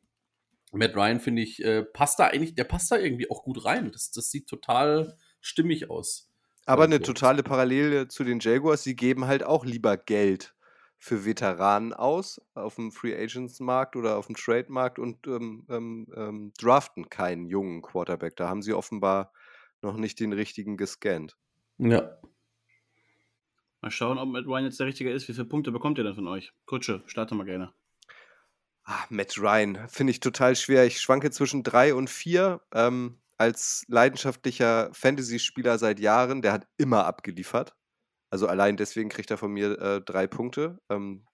Matt 0.71 0.95
Ryan, 0.95 1.19
finde 1.19 1.41
ich, 1.41 1.63
äh, 1.63 1.83
passt 1.83 2.19
da 2.19 2.25
eigentlich, 2.27 2.55
der 2.55 2.65
passt 2.65 2.91
da 2.91 2.97
irgendwie 2.97 3.29
auch 3.31 3.43
gut 3.43 3.63
rein. 3.65 3.91
Das, 3.91 4.11
das 4.11 4.31
sieht 4.31 4.47
total 4.47 5.17
stimmig 5.41 5.89
aus. 5.89 6.29
Aber 6.65 6.83
eine 6.83 6.95
Also- 6.95 7.05
totale 7.13 7.43
Parallele 7.43 8.07
zu 8.09 8.23
den 8.25 8.39
Jaguars, 8.39 8.83
sie 8.83 8.95
geben 8.95 9.27
halt 9.27 9.43
auch 9.43 9.63
lieber 9.65 9.95
Geld 9.97 10.53
für 10.99 11.25
Veteranen 11.25 11.93
aus 11.93 12.41
auf 12.53 12.75
dem 12.75 12.91
Free 12.91 13.15
Agents 13.15 13.59
Markt 13.59 13.95
oder 13.95 14.17
auf 14.17 14.27
dem 14.27 14.35
Trade 14.35 14.71
Markt 14.71 14.99
und 14.99 15.27
ähm, 15.27 15.65
ähm, 15.69 16.07
ähm, 16.15 16.53
draften 16.57 17.09
keinen 17.09 17.45
jungen 17.45 17.81
Quarterback. 17.81 18.35
Da 18.35 18.49
haben 18.49 18.61
sie 18.61 18.73
offenbar 18.73 19.31
noch 19.81 19.97
nicht 19.97 20.19
den 20.19 20.33
richtigen 20.33 20.75
gescannt. 20.75 21.37
Ja. 21.77 22.17
Mal 23.81 23.91
schauen, 23.91 24.17
ob 24.17 24.29
Matt 24.29 24.47
Ryan 24.47 24.65
jetzt 24.65 24.79
der 24.79 24.87
Richtige 24.87 25.11
ist. 25.11 25.27
Wie 25.27 25.33
viele 25.33 25.45
Punkte 25.45 25.71
bekommt 25.71 25.99
ihr 25.99 26.03
denn 26.03 26.15
von 26.15 26.27
euch? 26.27 26.51
Kutsche, 26.65 27.03
starte 27.05 27.35
mal 27.35 27.45
gerne. 27.45 27.71
Ah, 28.83 29.05
Matt 29.09 29.37
Ryan 29.37 29.87
finde 29.87 30.11
ich 30.11 30.19
total 30.19 30.55
schwer. 30.55 30.85
Ich 30.85 30.99
schwanke 30.99 31.29
zwischen 31.29 31.61
drei 31.61 31.93
und 31.93 32.09
vier. 32.09 32.61
Ähm, 32.73 33.19
als 33.37 33.85
leidenschaftlicher 33.87 34.89
Fantasy-Spieler 34.93 35.77
seit 35.77 35.99
Jahren, 35.99 36.41
der 36.41 36.53
hat 36.53 36.67
immer 36.77 37.05
abgeliefert. 37.05 37.75
Also 38.29 38.47
allein 38.47 38.77
deswegen 38.77 39.09
kriegt 39.09 39.31
er 39.31 39.37
von 39.37 39.51
mir 39.51 39.79
äh, 39.79 40.01
drei 40.01 40.27
Punkte. 40.27 40.79
Ähm, 40.89 41.25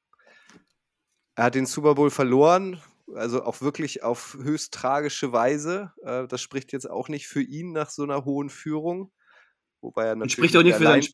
er 1.35 1.45
hat 1.45 1.55
den 1.55 1.65
Super 1.65 1.95
Bowl 1.95 2.11
verloren, 2.11 2.79
also 3.15 3.43
auch 3.43 3.61
wirklich 3.61 4.03
auf 4.03 4.35
höchst 4.35 4.73
tragische 4.73 5.31
Weise. 5.31 5.91
Äh, 6.03 6.27
das 6.27 6.41
spricht 6.41 6.71
jetzt 6.71 6.89
auch 6.89 7.09
nicht 7.09 7.27
für 7.27 7.41
ihn 7.41 7.71
nach 7.71 7.89
so 7.89 8.03
einer 8.03 8.25
hohen 8.25 8.49
Führung. 8.49 9.11
Wobei 9.81 10.05
er 10.05 10.13
Und 10.13 10.19
natürlich 10.19 10.33
spricht 10.51 10.57
auch 10.57 10.63
nicht 10.63 10.75
für 10.77 10.87
allein- 10.87 11.01
seinen, 11.01 11.13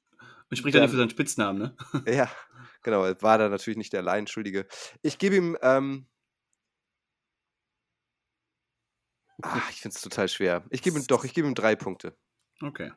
und 0.51 0.57
spricht 0.57 0.75
auch 0.75 0.79
der- 0.79 0.81
nicht 0.81 0.91
für 0.91 0.97
seinen 0.97 1.09
Spitznamen, 1.09 1.59
ne? 1.59 1.77
Ja, 2.07 2.29
genau, 2.83 3.05
er 3.05 3.21
war 3.21 3.37
da 3.37 3.47
natürlich 3.49 3.77
nicht 3.77 3.93
der 3.93 4.01
allein 4.01 4.27
Schuldige. 4.27 4.67
Ich 5.01 5.17
gebe 5.17 5.35
ihm, 5.37 5.57
ähm, 5.61 6.07
ah, 9.41 9.61
ich 9.71 9.81
finde 9.81 9.95
es 9.95 10.01
total 10.01 10.27
schwer. 10.27 10.65
Ich 10.69 10.81
gebe 10.81 10.99
ihm 10.99 11.07
doch, 11.07 11.23
ich 11.23 11.33
gebe 11.33 11.47
ihm 11.47 11.55
drei 11.55 11.75
Punkte. 11.75 12.17
Okay. 12.61 12.91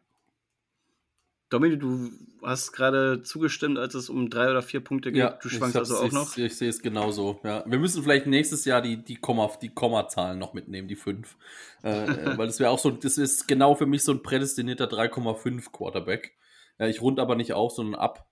Dominik, 1.52 1.80
du 1.80 2.10
hast 2.42 2.72
gerade 2.72 3.22
zugestimmt, 3.22 3.78
als 3.78 3.94
es 3.94 4.08
um 4.08 4.30
drei 4.30 4.50
oder 4.50 4.62
vier 4.62 4.80
Punkte 4.80 5.12
geht. 5.12 5.22
du 5.42 5.48
ich 5.48 5.54
schwankst 5.54 5.76
also 5.76 5.98
auch 5.98 6.04
ich, 6.04 6.12
noch. 6.12 6.36
Ich 6.36 6.56
sehe 6.56 6.68
es 6.68 6.80
genauso. 6.80 7.40
Ja. 7.44 7.62
Wir 7.66 7.78
müssen 7.78 8.02
vielleicht 8.02 8.26
nächstes 8.26 8.64
Jahr 8.64 8.80
die, 8.80 8.96
die, 8.96 9.16
Komma, 9.16 9.50
die 9.60 9.68
Kommazahlen 9.68 10.38
noch 10.38 10.54
mitnehmen, 10.54 10.88
die 10.88 10.96
fünf. 10.96 11.36
Äh, 11.84 12.04
äh, 12.04 12.38
weil 12.38 12.46
das 12.46 12.58
wäre 12.58 12.70
auch 12.70 12.78
so, 12.78 12.90
das 12.90 13.18
ist 13.18 13.46
genau 13.48 13.74
für 13.74 13.86
mich 13.86 14.02
so 14.02 14.12
ein 14.12 14.22
prädestinierter 14.22 14.86
3,5 14.86 15.70
Quarterback. 15.72 16.32
Ja, 16.78 16.86
ich 16.86 17.02
rund 17.02 17.20
aber 17.20 17.36
nicht 17.36 17.52
auf, 17.52 17.72
sondern 17.72 18.00
ab. 18.00 18.28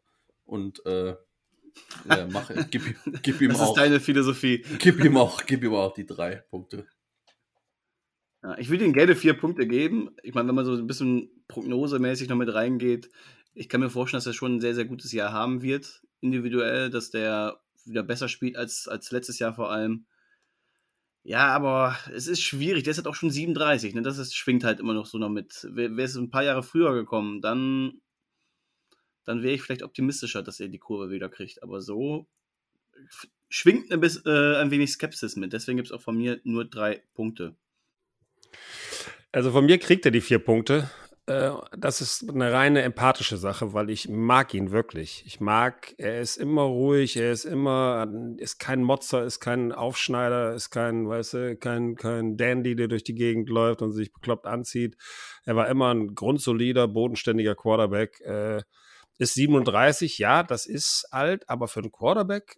Und 0.46 0.84
äh, 0.86 1.10
äh, 2.08 2.26
mach, 2.30 2.50
gib, 2.70 2.82
gib 3.22 3.40
ihm 3.40 3.50
Das 3.50 3.60
auch. 3.60 3.76
ist 3.76 3.80
deine 3.80 4.00
Philosophie. 4.00 4.64
Gib 4.78 5.04
ihm 5.04 5.16
auch, 5.16 5.44
gib 5.46 5.62
ihm 5.62 5.74
auch 5.74 5.92
die 5.94 6.06
drei 6.06 6.36
Punkte. 6.36 6.86
Ja, 8.42 8.56
ich 8.58 8.70
will 8.70 8.80
ihm 8.80 8.92
gerne 8.92 9.14
vier 9.14 9.34
Punkte 9.34 9.66
geben. 9.66 10.10
Ich 10.22 10.34
meine, 10.34 10.48
wenn 10.48 10.54
man 10.54 10.64
so 10.64 10.74
ein 10.74 10.86
bisschen 10.86 11.44
prognosemäßig 11.48 12.28
noch 12.28 12.36
mit 12.36 12.52
reingeht, 12.52 13.10
ich 13.54 13.68
kann 13.68 13.80
mir 13.80 13.90
vorstellen, 13.90 14.18
dass 14.18 14.26
er 14.26 14.32
schon 14.32 14.56
ein 14.56 14.60
sehr, 14.60 14.74
sehr 14.74 14.86
gutes 14.86 15.12
Jahr 15.12 15.32
haben 15.32 15.62
wird, 15.62 16.02
individuell, 16.20 16.88
dass 16.90 17.10
der 17.10 17.60
wieder 17.84 18.02
besser 18.02 18.28
spielt 18.28 18.56
als, 18.56 18.88
als 18.88 19.10
letztes 19.10 19.38
Jahr 19.38 19.54
vor 19.54 19.70
allem. 19.70 20.06
Ja, 21.22 21.48
aber 21.48 21.96
es 22.14 22.26
ist 22.26 22.40
schwierig. 22.40 22.84
Der 22.84 22.92
ist 22.92 22.96
halt 22.96 23.06
auch 23.06 23.14
schon 23.14 23.30
37. 23.30 23.94
Ne? 23.94 24.02
Das 24.02 24.18
ist, 24.18 24.34
schwingt 24.34 24.64
halt 24.64 24.80
immer 24.80 24.94
noch 24.94 25.06
so 25.06 25.18
noch 25.18 25.28
mit. 25.28 25.66
Wäre 25.70 26.00
es 26.00 26.16
ein 26.16 26.30
paar 26.30 26.44
Jahre 26.44 26.62
früher 26.62 26.94
gekommen, 26.94 27.42
dann, 27.42 28.00
dann 29.24 29.42
wäre 29.42 29.54
ich 29.54 29.62
vielleicht 29.62 29.82
optimistischer, 29.82 30.42
dass 30.42 30.60
er 30.60 30.68
die 30.68 30.78
Kurve 30.78 31.10
wieder 31.10 31.28
kriegt. 31.28 31.62
Aber 31.62 31.82
so 31.82 32.26
schwingt 33.50 33.92
ein, 33.92 34.00
bis, 34.00 34.24
äh, 34.24 34.56
ein 34.56 34.70
wenig 34.70 34.92
Skepsis 34.92 35.36
mit. 35.36 35.52
Deswegen 35.52 35.76
gibt 35.76 35.88
es 35.88 35.92
auch 35.92 36.00
von 36.02 36.16
mir 36.16 36.40
nur 36.44 36.64
drei 36.64 37.02
Punkte. 37.14 37.56
Also 39.32 39.52
von 39.52 39.66
mir 39.66 39.78
kriegt 39.78 40.04
er 40.04 40.10
die 40.10 40.20
vier 40.20 40.38
Punkte. 40.38 40.90
Äh, 41.26 41.52
Das 41.76 42.00
ist 42.00 42.28
eine 42.28 42.52
reine 42.52 42.82
empathische 42.82 43.36
Sache, 43.36 43.72
weil 43.72 43.90
ich 43.90 44.08
mag 44.08 44.52
ihn 44.54 44.70
wirklich. 44.72 45.22
Ich 45.26 45.40
mag, 45.40 45.94
er 45.98 46.20
ist 46.20 46.36
immer 46.36 46.62
ruhig, 46.62 47.16
er 47.16 47.30
ist 47.30 47.44
immer, 47.44 48.08
ist 48.38 48.58
kein 48.58 48.82
Motzer, 48.82 49.24
ist 49.24 49.40
kein 49.40 49.72
Aufschneider, 49.72 50.54
ist 50.54 50.70
kein, 50.70 51.08
weißt 51.08 51.34
du, 51.34 51.56
kein, 51.56 51.94
kein 51.94 52.36
Dandy, 52.36 52.74
der 52.74 52.88
durch 52.88 53.04
die 53.04 53.14
Gegend 53.14 53.48
läuft 53.48 53.82
und 53.82 53.92
sich 53.92 54.12
bekloppt 54.12 54.46
anzieht. 54.46 54.96
Er 55.44 55.56
war 55.56 55.68
immer 55.68 55.94
ein 55.94 56.14
grundsolider, 56.14 56.88
bodenständiger 56.88 57.54
Quarterback. 57.54 58.20
Äh, 58.22 58.62
Ist 59.18 59.34
37, 59.34 60.18
ja, 60.18 60.42
das 60.42 60.66
ist 60.66 61.06
alt, 61.10 61.48
aber 61.48 61.68
für 61.68 61.80
einen 61.80 61.92
Quarterback 61.92 62.56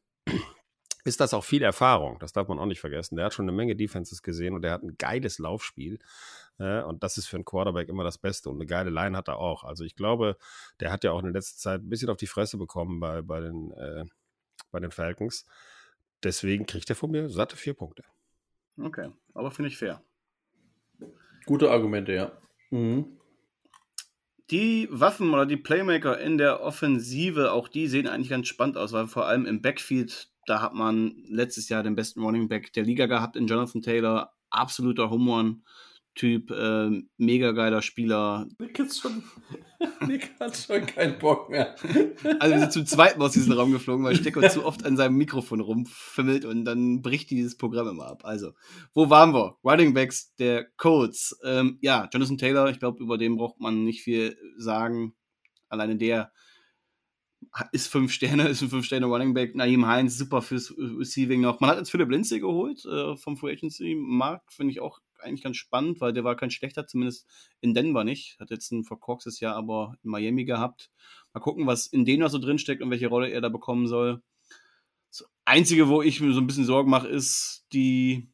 ist 1.04 1.20
das 1.20 1.34
auch 1.34 1.44
viel 1.44 1.62
Erfahrung. 1.62 2.18
Das 2.20 2.32
darf 2.32 2.48
man 2.48 2.58
auch 2.58 2.66
nicht 2.66 2.80
vergessen. 2.80 3.16
Der 3.16 3.26
hat 3.26 3.34
schon 3.34 3.44
eine 3.44 3.56
Menge 3.56 3.74
Defenses 3.76 4.22
gesehen 4.22 4.54
und 4.54 4.62
der 4.62 4.72
hat 4.72 4.82
ein 4.82 4.96
geiles 4.98 5.38
Laufspiel. 5.38 5.98
Äh, 6.58 6.82
und 6.82 7.02
das 7.02 7.18
ist 7.18 7.26
für 7.26 7.36
einen 7.36 7.44
Quarterback 7.44 7.88
immer 7.88 8.04
das 8.04 8.18
Beste. 8.18 8.50
Und 8.50 8.56
eine 8.56 8.66
geile 8.66 8.90
Line 8.90 9.16
hat 9.16 9.28
er 9.28 9.38
auch. 9.38 9.64
Also 9.64 9.84
ich 9.84 9.96
glaube, 9.96 10.36
der 10.80 10.92
hat 10.92 11.04
ja 11.04 11.12
auch 11.12 11.18
in 11.18 11.26
der 11.26 11.34
letzten 11.34 11.58
Zeit 11.58 11.82
ein 11.82 11.88
bisschen 11.88 12.10
auf 12.10 12.16
die 12.16 12.26
Fresse 12.26 12.56
bekommen 12.56 13.00
bei, 13.00 13.22
bei, 13.22 13.40
den, 13.40 13.72
äh, 13.72 14.04
bei 14.70 14.80
den 14.80 14.90
Falcons. 14.90 15.44
Deswegen 16.22 16.66
kriegt 16.66 16.88
er 16.88 16.96
von 16.96 17.10
mir 17.10 17.28
satte 17.28 17.56
vier 17.56 17.74
Punkte. 17.74 18.04
Okay, 18.78 19.10
aber 19.34 19.50
finde 19.50 19.70
ich 19.70 19.76
fair. 19.76 20.02
Gute 21.46 21.70
Argumente, 21.70 22.12
ja. 22.12 22.32
Mhm. 22.70 23.18
Die 24.50 24.88
Waffen 24.90 25.32
oder 25.32 25.46
die 25.46 25.56
Playmaker 25.56 26.18
in 26.20 26.38
der 26.38 26.60
Offensive, 26.60 27.52
auch 27.52 27.68
die 27.68 27.88
sehen 27.88 28.06
eigentlich 28.06 28.28
ganz 28.28 28.48
spannend 28.48 28.76
aus, 28.76 28.92
weil 28.92 29.06
vor 29.06 29.26
allem 29.26 29.46
im 29.46 29.62
Backfield, 29.62 30.31
da 30.46 30.60
hat 30.60 30.74
man 30.74 31.14
letztes 31.28 31.68
Jahr 31.68 31.82
den 31.82 31.94
besten 31.94 32.22
Running 32.22 32.48
Back 32.48 32.72
der 32.72 32.84
Liga 32.84 33.06
gehabt 33.06 33.36
in 33.36 33.46
Jonathan 33.46 33.82
Taylor. 33.82 34.32
Absoluter 34.50 35.10
Home 35.10 35.30
Run. 35.30 35.64
Typ, 36.14 36.50
äh, 36.50 36.90
mega 37.16 37.52
geiler 37.52 37.80
Spieler. 37.80 38.46
Nick, 38.58 38.78
ist 38.78 39.00
schon, 39.00 39.22
Nick 40.06 40.38
hat 40.38 40.54
schon 40.54 40.84
keinen 40.84 41.18
Bock 41.18 41.48
mehr. 41.48 41.74
Also 42.38 42.54
wir 42.54 42.60
sind 42.60 42.72
zum 42.72 42.84
zweiten 42.84 43.18
Mal 43.18 43.26
aus 43.26 43.32
diesem 43.32 43.54
Raum 43.54 43.72
geflogen, 43.72 44.04
weil 44.04 44.16
Stecko 44.16 44.46
zu 44.46 44.66
oft 44.66 44.84
an 44.84 44.98
seinem 44.98 45.16
Mikrofon 45.16 45.60
rumfimmelt 45.60 46.44
und 46.44 46.66
dann 46.66 47.00
bricht 47.00 47.30
dieses 47.30 47.56
Programm 47.56 47.88
immer 47.88 48.08
ab. 48.08 48.26
Also, 48.26 48.52
wo 48.92 49.08
waren 49.08 49.32
wir? 49.32 49.56
Running 49.64 49.94
Backs 49.94 50.34
der 50.34 50.66
Colts. 50.76 51.38
Ähm, 51.44 51.78
ja, 51.80 52.10
Jonathan 52.12 52.36
Taylor, 52.36 52.68
ich 52.68 52.78
glaube, 52.78 53.02
über 53.02 53.16
den 53.16 53.36
braucht 53.36 53.58
man 53.58 53.82
nicht 53.82 54.02
viel 54.02 54.36
sagen. 54.58 55.14
Alleine 55.70 55.96
der 55.96 56.30
ist 57.72 57.88
fünf 57.88 58.12
Sterne, 58.12 58.48
ist 58.48 58.62
ein 58.62 58.68
fünf 58.68 58.86
Sterne 58.86 59.06
Running 59.06 59.34
Back. 59.34 59.54
Naheem 59.54 59.86
Heinz, 59.86 60.18
super 60.18 60.42
fürs 60.42 60.74
Receiving 60.76 61.40
noch. 61.40 61.60
Man 61.60 61.70
hat 61.70 61.78
jetzt 61.78 61.90
Philipp 61.90 62.10
Lindsay 62.10 62.40
geholt 62.40 62.84
äh, 62.84 63.16
vom 63.16 63.36
Free 63.36 63.52
Agency 63.52 63.94
Markt, 63.94 64.52
finde 64.52 64.72
ich 64.72 64.80
auch 64.80 65.00
eigentlich 65.22 65.42
ganz 65.42 65.56
spannend, 65.56 66.00
weil 66.00 66.12
der 66.12 66.24
war 66.24 66.36
kein 66.36 66.50
schlechter, 66.50 66.86
zumindest 66.86 67.26
in 67.60 67.74
Denver 67.74 68.04
nicht. 68.04 68.38
Hat 68.40 68.50
jetzt 68.50 68.72
ein 68.72 68.84
verkorkstes 68.84 69.40
Jahr 69.40 69.56
aber 69.56 69.96
in 70.02 70.10
Miami 70.10 70.44
gehabt. 70.44 70.90
Mal 71.32 71.40
gucken, 71.40 71.66
was 71.66 71.86
in 71.86 72.04
noch 72.18 72.30
so 72.30 72.38
drinsteckt 72.38 72.82
und 72.82 72.90
welche 72.90 73.08
Rolle 73.08 73.30
er 73.30 73.40
da 73.40 73.48
bekommen 73.48 73.86
soll. 73.86 74.22
Das 75.10 75.28
Einzige, 75.44 75.88
wo 75.88 76.02
ich 76.02 76.20
mir 76.20 76.32
so 76.32 76.40
ein 76.40 76.46
bisschen 76.46 76.64
Sorgen 76.64 76.90
mache, 76.90 77.08
ist 77.08 77.66
die 77.72 78.30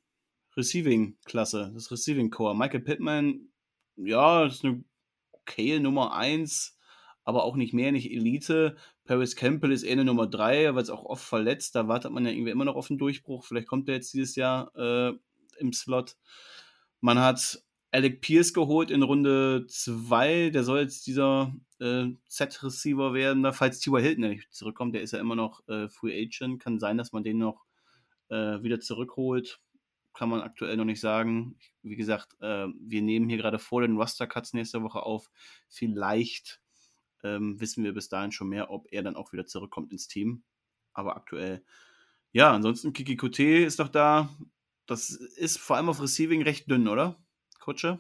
Receiving-Klasse, 0.57 1.73
das 1.75 1.91
Receiving-Core. 1.91 2.57
Michael 2.57 2.81
Pittman, 2.81 3.49
ja, 3.97 4.47
ist 4.47 4.65
eine 4.65 4.83
okay 5.33 5.79
Nummer 5.79 6.15
1, 6.15 6.77
aber 7.25 7.45
auch 7.45 7.57
nicht 7.57 7.75
mehr, 7.75 7.93
nicht 7.93 8.11
Elite. 8.11 8.77
Paris 9.09 9.37
Campbell 9.37 9.73
ist 9.73 9.85
eher 9.85 9.93
eine 9.93 10.05
Nummer 10.05 10.27
3, 10.27 10.75
weil 10.75 10.83
es 10.83 10.91
auch 10.91 11.03
oft 11.03 11.25
verletzt. 11.25 11.75
Da 11.75 11.89
wartet 11.89 12.13
man 12.13 12.27
ja 12.27 12.31
irgendwie 12.31 12.51
immer 12.51 12.67
noch 12.67 12.77
auf 12.77 12.91
einen 12.91 12.99
Durchbruch. 12.99 13.43
Vielleicht 13.43 13.67
kommt 13.67 13.89
er 13.89 13.95
jetzt 13.95 14.13
dieses 14.13 14.37
Jahr 14.37 14.71
äh, 14.77 15.15
im 15.59 15.73
Slot. 15.73 16.19
Man 17.01 17.19
hat 17.19 17.65
Alec 17.91 18.21
Pierce 18.21 18.53
geholt 18.53 18.91
in 18.91 19.03
Runde 19.03 19.65
2. 19.67 20.51
Der 20.51 20.63
soll 20.63 20.81
jetzt 20.81 21.07
dieser 21.07 21.55
äh, 21.81 22.09
Z-Receiver 22.27 23.15
werden. 23.15 23.43
Da, 23.43 23.53
falls 23.53 23.81
T.Y. 23.81 23.99
Hilton 24.03 24.29
nicht 24.29 24.53
zurückkommt, 24.53 24.95
der 24.95 25.01
ist 25.01 25.13
ja 25.13 25.21
immer 25.21 25.37
noch 25.37 25.67
äh, 25.69 25.89
Free 25.89 26.23
Agent. 26.23 26.63
Kann 26.63 26.79
sein, 26.79 26.99
dass 26.99 27.13
man 27.13 27.25
den 27.25 27.39
noch 27.39 27.65
äh, 28.29 28.63
wieder 28.63 28.79
zurückholt. 28.79 29.59
Kann 30.13 30.29
man 30.29 30.43
aktuell 30.43 30.77
noch 30.77 30.85
nicht 30.85 31.01
sagen. 31.01 31.57
Wie 31.81 31.97
gesagt, 31.97 32.35
äh, 32.43 32.67
wir 32.79 33.01
nehmen 33.01 33.31
hier 33.31 33.39
gerade 33.39 33.59
vor 33.59 33.81
den 33.81 33.97
Roster-Cuts 33.97 34.53
nächste 34.53 34.83
Woche 34.83 35.03
auf. 35.03 35.31
Vielleicht 35.67 36.61
ähm, 37.23 37.61
wissen 37.61 37.85
wir 37.85 37.93
bis 37.93 38.09
dahin 38.09 38.33
schon 38.33 38.49
mehr, 38.49 38.71
ob 38.71 38.87
er 38.91 39.03
dann 39.03 39.17
auch 39.17 39.33
wieder 39.33 39.47
zurückkommt 39.47 39.93
ins 39.93 40.09
Team. 40.09 40.43
Aber 40.93 41.17
aktuell, 41.17 41.65
ja, 42.33 42.53
ansonsten 42.53 42.93
Kiki 42.93 43.17
Kote 43.17 43.45
ist 43.45 43.79
doch 43.79 43.89
da. 43.89 44.29
Das 44.87 45.11
ist 45.11 45.59
vor 45.59 45.77
allem 45.77 45.89
auf 45.89 46.01
Receiving 46.01 46.43
recht 46.43 46.71
dünn, 46.71 46.89
oder? 46.89 47.23
Kutsche? 47.61 47.99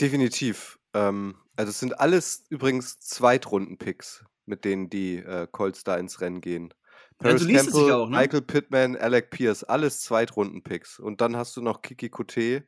Definitiv. 0.00 0.78
Ähm, 0.94 1.36
also 1.56 1.70
es 1.70 1.80
sind 1.80 1.98
alles 1.98 2.44
übrigens 2.50 3.00
Zweitrunden-Picks, 3.00 4.24
mit 4.46 4.64
denen 4.64 4.90
die 4.90 5.16
äh, 5.16 5.46
Colts 5.50 5.84
da 5.84 5.96
ins 5.96 6.20
Rennen 6.20 6.40
gehen. 6.40 6.74
Ja, 7.22 7.30
liest 7.30 7.68
es 7.68 7.74
sich 7.74 7.92
auch, 7.92 8.08
ne? 8.08 8.16
Michael 8.16 8.42
Pittman, 8.42 8.96
Alec 8.96 9.30
Pierce, 9.30 9.64
alles 9.64 10.00
Zweitrunden-Picks. 10.00 10.98
Und 10.98 11.20
dann 11.20 11.36
hast 11.36 11.56
du 11.56 11.62
noch 11.62 11.82
Kiki 11.82 12.10
Kote. 12.10 12.66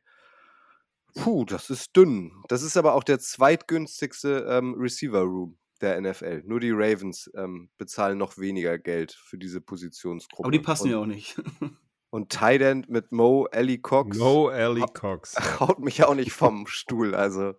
Puh, 1.15 1.45
das 1.45 1.69
ist 1.69 1.95
dünn. 1.95 2.31
Das 2.49 2.61
ist 2.61 2.77
aber 2.77 2.93
auch 2.93 3.03
der 3.03 3.19
zweitgünstigste 3.19 4.45
ähm, 4.49 4.75
Receiver-Room 4.75 5.57
der 5.81 5.99
NFL. 6.01 6.43
Nur 6.45 6.59
die 6.59 6.71
Ravens 6.71 7.31
ähm, 7.35 7.69
bezahlen 7.77 8.17
noch 8.17 8.37
weniger 8.37 8.77
Geld 8.77 9.13
für 9.13 9.37
diese 9.37 9.61
Positionsgruppe. 9.61 10.45
Aber 10.45 10.51
die 10.51 10.59
passen 10.59 10.85
und, 10.85 10.91
ja 10.91 10.97
auch 10.99 11.05
nicht. 11.05 11.41
Und 12.11 12.29
Tight 12.29 12.61
End 12.61 12.89
mit 12.89 13.11
Mo, 13.11 13.45
Ellie 13.51 13.79
Cox 13.79 14.17
No 14.17 14.49
Ellie 14.49 14.85
Cox. 14.93 15.35
haut 15.59 15.79
mich 15.79 16.01
auch 16.05 16.15
nicht 16.15 16.31
vom 16.31 16.65
Stuhl. 16.65 17.13
Also, 17.13 17.55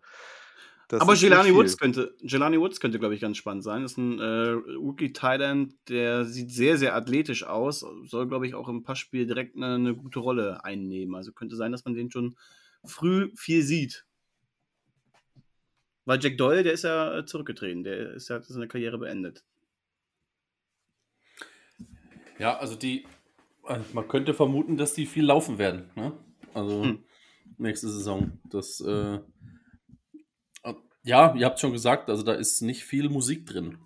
das 0.89 1.03
Aber 1.03 1.15
Jelani. 1.15 1.55
Woods 1.55 1.77
könnte, 1.77 2.15
Jelani 2.21 2.59
Woods 2.59 2.81
könnte, 2.81 2.99
glaube 2.99 3.15
ich, 3.15 3.21
ganz 3.21 3.37
spannend 3.37 3.65
sein. 3.65 3.83
Das 3.83 3.93
ist 3.93 3.99
ein 3.99 4.19
äh, 4.19 4.51
Rookie 4.79 5.13
Thailand, 5.13 5.75
der 5.91 6.25
sieht 6.25 6.53
sehr, 6.53 6.79
sehr 6.79 6.97
athletisch 6.97 7.45
aus. 7.45 7.85
Soll, 8.05 8.29
glaube 8.29 8.47
ich, 8.47 8.55
auch 8.55 8.69
im 8.69 8.83
Passspiel 8.83 9.27
direkt 9.27 9.57
eine, 9.57 9.75
eine 9.75 9.95
gute 9.95 10.21
Rolle 10.21 10.65
einnehmen. 10.65 11.17
Also 11.17 11.33
könnte 11.33 11.57
sein, 11.57 11.73
dass 11.73 11.85
man 11.85 11.95
den 11.95 12.11
schon 12.11 12.37
früh 12.87 13.31
viel 13.37 13.63
sieht. 13.63 14.07
Weil 16.05 16.23
Jack 16.23 16.39
Doyle, 16.39 16.63
der 16.63 16.73
ist 16.73 16.85
ja 16.85 17.19
äh, 17.19 17.27
zurückgetreten. 17.27 17.83
Der 17.83 18.13
ist 18.13 18.29
ja 18.29 18.37
hat 18.37 18.45
seine 18.45 18.69
Karriere 18.69 18.99
beendet. 18.99 19.45
Ja, 22.39 22.57
also 22.59 22.77
die, 22.77 23.07
äh, 23.67 23.79
man 23.93 24.07
könnte 24.07 24.33
vermuten, 24.35 24.77
dass 24.77 24.95
die 24.95 25.07
viel 25.07 25.25
laufen 25.25 25.59
werden. 25.59 25.91
Ne? 25.97 26.13
Also 26.55 26.85
hm. 26.85 27.05
nächste 27.59 27.89
Saison. 27.89 28.39
Das, 28.45 28.81
äh, 28.81 29.19
ja, 31.03 31.35
ihr 31.37 31.47
habt 31.47 31.61
schon 31.61 31.73
gesagt, 31.73 32.11
also 32.11 32.23
da 32.23 32.35
ist 32.35 32.63
nicht 32.63 32.85
viel 32.85 33.09
Musik 33.09 33.47
drin. 33.47 33.79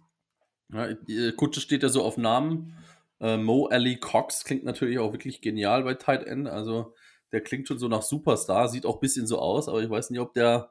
Ja, 0.73 0.89
Kutsche 1.33 1.61
steht 1.61 1.83
ja 1.83 1.89
so 1.89 2.03
auf 2.03 2.17
Namen. 2.17 2.77
Äh, 3.21 3.37
Mo 3.37 3.67
Ali 3.67 3.97
Cox 3.97 4.45
klingt 4.45 4.65
natürlich 4.65 4.99
auch 4.99 5.13
wirklich 5.13 5.43
genial 5.43 5.85
bei 5.85 5.95
Tight 5.95 6.25
End. 6.25 6.49
Also 6.49 6.95
der 7.33 7.41
klingt 7.43 7.69
schon 7.69 7.79
so 7.79 7.89
nach 7.89 8.03
Superstar, 8.03 8.69
sieht 8.69 8.87
auch 8.87 8.97
ein 8.97 9.01
bisschen 9.01 9.27
so 9.27 9.39
aus, 9.39 9.69
aber 9.69 9.83
ich 9.83 9.91
weiß 9.91 10.11
nicht, 10.11 10.21
ob 10.21 10.35
der 10.35 10.71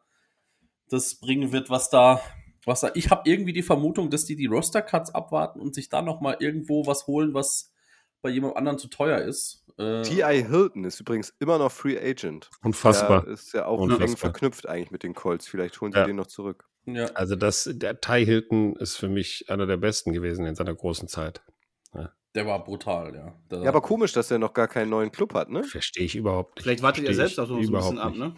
das 0.90 1.16
bringen 1.16 1.52
wird, 1.52 1.70
was 1.70 1.90
da, 1.90 2.22
was 2.66 2.82
da. 2.82 2.92
Ich 2.96 3.10
habe 3.10 3.30
irgendwie 3.30 3.54
die 3.54 3.64
Vermutung, 3.64 4.10
dass 4.10 4.26
die 4.26 4.36
die 4.36 4.48
Roster 4.48 4.82
Cuts 4.82 5.14
abwarten 5.14 5.60
und 5.60 5.76
sich 5.76 5.90
da 5.90 6.02
noch 6.02 6.22
mal 6.22 6.38
irgendwo 6.40 6.86
was 6.86 7.08
holen, 7.08 7.34
was 7.34 7.74
bei 8.22 8.30
jemand 8.30 8.58
anderen 8.58 8.78
zu 8.78 8.88
teuer 8.88 9.20
ist. 9.20 9.66
Äh, 9.78 10.02
T.I. 10.02 10.44
Hilton 10.44 10.84
ist 10.84 11.00
übrigens 11.00 11.34
immer 11.40 11.58
noch 11.58 11.72
Free 11.72 11.98
Agent. 11.98 12.50
Unfassbar. 12.62 13.24
Der 13.24 13.34
ist 13.34 13.54
ja 13.54 13.66
auch 13.66 13.80
Unfassbar. 13.80 14.10
eng 14.10 14.18
verknüpft 14.18 14.68
eigentlich 14.68 14.92
mit 14.92 15.04
den 15.04 15.14
Colts. 15.14 15.48
Vielleicht 15.48 15.80
holen 15.80 15.94
sie 15.94 16.00
ja. 16.00 16.06
den 16.06 16.18
noch 16.18 16.28
zurück. 16.28 16.66
Ja. 16.86 17.06
Also 17.14 17.36
das, 17.36 17.70
der 17.72 18.02
Ty 18.02 18.26
Hilton 18.26 18.76
ist 18.76 18.98
für 18.98 19.08
mich 19.08 19.50
einer 19.50 19.68
der 19.68 19.78
besten 19.78 20.12
gewesen 20.12 20.46
in 20.46 20.56
seiner 20.56 20.74
großen 20.74 21.08
Zeit. 21.08 21.42
Der 22.36 22.46
war 22.46 22.64
brutal, 22.64 23.16
ja. 23.16 23.36
Der 23.50 23.64
ja, 23.64 23.70
aber 23.70 23.82
komisch, 23.82 24.14
dass 24.14 24.30
er 24.30 24.38
noch 24.38 24.54
gar 24.54 24.68
keinen 24.68 24.90
neuen 24.90 25.12
Club 25.12 25.34
hat, 25.34 25.50
ne? 25.50 25.64
Verstehe 25.64 26.06
ich 26.06 26.16
überhaupt 26.16 26.56
nicht. 26.56 26.64
Vielleicht 26.64 26.84
wartet 26.84 27.06
er 27.06 27.14
selbst 27.14 27.40
auch 27.40 27.48
so 27.48 27.56
ein 27.56 27.72
bisschen 27.72 27.98
ab, 27.98 28.16
ne? 28.16 28.36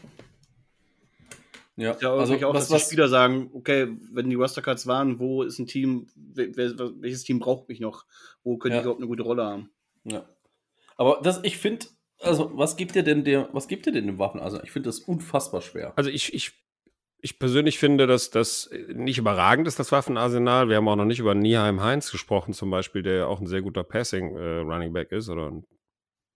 Ja, 1.76 1.98
ja 2.00 2.14
also 2.14 2.36
auch, 2.36 2.54
was, 2.54 2.68
dass 2.68 2.84
die 2.84 2.86
Spieler 2.94 3.08
sagen, 3.08 3.50
okay, 3.54 3.88
wenn 4.12 4.30
die 4.30 4.36
Roster-Cards 4.36 4.88
waren, 4.88 5.20
wo 5.20 5.44
ist 5.44 5.60
ein 5.60 5.68
Team, 5.68 6.08
welches 6.16 7.24
Team 7.24 7.40
braucht 7.40 7.70
mich 7.70 7.80
noch? 7.80 8.06
Wo 8.44 8.58
könnte 8.58 8.76
ja. 8.76 8.82
ich 8.82 8.86
überhaupt 8.86 9.02
eine 9.02 9.08
gute 9.08 9.24
Rolle 9.24 9.44
haben? 9.44 9.72
Ja. 10.04 10.26
Aber 10.96 11.20
das, 11.24 11.40
ich 11.44 11.58
finde, 11.58 11.88
also 12.20 12.52
was 12.54 12.78
gibt 12.78 12.96
dir 12.96 13.04
denn 13.04 13.24
der, 13.24 13.50
was 13.52 13.68
gibt 13.68 13.86
dir 13.86 13.92
denn 13.92 14.06
dem 14.06 14.20
Waffen? 14.20 14.40
Also 14.40 14.62
ich 14.64 14.72
finde 14.72 14.90
das 14.90 15.00
unfassbar 15.00 15.62
schwer. 15.62 15.94
Also 15.96 16.10
ich, 16.10 16.34
ich 16.34 16.61
ich 17.22 17.39
persönlich 17.39 17.77
finde, 17.77 18.07
dass 18.07 18.31
das 18.31 18.69
nicht 18.93 19.18
überragend 19.18 19.68
ist, 19.68 19.80
das 19.80 19.91
Waffenarsenal. 19.91 20.69
Wir 20.69 20.77
haben 20.77 20.88
auch 20.88 20.95
noch 20.95 21.06
nicht 21.06 21.19
über 21.19 21.35
Nieheim 21.35 21.81
Heinz 21.81 22.11
gesprochen, 22.11 22.53
zum 22.53 22.72
Beispiel, 22.72 23.03
der 23.03 23.27
auch 23.27 23.39
ein 23.39 23.48
sehr 23.48 23.61
guter 23.61 23.84
Passing-Running 23.84 24.95
äh, 24.95 25.15
ist 25.15 25.30
oder 25.30 25.52
ein 25.52 25.65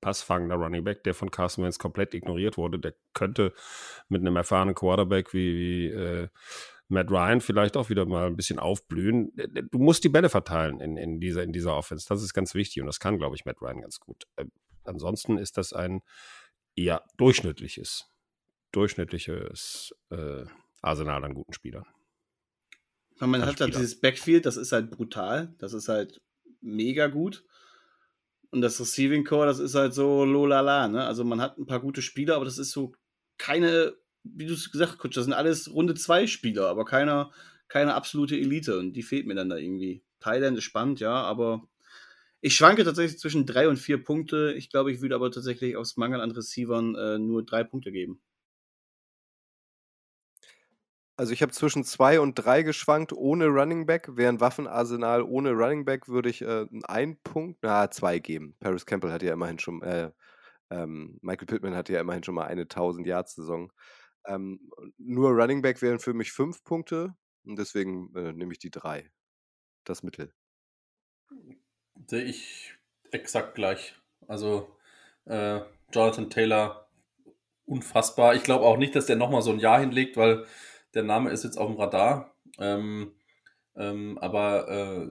passfangender 0.01 0.55
Running 0.55 0.83
Back, 0.83 1.03
der 1.03 1.15
von 1.15 1.31
Carson 1.31 1.63
Wentz 1.63 1.79
komplett 1.79 2.13
ignoriert 2.13 2.57
wurde. 2.57 2.77
Der 2.77 2.93
könnte 3.13 3.53
mit 4.07 4.21
einem 4.21 4.35
erfahrenen 4.35 4.75
Quarterback 4.75 5.33
wie, 5.33 5.55
wie 5.55 5.87
äh, 5.87 6.27
Matt 6.87 7.09
Ryan 7.09 7.41
vielleicht 7.41 7.75
auch 7.75 7.89
wieder 7.89 8.05
mal 8.05 8.27
ein 8.27 8.35
bisschen 8.35 8.59
aufblühen. 8.59 9.31
Du 9.71 9.79
musst 9.79 10.03
die 10.03 10.09
Bälle 10.09 10.29
verteilen 10.29 10.79
in, 10.79 10.97
in, 10.97 11.19
dieser, 11.19 11.41
in 11.41 11.51
dieser 11.51 11.75
Offense. 11.75 12.05
Das 12.07 12.21
ist 12.21 12.35
ganz 12.35 12.53
wichtig 12.53 12.81
und 12.81 12.85
das 12.85 12.99
kann, 12.99 13.17
glaube 13.17 13.35
ich, 13.35 13.45
Matt 13.45 13.59
Ryan 13.61 13.81
ganz 13.81 13.99
gut. 13.99 14.25
Äh, 14.35 14.45
ansonsten 14.83 15.39
ist 15.39 15.57
das 15.57 15.73
ein 15.73 16.01
eher 16.75 17.03
durchschnittliches, 17.17 18.05
durchschnittliches 18.71 19.95
äh, 20.11 20.45
Arsenal 20.81 21.23
an 21.23 21.33
guten 21.33 21.53
Spielern. 21.53 21.85
Man 23.19 23.45
hat 23.45 23.61
halt 23.61 23.75
dieses 23.75 23.99
Backfield, 23.99 24.45
das 24.45 24.57
ist 24.57 24.71
halt 24.71 24.91
brutal, 24.91 25.53
das 25.57 25.73
ist 25.73 25.87
halt 25.87 26.21
mega 26.61 27.07
gut. 27.07 27.45
Und 28.51 28.61
das 28.61 28.79
Receiving 28.79 29.23
Core, 29.23 29.45
das 29.45 29.59
ist 29.59 29.75
halt 29.75 29.93
so 29.93 30.25
lolala, 30.25 30.87
ne? 30.87 31.05
Also 31.05 31.23
man 31.23 31.41
hat 31.41 31.57
ein 31.57 31.65
paar 31.65 31.79
gute 31.79 32.01
Spieler, 32.01 32.35
aber 32.35 32.45
das 32.45 32.57
ist 32.57 32.71
so 32.71 32.93
keine, 33.37 33.95
wie 34.23 34.45
du 34.45 34.53
es 34.53 34.71
gesagt 34.71 34.97
hast, 35.01 35.17
das 35.17 35.25
sind 35.25 35.33
alles 35.33 35.73
Runde 35.73 35.93
2 35.93 36.27
Spieler, 36.27 36.67
aber 36.67 36.85
keiner, 36.85 37.31
keine 37.67 37.95
absolute 37.95 38.37
Elite 38.37 38.77
und 38.77 38.93
die 38.93 39.03
fehlt 39.03 39.27
mir 39.27 39.35
dann 39.35 39.49
da 39.49 39.57
irgendwie. 39.57 40.03
Thailand 40.19 40.57
ist 40.57 40.63
spannend, 40.63 40.99
ja, 40.99 41.13
aber 41.13 41.67
ich 42.41 42.55
schwanke 42.55 42.83
tatsächlich 42.83 43.19
zwischen 43.19 43.45
drei 43.45 43.67
und 43.67 43.77
vier 43.77 44.03
Punkte. 44.03 44.53
Ich 44.55 44.69
glaube, 44.69 44.91
ich 44.91 45.01
würde 45.01 45.15
aber 45.15 45.31
tatsächlich 45.31 45.75
aus 45.77 45.97
Mangel 45.97 46.21
an 46.21 46.31
Receivern 46.31 46.95
äh, 46.95 47.17
nur 47.17 47.43
drei 47.43 47.63
Punkte 47.63 47.91
geben. 47.91 48.21
Also 51.17 51.31
ich 51.31 51.41
habe 51.41 51.53
zwischen 51.53 51.85
zwei 51.85 52.19
und 52.19 52.35
drei 52.35 52.63
geschwankt 52.63 53.13
ohne 53.13 53.47
Running 53.47 53.85
Back. 53.85 54.09
Während 54.11 54.41
Waffenarsenal 54.41 55.21
ohne 55.21 55.51
Running 55.51 55.85
Back 55.85 56.09
würde 56.09 56.29
ich 56.29 56.41
äh, 56.41 56.65
einen 56.83 57.17
Punkt, 57.23 57.59
na, 57.61 57.89
zwei 57.89 58.19
geben. 58.19 58.55
Paris 58.59 58.85
Campbell 58.85 59.13
hat 59.13 59.23
ja 59.23 59.31
immerhin 59.33 59.59
schon, 59.59 59.81
äh, 59.81 60.11
ähm, 60.69 61.17
Michael 61.21 61.47
Pittman 61.47 61.75
hat 61.75 61.87
ja 61.87 62.01
immerhin 62.01 62.23
schon 62.23 62.35
mal 62.35 62.47
eine 62.47 62.63
1000 62.63 63.07
Yard 63.07 63.29
Saison. 63.29 63.71
Ähm, 64.25 64.69
nur 64.97 65.31
Running 65.31 65.61
Back 65.61 65.81
wären 65.81 65.99
für 65.99 66.13
mich 66.13 66.33
fünf 66.33 66.63
Punkte 66.65 67.15
und 67.45 67.57
deswegen 67.57 68.13
äh, 68.15 68.33
nehme 68.33 68.51
ich 68.51 68.59
die 68.59 68.71
drei. 68.71 69.09
Das 69.85 70.03
Mittel. 70.03 70.33
Sehe 72.07 72.23
ich 72.23 72.73
exakt 73.11 73.55
gleich. 73.55 73.95
Also 74.27 74.75
äh, 75.25 75.61
Jonathan 75.93 76.29
Taylor, 76.29 76.89
unfassbar. 77.65 78.35
Ich 78.35 78.43
glaube 78.43 78.65
auch 78.65 78.77
nicht, 78.77 78.95
dass 78.95 79.05
der 79.05 79.15
nochmal 79.15 79.43
so 79.43 79.51
ein 79.51 79.59
Jahr 79.59 79.79
hinlegt, 79.79 80.17
weil 80.17 80.45
der 80.95 81.03
Name 81.03 81.29
ist 81.29 81.43
jetzt 81.43 81.57
auf 81.57 81.67
dem 81.67 81.79
Radar. 81.79 82.33
Ähm, 82.57 83.11
ähm, 83.75 84.17
aber 84.19 84.69
äh, 84.69 85.09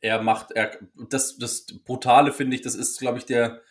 er 0.00 0.22
macht, 0.22 0.52
er, 0.52 0.76
das, 1.08 1.38
das 1.38 1.66
Brutale 1.84 2.32
finde 2.32 2.56
ich, 2.56 2.62
das 2.62 2.74
ist, 2.74 2.98
glaube 2.98 3.18
ich, 3.18 3.24
der, 3.24 3.62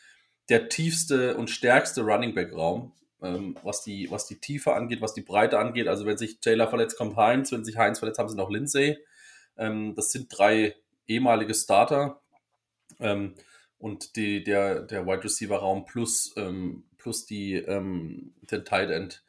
der 0.50 0.70
tiefste 0.70 1.36
und 1.36 1.50
stärkste 1.50 2.02
Running 2.02 2.34
Back 2.34 2.54
Raum, 2.54 2.94
ähm, 3.22 3.58
was, 3.64 3.84
die, 3.84 4.10
was 4.10 4.26
die 4.26 4.40
Tiefe 4.40 4.74
angeht, 4.74 5.02
was 5.02 5.14
die 5.14 5.22
Breite 5.22 5.60
angeht. 5.60 5.88
Also 5.88 6.06
wenn 6.06 6.18
sich 6.18 6.40
Taylor 6.40 6.68
verletzt, 6.68 6.98
kommt 6.98 7.18
Heinz, 7.18 7.52
wenn 7.52 7.66
sich 7.66 7.78
Heinz 7.78 8.00
verletzt, 8.00 8.20
haben 8.20 8.30
sie 8.30 8.38
noch 8.38 8.50
Lindsay. 8.50 8.98
Ähm, 9.58 9.94
das 9.96 10.12
sind 10.12 10.28
drei 10.30 10.76
ehemalige 11.08 11.54
Starter. 11.54 12.22
Ähm, 13.00 13.36
und 13.78 14.16
die, 14.16 14.44
der, 14.44 14.82
der 14.82 15.06
Wide 15.06 15.24
Receiver 15.24 15.58
Raum 15.58 15.86
plus, 15.86 16.34
ähm, 16.36 16.86
plus 16.98 17.26
die, 17.26 17.62
den 17.62 18.66
Tight 18.66 18.90
End 18.90 19.24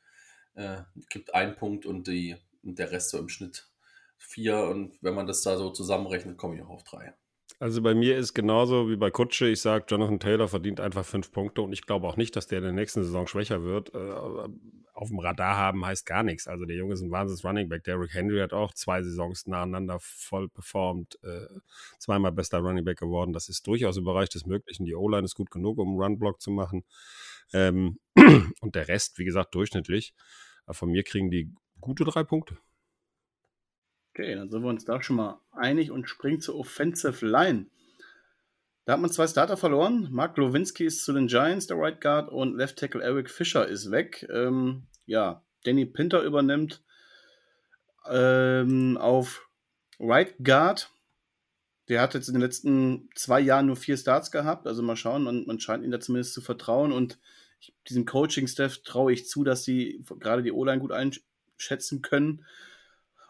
äh, 0.58 0.82
gibt 1.08 1.34
einen 1.34 1.54
Punkt 1.54 1.86
und, 1.86 2.06
die, 2.08 2.36
und 2.62 2.78
der 2.78 2.90
Rest 2.90 3.10
so 3.10 3.18
im 3.18 3.28
Schnitt 3.28 3.68
vier. 4.16 4.58
Und 4.64 4.98
wenn 5.00 5.14
man 5.14 5.26
das 5.26 5.42
da 5.42 5.56
so 5.56 5.70
zusammenrechnet, 5.70 6.36
komme 6.36 6.56
ich 6.56 6.62
auch 6.62 6.70
auf 6.70 6.84
drei. 6.84 7.14
Also 7.60 7.82
bei 7.82 7.94
mir 7.94 8.16
ist 8.16 8.34
genauso 8.34 8.88
wie 8.88 8.96
bei 8.96 9.10
Kutsche. 9.10 9.48
Ich 9.48 9.60
sage, 9.60 9.86
Jonathan 9.88 10.20
Taylor 10.20 10.48
verdient 10.48 10.80
einfach 10.80 11.04
fünf 11.04 11.32
Punkte 11.32 11.62
und 11.62 11.72
ich 11.72 11.86
glaube 11.86 12.06
auch 12.06 12.16
nicht, 12.16 12.36
dass 12.36 12.46
der 12.46 12.58
in 12.58 12.64
der 12.64 12.72
nächsten 12.72 13.02
Saison 13.02 13.26
schwächer 13.26 13.64
wird. 13.64 13.94
Äh, 13.94 14.12
auf 14.92 15.08
dem 15.08 15.20
Radar 15.20 15.56
haben 15.56 15.86
heißt 15.86 16.06
gar 16.06 16.24
nichts. 16.24 16.48
Also 16.48 16.64
der 16.64 16.76
Junge 16.76 16.94
ist 16.94 17.02
ein 17.02 17.10
wahnsinns 17.10 17.44
Running 17.44 17.68
Back. 17.68 17.84
Derrick 17.84 18.12
Henry 18.12 18.40
hat 18.40 18.52
auch 18.52 18.74
zwei 18.74 19.02
Saisons 19.02 19.46
nacheinander 19.46 19.98
voll 20.00 20.48
performt, 20.48 21.18
äh, 21.22 21.46
zweimal 21.98 22.32
bester 22.32 22.58
Running 22.58 22.84
Back 22.84 22.98
geworden. 22.98 23.32
Das 23.32 23.48
ist 23.48 23.66
durchaus 23.66 23.96
im 23.96 24.04
Bereich 24.04 24.28
des 24.28 24.44
Möglichen. 24.44 24.84
Die 24.84 24.96
O-Line 24.96 25.24
ist 25.24 25.36
gut 25.36 25.50
genug, 25.50 25.78
um 25.78 25.88
einen 25.88 26.00
Run-Block 26.00 26.40
zu 26.40 26.50
machen. 26.50 26.84
Ähm, 27.52 27.98
und 28.60 28.74
der 28.74 28.88
Rest, 28.88 29.18
wie 29.18 29.24
gesagt, 29.24 29.54
durchschnittlich. 29.54 30.14
Aber 30.68 30.74
von 30.74 30.90
mir 30.90 31.02
kriegen 31.02 31.30
die 31.30 31.50
gute 31.80 32.04
drei 32.04 32.24
Punkte. 32.24 32.58
Okay, 34.10 34.34
dann 34.34 34.50
sind 34.50 34.62
wir 34.62 34.68
uns 34.68 34.84
da 34.84 35.02
schon 35.02 35.16
mal 35.16 35.40
einig 35.50 35.90
und 35.90 36.10
springen 36.10 36.42
zur 36.42 36.56
Offensive 36.56 37.26
Line. 37.26 37.70
Da 38.84 38.92
hat 38.92 39.00
man 39.00 39.10
zwei 39.10 39.26
Starter 39.26 39.56
verloren. 39.56 40.08
Mark 40.10 40.34
Glowinski 40.34 40.84
ist 40.84 41.06
zu 41.06 41.14
den 41.14 41.26
Giants, 41.26 41.68
der 41.68 41.78
Right 41.78 42.02
Guard, 42.02 42.28
und 42.28 42.54
Left 42.54 42.78
Tackle 42.78 43.02
Eric 43.02 43.30
Fischer 43.30 43.66
ist 43.66 43.90
weg. 43.90 44.28
Ähm, 44.30 44.88
ja, 45.06 45.42
Danny 45.64 45.86
Pinter 45.86 46.22
übernimmt 46.22 46.82
ähm, 48.06 48.98
auf 48.98 49.48
Right 49.98 50.34
Guard. 50.44 50.90
Der 51.88 52.02
hat 52.02 52.12
jetzt 52.12 52.28
in 52.28 52.34
den 52.34 52.42
letzten 52.42 53.08
zwei 53.14 53.40
Jahren 53.40 53.64
nur 53.64 53.76
vier 53.76 53.96
Starts 53.96 54.30
gehabt. 54.30 54.66
Also 54.66 54.82
mal 54.82 54.96
schauen, 54.96 55.24
man, 55.24 55.46
man 55.46 55.60
scheint 55.60 55.82
ihm 55.82 55.90
da 55.90 55.98
zumindest 55.98 56.34
zu 56.34 56.42
vertrauen. 56.42 56.92
Und 56.92 57.18
diesem 57.88 58.04
Coaching-Staff 58.04 58.82
traue 58.82 59.12
ich 59.12 59.26
zu, 59.26 59.44
dass 59.44 59.64
sie 59.64 60.04
gerade 60.20 60.42
die 60.42 60.52
O-Line 60.52 60.80
gut 60.80 60.92
einschätzen 60.92 62.02
können. 62.02 62.44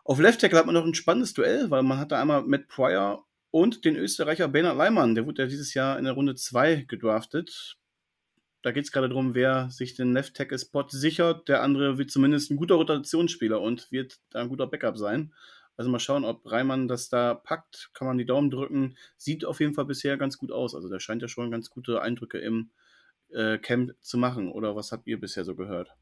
Auf 0.05 0.19
Left 0.19 0.41
Tackle 0.41 0.59
hat 0.59 0.67
man 0.67 0.75
noch 0.75 0.85
ein 0.85 0.95
spannendes 0.95 1.35
Duell, 1.35 1.71
weil 1.71 1.83
man 1.83 1.99
hat 1.99 2.13
da 2.13 2.21
einmal 2.21 2.43
Matt 2.43 2.69
Pryor 2.69 3.27
und 3.51 3.85
den 3.85 3.97
Österreicher 3.97 4.49
Bernhard 4.49 4.77
Leimann. 4.77 5.15
Der 5.15 5.27
wurde 5.27 5.43
ja 5.43 5.49
dieses 5.49 5.75
Jahr 5.75 5.99
in 5.99 6.05
der 6.05 6.15
Runde 6.15 6.35
2 6.35 6.87
gedraftet. 6.89 7.77
Da 8.63 8.73
geht 8.73 8.85
es 8.85 8.93
gerade 8.93 9.09
darum, 9.09 9.35
wer 9.35 9.71
sich 9.71 9.95
den 9.95 10.13
Left 10.13 10.35
Tackle 10.35 10.59
Spot 10.59 10.87
sichert. 10.89 11.49
Der 11.49 11.63
andere 11.63 11.99
wird 11.99 12.11
zumindest 12.11 12.51
ein 12.51 12.57
guter 12.57 12.75
Rotationsspieler 12.75 13.61
und 13.61 13.91
wird 13.93 14.19
da 14.31 14.41
ein 14.41 14.49
guter 14.49 14.67
Backup 14.67 14.99
sein. 14.99 15.33
Also 15.77 15.91
mal 15.91 16.01
schauen, 16.01 16.25
ob 16.25 16.51
Reimann 16.51 16.89
das 16.89 17.09
da 17.09 17.35
packt. 17.35 17.91
Kann 17.95 18.09
man 18.09 18.19
die 18.19 18.27
Daumen 18.27 18.51
drücken. 18.51 18.97
Sieht 19.17 19.45
auf 19.45 19.61
jeden 19.61 19.75
Fall 19.75 19.85
bisher 19.85 20.17
ganz 20.17 20.37
gut 20.37 20.51
aus. 20.51 20.75
Also 20.75 20.89
der 20.89 20.99
scheint 20.99 21.23
ja 21.23 21.29
schon 21.29 21.53
ganz 21.53 21.71
gute 21.71 22.03
Eindrücke 22.03 22.39
im 22.39 22.71
äh, 23.33 23.59
Camp 23.59 23.93
zu 24.01 24.19
machen. 24.19 24.51
Oder 24.51 24.77
was 24.77 24.93
habt 24.93 25.07
ihr 25.07 25.21
bisher 25.21 25.45
so 25.45 25.55
gehört? 25.55 25.95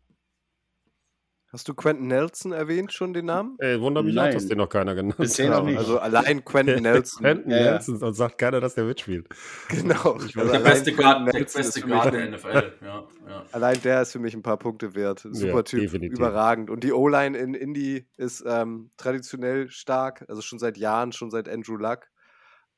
Hast 1.53 1.69
du 1.69 1.75
Quentin 1.75 2.09
Nelson 2.09 2.51
erwähnt, 2.51 2.93
schon 2.93 3.15
den 3.15 3.27
Namen? 3.27 3.57
Ey, 3.61 3.81
wundert 3.81 4.05
mich 4.05 4.17
Nein. 4.17 4.31
auch, 4.31 4.35
dass 4.35 4.49
den 4.49 4.59
noch 4.59 4.69
keiner 4.69 4.97
genannt 4.97 5.17
hat. 5.17 5.37
Genau. 5.37 5.65
Also 5.79 5.99
allein 5.99 6.45
Quentin 6.45 6.83
Nelson. 6.83 7.23
Quentin 7.23 7.51
ja, 7.53 7.59
Nelson 7.59 8.03
und 8.03 8.15
sagt 8.15 8.37
keiner, 8.37 8.61
dass 8.61 8.75
der 8.75 8.85
mitspielt. 8.85 9.29
Genau. 9.69 10.19
Ich 10.27 10.37
also 10.37 10.53
der 10.53 10.59
beste 10.59 10.93
Guard 10.93 11.33
der, 11.33 11.45
beste 11.45 11.81
Guard 11.83 12.13
der 12.13 12.31
NFL. 12.31 12.73
Ja, 12.83 13.09
ja. 13.29 13.45
Allein 13.53 13.81
der 13.83 14.03
ist 14.03 14.13
für 14.13 14.19
mich 14.19 14.35
ein 14.35 14.43
paar 14.43 14.59
Punkte 14.59 14.97
wert. 14.97 15.21
Super 15.31 15.63
Typ, 15.65 15.81
definitiv. 15.83 16.19
überragend. 16.19 16.69
Und 16.69 16.83
die 16.83 16.93
O-Line 16.93 17.39
in 17.39 17.55
Indy 17.55 18.09
ist 18.17 18.45
ähm, 18.45 18.91
traditionell 18.97 19.71
stark, 19.71 20.25
also 20.29 20.43
schon 20.43 20.59
seit 20.59 20.77
Jahren, 20.77 21.13
schon 21.13 21.31
seit 21.31 21.49
Andrew 21.49 21.77
Luck. 21.77 22.09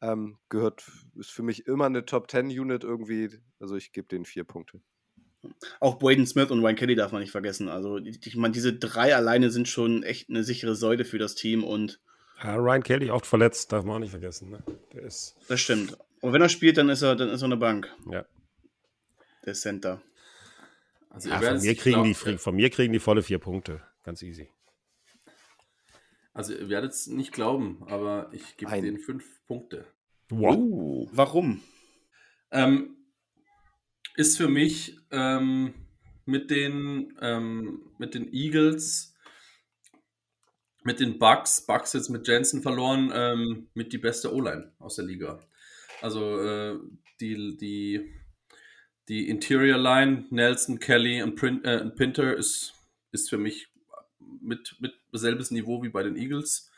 Ähm, 0.01 0.39
gehört, 0.49 0.85
ist 1.16 1.31
für 1.31 1.43
mich 1.43 1.66
immer 1.66 1.87
eine 1.87 2.05
Top 2.05 2.31
10 2.31 2.47
Unit 2.47 2.85
irgendwie. 2.85 3.31
Also 3.59 3.77
ich 3.77 3.93
gebe 3.93 4.07
denen 4.09 4.25
vier 4.25 4.45
Punkte. 4.45 4.81
Auch 5.81 5.99
Braden 5.99 6.27
Smith 6.27 6.51
und 6.51 6.61
Ryan 6.61 6.77
Kelly 6.77 6.95
darf 6.95 7.12
man 7.12 7.20
nicht 7.20 7.31
vergessen. 7.31 7.69
Also, 7.69 7.99
ich 7.99 8.37
meine, 8.37 8.53
diese 8.53 8.73
drei 8.75 9.15
alleine 9.15 9.51
sind 9.51 9.69
schon 9.69 10.03
echt 10.03 10.29
eine 10.29 10.43
sichere 10.43 10.75
Säule 10.75 11.05
für 11.05 11.19
das 11.19 11.35
Team 11.35 11.65
und. 11.65 12.01
Ja, 12.43 12.57
Ryan 12.57 12.83
Kelly 12.83 13.11
oft 13.11 13.27
verletzt, 13.27 13.73
darf 13.73 13.85
man 13.85 13.97
auch 13.97 14.01
nicht 14.01 14.11
vergessen. 14.11 14.51
Ne? 14.51 14.62
Der 14.93 15.03
ist 15.03 15.37
das 15.49 15.61
stimmt. 15.61 15.97
Und 16.20 16.33
wenn 16.33 16.43
er 16.43 16.49
spielt, 16.49 16.77
dann 16.77 16.89
ist 16.89 17.03
er, 17.03 17.15
dann 17.16 17.29
ist 17.29 17.43
er 17.43 17.47
eine 17.47 17.57
Bank. 17.57 17.93
Ja. 18.11 18.25
Der 19.45 19.55
Center. 19.55 20.03
Also 21.11 21.31
ja, 21.31 21.41
von, 21.41 21.61
mir 21.61 21.75
kriegen 21.75 22.05
die, 22.05 22.15
von 22.15 22.55
mir 22.55 22.70
kriegen 22.70 22.93
die 22.93 22.99
volle 22.99 23.23
vier 23.23 23.39
Punkte. 23.39 23.83
Ganz 24.05 24.23
easy. 24.23 24.51
Also 26.39 26.55
ihr 26.55 26.69
werdet 26.69 26.93
es 26.93 27.09
nicht 27.09 27.32
glauben, 27.32 27.82
aber 27.89 28.31
ich 28.32 28.56
gebe 28.56 28.70
denen 28.81 29.01
fünf 29.01 29.44
Punkte. 29.48 29.85
Wow. 30.28 31.09
Warum? 31.10 31.60
Ähm, 32.52 32.97
ist 34.15 34.36
für 34.36 34.47
mich 34.47 35.01
ähm, 35.10 35.74
mit, 36.27 36.52
den, 36.52 37.12
ähm, 37.20 37.90
mit 37.98 38.15
den 38.15 38.32
Eagles, 38.32 39.16
mit 40.85 41.01
den 41.01 41.19
Bucks, 41.19 41.66
Bucks 41.66 41.94
jetzt 41.94 42.09
mit 42.09 42.28
Jensen 42.28 42.62
verloren, 42.62 43.10
ähm, 43.12 43.69
mit 43.74 43.93
die 43.93 43.98
beste 43.98 44.32
O-Line 44.32 44.73
aus 44.78 44.94
der 44.94 45.06
Liga. 45.06 45.40
Also 46.02 46.40
äh, 46.40 46.78
die, 47.20 47.56
die, 47.56 48.15
die 49.09 49.28
Interior 49.28 49.78
Line, 49.78 50.27
Nelson, 50.31 50.78
Kelly 50.78 51.20
und 51.20 51.35
Print, 51.35 51.65
äh, 51.65 51.85
Pinter 51.90 52.36
ist, 52.36 52.74
ist 53.10 53.28
für 53.28 53.39
mich 53.39 53.73
mit, 54.40 54.77
mit 54.81 54.94
selbes 55.12 55.51
Niveau 55.51 55.82
wie 55.82 55.89
bei 55.89 56.02
den 56.02 56.16
Eagles. 56.16 56.70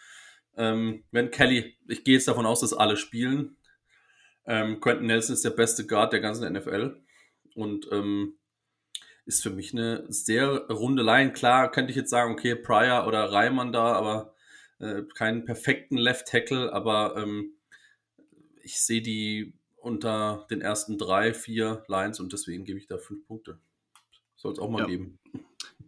Ähm, 0.56 1.04
wenn 1.10 1.30
Kelly, 1.30 1.76
ich 1.88 2.04
gehe 2.04 2.14
jetzt 2.14 2.28
davon 2.28 2.46
aus, 2.46 2.60
dass 2.60 2.72
alle 2.72 2.96
spielen. 2.96 3.56
Ähm, 4.46 4.80
Quentin 4.80 5.06
Nelson 5.06 5.34
ist 5.34 5.44
der 5.44 5.50
beste 5.50 5.86
Guard 5.86 6.12
der 6.12 6.20
ganzen 6.20 6.52
NFL 6.52 7.00
und 7.54 7.88
ähm, 7.92 8.34
ist 9.26 9.42
für 9.42 9.50
mich 9.50 9.72
eine 9.72 10.04
sehr 10.08 10.66
runde 10.68 11.02
Line. 11.02 11.32
Klar 11.32 11.70
könnte 11.70 11.90
ich 11.90 11.96
jetzt 11.96 12.10
sagen, 12.10 12.32
okay, 12.32 12.56
Pryor 12.56 13.06
oder 13.06 13.32
Reimann 13.32 13.72
da, 13.72 13.92
aber 13.92 14.34
äh, 14.80 15.02
keinen 15.14 15.44
perfekten 15.44 15.96
Left 15.96 16.26
Tackle, 16.26 16.72
aber 16.72 17.16
ähm, 17.16 17.52
ich 18.62 18.80
sehe 18.80 19.02
die 19.02 19.54
unter 19.76 20.46
den 20.50 20.60
ersten 20.60 20.98
drei, 20.98 21.32
vier 21.32 21.84
Lines 21.86 22.20
und 22.20 22.32
deswegen 22.32 22.64
gebe 22.64 22.78
ich 22.78 22.86
da 22.86 22.98
fünf 22.98 23.26
Punkte. 23.26 23.58
Soll 24.36 24.52
es 24.52 24.58
auch 24.58 24.70
mal 24.70 24.80
ja. 24.80 24.86
geben. 24.86 25.18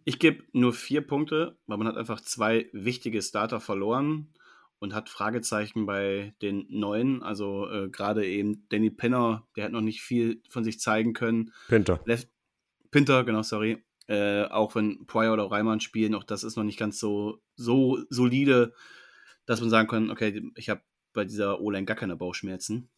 Ich 0.05 0.19
gebe 0.19 0.43
nur 0.51 0.73
vier 0.73 1.01
Punkte, 1.01 1.57
weil 1.65 1.77
man 1.77 1.87
hat 1.87 1.97
einfach 1.97 2.21
zwei 2.21 2.69
wichtige 2.73 3.21
Starter 3.21 3.59
verloren 3.59 4.33
und 4.79 4.93
hat 4.93 5.09
Fragezeichen 5.09 5.85
bei 5.85 6.35
den 6.41 6.65
neuen. 6.69 7.23
Also 7.23 7.69
äh, 7.69 7.89
gerade 7.89 8.27
eben 8.27 8.67
Danny 8.69 8.89
Pinner, 8.89 9.47
der 9.55 9.65
hat 9.65 9.71
noch 9.71 9.81
nicht 9.81 10.01
viel 10.01 10.41
von 10.49 10.63
sich 10.63 10.79
zeigen 10.79 11.13
können. 11.13 11.53
Pinter. 11.67 12.01
Left 12.05 12.27
Pinter, 12.91 13.23
genau, 13.23 13.41
sorry. 13.41 13.83
Äh, 14.07 14.43
auch 14.43 14.75
wenn 14.75 15.05
Pryor 15.07 15.33
oder 15.33 15.49
Reimann 15.49 15.79
spielen, 15.79 16.13
auch 16.15 16.25
das 16.25 16.43
ist 16.43 16.57
noch 16.57 16.65
nicht 16.65 16.77
ganz 16.77 16.99
so, 16.99 17.41
so 17.55 17.99
solide, 18.09 18.73
dass 19.45 19.61
man 19.61 19.69
sagen 19.69 19.87
kann, 19.87 20.11
okay, 20.11 20.51
ich 20.55 20.69
habe 20.69 20.81
bei 21.13 21.23
dieser 21.23 21.61
O-Line 21.61 21.85
gar 21.85 21.95
keine 21.95 22.17
Bauchschmerzen. 22.17 22.89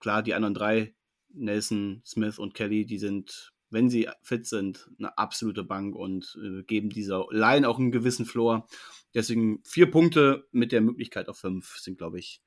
Klar, 0.00 0.22
die 0.22 0.34
anderen 0.34 0.54
drei, 0.54 0.94
Nelson, 1.28 2.02
Smith 2.06 2.38
und 2.38 2.54
Kelly, 2.54 2.86
die 2.86 2.98
sind, 2.98 3.52
wenn 3.70 3.90
sie 3.90 4.08
fit 4.22 4.46
sind, 4.46 4.88
eine 4.98 5.16
absolute 5.18 5.64
Bank 5.64 5.94
und 5.94 6.38
äh, 6.42 6.62
geben 6.62 6.90
dieser 6.90 7.26
Line 7.30 7.68
auch 7.68 7.78
einen 7.78 7.92
gewissen 7.92 8.26
Floor. 8.26 8.66
Deswegen 9.14 9.62
vier 9.64 9.90
Punkte 9.90 10.46
mit 10.52 10.72
der 10.72 10.80
Möglichkeit 10.80 11.28
auf 11.28 11.38
fünf 11.38 11.78
sind, 11.78 11.98
glaube 11.98 12.18
ich, 12.18 12.42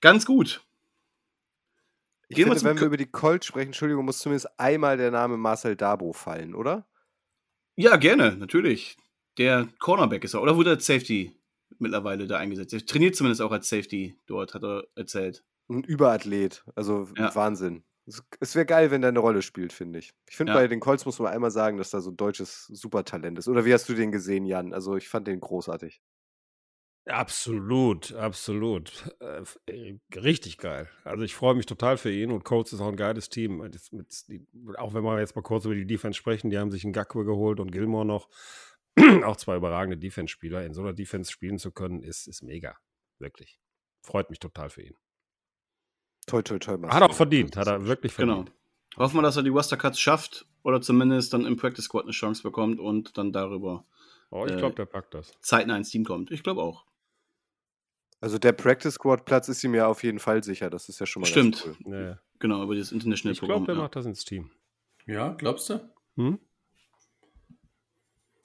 ganz 0.00 0.26
gut. 0.26 0.66
Ich 2.28 2.36
Gehen 2.36 2.46
finde, 2.46 2.60
wir 2.62 2.70
wenn 2.70 2.80
wir 2.80 2.86
über 2.86 2.96
die 2.96 3.10
Colts 3.10 3.46
sprechen, 3.46 3.68
Entschuldigung, 3.68 4.04
muss 4.04 4.18
zumindest 4.18 4.58
einmal 4.58 4.96
der 4.96 5.10
Name 5.10 5.36
Marcel 5.36 5.76
Dabo 5.76 6.12
fallen, 6.12 6.54
oder? 6.54 6.88
Ja, 7.76 7.96
gerne, 7.96 8.36
natürlich. 8.36 8.96
Der 9.38 9.68
Cornerback 9.78 10.24
ist 10.24 10.34
er. 10.34 10.42
Oder 10.42 10.56
wurde 10.56 10.70
er 10.70 10.76
als 10.76 10.86
Safety 10.86 11.38
mittlerweile 11.78 12.26
da 12.26 12.38
eingesetzt? 12.38 12.72
Er 12.72 12.84
trainiert 12.84 13.14
zumindest 13.14 13.42
auch 13.42 13.52
als 13.52 13.68
Safety 13.68 14.18
dort, 14.26 14.54
hat 14.54 14.64
er 14.64 14.84
erzählt. 14.96 15.44
Ein 15.68 15.84
Überathlet, 15.84 16.64
also 16.74 17.08
ja. 17.16 17.34
Wahnsinn. 17.34 17.84
Es 18.38 18.54
wäre 18.54 18.66
geil, 18.66 18.90
wenn 18.90 19.00
der 19.00 19.08
eine 19.08 19.18
Rolle 19.18 19.42
spielt, 19.42 19.72
finde 19.72 19.98
ich. 19.98 20.12
Ich 20.28 20.36
finde, 20.36 20.52
ja. 20.52 20.58
bei 20.58 20.68
den 20.68 20.78
Colts 20.78 21.04
muss 21.06 21.18
man 21.18 21.32
einmal 21.32 21.50
sagen, 21.50 21.76
dass 21.76 21.90
da 21.90 22.00
so 22.00 22.10
ein 22.10 22.16
deutsches 22.16 22.66
Supertalent 22.66 23.38
ist. 23.38 23.48
Oder 23.48 23.64
wie 23.64 23.74
hast 23.74 23.88
du 23.88 23.94
den 23.94 24.12
gesehen, 24.12 24.44
Jan? 24.44 24.72
Also, 24.72 24.96
ich 24.96 25.08
fand 25.08 25.26
den 25.26 25.40
großartig. 25.40 26.00
Absolut, 27.06 28.12
absolut. 28.14 29.14
Äh, 29.20 29.98
richtig 30.16 30.58
geil. 30.58 30.88
Also 31.04 31.22
ich 31.22 31.36
freue 31.36 31.54
mich 31.54 31.66
total 31.66 31.98
für 31.98 32.10
ihn 32.10 32.32
und 32.32 32.44
Colts 32.44 32.72
ist 32.72 32.80
auch 32.80 32.88
ein 32.88 32.96
geiles 32.96 33.28
Team. 33.28 33.64
Das, 33.70 33.92
mit, 33.92 34.28
die, 34.28 34.44
auch 34.76 34.92
wenn 34.92 35.04
wir 35.04 35.20
jetzt 35.20 35.36
mal 35.36 35.42
kurz 35.42 35.64
über 35.66 35.76
die 35.76 35.86
Defense 35.86 36.18
sprechen, 36.18 36.50
die 36.50 36.58
haben 36.58 36.72
sich 36.72 36.82
einen 36.82 36.92
Gakwe 36.92 37.24
geholt 37.24 37.60
und 37.60 37.70
Gilmore 37.70 38.04
noch. 38.04 38.28
auch 39.24 39.36
zwei 39.36 39.56
überragende 39.56 39.96
Defense-Spieler. 39.96 40.64
In 40.64 40.74
so 40.74 40.80
einer 40.80 40.94
Defense 40.94 41.30
spielen 41.30 41.58
zu 41.58 41.70
können, 41.70 42.02
ist, 42.02 42.26
ist 42.26 42.42
mega. 42.42 42.76
Wirklich. 43.20 43.60
Freut 44.02 44.28
mich 44.30 44.40
total 44.40 44.68
für 44.68 44.82
ihn. 44.82 44.96
Toi, 46.26 46.42
toi, 46.42 46.58
toi. 46.58 46.78
Hat 46.88 47.02
er 47.02 47.10
auch 47.10 47.14
verdient, 47.14 47.56
hat 47.56 47.68
er 47.68 47.86
wirklich 47.86 48.14
genau. 48.16 48.34
verdient. 48.34 48.52
Genau. 48.90 49.04
Hoffen 49.04 49.18
wir, 49.18 49.22
dass 49.22 49.36
er 49.36 49.42
die 49.42 49.54
Wester 49.54 49.76
Cuts 49.76 50.00
schafft 50.00 50.46
oder 50.62 50.80
zumindest 50.80 51.32
dann 51.32 51.44
im 51.44 51.56
Practice 51.56 51.84
Squad 51.84 52.04
eine 52.04 52.12
Chance 52.12 52.42
bekommt 52.42 52.80
und 52.80 53.16
dann 53.18 53.32
darüber. 53.32 53.84
Oh, 54.30 54.44
ich 54.46 54.56
glaube, 54.56 54.72
äh, 54.72 54.76
der 54.76 54.86
packt 54.86 55.14
das. 55.14 55.32
Zeitnah 55.40 55.76
ins 55.76 55.90
Team 55.90 56.04
kommt. 56.04 56.30
Ich 56.30 56.42
glaube 56.42 56.62
auch. 56.62 56.84
Also 58.20 58.38
der 58.38 58.52
Practice 58.52 58.94
Squad 58.94 59.24
Platz 59.24 59.48
ist 59.48 59.62
ihm 59.62 59.74
ja 59.74 59.86
auf 59.86 60.02
jeden 60.02 60.18
Fall 60.18 60.42
sicher. 60.42 60.70
Das 60.70 60.88
ist 60.88 60.98
ja 60.98 61.06
schon 61.06 61.20
mal 61.20 61.26
Stimmt. 61.26 61.68
Cool. 61.84 61.94
Ja. 61.94 62.18
Genau, 62.38 62.62
über 62.62 62.74
das 62.74 62.90
International 62.90 63.32
Ich 63.34 63.40
glaube, 63.40 63.66
der 63.66 63.74
ja. 63.74 63.82
macht 63.82 63.96
das 63.96 64.06
ins 64.06 64.24
Team. 64.24 64.50
Ja, 65.06 65.34
glaubst 65.34 65.70
du? 65.70 65.80
Hm? 66.16 66.38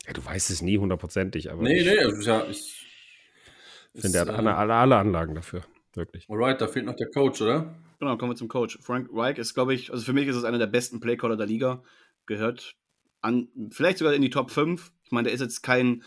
Ja, 0.05 0.13
du 0.13 0.23
weißt 0.23 0.49
es 0.51 0.61
nie 0.61 0.77
hundertprozentig, 0.77 1.51
aber. 1.51 1.63
Nee, 1.63 1.79
ich, 1.79 1.85
nee, 1.85 1.99
also, 1.99 2.21
ja, 2.21 2.45
ich. 2.45 2.85
finde, 3.95 4.19
er 4.19 4.27
hat 4.27 4.45
äh, 4.45 4.47
alle, 4.49 4.75
alle 4.75 4.97
Anlagen 4.97 5.35
dafür. 5.35 5.63
Wirklich. 5.93 6.29
Alright, 6.29 6.61
da 6.61 6.67
fehlt 6.67 6.85
noch 6.85 6.95
der 6.95 7.09
Coach, 7.09 7.41
oder? 7.41 7.75
Genau, 7.99 8.17
kommen 8.17 8.31
wir 8.31 8.35
zum 8.35 8.47
Coach. 8.47 8.79
Frank 8.81 9.09
Reich 9.13 9.37
ist, 9.37 9.53
glaube 9.53 9.73
ich, 9.73 9.91
also 9.91 10.03
für 10.03 10.13
mich 10.13 10.27
ist 10.27 10.35
es 10.35 10.43
einer 10.43 10.57
der 10.57 10.67
besten 10.67 10.99
Playcaller 10.99 11.37
der 11.37 11.47
Liga. 11.47 11.83
Gehört 12.25 12.75
an, 13.21 13.49
vielleicht 13.71 13.99
sogar 13.99 14.13
in 14.13 14.21
die 14.21 14.29
Top 14.29 14.51
5. 14.51 14.91
Ich 15.03 15.11
meine, 15.11 15.25
der 15.25 15.33
ist 15.33 15.41
jetzt 15.41 15.61
kein 15.61 16.03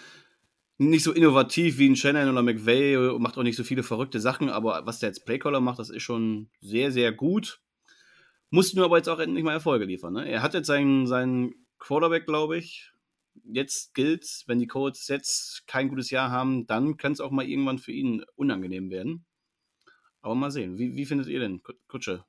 nicht 0.78 1.04
so 1.04 1.12
innovativ 1.12 1.78
wie 1.78 1.88
ein 1.88 1.96
Shannon 1.96 2.30
oder 2.30 2.42
McVay 2.42 2.96
und 2.96 3.22
macht 3.22 3.38
auch 3.38 3.44
nicht 3.44 3.56
so 3.56 3.62
viele 3.62 3.84
verrückte 3.84 4.18
Sachen, 4.18 4.48
aber 4.48 4.86
was 4.86 4.98
der 4.98 5.10
jetzt 5.10 5.24
Playcaller 5.24 5.60
macht, 5.60 5.78
das 5.78 5.90
ist 5.90 6.02
schon 6.02 6.50
sehr, 6.60 6.90
sehr 6.90 7.12
gut. 7.12 7.60
Muss 8.50 8.74
nur 8.74 8.84
aber 8.84 8.96
jetzt 8.96 9.08
auch 9.08 9.20
endlich 9.20 9.44
mal 9.44 9.52
Erfolge 9.52 9.84
liefern. 9.84 10.14
Ne? 10.14 10.28
Er 10.28 10.42
hat 10.42 10.54
jetzt 10.54 10.66
seinen, 10.66 11.06
seinen 11.06 11.54
Quarterback, 11.78 12.26
glaube 12.26 12.56
ich. 12.56 12.90
Jetzt 13.44 13.94
gilt, 13.94 14.26
wenn 14.46 14.58
die 14.58 14.66
Colts 14.66 15.08
jetzt 15.08 15.66
kein 15.66 15.88
gutes 15.88 16.10
Jahr 16.10 16.30
haben, 16.30 16.66
dann 16.66 16.96
kann 16.96 17.12
es 17.12 17.20
auch 17.20 17.30
mal 17.30 17.46
irgendwann 17.48 17.78
für 17.78 17.92
ihn 17.92 18.24
unangenehm 18.36 18.90
werden. 18.90 19.24
Aber 20.24 20.34
mal 20.34 20.50
sehen. 20.50 20.78
Wie, 20.78 20.96
wie 20.96 21.04
findet 21.04 21.26
ihr 21.26 21.38
denn, 21.38 21.60
Kutsche? 21.86 22.24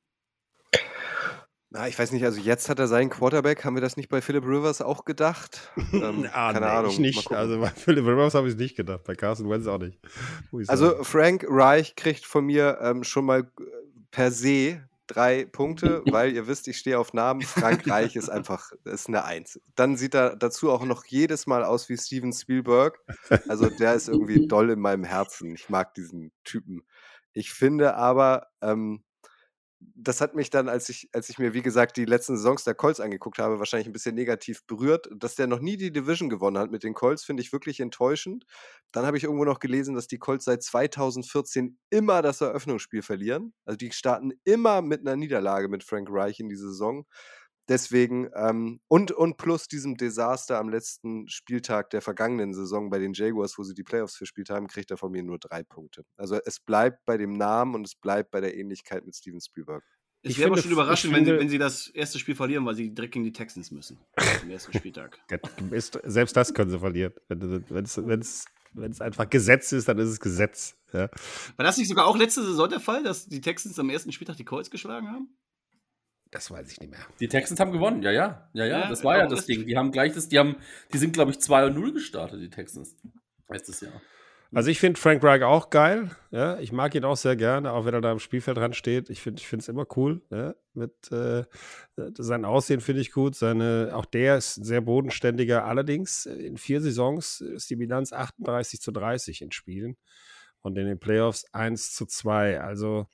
Na, 1.70 1.88
ich 1.88 1.98
weiß 1.98 2.12
nicht, 2.12 2.26
also 2.26 2.42
jetzt 2.42 2.68
hat 2.68 2.78
er 2.78 2.88
seinen 2.88 3.10
Quarterback. 3.10 3.64
Haben 3.64 3.76
wir 3.76 3.82
das 3.82 3.96
nicht 3.96 4.10
bei 4.10 4.22
Philip 4.22 4.44
Rivers 4.44 4.82
auch 4.82 5.06
gedacht? 5.06 5.72
Ähm, 5.94 6.28
ah, 6.34 6.52
keine 6.52 6.66
nee, 6.66 6.72
Ahnung. 6.72 6.92
Ich 6.92 7.00
nicht. 7.00 7.32
Also 7.32 7.58
bei 7.58 7.70
Philip 7.70 8.06
Rivers 8.06 8.34
habe 8.34 8.48
ich 8.48 8.56
es 8.56 8.60
nicht 8.60 8.76
gedacht. 8.76 9.06
Bei 9.06 9.16
Carson 9.16 9.50
Wentz 9.50 9.66
auch 9.66 9.78
nicht. 9.78 9.98
Also 10.68 10.88
sagen. 10.88 11.06
Frank 11.06 11.46
Reich 11.48 11.96
kriegt 11.96 12.26
von 12.26 12.46
mir 12.46 12.80
ähm, 12.82 13.06
schon 13.06 13.24
mal 13.24 13.42
äh, 13.42 13.64
per 14.12 14.32
se 14.32 14.82
drei 15.08 15.46
Punkte, 15.46 16.04
weil 16.12 16.34
ihr 16.34 16.48
wisst, 16.48 16.68
ich 16.68 16.78
stehe 16.78 17.00
auf 17.00 17.14
Namen. 17.14 17.44
Frank 17.44 17.88
Reich 17.88 18.18
ist 18.18 18.28
einfach 18.30 18.74
ist 18.84 19.08
eine 19.08 19.24
Eins. 19.24 19.58
Dann 19.76 19.96
sieht 19.96 20.16
er 20.16 20.36
dazu 20.36 20.70
auch 20.70 20.84
noch 20.84 21.06
jedes 21.06 21.48
Mal 21.48 21.64
aus 21.64 21.88
wie 21.88 21.98
Steven 21.98 22.34
Spielberg. 22.34 23.00
Also 23.48 23.70
der 23.70 23.94
ist 23.94 24.10
irgendwie 24.10 24.48
doll 24.48 24.70
in 24.70 24.80
meinem 24.80 25.06
Herzen. 25.06 25.56
Ich 25.56 25.70
mag 25.70 25.94
diesen 25.94 26.34
Typen. 26.44 26.84
Ich 27.36 27.52
finde 27.54 27.96
aber, 27.96 28.48
ähm, 28.62 29.04
das 29.80 30.22
hat 30.22 30.36
mich 30.36 30.50
dann, 30.50 30.70
als 30.70 30.90
ich, 30.90 31.10
als 31.14 31.30
ich 31.30 31.38
mir, 31.38 31.54
wie 31.54 31.62
gesagt, 31.62 31.98
die 31.98 32.06
letzten 32.06 32.38
Saisons 32.38 32.64
der 32.64 32.76
Colts 32.76 33.00
angeguckt 33.00 33.40
habe, 33.40 33.60
wahrscheinlich 33.60 33.88
ein 33.88 33.94
bisschen 33.94 34.16
negativ 34.16 34.66
berührt. 34.66 35.10
Dass 35.16 35.36
der 35.36 35.48
noch 35.48 35.60
nie 35.60 35.78
die 35.78 35.92
Division 35.92 36.30
gewonnen 36.30 36.58
hat 36.58 36.72
mit 36.72 36.84
den 36.84 36.94
Colts, 36.94 37.24
finde 37.26 37.44
ich 37.44 37.52
wirklich 37.54 37.80
enttäuschend. 37.80 38.46
Dann 38.92 39.06
habe 39.06 39.18
ich 39.18 39.26
irgendwo 39.26 39.46
noch 39.46 39.60
gelesen, 39.60 39.94
dass 39.94 40.08
die 40.08 40.18
Colts 40.18 40.46
seit 40.46 40.64
2014 40.64 41.78
immer 41.90 42.22
das 42.22 42.42
Eröffnungsspiel 42.42 43.02
verlieren. 43.02 43.54
Also 43.66 43.78
die 43.78 43.92
starten 43.92 44.32
immer 44.46 44.82
mit 44.82 45.02
einer 45.02 45.18
Niederlage 45.18 45.68
mit 45.68 45.84
Frank 45.84 46.08
Reich 46.10 46.40
in 46.40 46.50
die 46.50 46.56
Saison. 46.56 47.06
Deswegen, 47.68 48.30
ähm, 48.36 48.80
und, 48.88 49.12
und 49.12 49.38
plus 49.38 49.68
diesem 49.68 49.98
Desaster 49.98 50.60
am 50.60 50.70
letzten 50.70 51.28
Spieltag 51.28 51.90
der 51.90 52.02
vergangenen 52.02 52.54
Saison 52.54 52.90
bei 52.90 53.00
den 53.00 53.14
Jaguars, 53.14 53.58
wo 53.58 53.64
sie 53.64 53.74
die 53.74 53.84
Playoffs 53.84 54.16
verspielt 54.16 54.50
haben, 54.50 54.68
kriegt 54.68 54.92
er 54.92 54.98
von 54.98 55.12
mir 55.12 55.24
nur 55.24 55.40
drei 55.40 55.64
Punkte. 55.64 56.04
Also 56.16 56.40
es 56.46 56.60
bleibt 56.60 57.06
bei 57.06 57.18
dem 57.18 57.34
Namen 57.34 57.76
und 57.76 57.88
es 57.88 57.96
bleibt 57.96 58.32
bei 58.32 58.42
der 58.42 58.56
Ähnlichkeit 58.56 59.06
mit 59.06 59.16
Steven 59.16 59.42
Spielberg. 59.42 59.84
Ich, 60.22 60.40
wäre 60.40 60.50
aber 60.50 60.62
schon 60.62 60.72
überraschend, 60.72 61.14
wenn, 61.14 61.24
sie, 61.24 61.38
wenn 61.38 61.50
sie 61.50 61.60
das 61.60 61.88
erste 61.88 62.18
Spiel 62.18 62.36
verlieren, 62.36 62.66
weil 62.66 62.74
sie 62.74 62.90
direkt 62.90 63.14
gegen 63.14 63.26
die 63.26 63.32
Texans 63.32 63.70
müssen. 63.70 64.00
Am 64.42 64.50
ersten 64.50 64.74
Spieltag. 64.74 65.20
selbst 66.04 66.36
das 66.36 66.54
können 66.54 66.72
sie 66.72 66.80
verlieren. 66.80 67.14
Wenn 67.28 67.84
es 67.84 68.46
Wenn 68.76 68.92
es 68.92 69.02
einfach 69.02 69.30
Gesetz 69.30 69.72
ist, 69.72 69.88
dann 69.88 69.98
ist 70.00 70.10
es 70.10 70.20
Gesetz. 70.20 70.76
Ja. 70.94 71.10
War 71.56 71.64
das 71.64 71.78
nicht 71.78 71.88
sogar 71.88 72.08
auch 72.08 72.18
letzte 72.18 72.44
Saison 72.44 72.70
der 72.70 72.80
Fall, 72.80 73.04
dass 73.04 73.28
die 73.28 73.42
Texans 73.42 73.80
am 73.80 73.90
ersten 73.90 74.12
Spieltag 74.12 74.38
die 74.38 74.46
Colts 74.46 74.70
geschlagen 74.70 75.08
haben? 75.08 75.30
Das 76.36 76.52
weiß 76.52 76.70
ich 76.70 76.82
nicht 76.82 76.92
mehr. 76.92 77.00
Die 77.22 77.30
Texans 77.30 77.62
haben 77.62 77.72
gewonnen, 77.72 78.04
ja, 78.04 78.12
ja. 78.12 78.50
Ja, 78.52 78.66
ja, 78.66 78.80
ja 78.82 78.90
das 78.90 79.06
war 79.06 79.18
ja 79.18 79.26
das 79.26 79.46
Ding. 79.46 79.66
Die 79.66 79.78
haben 79.78 79.94
gleich 79.94 80.14
das, 80.14 80.28
die 80.28 80.38
haben, 80.38 80.58
die 80.92 80.98
sind, 80.98 81.14
glaube 81.14 81.32
ich, 81.32 81.40
2 81.40 81.70
0 81.70 81.94
gestartet, 81.94 82.42
die 82.42 82.50
Texans. 82.50 82.94
Letztes 83.48 83.80
Jahr. 83.80 84.02
Also 84.54 84.70
ich 84.70 84.82
finde 84.82 85.00
Frank 85.00 85.24
Reich 85.24 85.44
auch 85.44 85.70
geil. 85.70 86.12
Ja, 86.32 86.60
ich 86.60 86.74
mag 86.74 86.94
ihn 86.94 87.06
auch 87.06 87.16
sehr 87.16 87.38
gerne, 87.38 87.72
auch 87.72 87.86
wenn 87.86 87.94
er 87.94 88.02
da 88.02 88.12
im 88.12 88.20
Spielfeld 88.20 88.58
dran 88.58 88.74
steht. 88.74 89.10
Ich 89.10 89.22
finde 89.22 89.42
es 89.42 89.70
immer 89.70 89.86
cool. 89.96 90.24
Ja, 90.30 90.56
mit 90.74 91.10
äh, 91.10 91.46
sein 92.18 92.44
Aussehen 92.44 92.82
finde 92.82 93.02
ich 93.02 93.14
gut. 93.14 93.36
Seine, 93.36 93.92
auch 93.94 94.06
der 94.06 94.36
ist 94.36 94.56
sehr 94.56 94.82
bodenständiger. 94.82 95.64
Allerdings 95.64 96.26
in 96.26 96.58
vier 96.58 96.82
Saisons 96.82 97.40
ist 97.40 97.70
die 97.70 97.78
Bilanz 97.78 98.12
38 98.12 98.82
zu 98.82 98.92
30 98.92 99.42
in 99.42 99.54
Spielen 99.54 99.96
und 100.60 100.78
in 100.78 100.86
den 100.86 101.00
Playoffs 101.00 101.46
1 101.54 101.94
zu 101.94 102.06
2. 102.06 102.60
Also 102.60 103.08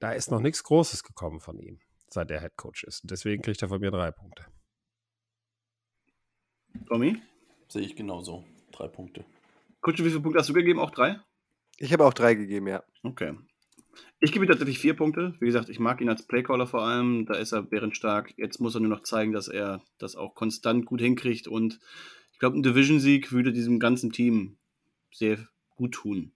da 0.00 0.12
ist 0.12 0.30
noch 0.30 0.40
nichts 0.40 0.62
Großes 0.64 1.02
gekommen 1.02 1.40
von 1.40 1.58
ihm, 1.58 1.80
seit 2.12 2.30
er 2.30 2.40
Head 2.40 2.56
Coach 2.56 2.84
ist. 2.84 3.02
Und 3.02 3.10
deswegen 3.10 3.42
kriegt 3.42 3.62
er 3.62 3.68
von 3.68 3.80
mir 3.80 3.90
drei 3.90 4.10
Punkte. 4.10 4.46
Tommy? 6.86 7.20
Sehe 7.68 7.82
ich 7.82 7.96
genauso. 7.96 8.44
Drei 8.72 8.88
Punkte. 8.88 9.24
Kutsche, 9.80 10.04
wie 10.04 10.10
viele 10.10 10.20
Punkte 10.20 10.40
hast 10.40 10.48
du 10.48 10.54
gegeben? 10.54 10.80
Auch 10.80 10.90
drei? 10.90 11.20
Ich 11.78 11.92
habe 11.92 12.04
auch 12.04 12.14
drei 12.14 12.34
gegeben, 12.34 12.68
ja. 12.68 12.82
Okay. 13.02 13.34
Ich 14.20 14.32
gebe 14.32 14.44
ihm 14.44 14.48
tatsächlich 14.48 14.78
vier 14.78 14.94
Punkte. 14.94 15.34
Wie 15.40 15.46
gesagt, 15.46 15.68
ich 15.68 15.78
mag 15.78 16.00
ihn 16.00 16.08
als 16.08 16.26
Playcaller 16.26 16.66
vor 16.66 16.82
allem. 16.82 17.26
Da 17.26 17.34
ist 17.34 17.52
er 17.52 17.62
bärenstark. 17.62 18.34
Jetzt 18.36 18.60
muss 18.60 18.74
er 18.74 18.80
nur 18.80 18.90
noch 18.90 19.02
zeigen, 19.02 19.32
dass 19.32 19.48
er 19.48 19.82
das 19.98 20.16
auch 20.16 20.34
konstant 20.34 20.86
gut 20.86 21.00
hinkriegt. 21.00 21.48
Und 21.48 21.80
ich 22.32 22.38
glaube, 22.38 22.58
ein 22.58 22.62
Division-Sieg 22.62 23.32
würde 23.32 23.52
diesem 23.52 23.78
ganzen 23.78 24.12
Team 24.12 24.58
sehr 25.12 25.38
gut 25.76 25.92
tun. 25.92 26.32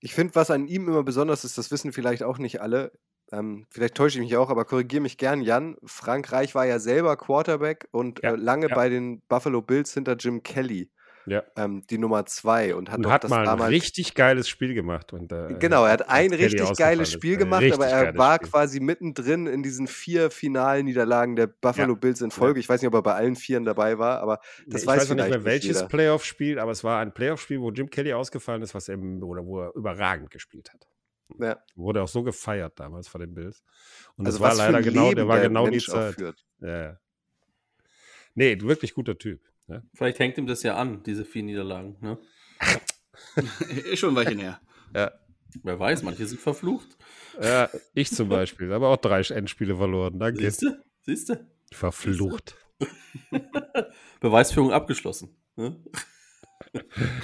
Ich 0.00 0.14
finde, 0.14 0.34
was 0.34 0.50
an 0.50 0.68
ihm 0.68 0.88
immer 0.88 1.02
besonders 1.02 1.44
ist, 1.44 1.58
das 1.58 1.70
wissen 1.70 1.92
vielleicht 1.92 2.22
auch 2.22 2.38
nicht 2.38 2.60
alle. 2.60 2.92
Ähm, 3.32 3.66
vielleicht 3.70 3.94
täusche 3.94 4.18
ich 4.18 4.24
mich 4.24 4.36
auch, 4.36 4.50
aber 4.50 4.64
korrigiere 4.64 5.02
mich 5.02 5.18
gern, 5.18 5.42
Jan. 5.42 5.76
Frankreich 5.84 6.54
war 6.54 6.66
ja 6.66 6.78
selber 6.78 7.16
Quarterback 7.16 7.88
und 7.90 8.22
ja, 8.22 8.32
äh, 8.32 8.36
lange 8.36 8.68
ja. 8.68 8.74
bei 8.74 8.88
den 8.88 9.22
Buffalo 9.28 9.62
Bills 9.62 9.92
hinter 9.94 10.16
Jim 10.16 10.42
Kelly 10.42 10.90
ja. 11.28 11.44
ähm, 11.56 11.84
die 11.88 11.98
Nummer 11.98 12.26
zwei 12.26 12.74
und 12.74 12.90
hat, 12.90 12.98
und 12.98 13.10
hat 13.10 13.28
mal 13.28 13.48
ein 13.48 13.60
richtig 13.60 14.14
geiles 14.14 14.48
Spiel 14.48 14.74
gemacht. 14.74 15.12
Und, 15.12 15.32
äh, 15.32 15.54
genau, 15.58 15.84
er 15.84 15.92
hat 15.92 16.08
ein 16.08 16.32
richtig 16.32 16.76
geiles 16.76 17.12
Spiel 17.12 17.36
gemacht, 17.36 17.64
aber 17.72 17.86
er 17.86 18.16
war 18.16 18.36
Spiel. 18.36 18.48
quasi 18.48 18.80
mittendrin 18.80 19.46
in 19.46 19.62
diesen 19.62 19.86
vier 19.86 20.30
Finalniederlagen 20.30 21.36
der 21.36 21.46
Buffalo 21.46 21.94
ja. 21.94 21.98
Bills 21.98 22.20
in 22.20 22.30
Folge. 22.30 22.58
Ja. 22.58 22.60
Ich 22.60 22.68
weiß 22.68 22.80
nicht, 22.80 22.88
ob 22.88 22.94
er 22.94 23.02
bei 23.02 23.14
allen 23.14 23.36
Vieren 23.36 23.64
dabei 23.64 23.98
war, 23.98 24.20
aber 24.20 24.40
das 24.66 24.82
nee, 24.82 24.88
weiß 24.88 25.04
ich 25.04 25.10
weiß 25.10 25.16
nicht 25.16 25.30
mehr 25.30 25.44
welches 25.44 25.86
Playoff-Spiel, 25.86 26.58
aber 26.58 26.72
es 26.72 26.82
war 26.84 27.00
ein 27.00 27.12
Playoff-Spiel, 27.12 27.60
wo 27.60 27.70
Jim 27.70 27.90
Kelly 27.90 28.12
ausgefallen 28.12 28.62
ist, 28.62 28.74
was 28.74 28.88
er, 28.88 28.98
oder 28.98 29.44
wo 29.44 29.60
er 29.60 29.74
überragend 29.74 30.30
gespielt 30.30 30.72
hat. 30.72 30.88
Ja. 31.38 31.62
Wurde 31.74 32.02
auch 32.02 32.08
so 32.08 32.22
gefeiert 32.22 32.78
damals 32.80 33.08
von 33.08 33.20
den 33.20 33.34
Bills. 33.34 33.62
Und 34.16 34.26
also 34.26 34.38
das 34.38 34.58
war 34.58 34.66
leider 34.66 34.82
genau, 34.82 35.12
der 35.12 35.28
war 35.28 35.40
genau 35.40 35.64
Mensch 35.64 35.84
die 35.86 35.90
Zeit. 35.90 36.34
Ja. 36.60 36.98
Nee, 38.34 38.60
wirklich 38.60 38.94
guter 38.94 39.18
Typ. 39.18 39.40
Ja? 39.68 39.82
Vielleicht 39.94 40.18
hängt 40.18 40.38
ihm 40.38 40.46
das 40.46 40.62
ja 40.62 40.76
an, 40.76 41.02
diese 41.02 41.24
vier 41.24 41.42
Niederlagen. 41.42 41.96
Ne? 42.00 42.18
Ist 43.90 43.98
schon 43.98 44.10
ein 44.10 44.16
Weilchen 44.16 44.38
her. 44.38 44.60
Ja. 44.94 45.12
Wer 45.62 45.78
weiß, 45.78 46.02
manche 46.02 46.26
sind 46.26 46.40
verflucht. 46.40 46.96
Ja, 47.40 47.70
ich 47.94 48.10
zum 48.10 48.28
Beispiel. 48.28 48.72
Aber 48.72 48.88
auch 48.88 48.96
drei 48.96 49.20
Endspiele 49.22 49.76
verloren. 49.76 50.18
Danke. 50.18 50.40
Siehst 50.40 50.62
du? 50.62 50.78
Siehst 51.02 51.28
du? 51.30 51.46
Verflucht. 51.72 52.56
Beweisführung 54.20 54.72
abgeschlossen. 54.72 55.36
Ne? 55.56 55.82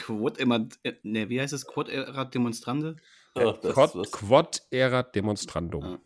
Quad 0.07 0.39
immer, 0.39 0.69
ne, 1.03 1.29
wie 1.29 1.41
heißt 1.41 1.53
es? 1.53 1.67
Quad 1.67 1.89
erat 1.89 2.35
demonstrande? 2.35 2.97
Ach, 3.35 3.61
Quad, 3.61 4.12
Quad 4.12 4.62
erat 4.70 5.15
demonstrandum. 5.15 5.85
Ja. 5.85 5.98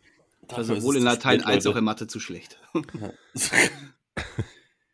Also 0.55 0.75
sowohl 0.75 0.97
in 0.97 1.03
Latein 1.03 1.43
als 1.43 1.67
auch 1.67 1.75
in 1.75 1.83
Mathe 1.83 2.07
zu 2.07 2.19
schlecht. 2.19 2.59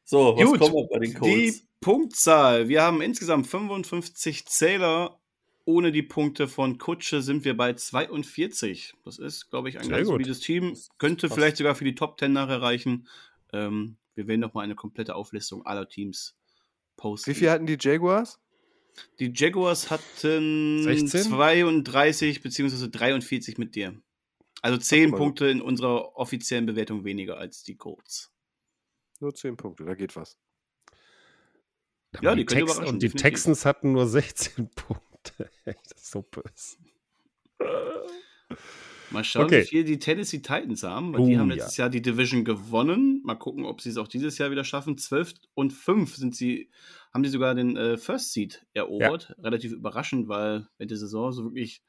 So, 0.08 0.38
was 0.38 0.46
Gut, 0.46 0.60
kommen 0.60 0.76
wir 0.76 0.88
bei 0.88 1.00
den 1.00 1.14
Colts? 1.16 1.34
Die 1.34 1.68
Punktzahl. 1.82 2.68
Wir 2.68 2.84
haben 2.84 3.02
insgesamt 3.02 3.48
55 3.48 4.46
Zähler. 4.46 5.20
Ohne 5.68 5.92
die 5.92 6.04
Punkte 6.04 6.48
von 6.48 6.78
Kutsche 6.78 7.24
sind 7.24 7.44
wir 7.44 7.58
bei 7.58 7.74
42. 7.74 8.94
Das 9.04 9.18
ist, 9.18 9.50
glaube 9.50 9.68
ich, 9.68 9.80
ein 9.80 9.86
Sehr 9.86 9.98
ganz 9.98 10.08
solides 10.08 10.40
Team. 10.40 10.78
Könnte 11.00 11.28
Fast. 11.28 11.40
vielleicht 11.40 11.58
sogar 11.58 11.74
für 11.74 11.86
die 11.86 11.96
Top 11.96 12.20
10 12.20 12.34
nachher 12.34 12.62
reichen. 12.62 13.08
Ähm, 13.52 13.98
wir 14.14 14.28
werden 14.28 14.42
nochmal 14.42 14.64
eine 14.64 14.76
komplette 14.76 15.16
Auflistung 15.16 15.66
aller 15.66 15.90
Teams 15.90 16.36
posten. 16.98 17.32
Wie 17.32 17.34
viel 17.34 17.50
hatten 17.50 17.66
die 17.66 17.78
Jaguars? 17.80 18.40
Die 19.20 19.32
Jaguars 19.34 19.90
hatten 19.90 20.84
16? 20.84 21.24
32 21.24 22.42
bzw. 22.42 22.90
43 22.90 23.58
mit 23.58 23.76
dir. 23.76 24.00
Also 24.62 24.78
10 24.78 25.12
Punkte 25.12 25.48
in 25.48 25.62
unserer 25.62 26.16
offiziellen 26.18 26.66
Bewertung 26.66 27.04
weniger 27.04 27.38
als 27.38 27.64
die 27.64 27.76
Colts. 27.76 28.32
Nur 29.20 29.34
10 29.34 29.58
Punkte, 29.58 29.86
da 29.86 29.94
geht 29.94 30.16
was. 30.16 30.38
Ja, 32.22 32.36
die, 32.36 32.46
die 32.46 32.56
Tex 32.56 32.78
und 32.78 32.86
die 32.86 33.08
definitiv. 33.08 33.22
Texans 33.22 33.66
hatten 33.66 33.92
nur 33.92 34.08
16 34.08 34.70
Punkte. 34.76 35.50
das 35.66 35.76
ist 35.96 36.12
so 36.12 36.22
böse. 36.22 36.78
Mal 39.12 39.24
schauen, 39.24 39.46
okay. 39.46 39.62
wie 39.62 39.68
viel 39.68 39.84
die 39.84 40.00
Tennessee 40.00 40.40
Titans 40.40 40.84
haben, 40.84 41.14
weil 41.14 41.22
uh, 41.22 41.28
die 41.28 41.38
haben 41.38 41.50
letztes 41.50 41.78
ja. 41.78 41.84
Jahr 41.84 41.90
die 41.90 42.02
Division 42.02 42.44
gewonnen. 42.44 43.22
Mal 43.24 43.36
gucken, 43.36 43.66
ob 43.66 43.82
sie 43.82 43.90
es 43.90 43.98
auch 43.98 44.08
dieses 44.08 44.38
Jahr 44.38 44.52
wieder 44.52 44.64
schaffen. 44.64 44.98
12 44.98 45.34
und 45.54 45.74
5 45.74 46.16
sind 46.16 46.36
sie, 46.36 46.70
haben 47.16 47.24
sie 47.24 47.30
sogar 47.30 47.56
den 47.56 47.78
äh, 47.78 47.96
First 47.96 48.34
Seed 48.34 48.66
erobert. 48.74 49.30
Ja. 49.30 49.44
Relativ 49.46 49.72
überraschend, 49.72 50.28
weil 50.28 50.68
in 50.80 50.90
der 50.90 50.98
Saison 50.98 51.32
so 51.32 51.46
wirklich 51.46 51.82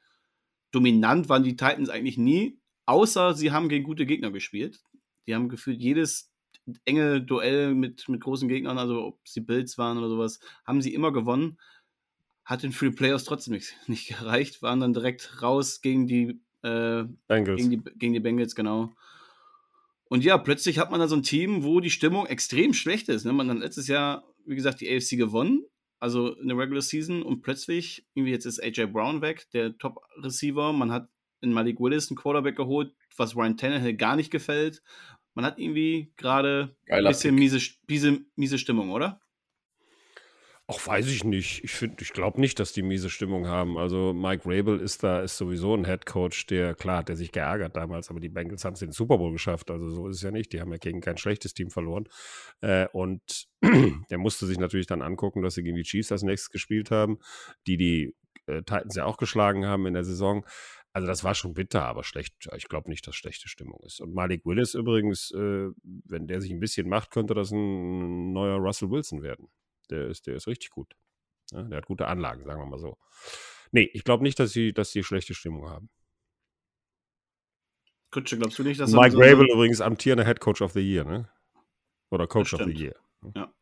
dominant 0.71 1.29
waren 1.29 1.43
die 1.43 1.57
Titans 1.57 1.89
eigentlich 1.89 2.17
nie, 2.17 2.61
außer 2.85 3.35
sie 3.35 3.51
haben 3.51 3.69
gegen 3.69 3.85
gute 3.85 4.07
Gegner 4.07 4.31
gespielt. 4.31 4.85
Die 5.27 5.35
haben 5.35 5.49
gefühlt 5.49 5.81
jedes 5.81 6.33
enge 6.85 7.21
Duell 7.21 7.75
mit, 7.75 8.09
mit 8.09 8.21
großen 8.21 8.49
Gegnern, 8.49 8.79
also 8.79 9.03
ob 9.03 9.27
sie 9.27 9.41
Bills 9.41 9.77
waren 9.79 9.99
oder 9.99 10.09
sowas, 10.09 10.39
haben 10.65 10.81
sie 10.81 10.95
immer 10.95 11.13
gewonnen. 11.13 11.59
Hat 12.45 12.63
den 12.63 12.71
Free 12.71 12.93
Playoffs 12.93 13.25
trotzdem 13.25 13.55
nicht, 13.55 13.75
nicht 13.89 14.07
gereicht, 14.07 14.63
waren 14.63 14.79
dann 14.79 14.93
direkt 14.93 15.43
raus 15.43 15.81
gegen 15.81 16.07
die, 16.07 16.41
äh, 16.63 17.03
Bengals. 17.27 17.61
Gegen, 17.61 17.71
die, 17.71 17.99
gegen 17.99 18.13
die 18.13 18.21
Bengals, 18.21 18.55
genau. 18.55 18.95
Und 20.07 20.23
ja, 20.23 20.39
plötzlich 20.39 20.79
hat 20.79 20.93
man 20.93 21.01
da 21.01 21.09
so 21.09 21.17
ein 21.17 21.25
Team, 21.25 21.65
wo 21.65 21.81
die 21.81 21.91
Stimmung 21.91 22.27
extrem 22.27 22.75
schlecht 22.75 23.09
ist. 23.09 23.25
Ne? 23.25 23.33
Man 23.33 23.51
hat 23.51 23.59
letztes 23.59 23.89
Jahr, 23.89 24.23
wie 24.47 24.57
gesagt, 24.57 24.81
die 24.81 24.95
AFC 24.95 25.17
gewonnen, 25.17 25.65
also 25.99 26.35
in 26.37 26.49
der 26.49 26.59
Regular 26.59 26.83
Season, 26.83 27.23
und 27.23 27.43
plötzlich, 27.43 28.07
irgendwie 28.15 28.33
jetzt 28.33 28.47
ist 28.47 28.63
AJ 28.63 28.87
Brown 28.87 29.23
weg, 29.23 29.47
der 29.53 29.77
Top-Receiver. 29.79 30.73
Man 30.73 30.93
hat 30.93 31.09
in 31.41 31.53
Malik 31.53 31.81
Willis 31.81 32.11
einen 32.11 32.17
Quarterback 32.17 32.57
geholt, 32.57 32.93
was 33.17 33.37
Ryan 33.37 33.57
Tannehill 33.57 33.95
gar 33.95 34.17
nicht 34.17 34.31
gefällt. 34.31 34.83
Man 35.35 35.45
hat 35.45 35.59
irgendwie 35.59 36.13
gerade 36.17 36.77
ein 36.89 37.05
bisschen 37.05 37.35
miese, 37.35 37.59
miese, 37.89 38.21
miese 38.37 38.59
Stimmung, 38.59 38.91
oder? 38.91 39.21
Auch 40.69 40.85
weiß 40.85 41.07
ich 41.09 41.23
nicht. 41.23 41.63
Ich 41.63 41.81
ich 41.81 42.13
glaube 42.13 42.41
nicht, 42.41 42.59
dass 42.59 42.73
die 42.73 42.83
miese 42.83 43.09
Stimmung 43.09 43.47
haben. 43.47 43.79
Also 43.79 44.13
Mike 44.13 44.43
Rabel 44.47 44.81
ist 44.81 45.05
da, 45.05 45.21
ist 45.21 45.37
sowieso 45.37 45.75
ein 45.75 45.85
Head 45.85 46.07
Coach, 46.07 46.47
der, 46.47 46.75
klar, 46.75 47.05
der 47.05 47.15
sich 47.15 47.31
geärgert 47.31 47.77
damals, 47.77 48.11
aber 48.11 48.19
die 48.19 48.29
Bengals 48.29 48.65
haben 48.65 48.73
es 48.73 48.83
in 48.83 48.89
den 48.89 48.93
Super 48.93 49.19
Bowl 49.19 49.31
geschafft. 49.31 49.71
Also 49.71 49.91
so 49.91 50.09
ist 50.09 50.17
es 50.17 50.23
ja 50.23 50.33
nicht. 50.33 50.53
Die 50.53 50.61
haben 50.61 50.73
ja 50.73 50.79
gegen 50.79 51.01
kein 51.01 51.19
schlechtes 51.19 51.55
Team 51.55 51.71
verloren. 51.71 52.09
Äh, 52.63 52.89
und 52.93 53.47
der 54.11 54.19
musste 54.19 54.47
sich 54.47 54.59
natürlich 54.59 54.87
dann 54.87 55.03
angucken, 55.03 55.43
dass 55.43 55.55
sie 55.55 55.63
gegen 55.63 55.77
die 55.77 55.83
Chiefs 55.83 56.13
als 56.13 56.23
nächstes 56.23 56.51
gespielt 56.51 56.91
haben, 56.91 57.19
die 57.67 57.77
die 57.77 58.15
äh, 58.47 58.63
Titans 58.63 58.95
ja 58.97 59.05
auch 59.05 59.17
geschlagen 59.17 59.67
haben 59.67 59.87
in 59.87 59.95
der 59.95 60.05
Saison. 60.05 60.47
Also 60.93 61.07
das 61.07 61.25
war 61.25 61.35
schon 61.35 61.53
bitter, 61.53 61.85
aber 61.85 62.05
schlecht. 62.05 62.35
Ich 62.57 62.69
glaube 62.69 62.89
nicht, 62.89 63.07
dass 63.07 63.15
schlechte 63.15 63.49
Stimmung 63.49 63.81
ist. 63.85 64.01
Und 64.01 64.15
Malik 64.15 64.47
Willis 64.47 64.75
übrigens, 64.75 65.31
äh, 65.33 65.69
wenn 65.83 66.27
der 66.27 66.41
sich 66.41 66.51
ein 66.51 66.61
bisschen 66.61 66.89
macht, 66.89 67.11
könnte 67.11 67.35
das 67.35 67.51
ein 67.51 68.33
neuer 68.33 68.57
Russell 68.57 68.91
Wilson 68.91 69.23
werden. 69.23 69.49
Der 69.91 70.07
ist, 70.07 70.27
der 70.27 70.37
ist 70.37 70.47
richtig 70.47 70.71
gut. 70.71 70.95
Ja, 71.53 71.63
der 71.63 71.79
hat 71.79 71.87
gute 71.87 72.09
Anlagen, 72.09 72.45
sagen 72.45 72.61
wir 72.61 72.67
mal 72.67 72.79
so. 72.79 72.97
Nee, 73.73 73.91
ich 73.93 74.05
glaube 74.05 74.23
nicht, 74.23 74.39
dass 74.41 74.53
sie, 74.53 74.73
dass 74.73 74.91
sie 74.91 75.03
schlechte 75.03 75.35
Stimmung 75.35 75.69
haben. 75.69 75.91
Kutsche, 78.11 78.39
glaubst 78.39 78.59
du 78.59 78.63
nicht, 78.63 78.81
dass 78.81 78.93
Mike 78.93 79.13
so 79.13 79.19
Rabel 79.19 79.47
übrigens 79.53 79.81
amtierender 79.81 80.25
Head 80.25 80.41
Coach 80.41 80.63
of 80.63 80.73
the 80.73 80.81
Year, 80.81 81.05
ne? 81.05 81.29
Oder 82.11 82.27
Coach 82.27 82.55
of 82.55 82.63
the 82.65 82.73
Year. 82.73 82.95
Ja. 83.35 83.53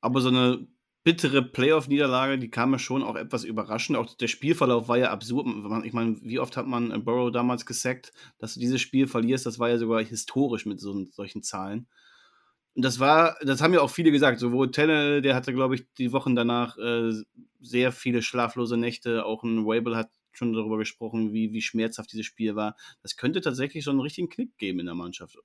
Aber 0.00 0.20
so 0.20 0.28
eine 0.28 0.66
bittere 1.04 1.42
Playoff-Niederlage, 1.42 2.38
die 2.38 2.50
kam 2.50 2.70
mir 2.70 2.78
schon 2.78 3.02
auch 3.02 3.14
etwas 3.14 3.44
überraschend. 3.44 3.98
Auch 3.98 4.14
der 4.14 4.28
Spielverlauf 4.28 4.88
war 4.88 4.96
ja 4.96 5.10
absurd. 5.10 5.46
Ich 5.84 5.92
meine, 5.92 6.16
wie 6.22 6.38
oft 6.38 6.56
hat 6.56 6.66
man 6.66 6.90
äh, 6.90 6.98
Burrow 6.98 7.30
damals 7.30 7.66
gesackt, 7.66 8.12
dass 8.38 8.54
du 8.54 8.60
dieses 8.60 8.80
Spiel 8.80 9.06
verlierst? 9.06 9.46
Das 9.46 9.58
war 9.58 9.68
ja 9.68 9.78
sogar 9.78 10.02
historisch 10.02 10.64
mit 10.66 10.80
so, 10.80 11.04
solchen 11.12 11.42
Zahlen. 11.42 11.86
Und 12.74 12.84
das 12.84 12.98
war, 12.98 13.36
das 13.42 13.62
haben 13.62 13.74
ja 13.74 13.82
auch 13.82 13.90
viele 13.90 14.10
gesagt. 14.10 14.40
Sowohl 14.40 14.70
Tenne, 14.70 15.22
der 15.22 15.34
hatte, 15.34 15.52
glaube 15.52 15.76
ich, 15.76 15.84
die 15.98 16.12
Wochen 16.12 16.34
danach 16.34 16.76
äh, 16.78 17.12
sehr 17.60 17.92
viele 17.92 18.22
schlaflose 18.22 18.76
Nächte. 18.76 19.26
Auch 19.26 19.44
ein 19.44 19.66
Wable 19.66 19.96
hat 19.96 20.10
schon 20.32 20.54
darüber 20.54 20.78
gesprochen, 20.78 21.32
wie, 21.32 21.52
wie 21.52 21.62
schmerzhaft 21.62 22.12
dieses 22.12 22.26
Spiel 22.26 22.56
war. 22.56 22.76
Das 23.02 23.16
könnte 23.16 23.40
tatsächlich 23.42 23.84
so 23.84 23.90
einen 23.90 24.00
richtigen 24.00 24.28
Knick 24.28 24.56
geben 24.58 24.80
in 24.80 24.86
der 24.86 24.94
Mannschaft. 24.94 25.38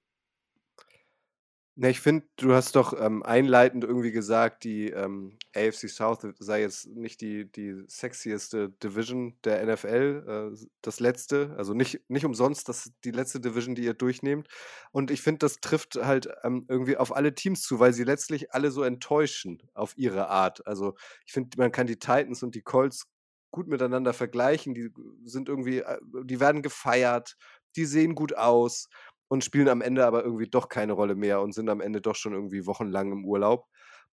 Ne, 1.81 1.91
ich 1.91 2.01
finde, 2.01 2.27
du 2.35 2.53
hast 2.53 2.75
doch 2.75 2.91
ähm, 2.99 3.23
einleitend 3.23 3.85
irgendwie 3.85 4.11
gesagt, 4.11 4.65
die 4.65 4.89
ähm, 4.89 5.37
AFC 5.55 5.87
South 5.87 6.27
sei 6.37 6.59
jetzt 6.59 6.87
nicht 6.87 7.21
die, 7.21 7.49
die 7.49 7.85
sexieste 7.87 8.71
Division 8.83 9.37
der 9.45 9.65
NFL, 9.65 10.51
äh, 10.57 10.67
das 10.81 10.99
letzte, 10.99 11.55
also 11.57 11.73
nicht, 11.73 12.01
nicht 12.09 12.25
umsonst 12.25 12.67
das 12.67 12.91
die 13.05 13.11
letzte 13.11 13.39
Division, 13.39 13.75
die 13.75 13.85
ihr 13.85 13.93
durchnehmt. 13.93 14.49
Und 14.91 15.09
ich 15.09 15.21
finde, 15.21 15.39
das 15.39 15.61
trifft 15.61 15.95
halt 15.95 16.27
ähm, 16.43 16.65
irgendwie 16.67 16.97
auf 16.97 17.15
alle 17.15 17.33
Teams 17.33 17.61
zu, 17.61 17.79
weil 17.79 17.93
sie 17.93 18.03
letztlich 18.03 18.51
alle 18.53 18.71
so 18.71 18.83
enttäuschen 18.83 19.63
auf 19.73 19.93
ihre 19.97 20.27
Art. 20.27 20.67
Also 20.67 20.95
ich 21.25 21.31
finde, 21.31 21.57
man 21.57 21.71
kann 21.71 21.87
die 21.87 21.97
Titans 21.97 22.43
und 22.43 22.55
die 22.55 22.61
Colts 22.61 23.05
gut 23.51 23.69
miteinander 23.69 24.11
vergleichen. 24.11 24.73
Die 24.73 24.89
sind 25.23 25.47
irgendwie, 25.47 25.77
äh, 25.79 25.97
die 26.25 26.41
werden 26.41 26.61
gefeiert, 26.61 27.37
die 27.75 27.85
sehen 27.85 28.15
gut 28.15 28.35
aus 28.35 28.89
und 29.29 29.43
spielen 29.43 29.69
am 29.69 29.81
Ende 29.81 30.05
aber 30.05 30.23
irgendwie 30.23 30.49
doch 30.49 30.67
keine 30.67 30.93
Rolle 30.93 31.15
mehr 31.15 31.41
und 31.41 31.53
sind 31.53 31.69
am 31.69 31.81
Ende 31.81 32.01
doch 32.01 32.15
schon 32.15 32.33
irgendwie 32.33 32.65
wochenlang 32.65 33.11
im 33.11 33.25
Urlaub. 33.25 33.67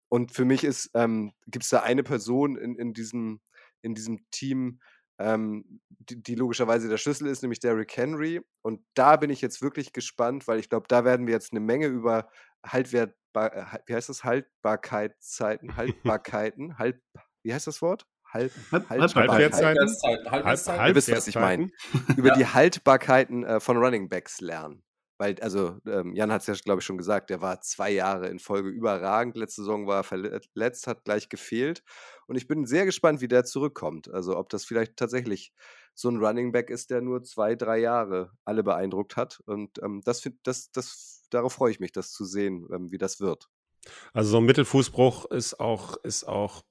Und 0.10 0.31
für 0.31 0.45
mich 0.45 0.64
ist, 0.64 0.91
ähm, 0.94 1.34
gibt 1.48 1.64
es 1.64 1.69
da 1.69 1.81
eine 1.81 2.03
Person 2.03 2.57
in, 2.57 2.76
in, 2.76 2.94
diesem, 2.94 3.40
in 3.81 3.95
diesem 3.95 4.19
Team, 4.31 4.80
ähm, 5.19 5.80
die, 5.90 6.22
die, 6.22 6.35
logischerweise 6.35 6.90
der 6.90 6.98
Schlüssel 6.98 7.27
ist, 7.27 7.41
nämlich 7.41 7.60
Derrick 7.60 7.95
Henry. 7.95 8.41
Und 8.61 8.84
da 8.95 9.15
bin 9.15 9.30
ich 9.30 9.41
jetzt 9.41 9.61
wirklich 9.61 9.94
gespannt, 9.94 10.48
weil 10.48 10.60
ich 10.60 10.69
glaube, 10.69 10.88
da 10.88 11.06
werden 11.06 11.27
wir 11.27 11.34
jetzt 11.34 11.52
eine 11.52 11.61
Menge 11.61 11.88
über 11.88 12.30
Haltwertbar, 12.65 13.56
äh, 13.56 13.80
wie 13.85 13.95
heißt 13.95 14.10
das? 14.10 14.23
Haltbarkeitszeiten, 14.23 15.77
Haltbarkeiten, 15.77 16.77
halt, 16.77 17.02
wie 17.44 17.53
heißt 17.53 17.68
das 17.68 17.81
Wort? 17.81 18.06
Halt, 18.31 18.52
Haltbarkeiten. 18.72 19.31
Haltbarkeiten. 20.31 20.88
Ihr 20.88 20.95
wisst, 20.95 21.11
was 21.11 21.27
ich 21.27 21.35
meine. 21.35 21.69
Über 22.18 22.31
die 22.31 22.48
Haltbarkeiten 22.48 23.44
äh, 23.44 23.60
von 23.60 23.77
Running 23.77 24.10
Backs 24.10 24.41
lernen. 24.41 24.84
Weil, 25.18 25.40
also, 25.41 25.77
ähm, 25.85 26.15
Jan 26.15 26.31
hat 26.31 26.41
es 26.41 26.48
ja, 26.48 26.53
glaube 26.56 26.80
ich, 26.80 26.85
schon 26.85 26.98
gesagt, 26.98 27.30
der 27.30 27.41
war 27.41 27.61
zwei 27.61 27.91
Jahre 27.91 28.27
in 28.27 28.40
Folge 28.40 28.69
überragend. 28.69 29.38
Letzte 29.38 29.61
Saison 29.61 29.85
war 29.85 29.98
er 29.98 30.03
verletzt, 30.03 30.88
hat 30.88 31.06
gleich 31.06 31.30
gefehlt. 31.30 31.84
Und 32.27 32.35
ich 32.35 32.48
bin 32.48 32.65
sehr 32.65 32.85
gespannt, 32.85 33.22
wie 33.22 33.27
der 33.27 33.45
zurückkommt. 33.45 34.11
Also, 34.11 34.38
ob 34.38 34.49
das 34.49 34.65
vielleicht 34.65 34.98
tatsächlich 34.98 35.53
so 35.94 36.10
ein 36.10 36.18
Running 36.18 36.52
Back 36.52 36.69
ist, 36.69 36.90
der 36.90 37.02
nur 37.02 37.23
zwei, 37.23 37.56
drei 37.56 37.77
Jahre 37.77 38.31
alle 38.44 38.64
beeindruckt 38.64 39.15
hat. 39.15 39.41
Und 39.45 39.81
ähm, 39.84 40.02
das, 40.03 40.27
das, 40.41 40.72
das, 40.72 41.27
darauf 41.30 41.53
freue 41.53 41.72
ich 41.72 41.80
mich, 41.80 41.91
das 41.91 42.11
zu 42.11 42.26
sehen, 42.26 42.68
ähm, 42.73 42.91
wie 42.91 42.98
das 42.98 43.19
wird. 43.19 43.49
Also, 44.14 44.31
so 44.31 44.38
ein 44.38 44.45
Mittelfußbruch 44.45 45.26
ist 45.26 45.60
auch, 45.60 45.98
ist 46.03 46.27
auch 46.27 46.64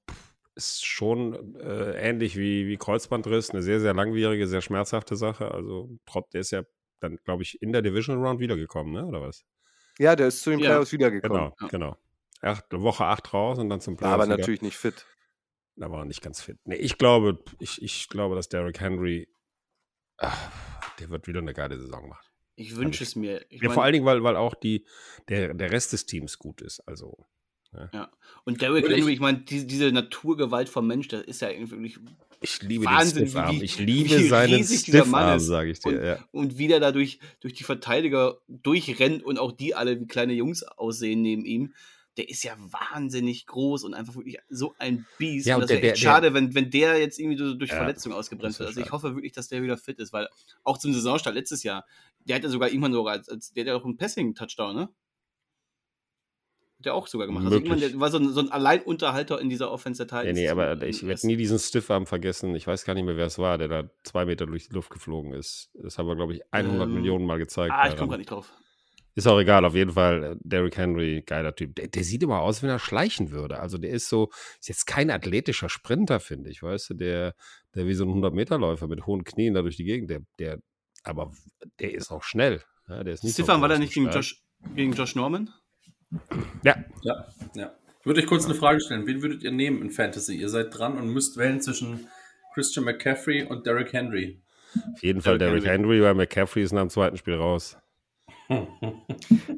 ist 0.54 0.84
schon 0.84 1.54
äh, 1.56 1.92
ähnlich 1.96 2.36
wie, 2.36 2.66
wie 2.66 2.76
Kreuzbandriss, 2.76 3.50
eine 3.50 3.62
sehr, 3.62 3.80
sehr 3.80 3.94
langwierige, 3.94 4.46
sehr 4.46 4.60
schmerzhafte 4.60 5.16
Sache. 5.16 5.50
Also, 5.50 5.88
der 6.32 6.40
ist 6.40 6.50
ja 6.50 6.62
dann, 7.02 7.18
glaube 7.24 7.42
ich, 7.42 7.60
in 7.62 7.72
der 7.72 7.82
Division 7.82 8.22
Round 8.22 8.40
wiedergekommen, 8.40 8.92
ne? 8.92 9.04
oder 9.04 9.20
was? 9.20 9.44
Ja, 9.98 10.16
der 10.16 10.28
ist 10.28 10.42
zu 10.42 10.50
den 10.50 10.60
ja. 10.60 10.70
Playoffs 10.70 10.92
wiedergekommen. 10.92 11.52
Genau, 11.58 11.68
genau. 11.68 11.96
Acht, 12.40 12.66
Woche 12.72 13.04
8 13.04 13.32
raus 13.34 13.58
und 13.58 13.68
dann 13.68 13.80
zum 13.80 13.96
Playoffs. 13.96 14.14
Aber 14.14 14.26
natürlich 14.26 14.62
nicht 14.62 14.76
fit. 14.76 15.06
Da 15.76 15.90
war 15.90 16.00
er 16.00 16.04
nicht 16.04 16.22
ganz 16.22 16.42
fit. 16.42 16.58
Nee, 16.64 16.76
ich 16.76 16.98
glaube, 16.98 17.42
ich, 17.58 17.80
ich 17.82 18.08
glaube, 18.08 18.34
dass 18.34 18.48
Derrick 18.48 18.80
Henry, 18.80 19.28
ach, 20.18 20.50
der 20.98 21.10
wird 21.10 21.26
wieder 21.26 21.40
eine 21.40 21.54
geile 21.54 21.78
Saison 21.78 22.08
machen. 22.08 22.26
Ich 22.56 22.76
wünsche 22.76 23.04
es 23.04 23.16
mir. 23.16 23.44
Ich 23.48 23.62
ja, 23.62 23.68
mein, 23.68 23.74
vor 23.74 23.82
allen 23.82 23.94
Dingen, 23.94 24.04
weil, 24.04 24.22
weil 24.22 24.36
auch 24.36 24.54
die, 24.54 24.86
der, 25.28 25.54
der 25.54 25.70
Rest 25.70 25.92
des 25.92 26.04
Teams 26.04 26.38
gut 26.38 26.60
ist. 26.60 26.80
Also. 26.80 27.26
Ja. 27.72 27.90
ja. 27.92 28.12
Und 28.44 28.60
Derrick 28.60 28.86
Henry, 28.86 29.00
ich, 29.00 29.06
ich 29.06 29.20
meine, 29.20 29.38
die, 29.38 29.66
diese 29.66 29.90
Naturgewalt 29.90 30.68
vom 30.68 30.86
Mensch, 30.86 31.08
das 31.08 31.22
ist 31.22 31.40
ja 31.40 31.48
irgendwie 31.48 31.96
ich 32.42 32.62
liebe 32.62 32.84
Wahnsinn, 32.84 33.18
den 33.18 33.26
Stiffarm. 33.26 33.62
Ich 33.62 33.78
liebe 33.78 34.28
seinen 34.28 34.64
Stiffarm, 34.64 35.38
sage 35.38 35.70
ich 35.70 35.80
dir. 35.80 35.88
Und, 35.88 36.04
ja. 36.04 36.18
und 36.32 36.58
wie 36.58 36.68
der 36.68 36.80
da 36.80 36.92
durch, 36.92 37.18
durch 37.40 37.54
die 37.54 37.64
Verteidiger 37.64 38.38
durchrennt 38.48 39.22
und 39.22 39.38
auch 39.38 39.52
die 39.52 39.74
alle 39.74 40.00
wie 40.00 40.06
kleine 40.06 40.32
Jungs 40.34 40.62
aussehen 40.62 41.22
neben 41.22 41.44
ihm. 41.44 41.74
Der 42.18 42.28
ist 42.28 42.44
ja 42.44 42.54
wahnsinnig 42.58 43.46
groß 43.46 43.84
und 43.84 43.94
einfach 43.94 44.14
wirklich 44.14 44.36
so 44.50 44.74
ein 44.78 45.06
Biest. 45.16 45.46
Ja, 45.46 45.56
und, 45.56 45.62
und 45.62 45.70
das 45.70 45.76
wäre 45.76 45.92
echt 45.92 46.02
der, 46.02 46.10
schade, 46.10 46.34
wenn, 46.34 46.54
wenn 46.54 46.68
der 46.70 46.98
jetzt 46.98 47.18
irgendwie 47.18 47.38
so 47.38 47.54
durch 47.54 47.70
ja, 47.70 47.76
Verletzung 47.76 48.12
ausgebremst 48.12 48.58
wird. 48.58 48.68
Also 48.68 48.82
ich 48.82 48.92
hoffe 48.92 49.14
wirklich, 49.14 49.32
dass 49.32 49.48
der 49.48 49.62
wieder 49.62 49.78
fit 49.78 49.98
ist, 49.98 50.12
weil 50.12 50.28
auch 50.62 50.76
zum 50.76 50.92
Saisonstart 50.92 51.34
letztes 51.34 51.62
Jahr, 51.62 51.86
der 52.26 52.36
hat 52.36 52.42
ja 52.42 52.50
sogar 52.50 52.68
irgendwann 52.68 52.92
sogar 52.92 53.14
als, 53.14 53.30
als 53.30 53.54
der 53.54 53.62
hat 53.62 53.68
ja 53.68 53.76
auch 53.76 53.84
einen 53.86 53.96
Passing-Touchdown, 53.96 54.76
ne? 54.76 54.88
Der 56.84 56.94
auch 56.94 57.06
sogar 57.06 57.26
gemacht. 57.26 57.44
Also 57.44 57.56
Möglich. 57.56 57.72
Also 57.72 57.88
der 57.88 58.00
war 58.00 58.10
so 58.10 58.18
ein, 58.18 58.28
so 58.30 58.40
ein 58.40 58.50
Alleinunterhalter 58.50 59.40
in 59.40 59.48
dieser 59.48 59.70
Offense 59.70 60.06
der 60.06 60.24
Nee, 60.24 60.32
nee, 60.32 60.48
aber 60.48 60.82
ich 60.82 61.06
werde 61.06 61.26
nie 61.26 61.36
diesen 61.36 61.58
Stiffarm 61.58 62.06
vergessen. 62.06 62.54
Ich 62.54 62.66
weiß 62.66 62.84
gar 62.84 62.94
nicht 62.94 63.04
mehr, 63.04 63.16
wer 63.16 63.26
es 63.26 63.38
war, 63.38 63.58
der 63.58 63.68
da 63.68 63.90
zwei 64.04 64.24
Meter 64.24 64.46
durch 64.46 64.68
die 64.68 64.74
Luft 64.74 64.90
geflogen 64.90 65.32
ist. 65.32 65.70
Das 65.74 65.98
haben 65.98 66.06
wir, 66.06 66.16
glaube 66.16 66.34
ich, 66.34 66.42
100 66.50 66.86
ähm, 66.86 66.94
Millionen 66.94 67.26
Mal 67.26 67.38
gezeigt. 67.38 67.72
Ah, 67.74 67.88
ich 67.88 67.96
komme 67.96 68.10
gar 68.10 68.18
nicht 68.18 68.30
drauf. 68.30 68.52
Ist 69.14 69.26
auch 69.26 69.38
egal, 69.38 69.64
auf 69.64 69.74
jeden 69.74 69.92
Fall. 69.92 70.24
Äh, 70.24 70.36
Derrick 70.40 70.76
Henry, 70.76 71.22
geiler 71.26 71.54
Typ. 71.54 71.74
Der, 71.74 71.88
der, 71.88 72.04
sieht 72.04 72.22
immer 72.22 72.40
aus, 72.40 72.62
wenn 72.62 72.70
er 72.70 72.78
schleichen 72.78 73.30
würde. 73.30 73.60
Also 73.60 73.76
der 73.76 73.90
ist 73.90 74.08
so, 74.08 74.30
ist 74.58 74.68
jetzt 74.68 74.86
kein 74.86 75.10
athletischer 75.10 75.68
Sprinter, 75.68 76.18
finde 76.18 76.50
ich, 76.50 76.62
weißt 76.62 76.90
du, 76.90 76.94
der, 76.94 77.34
der 77.74 77.86
wie 77.86 77.94
so 77.94 78.04
ein 78.04 78.10
100-Meter-Läufer 78.10 78.88
mit 78.88 79.06
hohen 79.06 79.24
Knien 79.24 79.54
da 79.54 79.62
durch 79.62 79.76
die 79.76 79.84
Gegend, 79.84 80.10
der, 80.10 80.20
der, 80.38 80.58
aber 81.04 81.32
der 81.78 81.94
ist 81.94 82.10
auch 82.10 82.22
schnell. 82.22 82.62
Ja, 82.88 83.04
der 83.04 83.14
ist 83.14 83.22
nicht 83.22 83.34
Stiffan, 83.34 83.56
so 83.56 83.62
war 83.62 83.68
der 83.68 83.78
nicht 83.78 83.92
gegen 83.92 84.10
Josh, 84.10 84.42
gegen 84.74 84.92
Josh 84.92 85.14
Norman? 85.14 85.50
Ja. 86.62 86.76
Ja, 87.02 87.26
ja. 87.54 87.72
Ich 88.00 88.06
würde 88.06 88.20
euch 88.20 88.26
kurz 88.26 88.44
eine 88.46 88.54
Frage 88.54 88.80
stellen. 88.80 89.06
Wen 89.06 89.22
würdet 89.22 89.42
ihr 89.42 89.52
nehmen 89.52 89.80
in 89.80 89.90
Fantasy? 89.90 90.34
Ihr 90.34 90.48
seid 90.48 90.76
dran 90.76 90.98
und 90.98 91.08
müsst 91.08 91.36
wählen 91.36 91.60
zwischen 91.60 92.08
Christian 92.54 92.84
McCaffrey 92.84 93.44
und 93.44 93.66
Derrick 93.66 93.92
Henry. 93.92 94.40
Auf 94.94 95.02
jeden 95.02 95.20
Fall 95.20 95.38
Derrick 95.38 95.64
Henry, 95.64 96.02
weil 96.02 96.14
McCaffrey 96.14 96.62
ist 96.62 96.72
nach 96.72 96.80
dem 96.80 96.90
zweiten 96.90 97.16
Spiel 97.16 97.34
raus. 97.34 97.76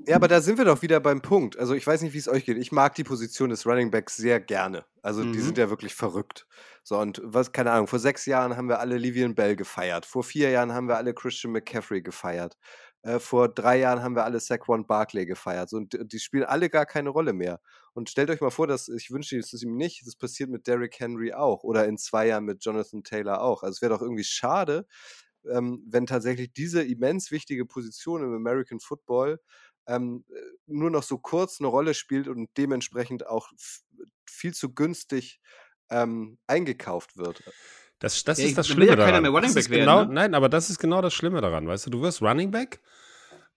Ja, 0.06 0.16
aber 0.16 0.28
da 0.28 0.42
sind 0.42 0.58
wir 0.58 0.66
doch 0.66 0.82
wieder 0.82 1.00
beim 1.00 1.22
Punkt. 1.22 1.58
Also 1.58 1.72
ich 1.72 1.86
weiß 1.86 2.02
nicht, 2.02 2.12
wie 2.12 2.18
es 2.18 2.28
euch 2.28 2.44
geht. 2.44 2.58
Ich 2.58 2.72
mag 2.72 2.94
die 2.94 3.04
Position 3.04 3.48
des 3.48 3.66
Running 3.66 3.90
Backs 3.90 4.16
sehr 4.16 4.38
gerne. 4.38 4.84
Also 5.02 5.24
mhm. 5.24 5.32
die 5.32 5.40
sind 5.40 5.56
ja 5.56 5.70
wirklich 5.70 5.94
verrückt. 5.94 6.46
So, 6.82 6.98
und 6.98 7.22
was, 7.24 7.52
keine 7.52 7.70
Ahnung, 7.70 7.86
vor 7.86 7.98
sechs 7.98 8.26
Jahren 8.26 8.56
haben 8.56 8.68
wir 8.68 8.80
alle 8.80 8.98
Livian 8.98 9.34
Bell 9.34 9.56
gefeiert. 9.56 10.04
Vor 10.04 10.22
vier 10.22 10.50
Jahren 10.50 10.72
haben 10.72 10.88
wir 10.88 10.98
alle 10.98 11.14
Christian 11.14 11.52
McCaffrey 11.52 12.02
gefeiert. 12.02 12.58
Äh, 13.04 13.18
vor 13.20 13.48
drei 13.48 13.78
Jahren 13.80 14.02
haben 14.02 14.16
wir 14.16 14.24
alle 14.24 14.40
Saquon 14.40 14.86
Barkley 14.86 15.26
gefeiert. 15.26 15.68
So, 15.68 15.76
und 15.76 15.94
die 16.12 16.18
spielen 16.18 16.44
alle 16.44 16.70
gar 16.70 16.86
keine 16.86 17.10
Rolle 17.10 17.34
mehr. 17.34 17.60
Und 17.92 18.08
stellt 18.10 18.30
euch 18.30 18.40
mal 18.40 18.50
vor, 18.50 18.66
dass 18.66 18.88
ich 18.88 19.10
wünsche 19.10 19.38
es 19.38 19.52
ihm 19.62 19.76
nicht, 19.76 20.06
das 20.06 20.16
passiert 20.16 20.48
mit 20.50 20.66
Derrick 20.66 20.98
Henry 20.98 21.32
auch 21.34 21.62
oder 21.64 21.86
in 21.86 21.98
zwei 21.98 22.26
Jahren 22.28 22.44
mit 22.46 22.64
Jonathan 22.64 23.04
Taylor 23.04 23.42
auch. 23.42 23.62
Also 23.62 23.72
es 23.74 23.82
wäre 23.82 23.92
doch 23.92 24.00
irgendwie 24.02 24.24
schade, 24.24 24.86
ähm, 25.50 25.84
wenn 25.90 26.06
tatsächlich 26.06 26.52
diese 26.54 26.82
immens 26.82 27.30
wichtige 27.30 27.66
Position 27.66 28.22
im 28.22 28.34
American 28.34 28.80
Football 28.80 29.38
ähm, 29.86 30.24
äh, 30.30 30.40
nur 30.66 30.90
noch 30.90 31.02
so 31.02 31.18
kurz 31.18 31.60
eine 31.60 31.68
Rolle 31.68 31.92
spielt 31.94 32.26
und 32.28 32.48
dementsprechend 32.56 33.26
auch 33.26 33.50
viel 34.26 34.54
zu 34.54 34.74
günstig 34.74 35.40
ähm, 35.90 36.38
eingekauft 36.46 37.18
wird. 37.18 37.42
Das, 38.04 38.22
das 38.22 38.38
ja, 38.38 38.46
ist 38.46 38.58
das 38.58 38.68
Schlimme 38.68 38.90
ja 38.90 38.96
daran. 38.96 39.24
Werden, 39.24 39.70
genau, 39.70 40.04
ne? 40.04 40.12
Nein, 40.12 40.34
aber 40.34 40.50
das 40.50 40.68
ist 40.68 40.78
genau 40.78 41.00
das 41.00 41.14
Schlimme 41.14 41.40
daran, 41.40 41.66
weißt 41.66 41.86
du, 41.86 41.90
du 41.90 42.02
wirst 42.02 42.20
Running 42.20 42.50
Back 42.50 42.80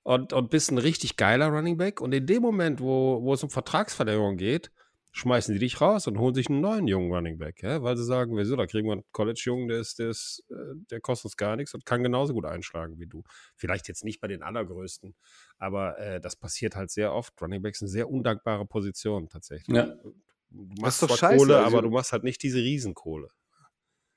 und, 0.03 0.31
und 0.31 0.49
bist 0.49 0.71
ein 0.71 0.77
richtig 0.77 1.17
geiler 1.17 1.47
Running 1.47 1.75
Back 1.75 1.99
und 1.99 2.13
in 2.13 2.25
dem 2.25 2.41
Moment, 2.41 2.79
wo, 2.79 3.21
wo 3.21 3.33
es 3.33 3.43
um 3.43 3.49
Vertragsverlängerung 3.49 4.37
geht, 4.37 4.71
schmeißen 5.11 5.53
die 5.53 5.59
dich 5.59 5.81
raus 5.81 6.07
und 6.07 6.17
holen 6.17 6.33
sich 6.33 6.49
einen 6.49 6.61
neuen 6.61 6.87
jungen 6.87 7.11
Running 7.11 7.37
Back, 7.37 7.61
ja? 7.61 7.83
weil 7.83 7.97
sie 7.97 8.05
sagen, 8.05 8.37
wieso, 8.37 8.55
da 8.55 8.67
kriegen 8.67 8.87
wir 8.87 8.93
einen 8.93 9.03
College-Jungen, 9.11 9.67
der, 9.67 9.79
ist, 9.81 9.99
der, 9.99 10.09
ist, 10.09 10.45
äh, 10.49 10.55
der 10.91 11.01
kostet 11.01 11.25
uns 11.25 11.35
gar 11.35 11.57
nichts 11.57 11.73
und 11.73 11.85
kann 11.85 12.03
genauso 12.03 12.33
gut 12.33 12.45
einschlagen 12.45 12.99
wie 12.99 13.07
du. 13.07 13.23
Vielleicht 13.57 13.89
jetzt 13.89 14.05
nicht 14.05 14.21
bei 14.21 14.29
den 14.29 14.43
allergrößten, 14.43 15.13
aber 15.57 15.99
äh, 15.99 16.21
das 16.21 16.37
passiert 16.37 16.77
halt 16.77 16.89
sehr 16.89 17.13
oft. 17.13 17.33
Running 17.41 17.61
Backs 17.61 17.79
sind 17.79 17.89
sehr 17.89 18.09
undankbare 18.09 18.65
Position 18.65 19.27
tatsächlich. 19.27 19.75
Ja. 19.75 19.93
Du 20.49 20.81
machst 20.81 20.99
zwar 20.99 21.17
scheiße, 21.17 21.37
Kohle, 21.37 21.57
also, 21.57 21.67
aber 21.67 21.81
du 21.81 21.89
machst 21.89 22.13
halt 22.13 22.23
nicht 22.23 22.41
diese 22.43 22.59
Riesenkohle 22.59 23.29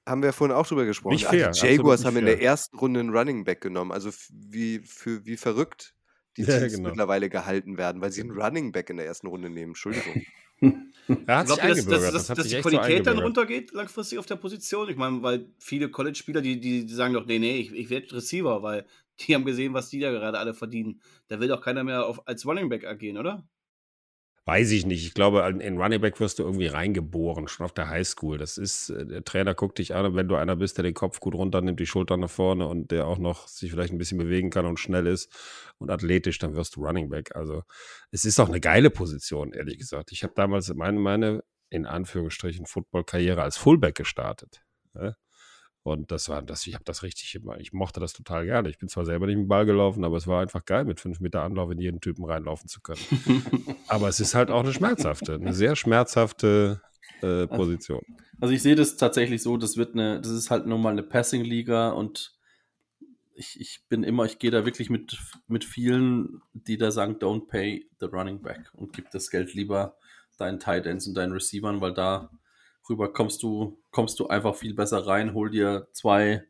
haben 0.07 0.23
wir 0.23 0.33
vorhin 0.33 0.57
auch 0.57 0.67
drüber 0.67 0.85
gesprochen. 0.85 1.15
Nicht 1.15 1.27
fair, 1.27 1.51
die 1.51 1.67
Jaguars 1.67 2.05
haben 2.05 2.17
in 2.17 2.27
der 2.27 2.43
ersten 2.43 2.77
Runde 2.77 3.01
einen 3.01 3.11
Running 3.11 3.45
Back 3.45 3.61
genommen. 3.61 3.93
Also 3.93 4.11
wie, 4.31 4.81
für, 4.81 5.25
wie 5.25 5.37
verrückt 5.37 5.95
die 6.37 6.43
ja, 6.47 6.59
Teams 6.59 6.75
genau. 6.75 6.89
mittlerweile 6.89 7.29
gehalten 7.29 7.79
werden, 7.79 8.01
weil 8.01 8.11
sie 8.11 8.23
einen 8.23 8.33
Running 8.33 8.73
Back 8.73 8.91
in 8.91 8.97
der 8.97 9.07
ersten 9.07 9.27
Runde 9.27 9.51
nehmen. 9.51 9.71
Entschuldigung. 9.71 10.23
Er 11.27 11.39
hat 11.39 11.47
Glaubt 11.47 11.65
ihr, 11.65 11.75
dass, 11.75 11.87
dass, 11.87 12.13
dass, 12.13 12.27
das 12.27 12.37
dass 12.37 12.49
die 12.49 12.61
Qualität 12.61 12.99
so 12.99 13.05
dann 13.05 13.19
runtergeht 13.19 13.73
langfristig 13.73 14.19
auf 14.19 14.27
der 14.27 14.37
Position? 14.37 14.89
Ich 14.91 14.97
meine, 14.97 15.23
weil 15.23 15.49
viele 15.59 15.91
College-Spieler, 15.91 16.41
die, 16.41 16.61
die, 16.61 16.87
die, 16.87 16.95
sagen 16.95 17.15
doch, 17.15 17.27
nee, 17.27 17.39
nee, 17.39 17.59
ich, 17.59 17.73
ich 17.73 17.91
werde 17.91 18.15
Receiver, 18.15 18.63
weil 18.63 18.87
die 19.21 19.35
haben 19.35 19.45
gesehen, 19.45 19.75
was 19.75 19.89
die 19.89 19.99
da 19.99 20.11
gerade 20.11 20.39
alle 20.39 20.55
verdienen. 20.55 21.01
Da 21.29 21.41
will 21.41 21.49
doch 21.49 21.63
keiner 21.63 21.83
mehr 21.83 22.07
auf, 22.07 22.29
als 22.29 22.47
Running 22.47 22.69
Back 22.69 22.85
agieren, 22.85 23.17
oder? 23.17 23.49
Weiß 24.51 24.73
ich 24.73 24.85
nicht. 24.85 25.07
Ich 25.07 25.15
glaube, 25.15 25.49
in 25.61 25.79
Running 25.79 26.01
Back 26.01 26.19
wirst 26.19 26.41
du 26.41 26.43
irgendwie 26.43 26.67
reingeboren, 26.67 27.47
schon 27.47 27.65
auf 27.65 27.73
der 27.73 27.89
Highschool. 27.89 28.37
Das 28.37 28.59
ist, 28.59 28.91
äh, 28.91 29.07
der 29.07 29.23
Trainer 29.23 29.55
guckt 29.55 29.79
dich 29.79 29.95
an 29.95 30.07
und 30.07 30.17
wenn 30.17 30.27
du 30.27 30.35
einer 30.35 30.57
bist, 30.57 30.77
der 30.77 30.83
den 30.83 30.93
Kopf 30.93 31.21
gut 31.21 31.37
runter 31.37 31.61
nimmt, 31.61 31.79
die 31.79 31.87
Schultern 31.87 32.19
nach 32.19 32.31
vorne 32.31 32.67
und 32.67 32.91
der 32.91 33.07
auch 33.07 33.19
noch 33.19 33.47
sich 33.47 33.71
vielleicht 33.71 33.93
ein 33.93 33.99
bisschen 33.99 34.19
bewegen 34.19 34.51
kann 34.51 34.67
und 34.67 34.81
schnell 34.81 35.07
ist 35.07 35.33
und 35.79 35.89
athletisch, 35.89 36.41
dann 36.41 36.57
wirst 36.57 36.75
du 36.75 36.85
Running 36.85 37.11
Back. 37.11 37.37
Also 37.37 37.63
es 38.11 38.25
ist 38.25 38.41
auch 38.41 38.49
eine 38.49 38.59
geile 38.59 38.91
Position, 38.91 39.53
ehrlich 39.53 39.79
gesagt. 39.79 40.11
Ich 40.11 40.25
habe 40.25 40.33
damals 40.35 40.75
meine, 40.75 40.99
meine, 40.99 41.45
in 41.69 41.87
Anführungsstrichen, 41.87 42.67
Football-Karriere 42.67 43.43
als 43.43 43.57
Fullback 43.57 43.95
gestartet. 43.95 44.63
Ja? 44.97 45.15
Und 45.83 46.11
das 46.11 46.29
war, 46.29 46.43
das, 46.43 46.67
ich 46.67 46.75
habe 46.75 46.85
das 46.85 47.03
richtig, 47.03 47.41
ich 47.59 47.73
mochte 47.73 48.01
das 48.01 48.13
total 48.13 48.45
gerne. 48.45 48.69
Ich 48.69 48.79
bin 48.79 48.89
zwar 48.89 49.07
selber 49.07 49.27
nicht 49.27 49.37
mit 49.37 49.47
dem 49.47 49.49
Ball 49.49 49.65
gelaufen, 49.65 50.05
aber 50.05 50.19
es 50.19 50.27
war 50.27 50.43
einfach 50.43 50.65
geil, 50.65 50.85
mit 50.85 51.01
fünf 51.01 51.21
Meter 51.21 51.43
Anlauf 51.43 51.71
in 51.71 51.79
jeden 51.79 52.01
Typen 52.01 52.25
reinlaufen 52.25 52.69
zu 52.69 52.81
können. 52.81 53.01
aber 53.89 54.09
es 54.09 54.21
ist 54.21 54.35
halt 54.35 54.51
auch 54.51 54.61
eine 54.61 54.75
schmerzhafte, 54.75 55.35
eine 55.35 55.55
sehr 55.55 55.77
schmerzhafte 55.77 56.83
äh, 57.23 57.47
Position. 57.47 58.03
Also 58.41 58.53
ich 58.53 58.63
sehe 58.63 58.75
das 58.75 58.97
tatsächlich 58.97 59.43
so, 59.43 59.57
das 59.57 59.79
wird 59.79 59.95
eine, 59.95 60.21
das 60.21 60.33
ist 60.33 60.51
halt 60.51 60.67
nun 60.67 60.83
mal 60.83 60.91
eine 60.91 61.03
Passing-Liga 61.03 61.91
und 61.91 62.35
ich, 63.35 63.59
ich 63.59 63.85
bin 63.89 64.03
immer, 64.03 64.27
ich 64.27 64.39
gehe 64.39 64.51
da 64.51 64.67
wirklich 64.67 64.91
mit, 64.91 65.19
mit 65.49 65.65
vielen, 65.65 66.43
die 66.53 66.77
da 66.77 66.91
sagen, 66.91 67.17
don't 67.17 67.49
pay 67.49 67.89
the 68.01 68.07
running 68.07 68.43
back 68.43 68.71
und 68.75 68.93
gib 68.93 69.11
das 69.11 69.31
Geld 69.31 69.55
lieber 69.55 69.97
deinen 70.37 70.59
Tight 70.59 70.87
Ends 70.87 71.07
und 71.07 71.15
deinen 71.15 71.33
Receivern, 71.33 71.81
weil 71.81 71.95
da 71.95 72.31
rüber 72.89 73.13
kommst 73.13 73.43
du, 73.43 73.79
kommst 73.91 74.19
du 74.21 74.29
einfach 74.29 74.55
viel 74.55 74.75
besser 74.75 75.07
rein, 75.07 75.35
hol 75.35 75.51
dir 75.51 75.89
zwei 75.93 76.45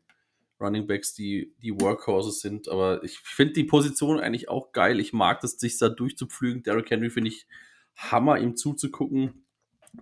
Running 0.61 0.87
Backs, 0.87 1.13
die, 1.13 1.53
die 1.61 1.79
Workhorses 1.81 2.39
sind. 2.39 2.69
Aber 2.69 3.03
ich 3.03 3.17
finde 3.19 3.53
die 3.53 3.63
Position 3.63 4.19
eigentlich 4.19 4.47
auch 4.47 4.71
geil. 4.71 4.99
Ich 4.99 5.11
mag 5.11 5.41
das, 5.41 5.53
sich 5.53 5.77
da 5.77 5.89
durchzupflügen. 5.89 6.63
Derrick 6.63 6.89
Henry 6.91 7.09
finde 7.09 7.29
ich 7.29 7.47
Hammer, 7.95 8.39
ihm 8.39 8.55
zuzugucken. 8.55 9.45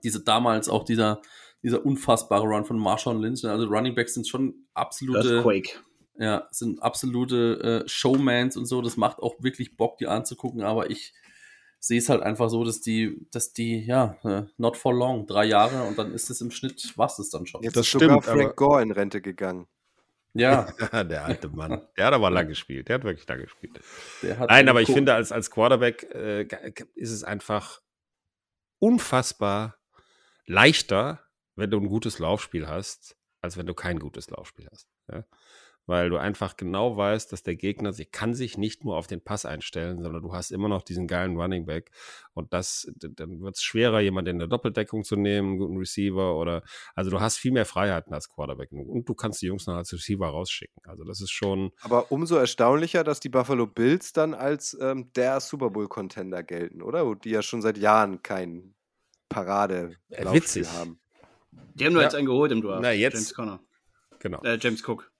Diese 0.04 0.24
damals 0.24 0.70
auch 0.70 0.84
dieser, 0.84 1.22
dieser 1.64 1.86
unfassbare 1.86 2.46
Run 2.46 2.66
von 2.66 2.78
Marshawn 2.78 3.22
Lynch. 3.22 3.46
Also 3.46 3.68
Running 3.68 3.96
Backs 3.96 4.14
sind 4.14 4.28
schon 4.28 4.66
absolute. 4.74 5.38
Earthquake. 5.38 5.80
Ja, 6.18 6.50
sind 6.52 6.84
absolute 6.84 7.84
äh, 7.86 7.90
Showmans 7.90 8.58
und 8.58 8.66
so. 8.66 8.82
Das 8.82 8.98
macht 8.98 9.20
auch 9.20 9.42
wirklich 9.42 9.78
Bock, 9.78 9.98
die 10.00 10.08
anzugucken. 10.08 10.64
Aber 10.64 10.92
ich 10.92 11.14
sehe 11.80 12.00
es 12.00 12.10
halt 12.10 12.22
einfach 12.22 12.50
so, 12.50 12.64
dass 12.64 12.82
die, 12.82 13.26
dass 13.32 13.54
die, 13.54 13.86
ja, 13.86 14.18
äh, 14.24 14.44
not 14.58 14.78
for 14.78 14.94
long, 14.94 15.26
drei 15.26 15.46
Jahre 15.46 15.84
und 15.84 15.98
dann 15.98 16.14
ist 16.14 16.30
es 16.30 16.42
im 16.42 16.52
Schnitt, 16.52 16.94
was 16.98 17.20
es 17.20 17.30
dann 17.30 17.46
schon. 17.46 17.64
Jetzt 17.64 17.78
das 17.78 17.86
ist 17.86 17.92
sogar 17.94 18.22
stimmt, 18.22 18.26
Frank 18.26 18.56
Gore 18.56 18.82
in 18.82 18.92
Rente 18.92 19.22
gegangen. 19.22 19.68
Ja. 20.34 20.72
der 21.04 21.26
alte 21.26 21.50
Mann. 21.50 21.82
Der 21.98 22.06
hat 22.06 22.14
aber 22.14 22.30
lang 22.30 22.48
gespielt. 22.48 22.88
Der 22.88 22.96
hat 22.96 23.04
wirklich 23.04 23.28
lang 23.28 23.42
gespielt. 23.42 23.80
Nein, 24.22 24.70
aber 24.70 24.82
ich 24.82 24.92
finde, 24.92 25.14
als, 25.14 25.32
als 25.32 25.50
Quarterback 25.50 26.04
äh, 26.14 26.48
ist 26.96 27.12
es 27.12 27.24
einfach 27.24 27.82
unfassbar 28.80 29.78
leichter, 30.46 31.20
wenn 31.56 31.72
du 31.72 31.80
ein 31.80 31.88
gutes 31.88 32.20
Laufspiel 32.20 32.68
hast, 32.68 33.16
als 33.42 33.58
wenn 33.58 33.66
du 33.66 33.74
kein 33.74 34.00
gutes 34.00 34.30
Laufspiel 34.30 34.68
hast. 34.72 34.88
Ja? 35.12 35.24
Weil 35.90 36.12
du 36.12 36.18
einfach 36.18 36.56
genau 36.56 36.96
weißt, 36.96 37.34
dass 37.34 37.42
der 37.42 37.56
Gegner 37.56 37.94
sich 37.94 38.12
kann 38.12 38.36
sich 38.36 38.60
nicht 38.60 38.86
nur 38.86 38.96
auf 38.96 39.08
den 39.08 39.22
Pass 39.22 39.44
einstellen, 39.44 40.04
sondern 40.04 40.22
du 40.22 40.34
hast 40.34 40.52
immer 40.52 40.70
noch 40.70 40.84
diesen 40.84 41.08
geilen 41.08 41.36
Running 41.36 41.66
Back 41.66 41.90
und 42.34 42.54
das 42.54 42.92
dann 42.96 43.42
wird 43.42 43.56
es 43.56 43.64
schwerer, 43.64 44.00
jemanden 44.00 44.36
in 44.36 44.40
der 44.40 44.48
Doppeldeckung 44.48 45.04
zu 45.04 45.16
nehmen, 45.16 45.50
einen 45.50 45.58
guten 45.58 45.78
Receiver 45.78 46.36
oder 46.36 46.62
also 46.94 47.10
du 47.10 47.20
hast 47.20 47.38
viel 47.38 47.52
mehr 47.52 47.66
Freiheiten 47.66 48.14
als 48.14 48.30
Quarterback 48.30 48.72
und 48.72 49.10
du 49.10 49.16
kannst 49.16 49.42
die 49.42 49.48
Jungs 49.48 49.66
noch 49.66 49.76
als 49.76 49.92
Receiver 49.92 50.28
rausschicken. 50.28 50.80
Also 50.86 51.04
das 51.04 51.22
ist 51.22 51.32
schon. 51.32 51.72
Aber 51.82 52.12
umso 52.12 52.36
erstaunlicher, 52.36 53.04
dass 53.04 53.20
die 53.20 53.30
Buffalo 53.30 53.66
Bills 53.66 54.14
dann 54.14 54.36
als 54.36 54.78
ähm, 54.80 55.12
der 55.16 55.40
Super 55.40 55.72
Bowl 55.72 55.88
Contender 55.88 56.44
gelten, 56.44 56.84
oder? 56.84 57.16
Die 57.16 57.32
ja 57.32 57.42
schon 57.42 57.64
seit 57.64 57.80
Jahren 57.80 58.22
kein 58.22 58.76
Parade 59.28 59.96
äh, 60.10 60.32
witzig 60.32 60.68
haben. 60.72 61.00
Die 61.74 61.86
haben 61.86 61.94
nur 61.94 62.04
ja. 62.04 62.08
jetzt 62.08 62.16
einen 62.16 62.28
geholt 62.28 62.52
im 62.52 62.62
Draft. 62.62 62.84
Na, 62.84 62.92
jetzt. 62.92 63.16
James 63.16 63.34
Conner. 63.34 63.60
Genau. 64.20 64.42
Äh, 64.44 64.60
James 64.62 64.88
Cook 64.88 65.12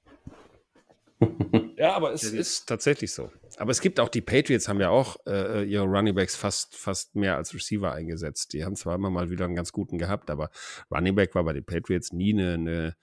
ja, 1.78 1.94
aber 1.96 2.14
es 2.14 2.24
ist 2.24 2.68
tatsächlich 2.68 3.12
so. 3.12 3.32
Aber 3.58 3.72
es 3.72 3.82
gibt 3.82 4.00
auch, 4.00 4.10
die 4.10 4.22
Patriots 4.22 4.68
haben 4.70 4.80
ja 4.80 4.90
auch 4.90 5.18
äh, 5.26 5.64
ihre 5.66 5.84
Runningbacks 5.84 6.36
fast, 6.36 6.76
fast 6.76 7.16
mehr 7.16 7.36
als 7.36 7.54
Receiver 7.54 7.92
eingesetzt. 7.92 8.54
Die 8.54 8.64
haben 8.64 8.76
zwar 8.76 8.96
immer 8.96 9.10
mal 9.10 9.30
wieder 9.30 9.46
einen 9.46 9.56
ganz 9.56 9.72
guten 9.72 9.98
gehabt, 9.98 10.30
aber 10.30 10.50
Runningback 10.92 11.36
war 11.36 11.44
bei 11.44 11.54
den 11.54 11.66
Patriots 11.66 12.14
nie 12.14 12.34
eine, 12.34 12.54
eine, 12.54 12.96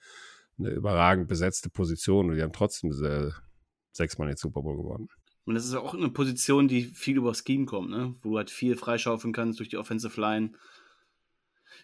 eine 0.57 0.69
überragend 0.69 1.27
besetzte 1.27 1.69
Position 1.69 2.29
und 2.29 2.37
die 2.37 2.41
haben 2.41 2.53
trotzdem 2.53 2.89
diese 2.89 3.35
sechsmal 3.91 4.27
den 4.27 4.37
Super 4.37 4.61
Bowl 4.61 4.77
gewonnen. 4.77 5.09
Und 5.45 5.55
das 5.55 5.65
ist 5.65 5.75
auch 5.75 5.93
eine 5.93 6.09
Position, 6.09 6.67
die 6.67 6.83
viel 6.83 7.17
über 7.17 7.33
Scheme 7.33 7.65
kommt, 7.65 7.89
ne? 7.89 8.15
wo 8.21 8.31
du 8.31 8.37
halt 8.37 8.49
viel 8.49 8.75
freischaufeln 8.75 9.33
kannst 9.33 9.59
durch 9.59 9.69
die 9.69 9.77
Offensive 9.77 10.19
Line. 10.19 10.51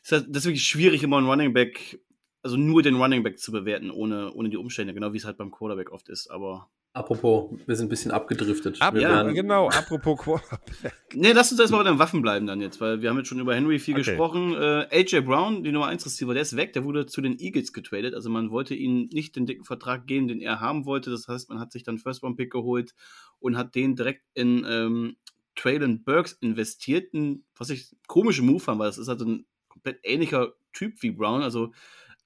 Das 0.01 0.22
ist, 0.22 0.27
das 0.30 0.38
ist 0.38 0.45
wirklich 0.45 0.68
schwierig, 0.68 1.03
immer 1.03 1.18
einen 1.18 1.27
Running 1.27 1.53
Back 1.53 1.99
also 2.44 2.57
nur 2.57 2.84
den 2.84 2.95
Running 2.95 3.24
Back 3.24 3.40
zu 3.40 3.52
bewerten, 3.52 3.90
ohne, 3.90 4.32
ohne 4.34 4.49
die 4.49 4.57
Umstände, 4.57 4.94
genau 4.94 5.14
wie 5.14 5.18
es 5.18 5.26
halt 5.26 5.38
beim 5.38 5.49
Quarterback 5.49 5.91
oft 5.91 6.10
ist. 6.10 6.30
Aber 6.30 6.70
Apropos, 6.95 7.57
wir 7.65 7.76
sind 7.76 7.88
ein 7.88 7.90
bisschen 7.90 8.11
abgedriftet. 8.11 8.80
Ab, 8.80 8.95
ja, 8.95 9.24
genau, 9.24 9.68
apropos 9.70 10.15
Quarterback. 10.20 10.61
nee, 11.15 11.32
lass 11.32 11.52
uns 11.52 11.60
erstmal 11.60 11.84
bei 11.84 11.90
den 11.90 11.98
Waffen 11.98 12.22
bleiben 12.22 12.45
dann 12.45 12.61
jetzt, 12.61 12.80
weil 12.82 13.02
wir 13.02 13.10
haben 13.10 13.18
jetzt 13.18 13.30
schon 13.30 13.40
über 13.40 13.56
Henry 13.56 13.80
viel 13.80 13.95
okay. 13.95 14.03
gesprochen. 14.03 14.53
Äh, 14.53 14.88
AJ 14.91 15.22
Brown, 15.22 15.64
die 15.64 15.72
Nummer 15.72 15.88
1 15.88 16.06
Receiver, 16.06 16.34
der 16.34 16.44
ist 16.44 16.56
weg, 16.56 16.74
der 16.74 16.84
wurde 16.84 17.07
zu 17.07 17.22
den 17.22 17.40
Eagles 17.40 17.74
getradet. 17.74 18.14
Also 18.14 18.30
man 18.30 18.52
wollte 18.52 18.76
ihm 18.76 19.10
nicht 19.11 19.36
den 19.36 19.48
dicken 19.48 19.64
Vertrag 19.64 20.06
geben, 20.06 20.28
den 20.28 20.40
er 20.40 20.60
haben 20.60 20.86
wollte. 20.86 21.10
Das 21.10 21.28
heißt, 21.28 21.49
man 21.49 21.60
hat 21.60 21.72
sich 21.72 21.82
dann 21.82 21.98
First 21.98 22.22
Round 22.22 22.38
Pick 22.38 22.52
geholt 22.52 22.94
und 23.40 23.57
hat 23.57 23.74
den 23.74 23.95
direkt 23.95 24.22
in 24.36 24.64
ähm, 24.70 25.15
Traylon 25.56 26.03
Burks 26.03 26.34
investiert. 26.41 27.11
Was 27.56 27.72
ich 27.72 27.95
komische 28.06 28.44
Move 28.44 28.60
fand, 28.60 28.78
weil 28.78 28.88
das 28.88 28.99
ist 28.99 29.07
halt 29.07 29.22
ein 29.22 29.48
komplett 29.68 29.99
ähnlicher 30.03 30.53
Typ 30.74 31.02
wie 31.02 31.10
Brown. 31.10 31.41
Also 31.41 31.72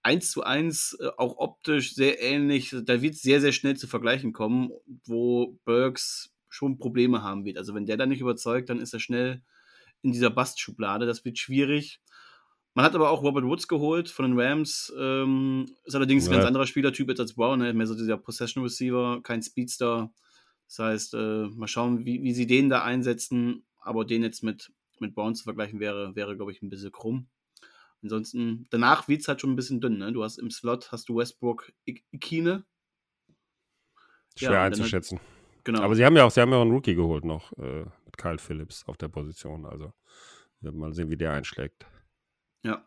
eins 0.04 0.32
zu 0.32 0.44
eins, 0.44 0.98
äh, 1.00 1.10
auch 1.18 1.38
optisch 1.38 1.96
sehr 1.96 2.22
ähnlich. 2.22 2.76
Da 2.86 3.02
wird 3.02 3.16
es 3.16 3.22
sehr, 3.22 3.42
sehr 3.42 3.52
schnell 3.52 3.78
zu 3.78 3.88
vergleichen 3.88 4.34
kommen, 4.34 4.72
wo 5.06 5.60
Burks 5.66 6.34
schon 6.50 6.78
Probleme 6.78 7.22
haben 7.22 7.46
wird. 7.46 7.58
Also 7.58 7.74
wenn 7.76 7.86
der 7.86 7.98
da 7.98 8.06
nicht 8.06 8.22
überzeugt, 8.22 8.70
dann 8.70 8.80
ist 8.80 8.94
er 8.94 9.00
schnell 9.00 9.42
in 10.02 10.12
dieser 10.12 10.30
Bastschublade. 10.30 11.06
Das 11.06 11.26
wird 11.26 11.38
schwierig. 11.38 12.00
Man 12.74 12.86
hat 12.86 12.96
aber 12.96 13.10
auch 13.10 13.24
Robert 13.24 13.44
Woods 13.44 13.68
geholt 13.68 14.10
von 14.10 14.26
den 14.26 14.40
Rams. 14.40 14.94
Ähm, 15.00 15.66
ist 15.84 15.96
allerdings 15.96 16.26
ja. 16.26 16.32
ein 16.32 16.36
ganz 16.38 16.48
anderer 16.48 16.68
Spielertyp 16.68 17.10
als 17.10 17.34
Brown. 17.34 17.60
Ne? 17.60 17.74
Mehr 17.74 17.88
so 17.88 17.96
dieser 17.96 18.18
Possession 18.18 18.64
Receiver, 18.64 19.20
kein 19.24 19.42
Speedster. 19.42 20.12
Das 20.68 20.80
heißt, 20.80 21.14
äh, 21.16 21.48
mal 21.48 21.68
schauen, 21.68 22.06
wie, 22.06 22.22
wie 22.22 22.34
sie 22.34 22.46
den 22.46 22.70
da 22.70 22.84
einsetzen. 22.84 23.66
Aber 23.82 24.06
den 24.06 24.22
jetzt 24.22 24.44
mit, 24.44 24.72
mit 25.00 25.16
Brown 25.16 25.34
zu 25.34 25.44
vergleichen 25.44 25.80
wäre, 25.80 26.16
wäre 26.16 26.36
glaube 26.36 26.52
ich, 26.52 26.62
ein 26.62 26.70
bisschen 26.70 26.92
krumm. 26.92 27.28
Ansonsten, 28.04 28.68
danach 28.70 29.08
wird 29.08 29.22
es 29.22 29.28
halt 29.28 29.42
schon 29.42 29.52
ein 29.52 29.56
bisschen 29.56 29.82
dünn. 29.82 29.98
Ne? 29.98 30.14
Du 30.14 30.24
hast 30.24 30.38
im 30.38 30.52
Slot 30.52 30.92
hast 30.92 31.10
du 31.10 31.18
Westbrook 31.18 31.72
Ikine. 31.86 32.66
Schwer 34.38 34.52
ja, 34.52 34.64
einzuschätzen. 34.64 35.20
Halt, 35.20 35.66
genau. 35.66 35.82
Aber 35.82 35.96
sie 35.96 36.06
haben 36.06 36.16
ja 36.16 36.24
auch, 36.24 36.32
sie 36.32 36.42
haben 36.42 36.52
ja 36.52 36.58
auch 36.58 36.62
einen 36.62 36.72
Rookie 36.72 36.96
geholt 36.96 37.26
noch, 37.26 37.52
äh, 37.58 37.86
mit 38.06 38.18
Kyle 38.18 38.38
Phillips 38.38 38.88
auf 38.88 38.98
der 38.98 39.08
Position. 39.08 39.66
Also 39.66 39.94
mal 40.62 40.94
sehen, 40.94 41.10
wie 41.10 41.18
der 41.18 41.34
einschlägt. 41.34 41.86
Ja. 42.64 42.86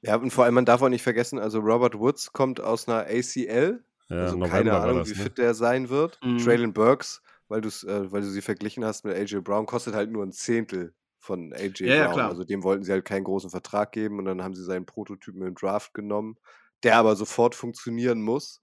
Ja, 0.00 0.16
und 0.16 0.30
vor 0.30 0.44
allem, 0.44 0.54
man 0.54 0.64
darf 0.64 0.82
auch 0.82 0.88
nicht 0.88 1.02
vergessen, 1.02 1.38
also 1.38 1.58
Robert 1.58 1.98
Woods 1.98 2.32
kommt 2.32 2.60
aus 2.60 2.88
einer 2.88 3.06
ACL. 3.06 3.82
Ja, 4.08 4.16
also 4.16 4.38
keine 4.40 4.76
Ahnung, 4.76 4.98
das, 4.98 5.10
wie 5.10 5.18
ne? 5.18 5.22
fit 5.22 5.38
der 5.38 5.54
sein 5.54 5.88
wird. 5.88 6.18
Mhm. 6.22 6.38
Traylon 6.38 6.72
Burks, 6.72 7.22
weil, 7.48 7.60
äh, 7.60 8.12
weil 8.12 8.22
du 8.22 8.28
sie 8.28 8.42
verglichen 8.42 8.84
hast 8.84 9.04
mit 9.04 9.16
AJ 9.16 9.40
Brown, 9.40 9.66
kostet 9.66 9.94
halt 9.94 10.10
nur 10.10 10.24
ein 10.24 10.32
Zehntel 10.32 10.94
von 11.18 11.52
AJ 11.52 11.80
ja, 11.80 12.06
Brown. 12.06 12.18
Ja, 12.18 12.28
also 12.28 12.44
dem 12.44 12.62
wollten 12.62 12.84
sie 12.84 12.92
halt 12.92 13.04
keinen 13.04 13.24
großen 13.24 13.50
Vertrag 13.50 13.92
geben 13.92 14.18
und 14.18 14.24
dann 14.24 14.42
haben 14.42 14.54
sie 14.54 14.64
seinen 14.64 14.86
Prototypen 14.86 15.42
im 15.42 15.54
Draft 15.54 15.94
genommen, 15.94 16.36
der 16.82 16.96
aber 16.96 17.16
sofort 17.16 17.54
funktionieren 17.54 18.22
muss. 18.22 18.62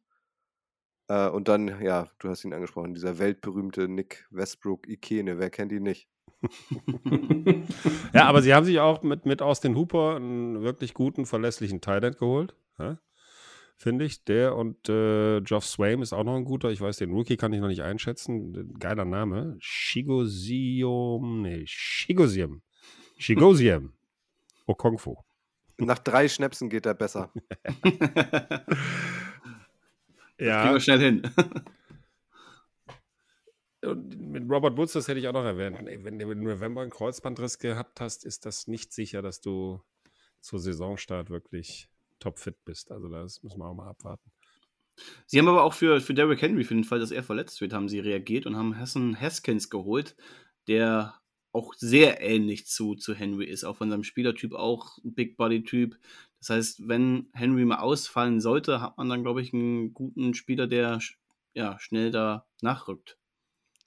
Äh, 1.08 1.30
und 1.30 1.48
dann, 1.48 1.82
ja, 1.82 2.08
du 2.20 2.30
hast 2.30 2.44
ihn 2.44 2.54
angesprochen, 2.54 2.94
dieser 2.94 3.20
weltberühmte 3.20 3.88
Nick 3.88 4.28
Westbrook 4.32 4.88
Ikene, 4.88 5.38
wer 5.38 5.50
kennt 5.50 5.72
ihn 5.72 5.84
nicht? 5.84 6.10
ja, 8.14 8.26
aber 8.26 8.42
sie 8.42 8.54
haben 8.54 8.66
sich 8.66 8.80
auch 8.80 9.04
mit, 9.04 9.26
mit 9.26 9.42
Austin 9.42 9.76
Hooper 9.76 10.16
einen 10.16 10.62
wirklich 10.62 10.94
guten, 10.94 11.26
verlässlichen 11.26 11.82
Thailand 11.82 12.18
geholt. 12.18 12.56
Ja? 12.78 13.00
Finde 13.78 14.06
ich. 14.06 14.24
Der 14.24 14.56
und 14.56 14.88
äh, 14.90 15.42
Geoff 15.42 15.66
Swaim 15.66 16.02
ist 16.02 16.14
auch 16.14 16.24
noch 16.24 16.36
ein 16.36 16.46
guter. 16.46 16.70
Ich 16.72 16.82
weiß, 16.82 16.98
den 16.98 17.12
Rookie 17.12 17.38
kann 17.38 17.54
ich 17.54 17.60
noch 17.60 17.68
nicht 17.68 17.84
einschätzen. 17.84 18.74
Geiler 18.80 19.06
Name. 19.06 19.58
Shigosium. 19.60 21.42
Nee, 21.42 21.64
Shigosium. 21.66 22.62
Shigosium. 23.18 23.94
Okongfu. 24.66 25.18
Nach 25.78 26.00
drei 26.00 26.30
Schnäpsen 26.30 26.70
geht 26.70 26.86
er 26.86 26.94
besser. 26.94 27.34
ja. 30.40 30.64
Gehen 30.64 30.74
wir 30.74 30.80
schnell 30.80 31.00
hin. 31.00 31.22
Und 33.82 34.18
mit 34.32 34.50
Robert 34.50 34.78
Woods, 34.78 34.94
das 34.94 35.10
hätte 35.10 35.20
ich 35.20 35.28
auch 35.28 35.34
noch 35.34 35.44
erwähnt. 35.44 35.78
Wenn 35.84 36.18
du 36.18 36.32
im 36.32 36.44
November 36.44 36.82
einen 36.82 36.92
Kreuzbandriss 36.92 37.60
gehabt 37.60 38.00
hast, 38.00 38.26
ist 38.26 38.46
das 38.46 38.68
nicht 38.68 38.94
sicher, 38.94 39.22
dass 39.22 39.42
du 39.42 39.82
zur 40.40 40.60
Saisonstart 40.60 41.30
wirklich 41.30 41.90
topfit 42.20 42.64
bist. 42.66 42.92
Also 42.92 43.10
das 43.10 43.42
müssen 43.44 43.60
wir 43.60 43.66
auch 43.66 43.76
mal 43.76 43.90
abwarten. 43.90 44.32
Sie 45.26 45.40
haben 45.40 45.48
aber 45.48 45.64
auch 45.64 45.74
für, 45.74 46.00
für 46.00 46.14
Derrick 46.14 46.42
Henry, 46.42 46.64
für 46.64 46.74
den 46.76 46.84
Fall, 46.84 47.00
dass 47.00 47.12
er 47.12 47.24
verletzt 47.24 47.60
wird, 47.62 47.74
haben 47.74 47.90
sie 47.90 48.00
reagiert 48.00 48.46
und 48.46 48.56
haben 48.56 48.78
Hassan 48.78 49.20
Haskins 49.20 49.70
geholt, 49.70 50.16
der 50.68 51.20
auch 51.52 51.74
sehr 51.74 52.22
ähnlich 52.22 52.68
zu, 52.68 52.96
zu 52.96 53.14
Henry 53.14 53.46
ist, 53.46 53.64
auch 53.64 53.78
von 53.78 53.90
seinem 53.90 54.04
Spielertyp 54.04 54.54
auch 54.54 54.98
Big 55.04 55.38
Body-Typ. 55.38 55.98
Das 56.40 56.50
heißt, 56.50 56.88
wenn 56.88 57.30
Henry 57.34 57.66
mal 57.66 57.80
ausfallen 57.80 58.42
sollte, 58.42 58.82
hat 58.82 58.98
man 58.98 59.10
dann, 59.10 59.24
glaube 59.24 59.42
ich, 59.42 59.54
einen 59.54 59.94
guten 59.94 60.34
Spieler, 60.34 60.68
der 60.68 61.00
ja, 61.54 61.80
schnell 61.80 62.12
da 62.12 62.46
nachrückt. 62.62 63.18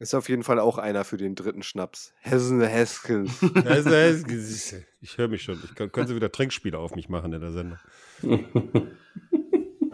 Ist 0.01 0.15
auf 0.15 0.29
jeden 0.29 0.45
Fall 0.45 0.61
auch 0.61 0.79
einer 0.79 1.05
für 1.05 1.17
den 1.17 1.35
dritten 1.35 1.63
Schnaps. 1.65 2.13
Hessen 2.21 2.63
Haskins. 2.63 3.41
Ich 5.01 5.19
höre 5.19 5.29
mich 5.29 5.43
schon. 5.43 5.61
Ich 5.65 5.75
kann, 5.75 5.91
können 5.91 6.07
Sie 6.07 6.15
wieder 6.15 6.31
Trinkspiele 6.31 6.79
auf 6.79 6.95
mich 6.95 7.09
machen 7.09 7.33
in 7.33 7.41
der 7.41 7.51
Sendung. 7.51 7.79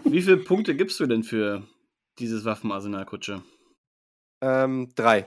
Wie 0.05 0.23
viele 0.23 0.37
Punkte 0.39 0.77
gibst 0.77 1.01
du 1.01 1.07
denn 1.07 1.23
für 1.25 1.67
dieses 2.19 2.45
Waffenarsenal, 2.45 3.05
Kutsche? 3.07 3.43
Ähm, 4.41 4.93
drei. 4.95 5.27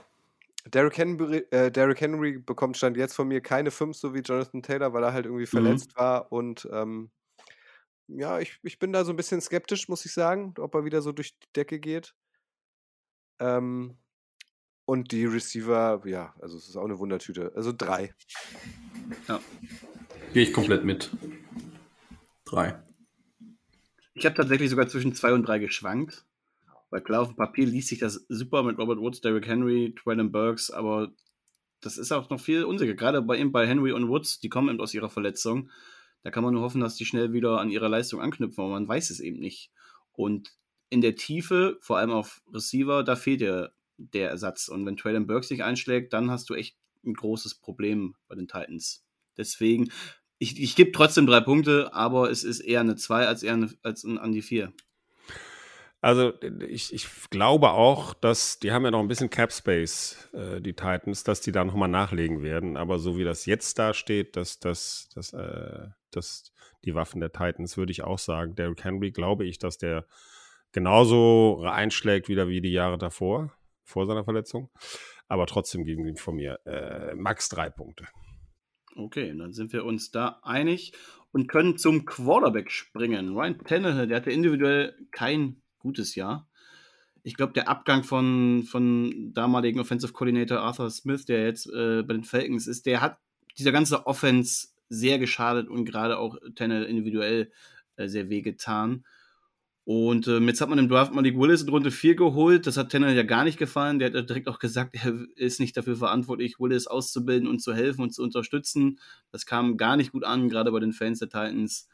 Derrick 0.66 0.96
Henry, 0.98 1.38
äh, 1.50 1.70
Derrick 1.70 2.00
Henry 2.00 2.38
bekommt 2.38 2.76
Stand 2.76 2.96
jetzt 2.96 3.14
von 3.14 3.26
mir 3.28 3.40
keine 3.40 3.70
fünf, 3.70 3.96
so 3.96 4.14
wie 4.14 4.20
Jonathan 4.20 4.62
Taylor, 4.62 4.92
weil 4.92 5.02
er 5.02 5.12
halt 5.12 5.26
irgendwie 5.26 5.42
Mhm. 5.44 5.46
verletzt 5.46 5.96
war. 5.96 6.30
Und 6.30 6.68
ähm, 6.72 7.10
ja, 8.06 8.38
ich, 8.38 8.58
ich 8.62 8.78
bin 8.78 8.92
da 8.92 9.04
so 9.04 9.12
ein 9.12 9.16
bisschen 9.16 9.40
skeptisch, 9.40 9.88
muss 9.88 10.04
ich 10.04 10.12
sagen, 10.12 10.54
ob 10.58 10.74
er 10.74 10.84
wieder 10.84 11.02
so 11.02 11.12
durch 11.12 11.38
die 11.38 11.52
Decke 11.56 11.78
geht. 11.80 12.14
Ähm, 13.40 13.96
und 14.88 15.12
die 15.12 15.26
Receiver, 15.26 16.00
ja, 16.06 16.34
also 16.40 16.56
es 16.56 16.66
ist 16.66 16.76
auch 16.76 16.86
eine 16.86 16.98
Wundertüte. 16.98 17.52
Also 17.54 17.74
drei. 17.76 18.14
Gehe 20.32 20.44
ich 20.44 20.52
komplett 20.54 20.82
mit. 20.82 21.10
Drei. 22.46 22.82
Ich 24.14 24.24
habe 24.24 24.34
tatsächlich 24.34 24.70
sogar 24.70 24.88
zwischen 24.88 25.14
zwei 25.14 25.34
und 25.34 25.46
drei 25.46 25.58
geschwankt. 25.58 26.24
Weil 26.88 27.02
klar, 27.02 27.20
auf 27.20 27.28
dem 27.28 27.36
Papier 27.36 27.66
liest 27.66 27.88
sich 27.88 27.98
das 27.98 28.24
super 28.30 28.62
mit 28.62 28.78
Robert 28.78 28.98
Woods, 28.98 29.20
Derrick 29.20 29.46
Henry, 29.46 29.94
Traylon 29.94 30.32
Burks, 30.32 30.70
aber 30.70 31.12
das 31.82 31.98
ist 31.98 32.10
auch 32.10 32.30
noch 32.30 32.40
viel 32.40 32.64
unsicher. 32.64 32.94
Gerade 32.94 33.20
bei 33.20 33.36
ihm, 33.36 33.52
bei 33.52 33.66
Henry 33.66 33.92
und 33.92 34.08
Woods, 34.08 34.40
die 34.40 34.48
kommen 34.48 34.70
eben 34.70 34.80
aus 34.80 34.94
ihrer 34.94 35.10
Verletzung. 35.10 35.68
Da 36.22 36.30
kann 36.30 36.42
man 36.42 36.54
nur 36.54 36.62
hoffen, 36.62 36.80
dass 36.80 36.96
die 36.96 37.04
schnell 37.04 37.34
wieder 37.34 37.60
an 37.60 37.68
ihre 37.68 37.88
Leistung 37.88 38.22
anknüpfen, 38.22 38.64
aber 38.64 38.72
man 38.72 38.88
weiß 38.88 39.10
es 39.10 39.20
eben 39.20 39.38
nicht. 39.38 39.70
Und 40.12 40.54
in 40.88 41.02
der 41.02 41.14
Tiefe, 41.14 41.76
vor 41.82 41.98
allem 41.98 42.10
auf 42.10 42.40
Receiver, 42.54 43.04
da 43.04 43.16
fehlt 43.16 43.42
dir 43.42 43.74
der 43.98 44.30
Ersatz. 44.30 44.68
Und 44.68 44.86
wenn 44.86 44.96
Traylon 44.96 45.26
Burks 45.26 45.50
nicht 45.50 45.62
einschlägt, 45.62 46.12
dann 46.12 46.30
hast 46.30 46.48
du 46.48 46.54
echt 46.54 46.76
ein 47.04 47.14
großes 47.14 47.56
Problem 47.56 48.14
bei 48.28 48.34
den 48.34 48.48
Titans. 48.48 49.04
Deswegen, 49.36 49.90
ich, 50.38 50.60
ich 50.60 50.76
gebe 50.76 50.92
trotzdem 50.92 51.26
drei 51.26 51.40
Punkte, 51.40 51.92
aber 51.92 52.30
es 52.30 52.44
ist 52.44 52.60
eher 52.60 52.80
eine 52.80 52.96
2 52.96 53.26
als 53.26 53.42
eher 53.42 53.54
eine, 53.54 53.70
als 53.82 54.04
ein, 54.04 54.18
an 54.18 54.32
die 54.32 54.42
4. 54.42 54.72
Also 56.00 56.32
ich, 56.68 56.92
ich 56.92 57.08
glaube 57.30 57.70
auch, 57.70 58.14
dass 58.14 58.60
die 58.60 58.70
haben 58.70 58.84
ja 58.84 58.92
noch 58.92 59.00
ein 59.00 59.08
bisschen 59.08 59.30
Cap 59.30 59.52
Space, 59.52 60.28
äh, 60.32 60.60
die 60.60 60.74
Titans, 60.74 61.24
dass 61.24 61.40
die 61.40 61.50
da 61.50 61.64
nochmal 61.64 61.88
nachlegen 61.88 62.42
werden. 62.42 62.76
Aber 62.76 63.00
so 63.00 63.18
wie 63.18 63.24
das 63.24 63.46
jetzt 63.46 63.78
da 63.80 63.92
steht, 63.92 64.36
dass, 64.36 64.60
dass, 64.60 65.08
dass, 65.14 65.32
äh, 65.32 65.88
dass 66.12 66.52
die 66.84 66.94
Waffen 66.94 67.20
der 67.20 67.32
Titans, 67.32 67.76
würde 67.76 67.90
ich 67.90 68.04
auch 68.04 68.18
sagen, 68.18 68.54
Derrick 68.54 68.84
Henry, 68.84 69.10
glaube 69.10 69.44
ich, 69.44 69.58
dass 69.58 69.78
der 69.78 70.06
genauso 70.70 71.64
einschlägt 71.64 72.28
wieder 72.28 72.48
wie 72.48 72.60
die 72.60 72.72
Jahre 72.72 72.98
davor, 72.98 73.52
vor 73.88 74.06
seiner 74.06 74.24
Verletzung. 74.24 74.70
Aber 75.26 75.46
trotzdem 75.46 75.84
gegen 75.84 76.06
ihn 76.06 76.16
von 76.16 76.36
mir 76.36 76.60
äh, 76.64 77.14
max 77.14 77.48
drei 77.48 77.70
Punkte. 77.70 78.06
Okay, 78.94 79.34
dann 79.36 79.52
sind 79.52 79.72
wir 79.72 79.84
uns 79.84 80.10
da 80.10 80.40
einig 80.42 80.92
und 81.32 81.48
können 81.48 81.78
zum 81.78 82.04
Quarterback 82.04 82.70
springen. 82.70 83.34
Ryan 83.34 83.58
Tannehill, 83.58 84.06
der 84.06 84.18
hatte 84.18 84.30
individuell 84.30 84.94
kein 85.10 85.62
gutes 85.78 86.14
Jahr. 86.14 86.48
Ich 87.22 87.34
glaube, 87.34 87.52
der 87.52 87.68
Abgang 87.68 88.04
von, 88.04 88.64
von 88.64 89.32
damaligen 89.34 89.80
Offensive 89.80 90.12
Coordinator 90.12 90.60
Arthur 90.60 90.90
Smith, 90.90 91.26
der 91.26 91.44
jetzt 91.44 91.66
äh, 91.66 92.02
bei 92.02 92.14
den 92.14 92.24
Falcons 92.24 92.66
ist, 92.66 92.86
der 92.86 93.00
hat 93.00 93.18
dieser 93.58 93.72
ganze 93.72 94.06
Offense 94.06 94.68
sehr 94.88 95.18
geschadet 95.18 95.68
und 95.68 95.84
gerade 95.84 96.18
auch 96.18 96.36
Tannehill 96.54 96.84
individuell 96.84 97.50
äh, 97.96 98.08
sehr 98.08 98.30
wehgetan. 98.30 99.04
Und 99.88 100.28
ähm, 100.28 100.46
jetzt 100.48 100.60
hat 100.60 100.68
man 100.68 100.78
im 100.78 100.90
Draft 100.90 101.14
Malik 101.14 101.38
Willis 101.38 101.62
in 101.62 101.70
Runde 101.70 101.90
4 101.90 102.14
geholt. 102.14 102.66
Das 102.66 102.76
hat 102.76 102.92
Tannehill 102.92 103.16
ja 103.16 103.22
gar 103.22 103.44
nicht 103.44 103.56
gefallen. 103.56 103.98
Der 103.98 104.12
hat 104.12 104.28
direkt 104.28 104.46
auch 104.46 104.58
gesagt, 104.58 104.94
er 104.94 105.14
ist 105.34 105.60
nicht 105.60 105.74
dafür 105.78 105.96
verantwortlich, 105.96 106.60
Willis 106.60 106.86
auszubilden 106.86 107.48
und 107.48 107.60
zu 107.60 107.72
helfen 107.72 108.02
und 108.02 108.10
zu 108.10 108.22
unterstützen. 108.22 109.00
Das 109.32 109.46
kam 109.46 109.78
gar 109.78 109.96
nicht 109.96 110.12
gut 110.12 110.24
an, 110.24 110.50
gerade 110.50 110.72
bei 110.72 110.78
den 110.78 110.92
Fans 110.92 111.20
der 111.20 111.30
Titans. 111.30 111.88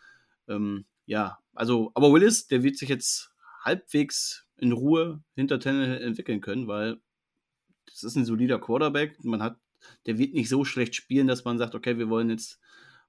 Ähm, 0.48 0.86
ja, 1.06 1.38
also, 1.52 1.92
aber 1.94 2.12
Willis, 2.12 2.48
der 2.48 2.64
wird 2.64 2.76
sich 2.78 2.88
jetzt 2.88 3.30
halbwegs 3.62 4.44
in 4.56 4.72
Ruhe 4.72 5.22
hinter 5.36 5.60
Tannehill 5.60 6.02
entwickeln 6.02 6.40
können, 6.40 6.66
weil 6.66 6.98
das 7.86 8.02
ist 8.02 8.16
ein 8.16 8.24
solider 8.24 8.58
Quarterback. 8.58 9.22
Man 9.22 9.40
hat, 9.40 9.56
der 10.06 10.18
wird 10.18 10.34
nicht 10.34 10.48
so 10.48 10.64
schlecht 10.64 10.96
spielen, 10.96 11.28
dass 11.28 11.44
man 11.44 11.58
sagt, 11.58 11.76
okay, 11.76 11.96
wir 11.96 12.08
wollen 12.08 12.28
jetzt 12.28 12.58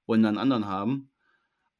wollen 0.06 0.24
einen 0.24 0.38
anderen 0.38 0.66
haben. 0.66 1.10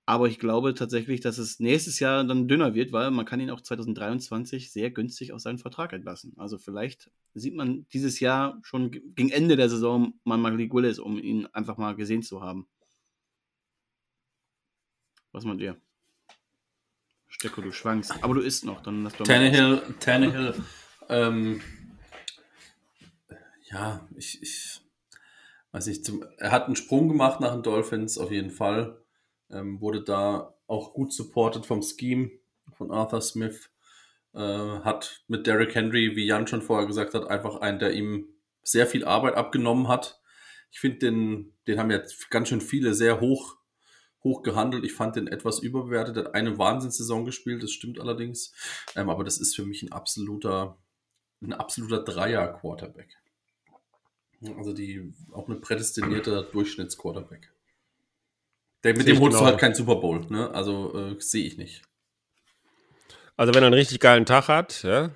Aber 0.08 0.28
ich 0.28 0.38
glaube 0.38 0.72
tatsächlich, 0.74 1.20
dass 1.20 1.36
es 1.36 1.58
nächstes 1.58 1.98
Jahr 1.98 2.22
dann 2.22 2.46
dünner 2.46 2.74
wird, 2.74 2.92
weil 2.92 3.10
man 3.10 3.26
kann 3.26 3.40
ihn 3.40 3.50
auch 3.50 3.60
2023 3.60 4.70
sehr 4.70 4.92
günstig 4.92 5.32
aus 5.32 5.42
seinem 5.42 5.58
Vertrag 5.58 5.92
entlassen. 5.92 6.32
Also 6.36 6.58
vielleicht 6.58 7.10
sieht 7.34 7.56
man 7.56 7.88
dieses 7.92 8.20
Jahr 8.20 8.56
schon 8.62 8.92
gegen 8.92 9.30
Ende 9.30 9.56
der 9.56 9.68
Saison 9.68 10.14
mal 10.22 10.38
Malik 10.38 10.72
Willis, 10.72 11.00
um 11.00 11.18
ihn 11.18 11.46
einfach 11.46 11.76
mal 11.76 11.96
gesehen 11.96 12.22
zu 12.22 12.40
haben. 12.40 12.68
Was 15.32 15.44
meint 15.44 15.60
ihr? 15.60 15.76
Stecko, 17.26 17.60
du 17.60 17.72
schwankst. 17.72 18.22
Aber 18.22 18.34
du 18.34 18.40
isst 18.40 18.64
noch, 18.64 18.82
dann 18.82 19.02
lass 19.02 19.16
doch 19.16 19.26
Tannehill, 19.26 19.82
Tannehill, 19.98 20.54
ähm, 21.08 21.60
ja, 23.64 24.08
ich, 24.16 24.40
ich 24.40 24.80
weiß 25.72 25.88
nicht, 25.88 26.04
zum, 26.04 26.24
er 26.38 26.52
hat 26.52 26.66
einen 26.66 26.76
Sprung 26.76 27.08
gemacht 27.08 27.40
nach 27.40 27.52
den 27.52 27.64
Dolphins, 27.64 28.18
auf 28.18 28.30
jeden 28.30 28.52
Fall. 28.52 29.02
Ähm, 29.51 29.81
wurde 29.81 30.02
da 30.02 30.55
auch 30.66 30.93
gut 30.93 31.12
supported 31.12 31.66
vom 31.66 31.82
Scheme 31.82 32.31
von 32.77 32.90
Arthur 32.90 33.20
Smith. 33.20 33.70
Äh, 34.35 34.40
hat 34.40 35.24
mit 35.28 35.47
Derrick 35.47 35.74
Henry, 35.74 36.14
wie 36.14 36.27
Jan 36.27 36.47
schon 36.47 36.62
vorher 36.62 36.86
gesagt 36.86 37.14
hat, 37.14 37.28
einfach 37.28 37.60
einen, 37.60 37.78
der 37.78 37.93
ihm 37.93 38.28
sehr 38.62 38.86
viel 38.86 39.05
Arbeit 39.05 39.35
abgenommen 39.35 39.89
hat. 39.89 40.20
Ich 40.70 40.81
finde, 40.81 40.98
den, 40.98 41.52
den 41.66 41.78
haben 41.78 41.90
jetzt 41.90 42.31
ganz 42.31 42.48
schön 42.48 42.60
viele 42.60 42.93
sehr 42.93 43.20
hoch, 43.20 43.56
hoch 44.23 44.43
gehandelt. 44.43 44.85
Ich 44.85 44.93
fand 44.93 45.16
den 45.16 45.28
etwas 45.28 45.60
überbewertet. 45.60 46.16
Er 46.16 46.24
hat 46.24 46.35
eine 46.35 46.59
Wahnsinnssaison 46.59 47.24
gespielt, 47.24 47.62
das 47.62 47.70
stimmt 47.70 48.01
allerdings. 48.01 48.52
Ähm, 48.94 49.09
aber 49.09 49.24
das 49.24 49.39
ist 49.39 49.55
für 49.55 49.64
mich 49.64 49.82
ein 49.82 49.93
absoluter, 49.93 50.77
ein 51.40 51.55
absoluter 51.55 52.02
Dreier-Quarterback. 52.02 53.16
Also 54.59 54.74
die 54.74 55.14
auch 55.32 55.48
eine 55.48 55.56
prädestinierte 55.56 56.47
Durchschnittsquarterback. 56.52 57.55
Der, 58.86 58.96
mit 58.96 59.06
dem 59.06 59.20
holst 59.20 59.40
du 59.40 59.44
halt 59.44 59.58
keinen 59.58 59.74
Super 59.74 59.96
Bowl, 59.96 60.20
ne? 60.28 60.50
Also 60.52 60.96
äh, 60.96 61.16
sehe 61.18 61.44
ich 61.44 61.58
nicht. 61.58 61.82
Also 63.36 63.54
wenn 63.54 63.62
er 63.62 63.66
einen 63.66 63.74
richtig 63.74 64.00
geilen 64.00 64.24
Tag 64.24 64.48
hat, 64.48 64.82
ja, 64.82 65.10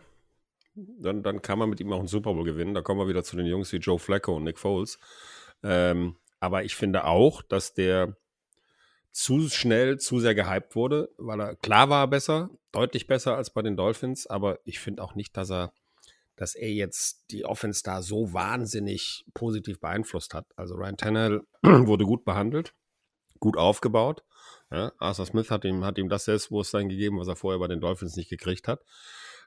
dann, 0.74 1.22
dann 1.22 1.42
kann 1.42 1.58
man 1.58 1.70
mit 1.70 1.80
ihm 1.80 1.92
auch 1.92 1.98
einen 1.98 2.08
Super 2.08 2.34
Bowl 2.34 2.44
gewinnen. 2.44 2.74
Da 2.74 2.82
kommen 2.82 3.00
wir 3.00 3.08
wieder 3.08 3.24
zu 3.24 3.36
den 3.36 3.46
Jungs 3.46 3.72
wie 3.72 3.78
Joe 3.78 3.98
Flacco 3.98 4.36
und 4.36 4.44
Nick 4.44 4.58
Foles. 4.58 4.98
Ähm, 5.62 6.16
aber 6.38 6.64
ich 6.64 6.74
finde 6.74 7.04
auch, 7.04 7.42
dass 7.42 7.74
der 7.74 8.16
zu 9.12 9.48
schnell, 9.48 9.98
zu 9.98 10.20
sehr 10.20 10.34
gehypt 10.34 10.74
wurde, 10.76 11.10
weil 11.18 11.40
er 11.40 11.56
klar 11.56 11.90
war 11.90 12.04
er 12.04 12.08
besser, 12.08 12.50
deutlich 12.72 13.06
besser 13.06 13.36
als 13.36 13.50
bei 13.50 13.62
den 13.62 13.76
Dolphins, 13.76 14.26
aber 14.26 14.58
ich 14.64 14.78
finde 14.78 15.02
auch 15.02 15.14
nicht, 15.14 15.36
dass 15.36 15.50
er, 15.50 15.72
dass 16.36 16.54
er 16.54 16.70
jetzt 16.70 17.24
die 17.30 17.44
Offense 17.44 17.82
da 17.84 18.02
so 18.02 18.32
wahnsinnig 18.32 19.24
positiv 19.34 19.80
beeinflusst 19.80 20.32
hat. 20.32 20.46
Also 20.56 20.74
Ryan 20.76 20.96
Tannehill 20.96 21.42
wurde 21.62 22.04
gut 22.04 22.24
behandelt, 22.24 22.72
gut 23.40 23.56
aufgebaut. 23.56 24.22
Ja, 24.70 24.92
Arthur 24.98 25.26
Smith 25.26 25.50
hat 25.50 25.64
ihm, 25.64 25.84
hat 25.84 25.98
ihm 25.98 26.08
das 26.08 26.26
Selbstbewusstsein 26.26 26.88
gegeben, 26.88 27.18
was 27.18 27.26
er 27.26 27.34
vorher 27.34 27.58
bei 27.58 27.66
den 27.66 27.80
Dolphins 27.80 28.16
nicht 28.16 28.30
gekriegt 28.30 28.68
hat. 28.68 28.84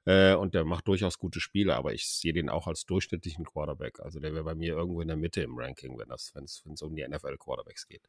Äh, 0.06 0.36
und 0.36 0.53
der 0.53 0.65
macht 0.65 0.88
durchaus 0.88 1.18
gute 1.18 1.40
Spiele, 1.40 1.76
aber 1.76 1.94
ich 1.94 2.10
sehe 2.10 2.34
den 2.34 2.49
auch 2.49 2.68
als 2.68 2.86
durchschnittlichen 2.86 3.45
Quarterback. 3.45 4.02
Also 4.02 4.20
der 4.20 4.34
wäre 4.34 4.44
bei 4.44 4.56
mir 4.56 4.74
irgendwo 4.74 4.99
in 4.99 5.07
der 5.07 5.15
Mitte 5.15 5.41
im 5.41 5.57
Ranking, 5.57 5.98
wenn 5.98 6.11
es 6.11 6.82
um 6.82 6.95
die 6.95 7.07
NFL-Quarterbacks 7.07 7.88
geht. 7.88 8.02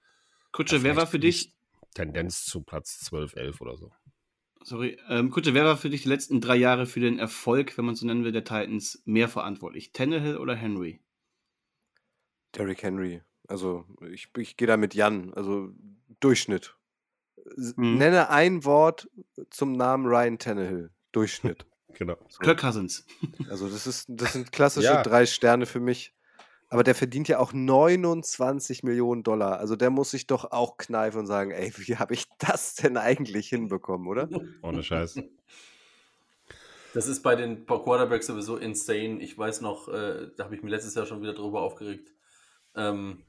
Kutsche, 0.51 0.82
wer 0.82 0.97
war 0.97 1.06
für 1.06 1.20
dich, 1.20 1.52
Tendenz 1.94 2.44
zu 2.44 2.62
Platz 2.62 2.98
12, 3.01 3.36
11 3.36 3.61
oder 3.61 3.77
so. 3.77 3.93
sorry, 4.62 4.98
ähm, 5.09 5.31
Kutsche, 5.31 5.55
wer 5.55 5.65
war 5.65 5.77
für 5.77 5.90
dich 5.90 6.02
die 6.02 6.09
letzten 6.09 6.40
drei 6.40 6.56
Jahre 6.56 6.86
für 6.86 7.01
den 7.01 7.20
Erfolg, 7.20 7.78
wenn 7.78 7.85
man 7.85 7.94
so 7.94 8.06
nennen 8.06 8.24
will, 8.24 8.32
der 8.32 8.44
Titans 8.44 9.02
mehr 9.05 9.28
verantwortlich? 9.28 9.93
Tannehill 9.93 10.36
oder 10.36 10.56
Henry? 10.56 11.01
Derrick 12.56 12.82
Henry. 12.82 13.23
Also 13.49 13.85
ich, 14.11 14.29
ich 14.37 14.57
gehe 14.57 14.69
da 14.69 14.77
mit 14.77 14.95
Jan. 14.95 15.33
Also 15.35 15.71
Durchschnitt. 16.21 16.75
Mhm. 17.77 17.99
Nenne 17.99 18.31
ein 18.31 18.65
Wort 18.65 19.09
zum 19.51 19.73
Namen 19.73 20.07
Ryan 20.07 20.39
Tannehill. 20.39 20.91
Durchschnitt. 21.12 21.66
Genau. 21.97 22.16
So. 22.29 22.41
Kirk 22.41 22.59
Cousins. 22.59 23.07
Also 23.49 23.69
das 23.69 23.87
ist, 23.87 24.07
das 24.09 24.33
sind 24.33 24.51
klassische 24.51 24.87
Ja. 24.87 25.03
drei 25.05 25.27
Sterne 25.27 25.65
für 25.65 25.79
mich. 25.79 26.12
Aber 26.69 26.83
der 26.83 26.97
verdient 26.97 27.29
ja 27.29 27.39
auch 27.39 27.53
29 27.53 28.83
Millionen 28.83 29.23
Dollar. 29.23 29.59
Also 29.61 29.77
der 29.77 29.91
muss 29.91 30.11
sich 30.11 30.27
doch 30.27 30.51
auch 30.51 30.77
kneifen 30.77 31.21
und 31.21 31.27
sagen, 31.29 31.53
ey, 31.53 31.73
wie 31.77 31.97
habe 31.97 32.15
ich 32.15 32.25
das 32.39 32.75
denn 32.75 32.97
eigentlich 32.97 33.49
hinbekommen, 33.49 34.09
oder? 34.09 34.29
Ohne 34.61 34.83
Scheiß. 34.83 35.21
Das 36.95 37.07
ist 37.07 37.23
bei 37.23 37.37
den 37.37 37.65
Quarterbacks 37.65 38.27
sowieso 38.27 38.57
insane. 38.57 39.21
Ich 39.21 39.39
weiß 39.39 39.61
noch, 39.61 39.87
äh, 39.87 40.31
da 40.37 40.45
habe 40.47 40.57
ich 40.57 40.65
mir 40.65 40.71
letztes 40.71 40.97
Jahr 40.97 41.07
schon 41.07 41.23
wieder 41.23 41.35
drüber 41.35 41.62
aufgeregt. 41.62 42.12
Ähm, 42.75 43.23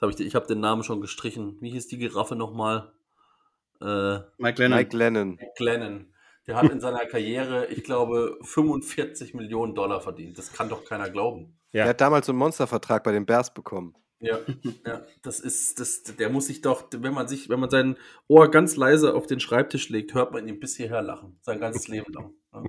hab 0.00 0.10
ich 0.10 0.20
ich 0.20 0.34
habe 0.34 0.46
den 0.46 0.60
Namen 0.60 0.82
schon 0.82 1.00
gestrichen. 1.00 1.56
Wie 1.60 1.70
hieß 1.70 1.88
die 1.88 1.98
Giraffe 1.98 2.36
nochmal? 2.36 2.92
Äh, 3.80 4.18
Mike 4.38 4.60
Lennon. 4.62 4.78
Mike 4.78 4.96
Lennon. 4.96 5.38
Glennon. 5.56 6.06
Der 6.46 6.56
hat 6.56 6.70
in 6.70 6.80
seiner 6.80 7.06
Karriere, 7.06 7.66
ich 7.66 7.84
glaube, 7.84 8.38
45 8.42 9.32
Millionen 9.32 9.74
Dollar 9.74 10.00
verdient. 10.00 10.36
Das 10.36 10.52
kann 10.52 10.68
doch 10.68 10.84
keiner 10.84 11.08
glauben. 11.08 11.58
Ja, 11.72 11.86
hat 11.86 12.00
damals 12.00 12.26
so 12.26 12.32
einen 12.32 12.38
Monstervertrag 12.38 13.02
bei 13.02 13.12
den 13.12 13.24
Bears 13.24 13.54
bekommen. 13.54 13.94
Ja, 14.20 14.38
ja, 14.86 15.02
das 15.22 15.40
ist, 15.40 15.80
das, 15.80 16.02
der 16.02 16.30
muss 16.30 16.46
sich 16.46 16.60
doch, 16.60 16.84
wenn 16.92 17.12
man 17.12 17.28
sich, 17.28 17.48
wenn 17.48 17.60
man 17.60 17.70
sein 17.70 17.96
Ohr 18.28 18.50
ganz 18.50 18.76
leise 18.76 19.14
auf 19.14 19.26
den 19.26 19.40
Schreibtisch 19.40 19.88
legt, 19.88 20.14
hört 20.14 20.32
man 20.32 20.46
ihn 20.46 20.60
bis 20.60 20.76
hierher 20.76 21.02
lachen, 21.02 21.38
sein 21.42 21.60
ganzes 21.60 21.88
Leben 21.88 22.12
lang. 22.12 22.32
Ja. 22.52 22.62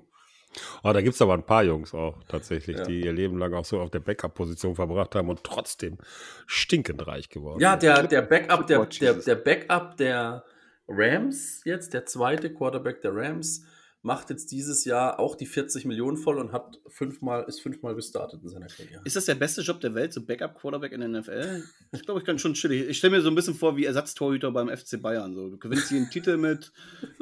Oh, 0.84 0.94
da 0.94 1.02
gibt 1.02 1.16
es 1.16 1.22
aber 1.22 1.34
ein 1.34 1.44
paar 1.46 1.64
Jungs 1.64 1.94
auch 1.94 2.16
tatsächlich, 2.28 2.78
Ja. 2.78 2.84
die 2.84 3.02
ihr 3.02 3.12
Leben 3.14 3.38
lang 3.38 3.54
auch 3.54 3.66
so 3.66 3.80
auf 3.80 3.90
der 3.90 4.00
Backup-Position 4.00 4.76
verbracht 4.76 5.16
haben 5.16 5.30
und 5.30 5.44
trotzdem 5.44 5.98
stinkend 6.46 7.06
reich 7.08 7.30
geworden 7.30 7.60
Ja, 7.60 7.72
sind. 7.72 7.84
der, 7.84 8.04
der 8.08 8.22
Backup, 8.22 8.68
der, 8.68 8.86
der, 8.86 9.14
der 9.16 9.36
Backup 9.36 9.98
der 9.98 10.44
Rams 10.88 11.62
jetzt, 11.66 11.94
der 11.94 12.06
zweite 12.06 12.54
Quarterback 12.54 13.02
der 13.02 13.16
Rams, 13.16 13.66
macht 14.06 14.30
jetzt 14.30 14.52
dieses 14.52 14.86
Jahr 14.86 15.20
auch 15.20 15.36
die 15.36 15.48
40 15.48 15.84
Millionen 15.86 16.16
voll 16.16 16.38
und 16.38 16.52
hat 16.52 16.80
fünfmal, 16.88 17.44
ist 17.48 17.60
fünfmal 17.60 17.96
gestartet 17.96 18.42
in 18.44 18.50
seiner 18.50 18.68
Karriere. 18.68 19.02
Ist 19.04 19.16
das 19.16 19.26
der 19.26 19.34
beste 19.34 19.62
Job 19.62 19.82
der 19.82 19.96
Welt, 19.96 20.14
so 20.14 20.24
Backup-Quarterback 20.24 20.92
in 20.92 21.00
der 21.00 21.10
NFL? 21.10 21.64
Ich 21.92 22.04
glaube, 22.04 22.20
ich 22.20 22.26
kann 22.26 22.38
schon 22.38 22.54
chillig. 22.54 22.88
Ich 22.88 23.00
stelle 23.00 23.18
mir 23.18 23.22
so 23.22 23.30
ein 23.30 23.36
bisschen 23.36 23.56
vor 23.56 23.78
wie 23.78 23.86
Ersatztorhüter 23.86 24.52
beim 24.52 24.70
FC 24.70 25.02
Bayern. 25.02 25.34
So. 25.34 25.50
Du 25.50 25.58
gewinnst 25.58 25.90
hier 25.90 25.98
einen 25.98 26.12
Titel 26.12 26.38
mit, 26.38 26.72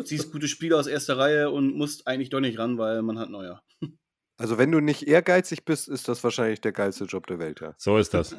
ziehst 0.03 0.31
gute 0.33 0.49
Spieler 0.49 0.77
aus 0.77 0.87
erster 0.87 1.17
Reihe 1.17 1.51
und 1.51 1.73
musst 1.73 2.05
eigentlich 2.05 2.29
doch 2.29 2.41
nicht 2.41 2.59
ran, 2.59 2.77
weil 2.77 3.01
man 3.01 3.17
hat 3.17 3.29
neuer. 3.29 3.63
Also 4.35 4.57
wenn 4.57 4.71
du 4.71 4.81
nicht 4.81 5.07
ehrgeizig 5.07 5.63
bist, 5.63 5.87
ist 5.87 6.07
das 6.09 6.23
wahrscheinlich 6.23 6.59
der 6.59 6.73
geilste 6.73 7.05
Job 7.05 7.27
der 7.27 7.39
Welt, 7.39 7.61
ja. 7.61 7.75
So 7.77 7.97
ist 7.97 8.13
das. 8.13 8.35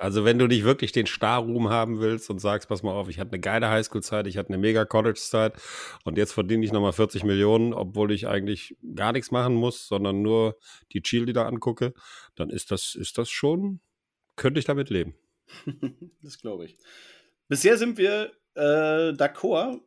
Also 0.00 0.24
wenn 0.24 0.38
du 0.38 0.46
nicht 0.46 0.64
wirklich 0.64 0.92
den 0.92 1.04
Starruhm 1.04 1.68
haben 1.68 2.00
willst 2.00 2.30
und 2.30 2.38
sagst, 2.38 2.70
pass 2.70 2.82
mal 2.82 2.92
auf, 2.92 3.10
ich 3.10 3.18
hatte 3.18 3.32
eine 3.32 3.40
geile 3.40 3.68
Highschool-Zeit, 3.68 4.26
ich 4.26 4.38
hatte 4.38 4.48
eine 4.48 4.56
mega 4.56 4.86
College-Zeit 4.86 5.52
und 6.04 6.16
jetzt 6.16 6.32
verdiene 6.32 6.64
ich 6.64 6.72
nochmal 6.72 6.94
40 6.94 7.22
Millionen, 7.22 7.74
obwohl 7.74 8.10
ich 8.10 8.26
eigentlich 8.26 8.78
gar 8.94 9.12
nichts 9.12 9.30
machen 9.30 9.54
muss, 9.54 9.88
sondern 9.88 10.22
nur 10.22 10.56
die 10.94 11.02
Cheerleader 11.02 11.44
angucke, 11.44 11.92
dann 12.34 12.48
ist 12.48 12.70
das, 12.70 12.94
ist 12.94 13.18
das 13.18 13.28
schon, 13.28 13.82
könnte 14.36 14.58
ich 14.58 14.64
damit 14.64 14.88
leben. 14.88 15.16
das 16.22 16.38
glaube 16.38 16.64
ich. 16.64 16.78
Bisher 17.48 17.76
sind 17.76 17.98
wir 17.98 18.32
äh, 18.54 19.12
d'accord 19.12 19.82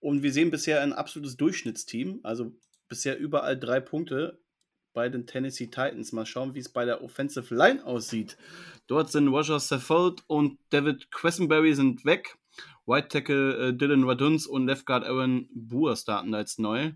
und 0.00 0.24
wir 0.24 0.32
sehen 0.32 0.50
bisher 0.50 0.80
ein 0.80 0.92
absolutes 0.92 1.36
Durchschnittsteam. 1.36 2.18
Also 2.24 2.56
bisher 2.88 3.16
überall 3.20 3.56
drei 3.56 3.78
Punkte 3.78 4.41
bei 4.92 5.08
den 5.08 5.26
Tennessee 5.26 5.66
Titans. 5.66 6.12
Mal 6.12 6.26
schauen, 6.26 6.54
wie 6.54 6.58
es 6.60 6.68
bei 6.68 6.84
der 6.84 7.02
Offensive 7.02 7.54
Line 7.54 7.84
aussieht. 7.84 8.36
Dort 8.86 9.10
sind 9.10 9.28
Roger 9.28 9.58
Saffold 9.60 10.22
und 10.26 10.58
David 10.70 11.10
Quessenberry 11.10 11.74
sind 11.74 12.04
weg. 12.04 12.36
White 12.86 13.08
Tackle 13.08 13.68
äh, 13.68 13.72
Dylan 13.74 14.04
Raduns 14.04 14.46
und 14.46 14.66
Left 14.66 14.86
Guard 14.86 15.04
Aaron 15.04 15.48
Boer 15.54 15.96
starten 15.96 16.32
da 16.32 16.40
jetzt 16.40 16.58
neu. 16.58 16.92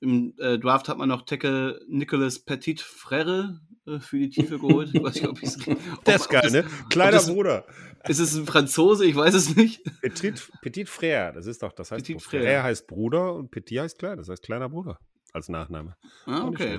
Im 0.00 0.34
äh, 0.38 0.58
Draft 0.58 0.88
hat 0.88 0.98
man 0.98 1.08
noch 1.08 1.22
Tackle 1.24 1.80
Nicolas 1.88 2.38
Petit 2.38 2.80
Frere 2.80 3.60
äh, 3.86 3.98
für 3.98 4.18
die 4.18 4.28
Tiefe 4.28 4.58
geholt. 4.58 4.90
Ich 4.92 5.02
weiß 5.02 5.14
nicht, 5.14 5.28
ob 5.28 5.38
ob- 5.42 6.04
Der 6.04 6.16
ist 6.16 6.28
geil, 6.28 6.50
ne? 6.50 6.64
Kleiner 6.90 7.12
das- 7.12 7.32
Bruder. 7.32 7.64
Ist 8.08 8.18
es 8.18 8.34
ein 8.34 8.46
Franzose? 8.46 9.04
Ich 9.06 9.14
weiß 9.14 9.34
es 9.34 9.56
nicht. 9.56 9.82
Petit, 10.00 10.50
Petit 10.62 10.88
Frère, 10.88 11.32
das 11.32 11.46
ist 11.46 11.62
doch, 11.62 11.72
das 11.72 11.90
heißt, 11.90 12.04
Petit 12.06 12.16
Petit 12.18 12.28
Frère. 12.30 12.44
Frère 12.44 12.62
heißt 12.62 12.86
Bruder 12.86 13.34
und 13.34 13.50
Petit 13.50 13.78
heißt 13.78 13.98
klein, 13.98 14.16
das 14.18 14.28
heißt 14.28 14.42
kleiner 14.42 14.68
Bruder 14.68 14.98
als 15.32 15.48
Nachname. 15.48 15.96
Ah, 16.26 16.44
okay. 16.46 16.78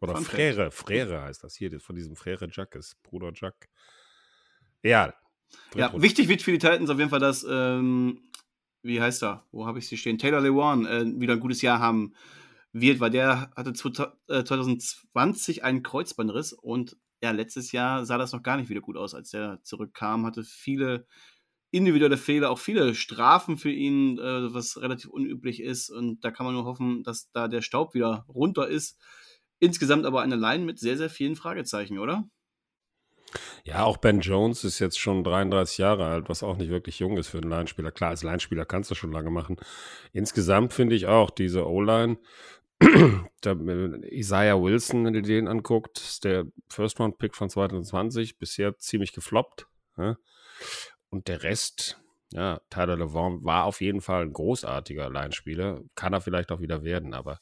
Oder 0.00 0.14
Fun 0.14 0.24
Fact. 0.24 0.36
Frère, 0.36 0.70
Frère 0.70 1.22
heißt 1.22 1.42
das 1.42 1.54
hier, 1.56 1.70
das 1.70 1.82
von 1.82 1.96
diesem 1.96 2.14
Frère 2.14 2.48
Jacques, 2.50 2.96
Bruder 3.02 3.32
Jack. 3.34 3.68
Ja. 4.82 5.06
Ja, 5.06 5.14
Drittrunden. 5.70 6.02
wichtig 6.02 6.28
wird 6.28 6.42
für 6.42 6.52
die 6.52 6.58
Titans 6.58 6.90
auf 6.90 6.98
jeden 6.98 7.10
Fall, 7.10 7.20
dass, 7.20 7.46
ähm, 7.48 8.30
wie 8.82 9.00
heißt 9.00 9.22
er? 9.22 9.46
Wo 9.52 9.66
habe 9.66 9.78
ich 9.78 9.88
sie 9.88 9.96
stehen? 9.96 10.18
Taylor 10.18 10.40
Lewan 10.40 10.86
äh, 10.86 11.04
wieder 11.20 11.34
ein 11.34 11.40
gutes 11.40 11.62
Jahr 11.62 11.78
haben 11.78 12.14
wird, 12.72 13.00
weil 13.00 13.10
der 13.10 13.50
hatte 13.56 13.70
zwo- 13.70 14.12
äh, 14.28 14.44
2020 14.44 15.64
einen 15.64 15.82
Kreuzbandriss 15.82 16.52
und 16.52 16.96
ja, 17.22 17.30
letztes 17.30 17.72
Jahr 17.72 18.04
sah 18.04 18.18
das 18.18 18.32
noch 18.32 18.42
gar 18.42 18.58
nicht 18.58 18.68
wieder 18.68 18.82
gut 18.82 18.96
aus, 18.96 19.14
als 19.14 19.30
der 19.30 19.60
zurückkam, 19.62 20.26
hatte 20.26 20.44
viele 20.44 21.06
individuelle 21.76 22.16
Fehler, 22.16 22.50
auch 22.50 22.58
viele 22.58 22.94
Strafen 22.94 23.58
für 23.58 23.70
ihn, 23.70 24.18
äh, 24.18 24.54
was 24.54 24.80
relativ 24.80 25.10
unüblich 25.10 25.62
ist 25.62 25.90
und 25.90 26.24
da 26.24 26.30
kann 26.30 26.46
man 26.46 26.54
nur 26.54 26.64
hoffen, 26.64 27.02
dass 27.02 27.30
da 27.32 27.48
der 27.48 27.62
Staub 27.62 27.94
wieder 27.94 28.24
runter 28.28 28.68
ist. 28.68 28.98
Insgesamt 29.58 30.06
aber 30.06 30.22
eine 30.22 30.36
Line 30.36 30.64
mit 30.64 30.78
sehr, 30.78 30.96
sehr 30.96 31.10
vielen 31.10 31.36
Fragezeichen, 31.36 31.98
oder? 31.98 32.24
Ja, 33.64 33.84
auch 33.84 33.96
Ben 33.96 34.20
Jones 34.20 34.64
ist 34.64 34.78
jetzt 34.78 34.98
schon 34.98 35.24
33 35.24 35.78
Jahre 35.78 36.06
alt, 36.06 36.28
was 36.28 36.42
auch 36.42 36.56
nicht 36.56 36.70
wirklich 36.70 37.00
jung 37.00 37.16
ist 37.16 37.28
für 37.28 37.38
einen 37.38 37.50
Linespieler. 37.50 37.90
Klar, 37.90 38.10
als 38.10 38.22
Linespieler 38.22 38.64
kannst 38.64 38.90
du 38.90 38.94
schon 38.94 39.12
lange 39.12 39.30
machen. 39.30 39.56
Insgesamt 40.12 40.72
finde 40.72 40.94
ich 40.94 41.06
auch 41.06 41.30
diese 41.30 41.66
O-Line, 41.66 42.18
äh, 42.80 44.16
Isaiah 44.16 44.60
Wilson, 44.60 45.06
wenn 45.06 45.14
du 45.14 45.22
den 45.22 45.48
anguckt, 45.48 45.98
ist 45.98 46.24
der 46.24 46.44
First-Round-Pick 46.68 47.34
von 47.34 47.48
2020, 47.48 48.38
bisher 48.38 48.76
ziemlich 48.76 49.12
gefloppt. 49.12 49.66
Ja? 49.96 50.16
Und 51.10 51.28
der 51.28 51.42
Rest, 51.42 52.00
ja, 52.32 52.60
Tyler 52.70 52.96
LeVon 52.96 53.44
war 53.44 53.64
auf 53.64 53.80
jeden 53.80 54.00
Fall 54.00 54.22
ein 54.22 54.32
großartiger 54.32 55.10
Linespieler. 55.10 55.82
Kann 55.94 56.12
er 56.12 56.20
vielleicht 56.20 56.50
auch 56.50 56.60
wieder 56.60 56.82
werden, 56.84 57.14
aber 57.14 57.40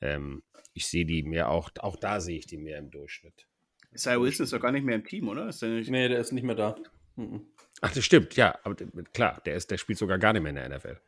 ähm, 0.00 0.42
ich 0.72 0.88
sehe 0.88 1.06
die 1.06 1.22
mehr 1.22 1.50
auch, 1.50 1.70
auch 1.78 1.96
da 1.96 2.20
sehe 2.20 2.38
ich 2.38 2.46
die 2.46 2.58
mehr 2.58 2.78
im 2.78 2.90
Durchschnitt. 2.90 3.46
Isaiah 3.92 4.20
Wilson 4.20 4.44
ist 4.44 4.52
doch 4.52 4.60
gar 4.60 4.72
nicht 4.72 4.84
mehr 4.84 4.94
im 4.94 5.04
Team, 5.04 5.28
oder? 5.28 5.48
Ist 5.48 5.62
der 5.62 5.70
nicht 5.70 5.90
Nee, 5.90 6.08
der 6.08 6.20
ist 6.20 6.32
nicht 6.32 6.44
mehr 6.44 6.54
da. 6.54 6.76
Mhm. 7.16 7.46
Ach, 7.80 7.92
das 7.92 8.04
stimmt, 8.04 8.36
ja, 8.36 8.58
aber 8.62 8.76
klar, 9.12 9.40
der, 9.46 9.56
ist, 9.56 9.70
der 9.70 9.78
spielt 9.78 9.98
sogar 9.98 10.18
gar 10.18 10.32
nicht 10.32 10.42
mehr 10.42 10.50
in 10.50 10.56
der 10.56 10.68
NFL. 10.76 11.00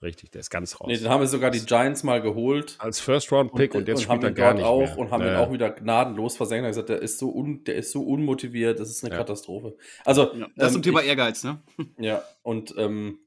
Richtig, 0.00 0.30
der 0.30 0.40
ist 0.40 0.50
ganz 0.50 0.80
raus. 0.80 0.86
Nee, 0.86 0.96
den 0.98 1.08
haben 1.08 1.20
wir 1.20 1.26
sogar 1.26 1.50
die 1.50 1.64
Giants 1.64 2.04
mal 2.04 2.22
geholt. 2.22 2.76
Als 2.78 3.00
First-Round-Pick 3.00 3.74
und, 3.74 3.88
jetzt 3.88 4.08
haben 4.08 4.20
spielt 4.20 4.24
er 4.24 4.32
gar 4.32 4.54
nicht 4.54 4.64
auch 4.64 4.78
mehr. 4.78 4.98
und 4.98 5.10
haben 5.10 5.22
Ja, 5.24 5.30
ihn 5.32 5.36
auch 5.36 5.52
wieder 5.52 5.70
gnadenlos 5.70 6.36
versenkt. 6.36 6.62
Er 6.62 6.66
hat 6.68 6.70
gesagt, 6.70 6.88
der 6.90 7.02
ist 7.02 7.18
so 7.18 7.34
un, 7.34 7.64
der 7.64 7.74
ist 7.74 7.90
so 7.90 8.02
unmotiviert, 8.02 8.78
das 8.78 8.90
ist 8.90 9.02
eine 9.02 9.12
Ja. 9.12 9.18
Katastrophe. 9.18 9.76
Also 10.04 10.32
Ja, 10.34 10.46
das 10.54 10.68
ähm, 10.68 10.72
zum 10.74 10.82
Thema 10.82 11.00
ich, 11.00 11.08
Ehrgeiz, 11.08 11.42
ne? 11.42 11.60
Ja, 11.98 12.22
und 12.42 12.74
ähm, 12.78 13.18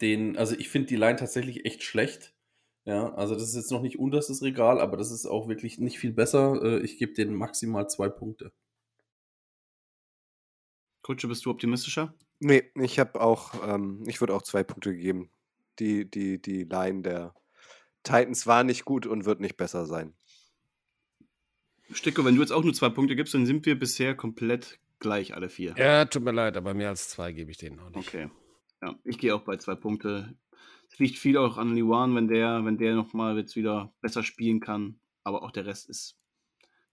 den, 0.00 0.38
also 0.38 0.56
ich 0.56 0.70
finde 0.70 0.88
die 0.88 0.96
Line 0.96 1.16
tatsächlich 1.16 1.66
echt 1.66 1.82
schlecht. 1.82 2.32
Ja, 2.84 3.12
also 3.14 3.34
das 3.34 3.44
ist 3.44 3.54
jetzt 3.54 3.70
noch 3.70 3.82
nicht 3.82 3.98
unterstes 3.98 4.42
Regal, 4.42 4.80
aber 4.80 4.96
das 4.96 5.10
ist 5.12 5.26
auch 5.26 5.46
wirklich 5.46 5.78
nicht 5.78 5.98
viel 5.98 6.12
besser. 6.12 6.60
Äh, 6.62 6.78
Ich 6.80 6.96
gebe 6.98 7.12
denen 7.12 7.34
maximal 7.34 7.88
zwei 7.90 8.08
Punkte. 8.08 8.50
Kutsche, 11.02 11.28
bist 11.28 11.44
du 11.44 11.50
optimistischer? 11.50 12.14
Nee, 12.40 12.64
ich 12.76 12.98
habe 12.98 13.20
auch, 13.20 13.52
ähm, 13.68 14.04
ich 14.06 14.20
würde 14.20 14.34
auch 14.34 14.42
zwei 14.42 14.64
Punkte 14.64 14.94
geben. 14.96 15.30
Die, 15.82 16.08
die, 16.08 16.40
die 16.40 16.62
Line 16.62 17.02
der 17.02 17.34
Titans 18.04 18.46
war 18.46 18.62
nicht 18.62 18.84
gut 18.84 19.04
und 19.04 19.24
wird 19.24 19.40
nicht 19.40 19.56
besser 19.56 19.84
sein. 19.84 20.14
Sticko, 21.92 22.24
wenn 22.24 22.36
du 22.36 22.40
jetzt 22.40 22.52
auch 22.52 22.62
nur 22.62 22.72
zwei 22.72 22.88
Punkte 22.88 23.16
gibst, 23.16 23.34
dann 23.34 23.46
sind 23.46 23.66
wir 23.66 23.76
bisher 23.76 24.14
komplett 24.14 24.78
gleich, 25.00 25.34
alle 25.34 25.48
vier. 25.48 25.74
ja, 25.76 26.04
tut 26.04 26.22
mir 26.22 26.30
leid, 26.30 26.56
aber 26.56 26.72
mehr 26.72 26.90
als 26.90 27.08
zwei 27.08 27.32
gebe 27.32 27.50
ich 27.50 27.56
denen 27.56 27.76
noch 27.76 27.90
nicht. 27.90 28.06
Okay. 28.06 28.30
Ja, 28.80 28.94
ich 29.02 29.18
gehe 29.18 29.34
auch 29.34 29.42
bei 29.42 29.56
zwei 29.56 29.74
Punkte. 29.74 30.36
Es 30.88 31.00
liegt 31.00 31.18
viel 31.18 31.36
auch 31.36 31.58
an 31.58 31.74
Liwan, 31.74 32.14
wenn 32.14 32.28
der, 32.28 32.64
wenn 32.64 32.78
der 32.78 32.94
nochmal 32.94 33.36
jetzt 33.36 33.56
wieder 33.56 33.92
besser 34.00 34.22
spielen 34.22 34.60
kann. 34.60 35.00
Aber 35.24 35.42
auch 35.42 35.50
der 35.50 35.66
Rest 35.66 35.90
ist 35.90 36.16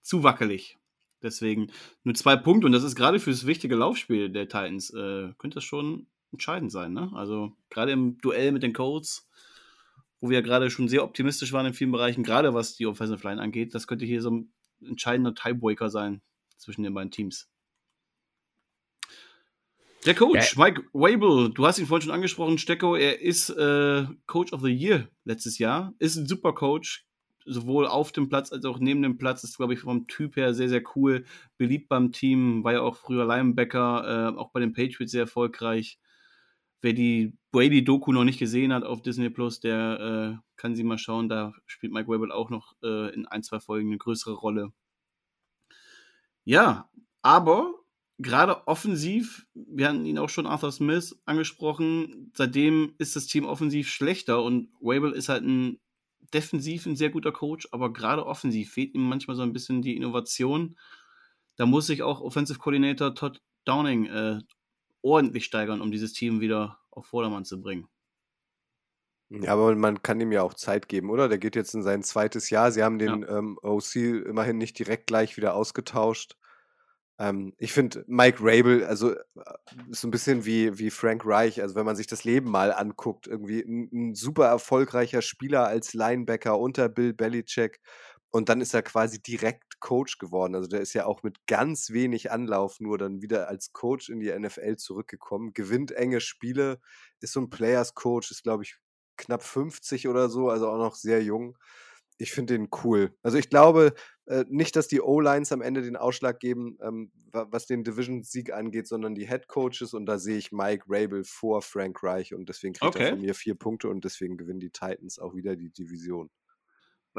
zu 0.02 0.24
wackelig. 0.24 0.80
Deswegen 1.22 1.72
nur 2.04 2.16
zwei 2.16 2.38
Punkte 2.38 2.66
und 2.66 2.72
das 2.72 2.84
ist 2.84 2.96
gerade 2.96 3.20
für 3.20 3.30
das 3.30 3.46
wichtige 3.46 3.76
Laufspiel 3.76 4.30
der 4.30 4.48
Titans, 4.48 4.90
äh, 4.92 5.34
könnte 5.38 5.56
das 5.56 5.64
schon 5.64 6.08
entscheidend 6.32 6.72
sein. 6.72 6.94
Ne? 6.94 7.12
Also 7.14 7.54
gerade 7.70 7.92
im 7.92 8.18
Duell 8.20 8.52
mit 8.52 8.64
den 8.64 8.74
Colts, 8.74 9.30
wo 10.22 10.30
wir 10.30 10.40
ja 10.40 10.44
gerade 10.44 10.70
schon 10.70 10.88
sehr 10.88 11.04
optimistisch 11.04 11.54
waren 11.54 11.66
in 11.66 11.74
vielen 11.74 11.92
Bereichen, 11.92 12.24
gerade 12.24 12.54
was 12.54 12.76
die 12.76 12.86
Offensive 12.86 13.28
Line 13.28 13.42
angeht, 13.42 13.74
das 13.74 13.88
könnte 13.88 14.06
hier 14.06 14.22
so 14.22 14.32
ein 14.32 14.54
entscheidender 14.82 15.34
Tiebreaker 15.34 15.90
sein 15.90 16.22
zwischen 16.58 16.84
den 16.84 16.94
beiden 16.94 17.12
Teams. 17.12 17.50
Der 20.06 20.16
Coach, 20.16 20.56
Mike 20.56 20.84
Wabel, 20.94 21.52
du 21.54 21.66
hast 21.66 21.78
ihn 21.78 21.86
vorhin 21.86 22.04
schon 22.04 22.14
angesprochen, 22.14 22.58
Stecko, 22.58 22.96
er 22.96 23.22
ist 23.22 23.50
äh, 23.50 24.06
Coach 24.28 24.54
of 24.54 24.62
the 24.62 24.72
Year 24.72 25.10
letztes 25.26 25.58
Jahr, 25.58 25.94
ist 26.00 26.16
ein 26.16 26.26
super 26.26 26.54
Coach, 26.54 27.06
sowohl 27.46 27.86
auf 27.86 28.14
dem 28.14 28.30
Platz 28.30 28.54
als 28.54 28.64
auch 28.64 28.80
neben 28.80 29.02
dem 29.02 29.18
Platz, 29.18 29.44
ist, 29.44 29.58
glaube 29.58 29.74
ich, 29.74 29.82
vom 29.82 30.08
Typ 30.08 30.38
her 30.38 30.54
sehr, 30.54 30.70
sehr 30.70 30.84
cool, 30.96 31.26
beliebt 31.58 31.90
beim 31.90 32.14
Team, 32.14 32.64
war 32.64 32.74
ja 32.74 32.82
auch 32.82 32.96
früher 32.96 33.26
Linebacker, 33.26 34.34
äh, 34.34 34.38
auch 34.38 34.52
bei 34.52 34.62
den 34.62 34.72
Patriots 34.72 35.12
sehr 35.12 35.24
erfolgreich. 35.24 36.00
Wer 36.82 36.94
die 36.94 37.38
Brady-Doku 37.52 38.12
noch 38.12 38.24
nicht 38.24 38.40
gesehen 38.40 38.74
hat 38.74 38.84
auf 38.84 39.02
Disney 39.02 39.30
Plus, 39.30 39.60
der 39.60 40.40
äh, 40.40 40.50
kann 40.56 40.76
sie 40.76 40.84
mal 40.84 40.98
schauen, 40.98 41.30
da 41.30 41.54
spielt 41.66 41.92
Mike 41.92 42.08
Wabel 42.08 42.32
auch 42.32 42.50
noch 42.50 42.74
äh, 42.84 43.14
in 43.14 43.26
ein, 43.26 43.44
zwei 43.44 43.60
Folgen 43.60 43.90
eine 43.90 43.98
größere 43.98 44.34
Rolle. 44.34 44.72
Ja, 46.46 46.90
aber 47.22 47.74
gerade 48.18 48.68
offensiv, 48.68 49.46
wir 49.54 49.90
hatten 49.90 50.06
ihn 50.06 50.18
auch 50.18 50.30
schon 50.30 50.46
Arthur 50.46 50.72
Smith 50.72 51.20
angesprochen, 51.26 52.32
seitdem 52.36 52.94
ist 52.98 53.16
das 53.16 53.28
Team 53.28 53.46
offensiv 53.46 53.90
schlechter 53.90 54.44
und 54.44 54.70
Wabel 54.80 55.12
ist 55.12 55.30
halt 55.30 55.44
ein 55.44 55.80
defensiv 56.34 56.86
ein 56.86 56.96
sehr 56.96 57.10
guter 57.10 57.32
Coach, 57.32 57.68
aber 57.72 57.92
gerade 57.92 58.26
offensiv 58.26 58.72
fehlt 58.72 58.94
ihm 58.94 59.08
manchmal 59.08 59.36
so 59.36 59.42
ein 59.42 59.54
bisschen 59.54 59.82
die 59.82 59.96
Innovation. 59.96 60.78
Da 61.56 61.66
muss 61.66 61.88
sich 61.88 62.04
auch 62.04 62.22
Offensive 62.22 62.60
Coordinator 62.60 63.16
Todd 63.16 63.42
Downing 63.66 64.06
äh, 64.06 64.40
ordentlich 65.02 65.46
steigern, 65.46 65.82
um 65.82 65.92
dieses 65.92 66.14
Team 66.14 66.42
wieder 66.42 66.80
auf 66.92 67.08
Vordermann 67.08 67.46
zu 67.46 67.62
bringen. 67.62 67.88
Ja, 69.30 69.54
aber 69.54 69.76
man 69.76 70.02
kann 70.02 70.20
ihm 70.20 70.32
ja 70.32 70.42
auch 70.42 70.56
Zeit 70.56 70.88
geben, 70.88 71.12
oder? 71.12 71.30
Der 71.30 71.38
geht 71.38 71.56
jetzt 71.56 71.76
in 71.76 71.84
sein 71.84 72.02
zweites 72.02 72.50
Jahr. 72.50 72.72
Sie 72.72 72.84
haben 72.84 72.98
den 72.98 73.24
ähm, 73.30 73.60
OC 73.62 73.96
immerhin 73.96 74.58
nicht 74.58 74.80
direkt 74.80 75.06
gleich 75.06 75.38
wieder 75.38 75.54
ausgetauscht. 75.54 76.36
Ähm, 77.20 77.54
ich 77.60 77.72
finde 77.72 78.04
Mike 78.08 78.40
Rabel, 78.42 78.86
also 78.86 79.14
äh, 79.14 79.20
ist 79.92 80.02
so 80.02 80.08
ein 80.08 80.12
bisschen 80.12 80.46
wie, 80.46 80.80
wie 80.80 80.90
Frank 80.90 81.24
Reich. 81.26 81.62
Also 81.62 81.76
wenn 81.76 81.86
man 81.86 81.96
sich 81.96 82.08
das 82.08 82.24
Leben 82.24 82.50
mal 82.50 82.74
anguckt, 82.74 83.28
irgendwie 83.28 83.60
ein, 83.62 83.90
ein 83.94 84.16
super 84.16 84.48
erfolgreicher 84.48 85.22
Spieler 85.22 85.68
als 85.68 85.94
Linebacker 85.94 86.58
unter 86.58 86.90
Bill 86.90 87.14
Belichick. 87.14 87.82
Und 88.32 88.50
dann 88.50 88.62
ist 88.62 88.74
er 88.74 88.84
quasi 88.84 89.22
direkt 89.22 89.80
Coach 89.80 90.20
geworden. 90.20 90.56
Also 90.56 90.68
der 90.68 90.82
ist 90.82 90.94
ja 90.94 91.06
auch 91.06 91.24
mit 91.24 91.48
ganz 91.48 91.90
wenig 91.92 92.32
Anlauf 92.32 92.80
nur 92.80 92.98
dann 92.98 93.22
wieder 93.22 93.48
als 93.48 93.74
Coach 93.74 94.10
in 94.10 94.20
die 94.20 94.32
NFL 94.32 94.76
zurückgekommen, 94.76 95.54
gewinnt 95.54 95.92
enge 95.92 96.22
Spiele, 96.22 96.80
ist 97.22 97.34
so 97.34 97.42
ein 97.42 97.50
Players 97.50 97.96
Coach, 97.96 98.30
ist 98.32 98.44
glaube 98.44 98.64
ich 98.64 98.78
knapp 99.18 99.44
50 99.44 100.08
oder 100.08 100.30
so, 100.30 100.50
also 100.50 100.70
auch 100.70 100.78
noch 100.78 100.96
sehr 100.96 101.24
jung 101.24 101.58
ich 102.20 102.34
finde 102.34 102.58
den 102.58 102.68
cool. 102.84 103.16
Also 103.24 103.38
ich 103.38 103.50
glaube 103.50 103.94
äh, 104.26 104.44
nicht, 104.50 104.76
dass 104.76 104.88
die 104.88 105.02
O-Lines 105.02 105.52
am 105.54 105.62
Ende 105.62 105.82
den 105.82 105.96
Ausschlag 105.96 106.40
geben, 106.40 106.78
ähm, 106.82 107.12
was 107.32 107.66
den 107.66 107.84
Division-Sieg 107.84 108.52
angeht, 108.52 108.88
sondern 108.88 109.16
die 109.16 109.28
Head 109.28 109.48
Coaches 109.48 109.94
und 109.94 110.06
da 110.06 110.20
sehe 110.20 110.38
ich 110.38 110.52
Mike 110.52 110.84
Rabel 110.88 111.24
vor 111.24 111.62
Frank 111.62 112.04
Reich 112.04 112.34
und 112.34 112.50
deswegen 112.50 112.74
kriegt 112.74 112.96
okay. 112.96 113.06
er 113.06 113.10
von 113.12 113.22
mir 113.22 113.34
vier 113.34 113.56
Punkte 113.56 113.88
und 113.88 114.04
deswegen 114.04 114.36
gewinnen 114.36 114.60
die 114.60 114.70
Titans 114.70 115.18
auch 115.18 115.34
wieder 115.34 115.56
die 115.56 115.72
Division. 115.72 116.30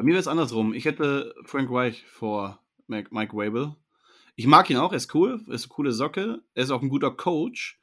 Bei 0.00 0.04
mir 0.04 0.12
wäre 0.12 0.20
es 0.20 0.28
andersrum. 0.28 0.72
Ich 0.72 0.86
hätte 0.86 1.34
Frank 1.44 1.70
Reich 1.70 2.06
vor 2.06 2.64
Mike, 2.86 3.10
Rabel. 3.12 3.76
Ich 4.34 4.46
mag 4.46 4.70
ihn 4.70 4.78
auch, 4.78 4.92
er 4.92 4.96
ist 4.96 5.14
cool, 5.14 5.44
er 5.46 5.52
ist 5.52 5.64
eine 5.64 5.74
coole 5.74 5.92
Socke, 5.92 6.42
er 6.54 6.62
ist 6.62 6.70
auch 6.70 6.80
ein 6.80 6.88
guter 6.88 7.10
Coach. 7.10 7.78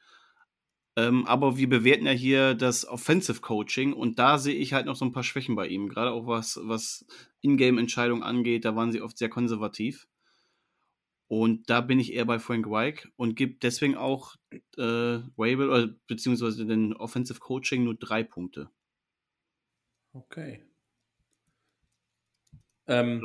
Ähm, 0.96 1.28
aber 1.28 1.58
wir 1.58 1.70
bewerten 1.70 2.08
ja 2.08 2.14
hier 2.14 2.56
das 2.56 2.88
Offensive 2.88 3.42
Coaching 3.42 3.94
und 3.94 4.18
da 4.18 4.40
sehe 4.40 4.56
ich 4.56 4.74
halt 4.74 4.88
noch 4.88 4.96
so 4.96 5.06
ein 5.06 5.12
paar 5.12 5.22
Schwächen 5.22 5.56
bei 5.56 5.68
ihm. 5.68 5.90
Gerade 5.90 6.10
auch 6.10 6.26
was, 6.26 6.60
was 6.64 7.06
Ingame-Entscheidungen 7.42 8.24
angeht, 8.24 8.66
da 8.66 8.76
waren 8.76 8.92
sie 8.92 9.04
oft 9.04 9.20
sehr 9.20 9.30
konservativ. 9.30 10.08
Und 11.28 11.70
da 11.70 11.82
bin 11.82 12.00
ich 12.00 12.14
eher 12.14 12.26
bei 12.26 12.40
Frank 12.40 12.66
Reich 12.68 13.08
und 13.16 13.36
gebe 13.36 13.60
deswegen 13.62 13.96
auch 13.96 14.38
äh, 14.76 15.20
Rabel, 15.38 15.70
oder, 15.70 15.88
beziehungsweise 16.08 16.66
den 16.66 16.96
Offensive 16.96 17.40
Coaching 17.40 17.84
nur 17.84 17.94
drei 17.94 18.24
Punkte. 18.24 18.72
Okay. 20.14 20.64
Ähm, 22.88 23.22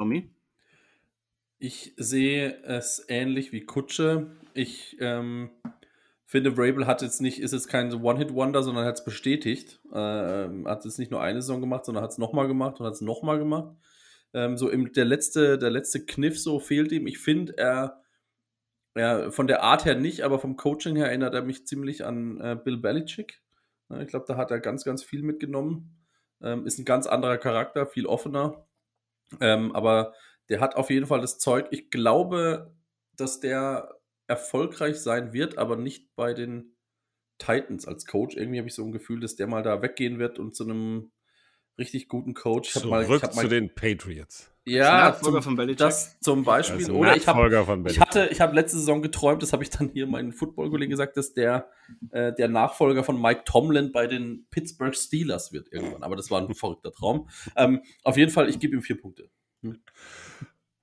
ich 1.59 1.95
sehe 1.97 2.61
es 2.65 3.05
ähnlich 3.09 3.53
wie 3.53 3.65
Kutsche. 3.65 4.33
Ich 4.53 4.97
ähm, 5.01 5.51
finde, 6.25 6.57
Vrabel 6.57 6.87
hat 6.87 7.03
jetzt 7.03 7.21
nicht, 7.21 7.41
ist 7.41 7.53
jetzt 7.53 7.69
kein 7.69 7.93
One-Hit-Wonder, 7.93 8.65
sondern 8.65 8.85
hat 8.85 8.99
es 8.99 9.05
bestätigt. 9.05 9.81
Äh, 9.93 9.97
hat 9.97 10.85
es 10.85 10.99
nicht 10.99 11.13
nur 11.13 11.23
eine 11.23 11.41
Saison 11.41 11.61
gemacht, 11.61 11.85
sondern 11.85 12.03
hat 12.03 12.11
es 12.11 12.19
nochmal 12.19 12.49
gemacht 12.49 12.81
und 12.81 12.87
hat 12.87 12.95
es 12.95 13.01
nochmal 13.01 13.39
gemacht. 13.39 13.77
Ähm, 14.35 14.57
so 14.57 14.71
im, 14.71 14.93
der 14.93 15.05
letzte, 15.05 15.57
der 15.57 15.71
letzte 15.71 16.05
Kniff 16.05 16.41
so 16.41 16.59
fehlt 16.59 16.91
ihm. 16.91 17.07
Ich 17.07 17.19
finde, 17.19 17.57
er, 17.57 18.03
er 18.95 19.31
von 19.31 19.47
der 19.47 19.63
Art 19.63 19.85
her 19.85 19.95
nicht, 19.95 20.23
aber 20.23 20.41
vom 20.41 20.57
Coaching 20.57 20.97
her 20.97 21.07
erinnert 21.07 21.35
er 21.35 21.43
mich 21.43 21.67
ziemlich 21.67 22.05
an 22.05 22.41
äh, 22.41 22.57
Bill 22.57 22.79
Belichick. 22.79 23.41
ich 24.01 24.09
glaube, 24.09 24.25
da 24.27 24.37
hat 24.37 24.51
er 24.51 24.59
ganz, 24.59 24.85
ganz 24.85 25.05
viel 25.05 25.23
mitgenommen. 25.23 25.97
Ähm, 26.43 26.67
ist 26.67 26.79
ein 26.79 26.85
ganz 26.85 27.07
anderer 27.07 27.39
Charakter, 27.39 27.87
viel 27.87 28.07
offener. 28.07 28.67
Ähm, 29.41 29.73
aber 29.75 30.15
der 30.49 30.61
hat 30.61 30.77
auf 30.77 30.91
jeden 30.91 31.07
Fall 31.07 31.21
das 31.21 31.39
Zeug. 31.39 31.69
Ich 31.71 31.91
glaube, 31.91 32.75
dass 33.17 33.41
der 33.41 33.99
erfolgreich 34.27 34.99
sein 34.99 35.33
wird, 35.33 35.59
aber 35.59 35.77
nicht 35.77 36.15
bei 36.17 36.35
den 36.35 36.77
Titans 37.39 37.87
als 37.87 38.07
Coach. 38.07 38.37
Irgendwie 38.37 38.59
habe 38.59 38.69
ich 38.69 38.75
so 38.75 38.85
ein 38.85 38.93
Gefühl, 38.93 39.21
dass 39.21 39.37
der 39.37 39.47
mal 39.47 39.63
da 39.63 39.83
weggehen 39.83 40.19
wird 40.19 40.39
und 40.39 40.55
zu 40.55 40.65
einem 40.65 41.13
richtig 41.79 42.09
guten 42.09 42.35
Coach. 42.35 42.69
Ich 42.69 42.83
Zurück 42.83 42.91
mal, 42.91 43.03
ich 43.03 43.31
zu 43.31 43.37
mal, 43.37 43.49
den 43.49 43.75
Patriots. 43.75 44.52
Ja, 44.65 45.19
zum, 45.21 45.43
von 45.43 45.77
das 45.77 46.21
zum 46.21 46.45
Beispiel. 46.45 46.77
Also 46.77 46.95
Oder 46.95 47.17
ich 47.17 47.27
habe 47.27 47.91
ich 47.91 47.99
hatte, 47.99 48.29
ich 48.31 48.41
habe 48.41 48.55
letzte 48.55 48.79
Saison 48.79 49.03
geträumt, 49.03 49.43
das 49.43 49.53
habe 49.53 49.65
ich 49.65 49.71
dann 49.71 49.89
hier 49.89 50.07
meinen 50.07 50.33
Football-Kollegen 50.33 50.91
gesagt, 50.91 51.17
dass 51.17 51.35
der 51.35 51.69
äh, 52.11 52.33
der 52.33 52.49
Nachfolger 52.49 53.03
von 53.03 53.21
Mike 53.21 53.43
Tomlin 53.45 53.91
bei 53.91 54.07
den 54.07 54.47
Pittsburgh 54.51 54.95
Steelers 54.95 55.53
wird 55.53 55.73
irgendwann. 55.73 56.05
Aber 56.05 56.15
das 56.15 56.31
war 56.31 56.41
ein 56.41 56.55
verrückter 56.55 56.93
Traum. 56.93 57.29
Ähm, 57.57 57.83
auf 58.05 58.17
jeden 58.17 58.31
Fall, 58.31 58.49
ich 58.49 58.61
gebe 58.61 58.77
ihm 58.77 58.83
vier 58.83 59.01
Punkte. 59.01 59.31
Hm. 59.63 59.81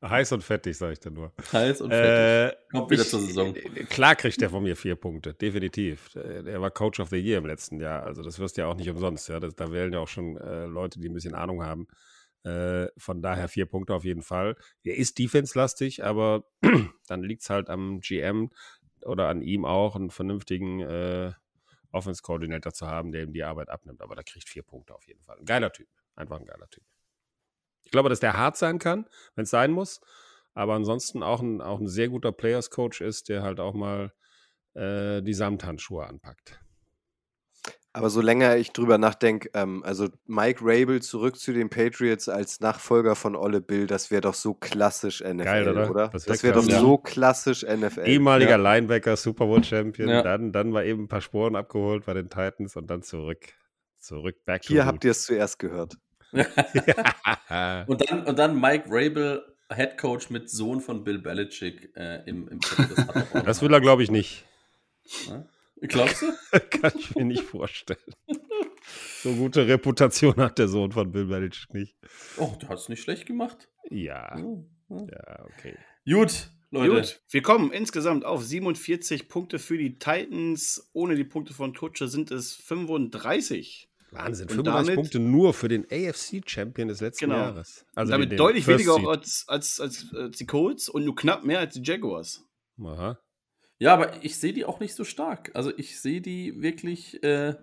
Heiß 0.02 0.32
und 0.32 0.44
fettig, 0.44 0.78
sage 0.78 0.94
ich 0.94 1.00
dir 1.00 1.12
nur. 1.12 1.34
Heiß 1.52 1.82
und 1.82 1.92
fettig. 1.92 2.56
Äh, 2.56 2.72
Kommt 2.72 2.90
wieder 2.90 3.02
ich, 3.02 3.10
zur 3.10 3.20
Saison. 3.20 3.54
Äh, 3.56 3.84
klar 3.86 4.16
kriegt 4.16 4.40
der 4.40 4.50
von 4.50 4.64
mir 4.64 4.78
vier 4.78 4.96
Punkte, 4.96 5.34
definitiv. 5.34 6.16
Er 6.16 6.62
war 6.62 6.72
Coach 6.72 7.00
of 7.02 7.10
the 7.10 7.18
Year 7.18 7.40
im 7.40 7.46
letzten 7.46 7.80
Jahr. 7.82 8.04
Also 8.04 8.24
das 8.24 8.40
wirst 8.40 8.58
du 8.58 8.62
ja 8.62 8.68
auch 8.68 8.76
nicht 8.76 8.90
umsonst. 8.90 9.28
Ja? 9.28 9.40
Das, 9.40 9.56
da 9.56 9.72
wählen 9.72 9.92
ja 9.92 10.00
auch 10.00 10.08
schon 10.08 10.38
äh, 10.38 10.66
Leute, 10.66 11.00
die 11.00 11.10
ein 11.10 11.14
bisschen 11.14 11.36
Ahnung 11.36 11.64
haben. 11.64 11.88
Äh, 12.44 12.88
von 12.98 13.22
daher 13.22 13.50
vier 13.50 13.66
Punkte 13.66 13.94
auf 13.94 14.06
jeden 14.06 14.22
Fall. 14.22 14.56
Er 14.84 14.98
ist 14.98 15.20
defense-lastig, 15.20 16.04
aber 16.04 16.46
dann 17.08 17.24
liegt 17.24 17.42
es 17.42 17.50
halt 17.50 17.70
am 17.70 18.00
GM 18.00 18.50
oder 19.04 19.28
an 19.28 19.42
ihm 19.42 19.66
auch, 19.66 19.96
einen 19.96 20.10
vernünftigen 20.10 20.80
äh, 20.82 21.34
Offense-Coordinator 21.92 22.74
zu 22.74 22.88
haben, 22.88 23.12
der 23.12 23.24
ihm 23.24 23.34
die 23.34 23.44
Arbeit 23.44 23.70
abnimmt. 23.70 24.02
Aber 24.02 24.16
da 24.16 24.24
kriegt 24.24 24.48
vier 24.48 24.64
Punkte 24.64 24.96
auf 24.96 25.06
jeden 25.08 25.22
Fall. 25.22 25.38
Ein 25.38 25.46
geiler 25.46 25.72
Typ. 25.72 25.88
Einfach 26.16 26.40
ein 26.40 26.46
geiler 26.46 26.70
Typ. 26.70 26.84
Ich 27.84 27.92
glaube, 27.92 28.10
dass 28.10 28.20
der 28.20 28.38
hart 28.38 28.58
sein 28.58 28.80
kann, 28.80 29.06
wenn 29.36 29.44
es 29.44 29.50
sein 29.50 29.72
muss. 29.72 30.02
Aber 30.54 30.74
ansonsten 30.76 31.24
auch 31.24 31.42
ein, 31.42 31.62
auch 31.62 31.80
ein 31.80 31.88
sehr 31.88 32.10
guter 32.10 32.32
Players-Coach 32.32 33.02
ist, 33.02 33.30
der 33.30 33.44
halt 33.44 33.60
auch 33.60 33.74
mal 33.74 34.14
äh, 34.74 35.22
die 35.22 35.34
Samthandschuhe 35.34 36.06
anpackt. 36.06 36.60
Aber 37.92 38.12
so 38.12 38.22
länger 38.22 38.56
ich 38.58 38.72
drüber 38.72 39.00
nachdenke, 39.00 39.50
ähm, 39.56 39.84
also 39.84 40.08
Mike 40.28 40.60
Rabel 40.62 41.02
zurück 41.02 41.38
zu 41.38 41.54
den 41.54 41.70
Patriots 41.70 42.30
als 42.30 42.60
Nachfolger 42.60 43.16
von 43.16 43.36
Olle 43.36 43.62
Bill, 43.62 43.88
das 43.88 44.12
wäre 44.12 44.22
doch 44.22 44.36
so 44.36 44.54
klassisch 44.54 45.22
NFL, 45.22 45.44
Geil, 45.44 45.70
oder? 45.70 45.90
oder? 45.90 46.08
Das 46.10 46.28
wäre 46.28 46.44
wär 46.44 46.62
doch 46.62 46.68
ja. 46.68 46.80
so 46.80 47.00
klassisch 47.00 47.64
NFL. 47.64 48.06
Ehemaliger 48.06 48.52
ja. 48.52 48.56
Linebacker, 48.58 49.18
Super 49.18 49.48
Bowl 49.48 49.64
Champion, 49.64 50.08
ja. 50.10 50.22
dann, 50.22 50.52
dann 50.52 50.72
war 50.72 50.84
eben 50.84 51.04
ein 51.04 51.08
paar 51.08 51.22
Sporen 51.22 51.56
abgeholt 51.56 52.06
bei 52.06 52.14
den 52.14 52.30
Titans 52.30 52.76
und 52.76 52.88
dann 52.90 53.02
zurück. 53.02 53.40
Zurück, 53.98 54.46
back 54.46 54.64
Hier 54.66 54.86
habt 54.86 55.04
ihr 55.04 55.12
es 55.12 55.26
zuerst 55.26 55.60
gehört. 55.60 55.96
und, 56.32 56.46
dann, 58.10 58.24
und 58.26 58.40
dann 58.40 58.60
Mike 58.62 58.86
Rabel, 58.88 59.44
Head 59.74 59.98
Coach 59.98 60.30
mit 60.30 60.50
Sohn 60.50 60.80
von 60.80 61.04
Bill 61.04 61.20
Belichick 61.20 61.92
äh, 61.98 62.24
im, 62.28 62.48
im 62.48 62.60
Das, 63.34 63.44
das 63.44 63.62
will 63.62 63.74
er, 63.74 63.82
glaube 63.82 64.04
ich, 64.04 64.12
nicht. 64.12 64.46
Glaubst 65.82 66.22
du? 66.22 66.60
Kann 66.70 66.92
ich 66.98 67.16
mir 67.16 67.26
nicht 67.26 67.44
vorstellen. 67.44 68.00
So 69.22 69.34
gute 69.34 69.68
Reputation 69.68 70.36
hat 70.38 70.58
der 70.58 70.68
Sohn 70.68 70.92
von 70.92 71.12
Bill 71.12 71.26
Belichick 71.26 71.74
nicht. 71.74 71.96
Oh, 72.38 72.56
du 72.60 72.68
hast 72.68 72.84
es 72.84 72.90
nicht 72.90 73.02
schlecht 73.02 73.26
gemacht. 73.26 73.70
Ja. 73.90 74.38
Ja, 74.90 75.46
okay. 75.46 75.78
Gut, 76.06 76.52
Leute. 76.72 76.94
Gut, 76.94 77.22
wir 77.30 77.42
kommen 77.42 77.72
insgesamt 77.72 78.26
auf 78.26 78.44
47 78.44 79.28
Punkte 79.28 79.60
für 79.60 79.78
die 79.78 79.98
Titans. 79.98 80.90
Ohne 80.94 81.16
die 81.16 81.24
Punkte 81.24 81.54
von 81.54 81.74
Tutsche 81.74 82.08
sind 82.08 82.32
es 82.32 82.54
35. 82.56 83.90
Wahnsinn, 84.12 84.50
35 84.50 84.96
Punkte 84.96 85.20
nur 85.20 85.54
für 85.54 85.68
den 85.68 85.86
AFC-Champion 85.86 86.88
des 86.88 87.00
letzten 87.02 87.26
genau. 87.26 87.38
Jahres. 87.38 87.86
Also 87.94 88.12
damit 88.12 88.40
deutlich 88.40 88.68
weniger 88.68 88.96
als, 89.08 89.46
als, 89.48 89.80
als, 89.80 90.08
als, 90.14 90.38
die 90.38 90.46
Colts 90.46 90.90
und 90.90 91.06
nur 91.06 91.16
knapp 91.16 91.44
mehr 91.44 91.60
als 91.60 91.76
die 91.76 91.84
Jaguars. 91.84 92.44
Aha. 92.84 93.20
Ja, 93.80 93.94
aber 93.94 94.24
ich 94.24 94.38
sehe 94.38 94.54
die 94.54 94.66
auch 94.66 94.80
nicht 94.80 94.94
so 94.94 95.04
stark. 95.04 95.52
Also 95.54 95.76
ich 95.76 96.00
sehe 96.00 96.22
die 96.22 96.62
wirklich. 96.62 97.24
Äh, 97.24 97.56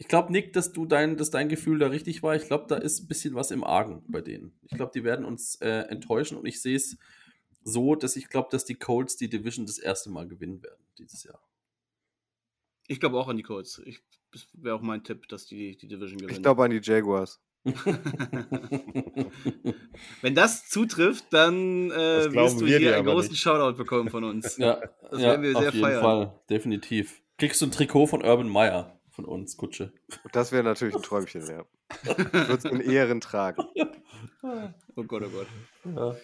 ich 0.00 0.06
glaube, 0.06 0.30
Nick, 0.30 0.52
dass 0.52 0.72
du 0.72 0.86
dein, 0.86 1.16
dass 1.16 1.30
dein 1.30 1.48
Gefühl 1.48 1.80
da 1.80 1.88
richtig 1.88 2.22
war. 2.22 2.36
Ich 2.36 2.46
glaube, 2.46 2.66
da 2.68 2.76
ist 2.76 3.00
ein 3.00 3.08
bisschen 3.08 3.34
was 3.34 3.50
im 3.50 3.64
Argen 3.64 4.04
bei 4.06 4.20
denen. 4.20 4.52
Ich 4.62 4.76
glaube, 4.76 4.92
die 4.94 5.02
werden 5.02 5.24
uns 5.24 5.56
äh, 5.56 5.86
enttäuschen 5.88 6.38
und 6.38 6.46
ich 6.46 6.62
sehe 6.62 6.76
es 6.76 6.98
so, 7.64 7.96
dass 7.96 8.14
ich 8.14 8.28
glaube, 8.28 8.48
dass 8.52 8.64
die 8.64 8.76
Colts 8.76 9.16
die 9.16 9.28
Division 9.28 9.66
das 9.66 9.78
erste 9.78 10.10
Mal 10.10 10.28
gewinnen 10.28 10.62
werden 10.62 10.84
dieses 10.98 11.24
Jahr. 11.24 11.42
Ich 12.86 13.00
glaube 13.00 13.18
auch 13.18 13.28
an 13.28 13.36
die 13.36 13.42
Colts. 13.42 13.82
Ich 13.84 14.02
das 14.30 14.46
wäre 14.52 14.76
auch 14.76 14.82
mein 14.82 15.04
Tipp, 15.04 15.26
dass 15.28 15.46
die 15.46 15.76
die 15.76 15.88
Division 15.88 16.18
gewinnen. 16.18 16.36
Ich 16.36 16.42
glaube 16.42 16.64
an 16.64 16.70
die 16.70 16.80
Jaguars. 16.82 17.40
Wenn 20.22 20.34
das 20.34 20.68
zutrifft, 20.68 21.24
dann 21.30 21.90
äh, 21.90 22.32
wirst 22.32 22.60
du 22.60 22.66
hier 22.66 22.96
einen 22.96 23.06
großen 23.06 23.30
nicht. 23.30 23.40
Shoutout 23.40 23.76
bekommen 23.76 24.08
von 24.10 24.24
uns. 24.24 24.56
ja, 24.58 24.80
das 25.10 25.20
ja, 25.20 25.28
werden 25.28 25.42
wir 25.42 25.50
sehr 25.56 25.68
auf 25.68 25.74
jeden 25.74 25.86
feiern. 25.86 26.02
Fall, 26.02 26.32
definitiv. 26.48 27.20
Kriegst 27.36 27.60
du 27.60 27.66
ein 27.66 27.72
Trikot 27.72 28.06
von 28.06 28.24
Urban 28.24 28.48
Meyer 28.48 28.98
von 29.10 29.24
uns, 29.24 29.56
Kutsche. 29.56 29.92
Das 30.32 30.52
wäre 30.52 30.62
natürlich 30.62 30.94
ein 30.94 31.02
Träumchen, 31.02 31.44
ja. 31.46 31.64
Ich 32.04 32.32
würde 32.32 32.54
es 32.54 32.64
in 32.64 32.80
Ehren 32.80 33.20
tragen. 33.20 33.64
Oh 34.94 35.02
Gott, 35.02 35.22
oh 35.26 35.30
Gott. 35.30 35.46
Ja, 35.84 36.14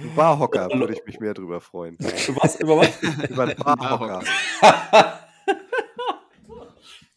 Ein 0.00 0.14
Barhocker 0.16 0.70
würde 0.72 0.94
ich 0.94 1.04
mich 1.04 1.20
mehr 1.20 1.34
drüber 1.34 1.60
freuen. 1.60 1.98
Was? 1.98 2.58
Über 2.60 2.78
was? 2.78 3.02
Über 3.28 3.42
einen 3.42 3.56
Barhocker. 3.56 4.22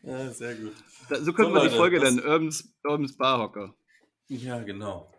Ja, 0.06 0.30
sehr 0.30 0.56
gut. 0.56 0.74
so 1.10 1.34
können 1.34 1.50
so, 1.50 1.56
wir 1.56 1.70
die 1.70 1.76
Folge 1.76 2.00
dann 2.00 2.20
Urbans, 2.20 2.74
Urbans 2.84 3.18
Barhocker. 3.18 3.76
Ja, 4.28 4.62
genau. 4.62 5.12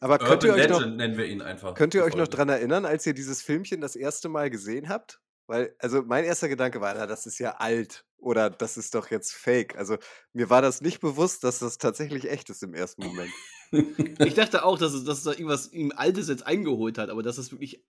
Aber 0.00 0.18
könnt 0.18 0.44
ihr, 0.44 0.54
euch 0.54 0.68
noch, 0.68 0.86
nennen 0.86 1.16
wir 1.16 1.26
ihn 1.26 1.42
einfach. 1.42 1.74
könnt 1.74 1.94
ihr 1.94 2.04
euch 2.04 2.14
noch 2.14 2.28
dran 2.28 2.48
erinnern, 2.48 2.84
als 2.84 3.06
ihr 3.06 3.14
dieses 3.14 3.42
Filmchen 3.42 3.80
das 3.80 3.96
erste 3.96 4.28
Mal 4.28 4.50
gesehen 4.50 4.88
habt? 4.88 5.20
Weil, 5.46 5.74
also 5.78 6.02
mein 6.02 6.24
erster 6.24 6.48
Gedanke 6.48 6.80
war, 6.80 6.94
na, 6.94 7.06
das 7.06 7.26
ist 7.26 7.38
ja 7.38 7.52
alt 7.56 8.04
oder 8.18 8.50
das 8.50 8.76
ist 8.76 8.94
doch 8.94 9.10
jetzt 9.10 9.32
fake. 9.32 9.76
Also 9.76 9.96
mir 10.34 10.50
war 10.50 10.60
das 10.60 10.82
nicht 10.82 11.00
bewusst, 11.00 11.42
dass 11.42 11.58
das 11.58 11.78
tatsächlich 11.78 12.30
echt 12.30 12.50
ist 12.50 12.62
im 12.62 12.74
ersten 12.74 13.04
Moment. 13.04 13.32
ich 14.18 14.34
dachte 14.34 14.64
auch, 14.64 14.78
dass, 14.78 14.92
es, 14.92 15.04
dass 15.04 15.22
da 15.22 15.30
irgendwas 15.30 15.72
ihm 15.72 15.92
Altes 15.96 16.28
jetzt 16.28 16.46
eingeholt 16.46 16.98
hat, 16.98 17.08
aber 17.08 17.22
dass 17.22 17.38
es 17.38 17.50
wirklich 17.50 17.82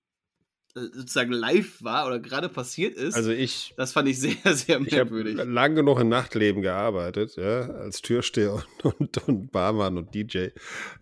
sozusagen 0.75 1.31
live 1.31 1.83
war 1.83 2.05
oder 2.07 2.19
gerade 2.19 2.47
passiert 2.49 2.95
ist, 2.95 3.15
Also 3.15 3.31
ich, 3.31 3.73
das 3.75 3.91
fand 3.93 4.07
ich 4.07 4.19
sehr, 4.19 4.35
sehr 4.55 4.79
ich 4.81 4.93
habe 4.93 5.11
merkwürdig. 5.15 5.35
lange 5.45 5.75
genug 5.75 5.99
im 5.99 6.09
Nachtleben 6.09 6.61
gearbeitet, 6.61 7.35
ja, 7.37 7.61
als 7.61 8.01
Türsteher 8.01 8.53
und, 8.83 8.85
und, 8.99 9.27
und 9.27 9.51
Barmann 9.51 9.97
und 9.97 10.13
DJ. 10.13 10.49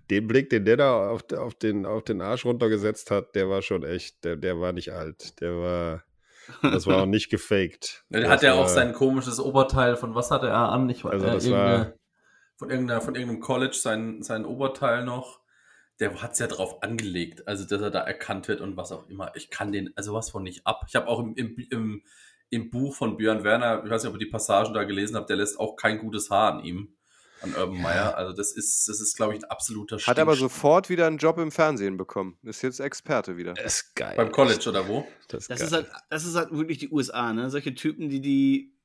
Den 0.10 0.27
Blick, 0.27 0.49
den 0.49 0.65
der 0.65 0.77
da 0.77 1.10
auf, 1.10 1.22
auf, 1.34 1.53
den, 1.56 1.85
auf 1.85 2.03
den 2.03 2.22
Arsch 2.22 2.45
runtergesetzt 2.45 3.11
hat, 3.11 3.35
der 3.35 3.49
war 3.49 3.61
schon 3.61 3.84
echt, 3.84 4.23
der, 4.23 4.35
der 4.38 4.60
war 4.60 4.72
nicht 4.72 4.94
alt. 4.94 5.39
Der 5.41 5.52
war, 5.57 6.03
das 6.61 6.88
war 6.88 7.02
auch 7.02 7.06
nicht 7.06 7.30
gefaked. 7.30 8.06
Das 8.10 8.26
hat 8.30 8.44
ja 8.44 8.53
auch 8.53 8.60
war- 8.61 8.69
sein 8.69 8.94
komisches 8.94 9.39
Oberteil 9.39 9.98
von 9.98 10.15
was 10.15 10.31
hatte 10.31 10.48
er 10.48 10.69
an? 10.72 10.89
Ich 10.89 11.03
weiß 11.03 11.11
Also 11.14 11.27
äh, 11.27 11.31
das 11.31 11.52
war- 11.52 11.94
von 12.56 12.69
irgendeiner, 12.72 13.02
von 13.02 13.14
irgendeinem 13.15 13.41
College 13.41 13.76
sein, 13.76 14.23
sein 14.23 14.45
Oberteil 14.45 15.03
noch. 15.06 15.41
Der 15.99 16.22
hat 16.22 16.34
es 16.34 16.40
ja 16.40 16.48
drauf 16.48 16.84
angelegt, 16.84 17.48
also 17.48 17.65
dass 17.65 17.82
er 17.82 17.90
da 17.90 18.02
erkannt 18.02 18.48
wird 18.48 18.61
und 18.61 18.78
was 18.78 18.91
auch 18.91 19.10
immer. 19.10 19.32
Ich 19.36 19.49
kann 19.49 19.72
den 19.72 19.95
also 19.95 20.14
was 20.14 20.30
von 20.30 20.44
nicht 20.44 20.65
ab. 20.68 20.86
Ich 20.88 20.95
habe 20.95 21.07
auch 21.07 21.19
im, 21.19 21.34
im, 21.36 21.57
im, 21.72 22.03
im 22.49 22.69
Buch 22.69 22.95
von 22.95 23.18
Björn 23.18 23.44
Werner, 23.44 23.84
ich 23.84 23.90
weiß 23.90 24.03
nicht, 24.03 24.10
ob 24.10 24.15
ihr 24.15 24.26
die 24.26 24.32
Passagen 24.32 24.74
da 24.74 24.84
gelesen 24.84 25.15
habt, 25.15 25.30
der 25.30 25.38
lässt 25.38 25.60
auch 25.60 25.76
kein 25.76 25.98
gutes 25.99 26.30
Haar 26.30 26.53
an 26.53 26.64
ihm, 26.64 26.95
an 27.41 27.53
Urban 27.56 27.82
Meyer. 27.82 28.15
Also 28.15 28.34
das 28.34 28.52
ist, 28.52 28.88
das 28.88 29.02
ist, 29.02 29.15
glaube 29.15 29.34
ich, 29.36 29.44
ein 29.44 29.49
absoluter 29.49 29.98
Hat 29.98 30.19
aber 30.19 30.36
sofort 30.36 30.90
wieder 30.90 31.07
einen 31.07 31.18
Job 31.18 31.38
im 31.40 31.52
Fernsehen 31.52 31.98
bekommen. 31.98 32.38
Ist 32.44 32.61
jetzt 32.61 32.80
Experte 32.80 33.38
wieder. 33.38 33.56
Das 33.56 33.82
ist 33.82 33.95
geil. 33.95 34.14
beim 34.15 34.32
College 34.32 34.69
oder 34.69 34.88
wo? 34.88 35.07
Das, 35.28 35.48
Das 35.48 35.60
geil. 35.60 35.68
ist, 35.68 35.74
halt, 35.74 35.88
das 36.10 36.26
ist 36.26 36.36
halt 36.36 36.52
wirklich 36.52 36.78
die 36.78 36.90
USA, 36.90 37.34
ne? 37.34 37.49
Solche 37.49 37.74
Typen, 37.74 38.10
die, 38.10 38.22
die, 38.22 38.76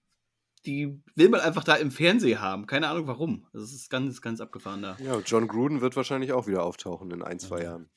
die 0.66 1.02
will 1.14 1.28
man 1.28 1.40
einfach 1.40 1.64
da 1.64 1.74
im 1.76 1.90
Fernsehen 1.90 2.40
haben. 2.40 2.66
Keine 2.66 2.88
Ahnung 2.88 3.06
warum. 3.06 3.46
Das 3.52 3.72
ist 3.72 3.90
ganz, 3.90 4.20
ganz 4.22 4.40
abgefahren 4.40 4.82
da. 4.82 4.96
Ja, 5.04 5.18
John 5.24 5.48
Gruden 5.48 5.80
wird 5.80 5.96
wahrscheinlich 5.96 6.32
auch 6.32 6.46
wieder 6.46 6.62
auftauchen 6.62 7.10
in 7.10 7.22
ein, 7.22 7.38
zwei 7.38 7.62
Jahren. 7.62 7.90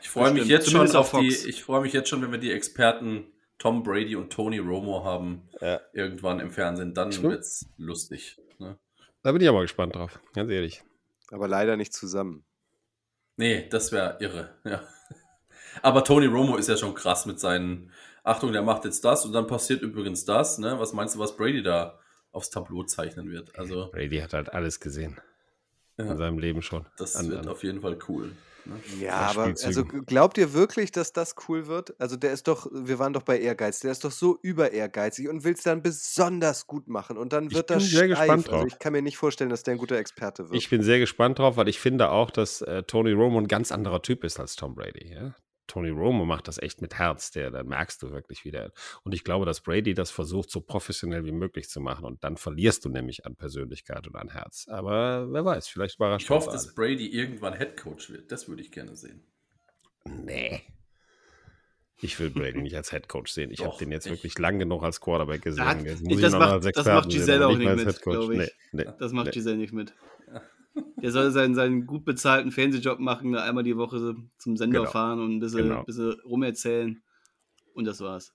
Ich 0.00 0.08
freue 0.08 0.32
mich 0.32 0.46
jetzt 0.46 0.70
schon 0.70 0.90
auf 0.96 1.10
die, 1.12 1.28
ich 1.28 1.62
freue 1.62 1.82
mich 1.82 1.92
jetzt 1.92 2.08
schon, 2.08 2.22
wenn 2.22 2.32
wir 2.32 2.38
die 2.38 2.50
Experten 2.52 3.26
Tom 3.58 3.82
Brady 3.82 4.16
und 4.16 4.32
Tony 4.32 4.58
Romo 4.58 5.04
haben, 5.04 5.42
Ja. 5.60 5.80
irgendwann 5.92 6.40
im 6.40 6.50
Fernsehen, 6.50 6.94
dann 6.94 7.12
Stimmt. 7.12 7.32
wird's 7.34 7.68
lustig. 7.76 8.40
Ne? 8.58 8.78
Da 9.22 9.32
bin 9.32 9.42
ich 9.42 9.48
aber 9.48 9.60
gespannt 9.60 9.94
drauf, 9.94 10.18
ganz 10.32 10.50
ehrlich. 10.50 10.82
Aber 11.30 11.46
leider 11.46 11.76
nicht 11.76 11.92
zusammen. 11.92 12.44
Nee, 13.36 13.68
das 13.68 13.92
wäre 13.92 14.16
irre, 14.20 14.56
ja. 14.64 14.82
Aber 15.82 16.02
Tony 16.02 16.26
Romo 16.26 16.56
ist 16.56 16.68
ja 16.68 16.76
schon 16.78 16.94
krass 16.94 17.26
mit 17.26 17.38
seinen, 17.38 17.92
Achtung, 18.24 18.52
der 18.52 18.62
macht 18.62 18.84
jetzt 18.84 19.04
das 19.04 19.24
und 19.24 19.32
dann 19.32 19.46
passiert 19.46 19.82
übrigens 19.82 20.24
das, 20.24 20.58
ne? 20.58 20.78
Was 20.78 20.92
meinst 20.92 21.14
du, 21.14 21.18
was 21.18 21.36
Brady 21.36 21.62
da 21.62 21.98
aufs 22.32 22.50
Tableau 22.50 22.84
zeichnen 22.84 23.30
wird? 23.30 23.58
Also, 23.58 23.88
Brady 23.92 24.18
hat 24.18 24.32
halt 24.34 24.52
alles 24.52 24.80
gesehen. 24.80 25.20
In 25.96 26.06
ja, 26.06 26.16
seinem 26.16 26.38
Leben 26.38 26.62
schon. 26.62 26.86
das 26.96 27.16
An- 27.16 27.28
wird 27.30 27.40
an- 27.40 27.48
auf 27.48 27.62
jeden 27.62 27.80
Fall 27.82 27.98
cool. 28.08 28.32
Ne? 28.66 28.74
Ja, 29.00 29.14
aber 29.14 29.44
also 29.64 29.84
glaubt 29.84 30.36
ihr 30.38 30.52
wirklich, 30.52 30.92
dass 30.92 31.12
das 31.14 31.34
cool 31.48 31.66
wird? 31.66 31.98
Also 31.98 32.16
der 32.16 32.32
ist 32.32 32.46
doch, 32.46 32.66
wir 32.72 32.98
waren 32.98 33.12
doch 33.14 33.22
bei 33.22 33.38
Ehrgeiz, 33.38 33.80
der 33.80 33.90
ist 33.92 34.04
doch 34.04 34.10
so 34.10 34.38
über 34.42 34.70
ehrgeizig 34.72 35.28
und 35.28 35.44
will 35.44 35.54
es 35.54 35.62
dann 35.62 35.82
besonders 35.82 36.66
gut 36.66 36.86
machen 36.86 37.16
und 37.16 37.32
dann 37.32 37.46
Ich 37.46 37.54
wird 37.54 37.68
bin 37.68 37.78
das 37.78 37.88
sehr 37.90 38.04
steif. 38.04 38.18
gespannt 38.18 38.48
Also 38.48 38.58
drauf. 38.64 38.66
ich 38.68 38.78
kann 38.78 38.92
mir 38.92 39.00
nicht 39.02 39.16
vorstellen, 39.16 39.48
dass 39.50 39.62
der 39.62 39.72
ein 39.74 39.78
guter 39.78 39.96
Experte 39.96 40.44
wird. 40.44 40.54
Ich 40.54 40.68
bin 40.68 40.82
sehr 40.82 40.98
gespannt 40.98 41.38
drauf, 41.38 41.56
weil 41.56 41.68
ich 41.68 41.80
finde 41.80 42.10
auch, 42.10 42.30
dass 42.30 42.60
äh, 42.62 42.82
Tony 42.82 43.12
Romo 43.12 43.38
ein 43.38 43.48
ganz 43.48 43.72
anderer 43.72 44.02
Typ 44.02 44.24
ist 44.24 44.38
als 44.38 44.56
Tom 44.56 44.74
Brady. 44.74 45.10
Ja? 45.12 45.34
Tony 45.70 45.90
Romo 45.90 46.24
macht 46.24 46.48
das 46.48 46.58
echt 46.58 46.82
mit 46.82 46.98
Herz, 46.98 47.30
der, 47.30 47.50
da 47.50 47.62
merkst 47.62 48.02
du 48.02 48.10
wirklich 48.10 48.44
wieder. 48.44 48.72
Und 49.04 49.14
ich 49.14 49.22
glaube, 49.24 49.46
dass 49.46 49.60
Brady 49.60 49.94
das 49.94 50.10
versucht, 50.10 50.50
so 50.50 50.60
professionell 50.60 51.24
wie 51.24 51.32
möglich 51.32 51.68
zu 51.68 51.80
machen. 51.80 52.04
Und 52.04 52.24
dann 52.24 52.36
verlierst 52.36 52.84
du 52.84 52.88
nämlich 52.88 53.24
an 53.24 53.36
Persönlichkeit 53.36 54.06
und 54.08 54.16
an 54.16 54.30
Herz. 54.30 54.66
Aber 54.68 55.32
wer 55.32 55.44
weiß, 55.44 55.68
vielleicht 55.68 55.96
überrascht 55.96 56.24
Ich 56.24 56.30
hoffe, 56.30 56.50
dass. 56.50 56.74
Brady 56.74 57.06
irgendwann 57.08 57.54
Headcoach 57.54 58.10
wird. 58.10 58.32
Das 58.32 58.48
würde 58.48 58.62
ich 58.62 58.72
gerne 58.72 58.96
sehen. 58.96 59.22
Nee. 60.04 60.62
Ich 62.02 62.18
will 62.18 62.30
Brady 62.30 62.62
nicht 62.62 62.74
als 62.74 62.92
Headcoach 62.92 63.28
sehen. 63.28 63.50
Ich 63.50 63.62
habe 63.64 63.76
den 63.78 63.92
jetzt 63.92 64.06
ich- 64.06 64.12
wirklich 64.12 64.38
lang 64.38 64.58
genug 64.58 64.82
als 64.82 65.00
Quarterback 65.00 65.42
gesehen. 65.42 65.64
hat- 65.66 65.84
das 65.86 66.32
macht- 66.32 66.64
das 66.64 67.08
Giselle 67.08 67.46
auch 67.46 67.56
nicht 67.56 67.76
mit, 67.76 67.88
ich. 67.88 68.38
Nee, 68.38 68.48
nee, 68.72 68.84
Das 68.98 69.12
macht 69.12 69.26
nee. 69.26 69.32
Giselle 69.32 69.56
nicht 69.58 69.72
mit. 69.74 69.92
Der 71.02 71.10
soll 71.10 71.30
seinen, 71.30 71.54
seinen 71.54 71.86
gut 71.86 72.04
bezahlten 72.04 72.50
Fernsehjob 72.52 72.98
machen, 73.00 73.32
da 73.32 73.42
einmal 73.42 73.64
die 73.64 73.76
Woche 73.76 74.14
zum 74.38 74.56
Sender 74.56 74.80
Genau. 74.80 74.90
fahren 74.90 75.20
und 75.20 75.36
ein 75.36 75.40
bisschen, 75.40 75.68
Genau. 75.68 75.84
bisschen 75.84 76.12
rumerzählen. 76.24 77.02
Und 77.74 77.84
das 77.86 78.00
war's. 78.00 78.32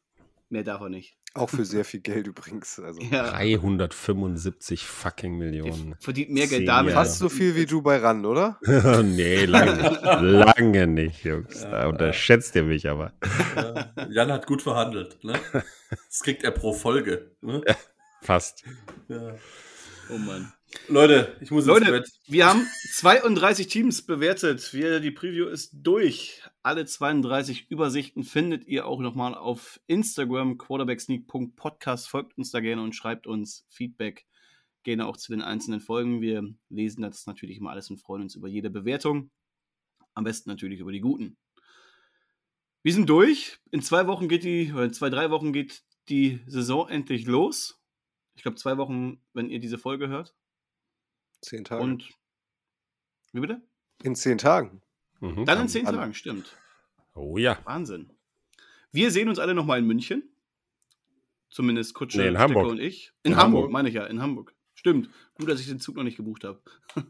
Mehr 0.50 0.64
darf 0.64 0.82
er 0.82 0.90
nicht. 0.90 1.18
Auch 1.34 1.50
für 1.50 1.66
sehr 1.66 1.84
viel 1.84 2.00
Geld 2.00 2.28
übrigens. 2.28 2.80
Also 2.80 3.02
Ja, 3.02 3.30
375 3.32 4.86
fucking 4.86 5.38
Millionen. 5.38 5.90
der 5.92 5.98
verdient 6.00 6.30
mehr 6.32 6.48
Geld 6.48 6.68
damit. 6.68 6.94
Fast 6.94 7.18
so 7.20 7.28
viel 7.30 7.56
wie 7.56 7.66
du 7.66 7.82
bei 7.82 7.98
RAN, 7.98 8.26
oder? 8.26 8.58
nee, 9.04 9.44
lange 9.46 9.76
nicht. 9.76 10.02
Lange 10.22 10.88
nicht, 10.88 11.24
Jungs. 11.26 11.62
Da 11.62 11.82
Ja. 11.84 11.88
unterschätzt 11.88 12.56
ihr 12.56 12.64
mich 12.64 12.88
aber. 12.90 13.12
Ja, 13.56 13.92
Jan 14.10 14.32
hat 14.32 14.48
gut 14.48 14.62
verhandelt. 14.62 15.24
Ne? 15.24 15.34
Das 16.10 16.22
kriegt 16.22 16.44
er 16.44 16.52
pro 16.52 16.74
Folge. 16.74 17.32
Ne? 17.42 17.62
Fast. 18.22 18.64
Ja. 19.08 19.36
Oh 20.10 20.18
Mann. 20.18 20.52
Leute, 20.88 21.36
ich 21.42 21.52
muss 21.52 21.66
Leute, 21.66 21.86
ins 21.86 22.12
Bett. 22.12 22.20
wir 22.28 22.46
haben 22.46 22.66
32 22.92 23.68
Teams 23.68 24.06
bewertet. 24.06 24.74
Wir, 24.74 25.00
die 25.00 25.12
Preview 25.12 25.48
ist 25.48 25.72
durch. 25.74 26.44
Alle 26.64 26.86
32 26.86 27.70
Übersichten 27.70 28.24
findet 28.24 28.66
ihr 28.68 28.86
auch 28.86 29.00
nochmal 29.00 29.36
auf 29.36 29.80
Instagram, 29.88 30.58
quarterbacksneak.podcast. 30.58 32.10
Folgt 32.10 32.38
uns 32.38 32.52
da 32.52 32.60
gerne 32.60 32.82
und 32.82 32.96
schreibt 32.96 33.28
uns 33.28 33.66
Feedback 33.70 34.26
gerne 34.84 35.08
auch 35.08 35.18
zu 35.18 35.32
den 35.32 35.42
einzelnen 35.42 35.82
Folgen. 35.82 36.22
Wir 36.22 36.48
lesen 36.70 37.02
das 37.02 37.26
natürlich 37.26 37.58
immer 37.58 37.72
alles 37.72 37.90
und 37.90 37.98
freuen 37.98 38.22
uns 38.22 38.36
über 38.36 38.48
jede 38.48 38.70
Bewertung. 38.70 39.32
Am 40.14 40.24
besten 40.24 40.50
natürlich 40.50 40.80
über 40.80 40.94
die 40.94 41.02
guten. 41.02 41.36
Wir 42.84 42.94
sind 42.94 43.10
durch. 43.10 43.58
In 43.72 43.82
zwei 43.82 44.08
Wochen 44.08 44.30
geht 44.30 44.44
die, 44.44 44.72
oder 44.72 44.86
in 44.86 44.94
zwei, 44.94 45.10
drei 45.10 45.32
Wochen 45.32 45.52
geht 45.52 45.84
die 46.08 46.40
Saison 46.46 46.88
endlich 46.88 47.26
los. 47.26 47.82
Ich 48.36 48.44
glaube, 48.44 48.58
zwei 48.58 48.78
Wochen, 48.78 49.20
wenn 49.34 49.50
ihr 49.50 49.60
diese 49.60 49.78
Folge 49.78 50.08
hört. 50.08 50.36
Zehn 51.42 51.64
Tage. 51.64 51.84
Und 51.84 52.10
wie 53.34 53.40
bitte? 53.42 53.62
in 54.04 54.16
zehn 54.16 54.38
Tagen. 54.38 54.82
Mhm. 55.20 55.46
Dann 55.46 55.62
in 55.62 55.70
zehn 55.70 55.88
an- 55.88 55.96
Tagen, 55.96 56.14
stimmt. 56.14 56.56
Oh 57.14 57.38
ja. 57.38 57.60
Wahnsinn. 57.66 58.12
Wir 58.92 59.10
sehen 59.12 59.30
uns 59.30 59.40
alle 59.40 59.54
nochmal 59.54 59.80
in 59.80 59.86
München. 59.88 60.24
Zumindest 61.50 61.94
Kutsche, 61.94 62.20
Nee, 62.20 62.28
in 62.28 62.38
Hamburg. 62.38 62.68
und 62.70 62.80
ich. 62.80 63.14
In, 63.24 63.32
In 63.32 63.38
Hamburg, 63.38 63.58
Hamburg. 63.64 63.72
meine 63.72 63.90
ich 63.90 63.96
ja, 63.96 64.06
in 64.06 64.22
Hamburg. 64.22 64.54
Stimmt. 64.74 65.10
Gut, 65.36 65.48
dass 65.50 65.62
ich 65.62 65.68
den 65.68 65.80
Zug 65.80 65.96
noch 65.96 66.04
nicht 66.04 66.18
gebucht 66.18 66.44
habe. 66.44 66.62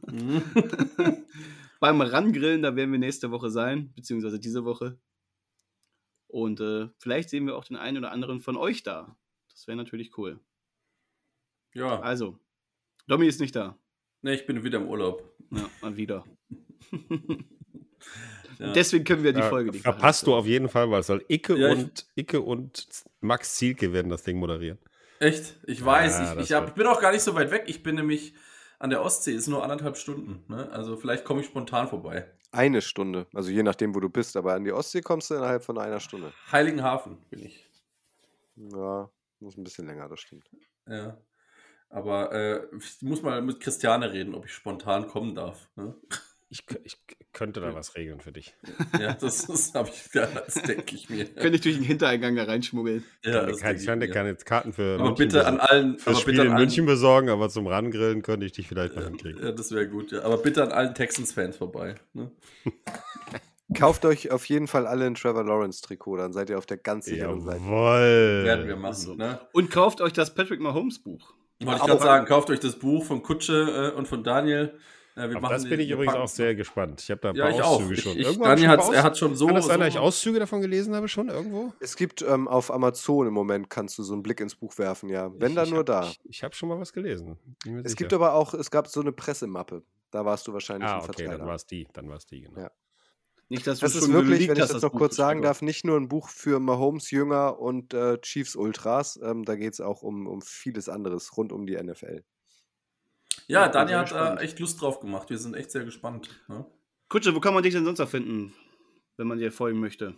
Mhm. 0.08 0.44
Beim 1.80 2.00
Rangrillen, 2.02 2.62
da 2.62 2.76
werden 2.76 2.92
wir 2.92 3.00
nächste 3.00 3.32
Woche 3.32 3.50
sein, 3.50 3.92
beziehungsweise 3.94 4.40
diese 4.40 4.64
Woche. 4.66 5.00
Und 6.28 6.60
äh, 6.60 6.90
vielleicht 7.00 7.30
sehen 7.30 7.46
wir 7.48 7.56
auch 7.56 7.66
den 7.66 7.76
einen 7.78 7.98
oder 7.98 8.12
anderen 8.12 8.40
von 8.42 8.56
euch 8.58 8.84
da. 8.84 9.18
Das 9.52 9.68
wäre 9.68 9.78
natürlich 9.78 10.18
cool. 10.18 10.40
Ja, 11.74 12.00
Also, 12.02 12.40
Domi 13.08 13.26
ist 13.28 13.40
nicht 13.42 13.56
da. 13.56 13.78
Ne, 14.26 14.34
ich 14.34 14.46
bin 14.46 14.64
wieder 14.64 14.80
im 14.80 14.88
Urlaub. 14.88 15.24
Ja, 15.52 15.70
mal 15.82 15.96
wieder. 15.96 16.26
Ja. 18.58 18.72
Deswegen 18.72 19.04
können 19.04 19.22
wir 19.22 19.34
die 19.34 19.42
Da 19.42 19.50
Folge 19.50 19.70
nicht 19.72 19.82
verpasst 19.82 20.26
du 20.26 20.34
auf 20.34 20.46
jeden 20.46 20.70
Fall, 20.70 20.90
weil 20.90 21.02
es 21.02 21.08
soll 21.08 21.26
Icke 21.28 21.58
Ja, 21.58 21.72
und 21.72 22.06
Icke 22.16 22.40
und 22.40 22.88
Max 23.20 23.56
Zielke 23.58 23.92
werden 23.92 24.08
das 24.08 24.24
Ding 24.24 24.38
moderieren. 24.38 24.80
Echt? 25.20 25.60
Ich 25.66 25.84
weiß, 25.84 26.20
Ja, 26.20 26.34
ich, 26.36 26.40
ich, 26.40 26.54
hab, 26.54 26.70
ich 26.70 26.74
bin 26.74 26.88
auch 26.88 27.02
gar 27.02 27.12
nicht 27.12 27.24
so 27.24 27.36
weit 27.36 27.52
weg. 27.52 27.66
Ich 27.68 27.84
bin 27.84 27.96
nämlich 27.96 28.34
an 28.80 28.92
der 28.92 29.02
Ostsee, 29.02 29.34
ist 29.34 29.48
nur 29.48 29.62
anderthalb 29.62 29.98
Stunden. 29.98 30.46
Ne? 30.48 30.72
Also 30.72 30.96
vielleicht 30.96 31.26
komme 31.26 31.42
ich 31.42 31.48
spontan 31.48 31.90
vorbei. 31.90 32.32
Eine 32.54 32.82
Stunde. 32.82 33.28
Also 33.34 33.50
je 33.50 33.62
nachdem, 33.62 33.94
wo 33.94 34.00
du 34.00 34.08
bist. 34.08 34.38
Aber 34.38 34.54
an 34.54 34.64
die 34.64 34.72
Ostsee 34.72 35.02
kommst 35.02 35.32
du 35.32 35.34
innerhalb 35.36 35.62
von 35.62 35.78
einer 35.78 36.00
Stunde. 36.00 36.32
Heiligenhafen 36.50 37.18
bin 37.30 37.44
ich. 37.44 37.70
Ja, 38.56 39.10
muss 39.42 39.58
ein 39.58 39.66
bisschen 39.66 39.86
länger, 39.86 40.08
das 40.08 40.22
stimmt. 40.22 40.50
Ja. 40.88 41.18
Aber 41.90 42.32
äh, 42.34 42.62
ich 42.78 43.02
muss 43.02 43.22
mal 43.22 43.42
mit 43.42 43.60
Christiane 43.60 44.12
reden, 44.12 44.36
ob 44.36 44.46
ich 44.46 44.54
spontan 44.54 45.08
kommen 45.08 45.36
darf. 45.36 45.70
Ne? 45.76 45.96
Ich, 46.50 46.64
ich 46.84 46.98
könnte 47.34 47.60
da 47.60 47.74
was 47.76 47.96
regeln 47.96 48.22
für 48.22 48.32
dich. 48.32 48.56
Ja, 49.00 49.14
das, 49.14 49.46
das 49.48 49.74
habe 49.74 49.90
ich, 49.90 50.14
ja, 50.14 50.26
das 50.26 50.54
denke 50.56 50.96
ich 50.96 51.10
mir. 51.10 51.26
Könnte 51.26 51.56
ich 51.56 51.62
durch 51.62 51.76
den 51.76 51.84
Hintereingang 51.84 52.36
da 52.36 52.44
reinschmuggeln. 52.44 53.04
Ja, 53.24 53.46
das 53.46 53.60
kann, 53.60 53.76
ich 53.76 53.86
mir. 53.86 54.10
keine 54.10 54.36
Karten 54.36 54.72
für 54.72 54.96
Aber 54.96 55.06
München 55.06 55.28
bitte 55.28 55.46
an 55.46 55.60
allen, 55.60 56.00
Fürs 56.00 56.16
aber 56.16 56.22
Spiel 56.22 56.34
bitte 56.34 56.42
an 56.42 56.48
in 56.48 56.54
allen, 56.54 56.62
München 56.62 56.86
besorgen, 56.86 57.30
aber 57.30 57.50
zum 57.50 57.68
Rangrillen 57.68 58.22
könnte 58.22 58.46
ich 58.46 58.54
dich 58.54 58.68
vielleicht 58.68 58.96
noch 58.96 59.04
hinkriegen. 59.04 59.44
Ja, 59.44 59.52
das 59.52 59.72
wäre 59.72 59.88
gut, 59.88 60.12
ja. 60.12 60.22
Aber 60.22 60.38
bitte 60.38 60.64
an 60.64 60.72
allen 60.72 60.96
Texans-Fans 60.96 61.58
vorbei. 61.58 61.96
Ne? 62.14 62.32
Kauft 63.74 64.06
euch 64.06 64.32
auf 64.32 64.46
jeden 64.46 64.68
Fall 64.68 64.86
alle 64.86 65.06
ein 65.06 65.16
Trevor 65.16 65.44
Lawrence 65.44 65.82
Trikot, 65.82 66.18
dann 66.18 66.32
seid 66.32 66.50
ihr 66.50 66.58
auf 66.58 66.68
der 66.68 66.78
ganz 66.78 67.06
sicheren 67.06 67.42
Seite. 67.42 67.64
Jawoll. 67.64 68.44
Werden 68.46 68.68
wir 68.68 68.76
machen. 68.76 68.96
so. 68.96 69.16
Ne? 69.16 69.40
Und 69.54 69.72
kauft 69.72 70.02
euch 70.02 70.14
das 70.14 70.36
Patrick 70.36 70.62
Mahomes 70.62 71.00
Buch. 71.00 71.34
Wollte 71.64 71.80
ich 71.82 71.86
gerade 71.88 72.02
sagen, 72.02 72.26
kauft 72.26 72.50
euch 72.50 72.60
das 72.60 72.78
Buch 72.78 73.06
von 73.06 73.24
Kutsche 73.24 73.92
äh, 73.94 73.98
und 73.98 74.08
von 74.08 74.24
Daniel. 74.24 74.78
Äh, 75.16 75.30
wir 75.30 75.40
das 75.40 75.64
bin 75.64 75.80
ich 75.80 75.90
übrigens 75.90 76.12
packen- 76.14 76.24
auch 76.26 76.28
sehr 76.28 76.56
gespannt. 76.56 77.02
Ich 77.02 77.10
habe 77.10 77.22
da 77.22 77.30
ein 77.30 77.36
Ja, 77.36 77.46
paar 77.46 77.54
ich 77.56 77.62
auch. 77.62 77.72
Auszüge 77.80 77.94
Ich, 77.94 78.02
schon. 78.02 78.12
ich, 78.18 78.26
Irgendwo 78.26 78.46
hab 78.46 78.58
Daniel 78.58 78.78
paar 78.78 78.94
er 78.94 79.04
hat 79.04 79.18
schon 79.18 79.36
so. 79.38 79.46
Kann 79.46 79.56
das 79.56 79.66
sein, 79.68 79.80
dass 79.80 79.88
ich 79.88 79.94
so 79.94 80.00
Auszüge 80.02 80.40
davon 80.40 80.60
gelesen 80.62 80.94
habe 80.94 81.08
schon 81.08 81.30
irgendwo? 81.30 81.72
Es 81.80 81.96
gibt 81.96 82.22
ähm, 82.22 82.50
auf 82.50 82.70
Amazon 82.74 83.28
im 83.28 83.34
Moment, 83.34 83.70
kannst 83.70 83.98
du 83.98 84.04
so 84.04 84.12
einen 84.14 84.24
Blick 84.24 84.42
ins 84.42 84.56
Buch 84.56 84.78
werfen, 84.78 85.08
ja. 85.08 85.32
Wenn 85.40 85.52
Ich- 85.52 85.56
dann 85.56 85.66
ich 85.66 85.70
nur 85.72 85.80
hab, 85.80 85.86
da. 85.86 86.04
Ich, 86.10 86.20
ich 86.26 86.44
habe 86.44 86.54
schon 86.54 86.68
mal 86.68 86.78
was 86.80 86.92
gelesen. 86.92 87.38
Es 87.66 87.92
sicher. 87.92 87.96
gibt 87.96 88.14
aber 88.14 88.34
auch, 88.34 88.54
es 88.54 88.70
gab 88.70 88.88
so 88.90 89.00
eine 89.00 89.14
Pressemappe. 89.14 89.84
Da 90.12 90.26
warst 90.26 90.48
du 90.48 90.54
wahrscheinlich 90.54 90.90
Ah, 90.90 90.98
okay, 90.98 91.06
Verteiler. 91.06 91.38
dann 91.38 91.48
war 91.48 91.56
es 91.56 91.66
die. 91.66 91.88
Dann 91.94 92.10
war 92.10 92.18
es 92.18 92.26
die, 92.26 92.42
genau. 92.42 92.60
Ja. 92.60 92.72
Nicht, 93.50 93.68
dass 93.68 93.80
du 93.80 93.86
Das 93.86 93.96
ist 93.96 94.12
wirklich, 94.12 94.48
wenn 94.48 94.56
ich 94.56 94.64
hast, 94.64 94.74
das 94.74 94.82
noch 94.82 94.92
Buch, 94.92 95.00
kurz 95.00 95.16
sagen 95.16 95.42
darf, 95.42 95.62
nicht 95.62 95.86
nur 95.86 95.98
ein 95.98 96.08
Buch 96.08 96.30
für 96.30 96.60
Mahomes 96.60 97.12
Jünger 97.12 97.60
und 97.60 97.94
äh, 97.94 98.20
Chiefs 98.22 98.56
Ultras. 98.56 99.20
Ähm, 99.22 99.46
da 99.46 99.56
geht 99.56 99.74
es 99.74 99.82
auch 99.82 100.02
um, 100.02 100.28
um 100.28 100.42
vieles 100.42 100.90
anderes 100.90 101.38
rund 101.38 101.52
um 101.52 101.68
die 101.68 101.76
NFL. 101.76 102.24
Ja, 103.48 103.66
Ja, 103.66 103.70
Daniel 103.70 103.98
hat 103.98 104.12
da 104.12 104.38
echt 104.38 104.60
Lust 104.60 104.82
drauf 104.82 105.00
gemacht. 105.00 105.30
Wir 105.30 105.38
sind 105.38 105.56
echt 105.56 105.70
sehr 105.72 105.86
gespannt. 105.86 106.30
Ne? 106.48 106.66
Kutsche, 107.08 107.36
wo 107.36 107.40
kann 107.40 107.54
man 107.54 107.62
dich 107.62 107.74
denn 107.74 107.86
sonst 107.86 108.00
noch 108.00 108.10
finden, 108.10 108.54
wenn 109.18 109.28
man 109.28 109.38
dir 109.38 109.52
folgen 109.52 109.80
möchte? 109.80 110.16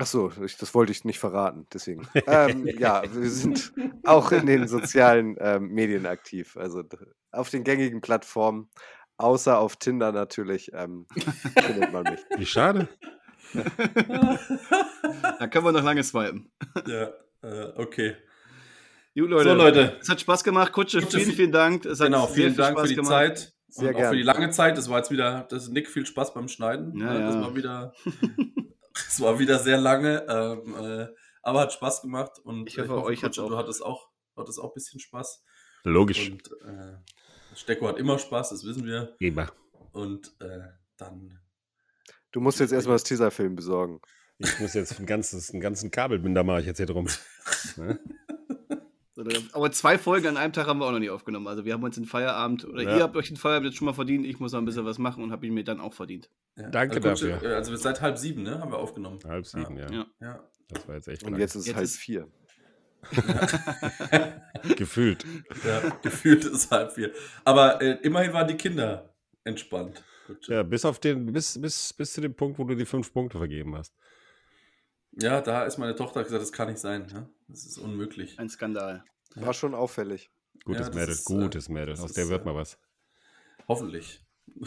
Ach 0.00 0.06
so, 0.06 0.32
ich, 0.44 0.56
das 0.56 0.74
wollte 0.74 0.92
ich 0.92 1.04
nicht 1.04 1.18
verraten, 1.18 1.66
deswegen. 1.72 2.08
ähm, 2.26 2.66
ja, 2.78 3.02
wir 3.12 3.30
sind 3.30 3.72
auch 4.04 4.30
in 4.30 4.46
den 4.46 4.68
sozialen 4.68 5.36
ähm, 5.40 5.70
Medien 5.70 6.06
aktiv, 6.06 6.56
also 6.56 6.84
auf 7.32 7.50
den 7.50 7.64
gängigen 7.64 8.00
Plattformen, 8.00 8.70
außer 9.18 9.58
auf 9.58 9.76
Tinder 9.76 10.12
natürlich, 10.12 10.70
ähm, 10.72 11.06
findet 11.60 11.92
man 11.92 12.04
mich. 12.04 12.20
Wie 12.36 12.46
schade. 12.46 12.88
Da 15.38 15.46
können 15.46 15.64
wir 15.64 15.72
noch 15.72 15.82
lange 15.84 16.02
swipen. 16.02 16.50
Ja, 16.86 17.10
äh, 17.42 17.72
okay. 17.76 18.16
Gut, 19.14 19.30
Leute. 19.30 19.48
So, 19.50 19.54
Leute. 19.54 19.96
Es 20.00 20.08
hat 20.08 20.20
Spaß 20.20 20.44
gemacht. 20.44 20.72
Kutsche, 20.72 21.00
Kutsche, 21.00 21.18
vielen, 21.18 21.30
vi- 21.30 21.36
vielen 21.36 21.52
Dank. 21.52 21.84
Es 21.86 22.00
hat 22.00 22.06
Genau, 22.06 22.26
vielen 22.26 22.50
viel 22.54 22.56
Dank 22.56 22.72
Spaß 22.78 22.82
für 22.82 22.88
die 22.88 22.94
gemacht. 22.96 23.10
Zeit. 23.10 23.52
Sehr 23.68 23.88
und 23.90 23.94
auch 23.94 23.98
gern. 23.98 24.10
für 24.10 24.16
die 24.16 24.22
lange 24.22 24.50
Zeit. 24.50 24.78
Das 24.78 24.88
war 24.88 24.98
jetzt 24.98 25.10
wieder, 25.10 25.46
das 25.50 25.64
ist 25.64 25.70
Nick 25.70 25.88
viel 25.88 26.06
Spaß 26.06 26.34
beim 26.34 26.48
Schneiden. 26.48 26.96
Ja, 26.98 27.12
ne? 27.12 27.20
Das 27.20 27.34
ja. 27.34 27.40
war 27.42 27.54
wieder, 27.56 27.92
es 29.08 29.20
war 29.20 29.38
wieder 29.38 29.58
sehr 29.58 29.78
lange, 29.78 30.24
ähm, 30.28 30.74
äh, 30.78 31.06
aber 31.42 31.60
hat 31.60 31.72
Spaß 31.72 32.02
gemacht 32.02 32.38
und 32.44 32.66
Ich 32.68 32.78
hoffe, 32.78 33.02
euch 33.02 33.22
hat's 33.24 33.36
Kutsche, 33.36 33.42
auch. 33.44 33.48
Du 33.50 33.56
hattest 33.56 33.84
auch, 33.84 34.08
hattest 34.36 34.58
auch 34.60 34.70
ein 34.70 34.74
bisschen 34.74 35.00
Spaß. 35.00 35.42
Logisch. 35.84 36.30
Und 36.30 36.48
äh, 36.66 36.96
Stecko 37.54 37.88
hat 37.88 37.98
immer 37.98 38.18
Spaß, 38.18 38.50
das 38.50 38.64
wissen 38.64 38.84
wir. 38.84 39.14
Immer. 39.18 39.50
Und 39.92 40.32
äh, 40.40 40.60
dann 40.96 41.38
Du 42.30 42.40
musst 42.40 42.60
jetzt 42.60 42.72
erstmal 42.72 42.96
das 42.96 43.04
Teaserfilm 43.04 43.56
besorgen. 43.56 44.00
Ich 44.38 44.60
muss 44.60 44.74
jetzt 44.74 45.00
ein 45.00 45.06
ganzes, 45.06 45.50
einen 45.50 45.60
ganzen 45.60 45.90
Kabelbinder 45.90 46.44
mache 46.44 46.60
ich 46.60 46.66
jetzt 46.66 46.76
hier 46.76 46.86
drum. 46.86 47.08
Ne? 47.76 47.98
Aber 49.52 49.72
zwei 49.72 49.98
Folgen 49.98 50.28
an 50.28 50.36
einem 50.36 50.52
Tag 50.52 50.68
haben 50.68 50.78
wir 50.78 50.86
auch 50.86 50.92
noch 50.92 51.00
nicht 51.00 51.10
aufgenommen. 51.10 51.48
Also 51.48 51.64
wir 51.64 51.72
haben 51.74 51.82
uns 51.82 51.96
den 51.96 52.04
Feierabend, 52.04 52.64
oder 52.64 52.82
Ja. 52.84 52.96
ihr 52.98 53.02
habt 53.02 53.16
euch 53.16 53.26
den 53.26 53.36
Feierabend 53.36 53.66
jetzt 53.70 53.76
schon 53.76 53.86
mal 53.86 53.92
verdient. 53.92 54.24
Ich 54.24 54.38
muss 54.38 54.52
noch 54.52 54.60
ein 54.60 54.64
bisschen 54.64 54.84
was 54.84 54.98
machen 54.98 55.24
und 55.24 55.32
habe 55.32 55.44
ihn 55.44 55.54
mir 55.54 55.64
dann 55.64 55.80
auch 55.80 55.92
verdient. 55.92 56.30
Ja. 56.56 56.70
Danke 56.70 56.96
also, 57.08 57.26
dafür. 57.28 57.42
äh, 57.50 57.54
Also 57.54 57.74
seit 57.74 58.00
halb 58.00 58.16
sieben, 58.16 58.44
ne, 58.44 58.60
haben 58.60 58.70
wir 58.70 58.78
aufgenommen. 58.78 59.18
Halb 59.24 59.44
sieben, 59.44 59.76
ja. 59.76 59.90
Ja. 59.90 60.06
Ja. 60.20 60.48
Das 60.68 60.86
war 60.86 60.94
jetzt 60.94 61.08
echt 61.08 61.24
Und 61.24 61.32
lang. 61.32 61.40
jetzt 61.40 61.56
ist 61.56 61.66
es 61.66 61.74
halb 61.74 61.82
ist- 61.84 61.96
vier. 61.96 62.28
gefühlt. 64.76 65.24
ja. 65.64 65.90
Gefühlt 66.02 66.44
ist 66.44 66.52
es 66.52 66.70
halb 66.70 66.92
vier. 66.92 67.12
Aber 67.44 67.80
äh, 67.80 67.98
immerhin 68.02 68.32
waren 68.32 68.48
die 68.48 68.56
Kinder 68.56 69.14
entspannt. 69.44 70.02
Ja, 70.46 70.62
bis 70.62 70.84
auf 70.84 70.98
den, 70.98 71.32
bis, 71.32 71.60
bis, 71.60 71.92
bis 71.92 72.12
zu 72.12 72.20
dem 72.20 72.34
Punkt, 72.34 72.58
wo 72.58 72.64
du 72.64 72.74
die 72.74 72.84
fünf 72.84 73.12
Punkte 73.12 73.38
vergeben 73.38 73.74
hast. 73.76 73.94
Ja, 75.12 75.40
da 75.40 75.64
ist 75.64 75.78
meine 75.78 75.96
Tochter 75.96 76.22
gesagt, 76.22 76.42
das 76.42 76.52
kann 76.52 76.68
nicht 76.68 76.80
sein. 76.80 77.06
Ne? 77.06 77.28
Das 77.48 77.64
ist 77.64 77.78
unmöglich. 77.78 78.38
Ein 78.38 78.48
Skandal. 78.48 79.04
War 79.34 79.54
schon 79.54 79.74
auffällig. 79.74 80.30
Gutes 80.64 80.86
das 80.86 80.94
Mädel, 80.94 81.08
ist, 81.10 81.24
gutes 81.24 81.68
äh, 81.68 81.72
Mädel. 81.72 81.94
Aus 81.94 82.10
ist, 82.10 82.16
der 82.16 82.28
wird 82.28 82.42
äh, 82.42 82.44
mal 82.44 82.54
was. 82.54 82.78
Hoffentlich. 83.66 84.22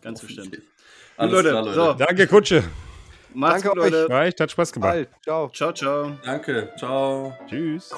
Ganz 0.00 0.22
Hoffentlich. 0.22 0.50
bestimmt. 0.50 0.62
Alles 1.16 1.32
Leute, 1.32 1.48
klar, 1.50 1.62
Leute. 1.62 1.74
so. 1.74 1.92
Danke, 1.94 2.26
Kutsche. 2.26 2.64
Macht's 3.34 3.62
Danke 3.62 3.68
gut, 3.80 3.92
Leute. 3.92 4.08
Reicht, 4.10 4.40
hat 4.40 4.50
Spaß 4.50 4.72
gemacht. 4.72 4.92
Bald. 4.92 5.08
Ciao. 5.22 5.48
Ciao, 5.50 5.72
ciao. 5.72 6.12
Danke. 6.24 6.72
Ciao. 6.76 7.36
Tschüss. 7.48 7.90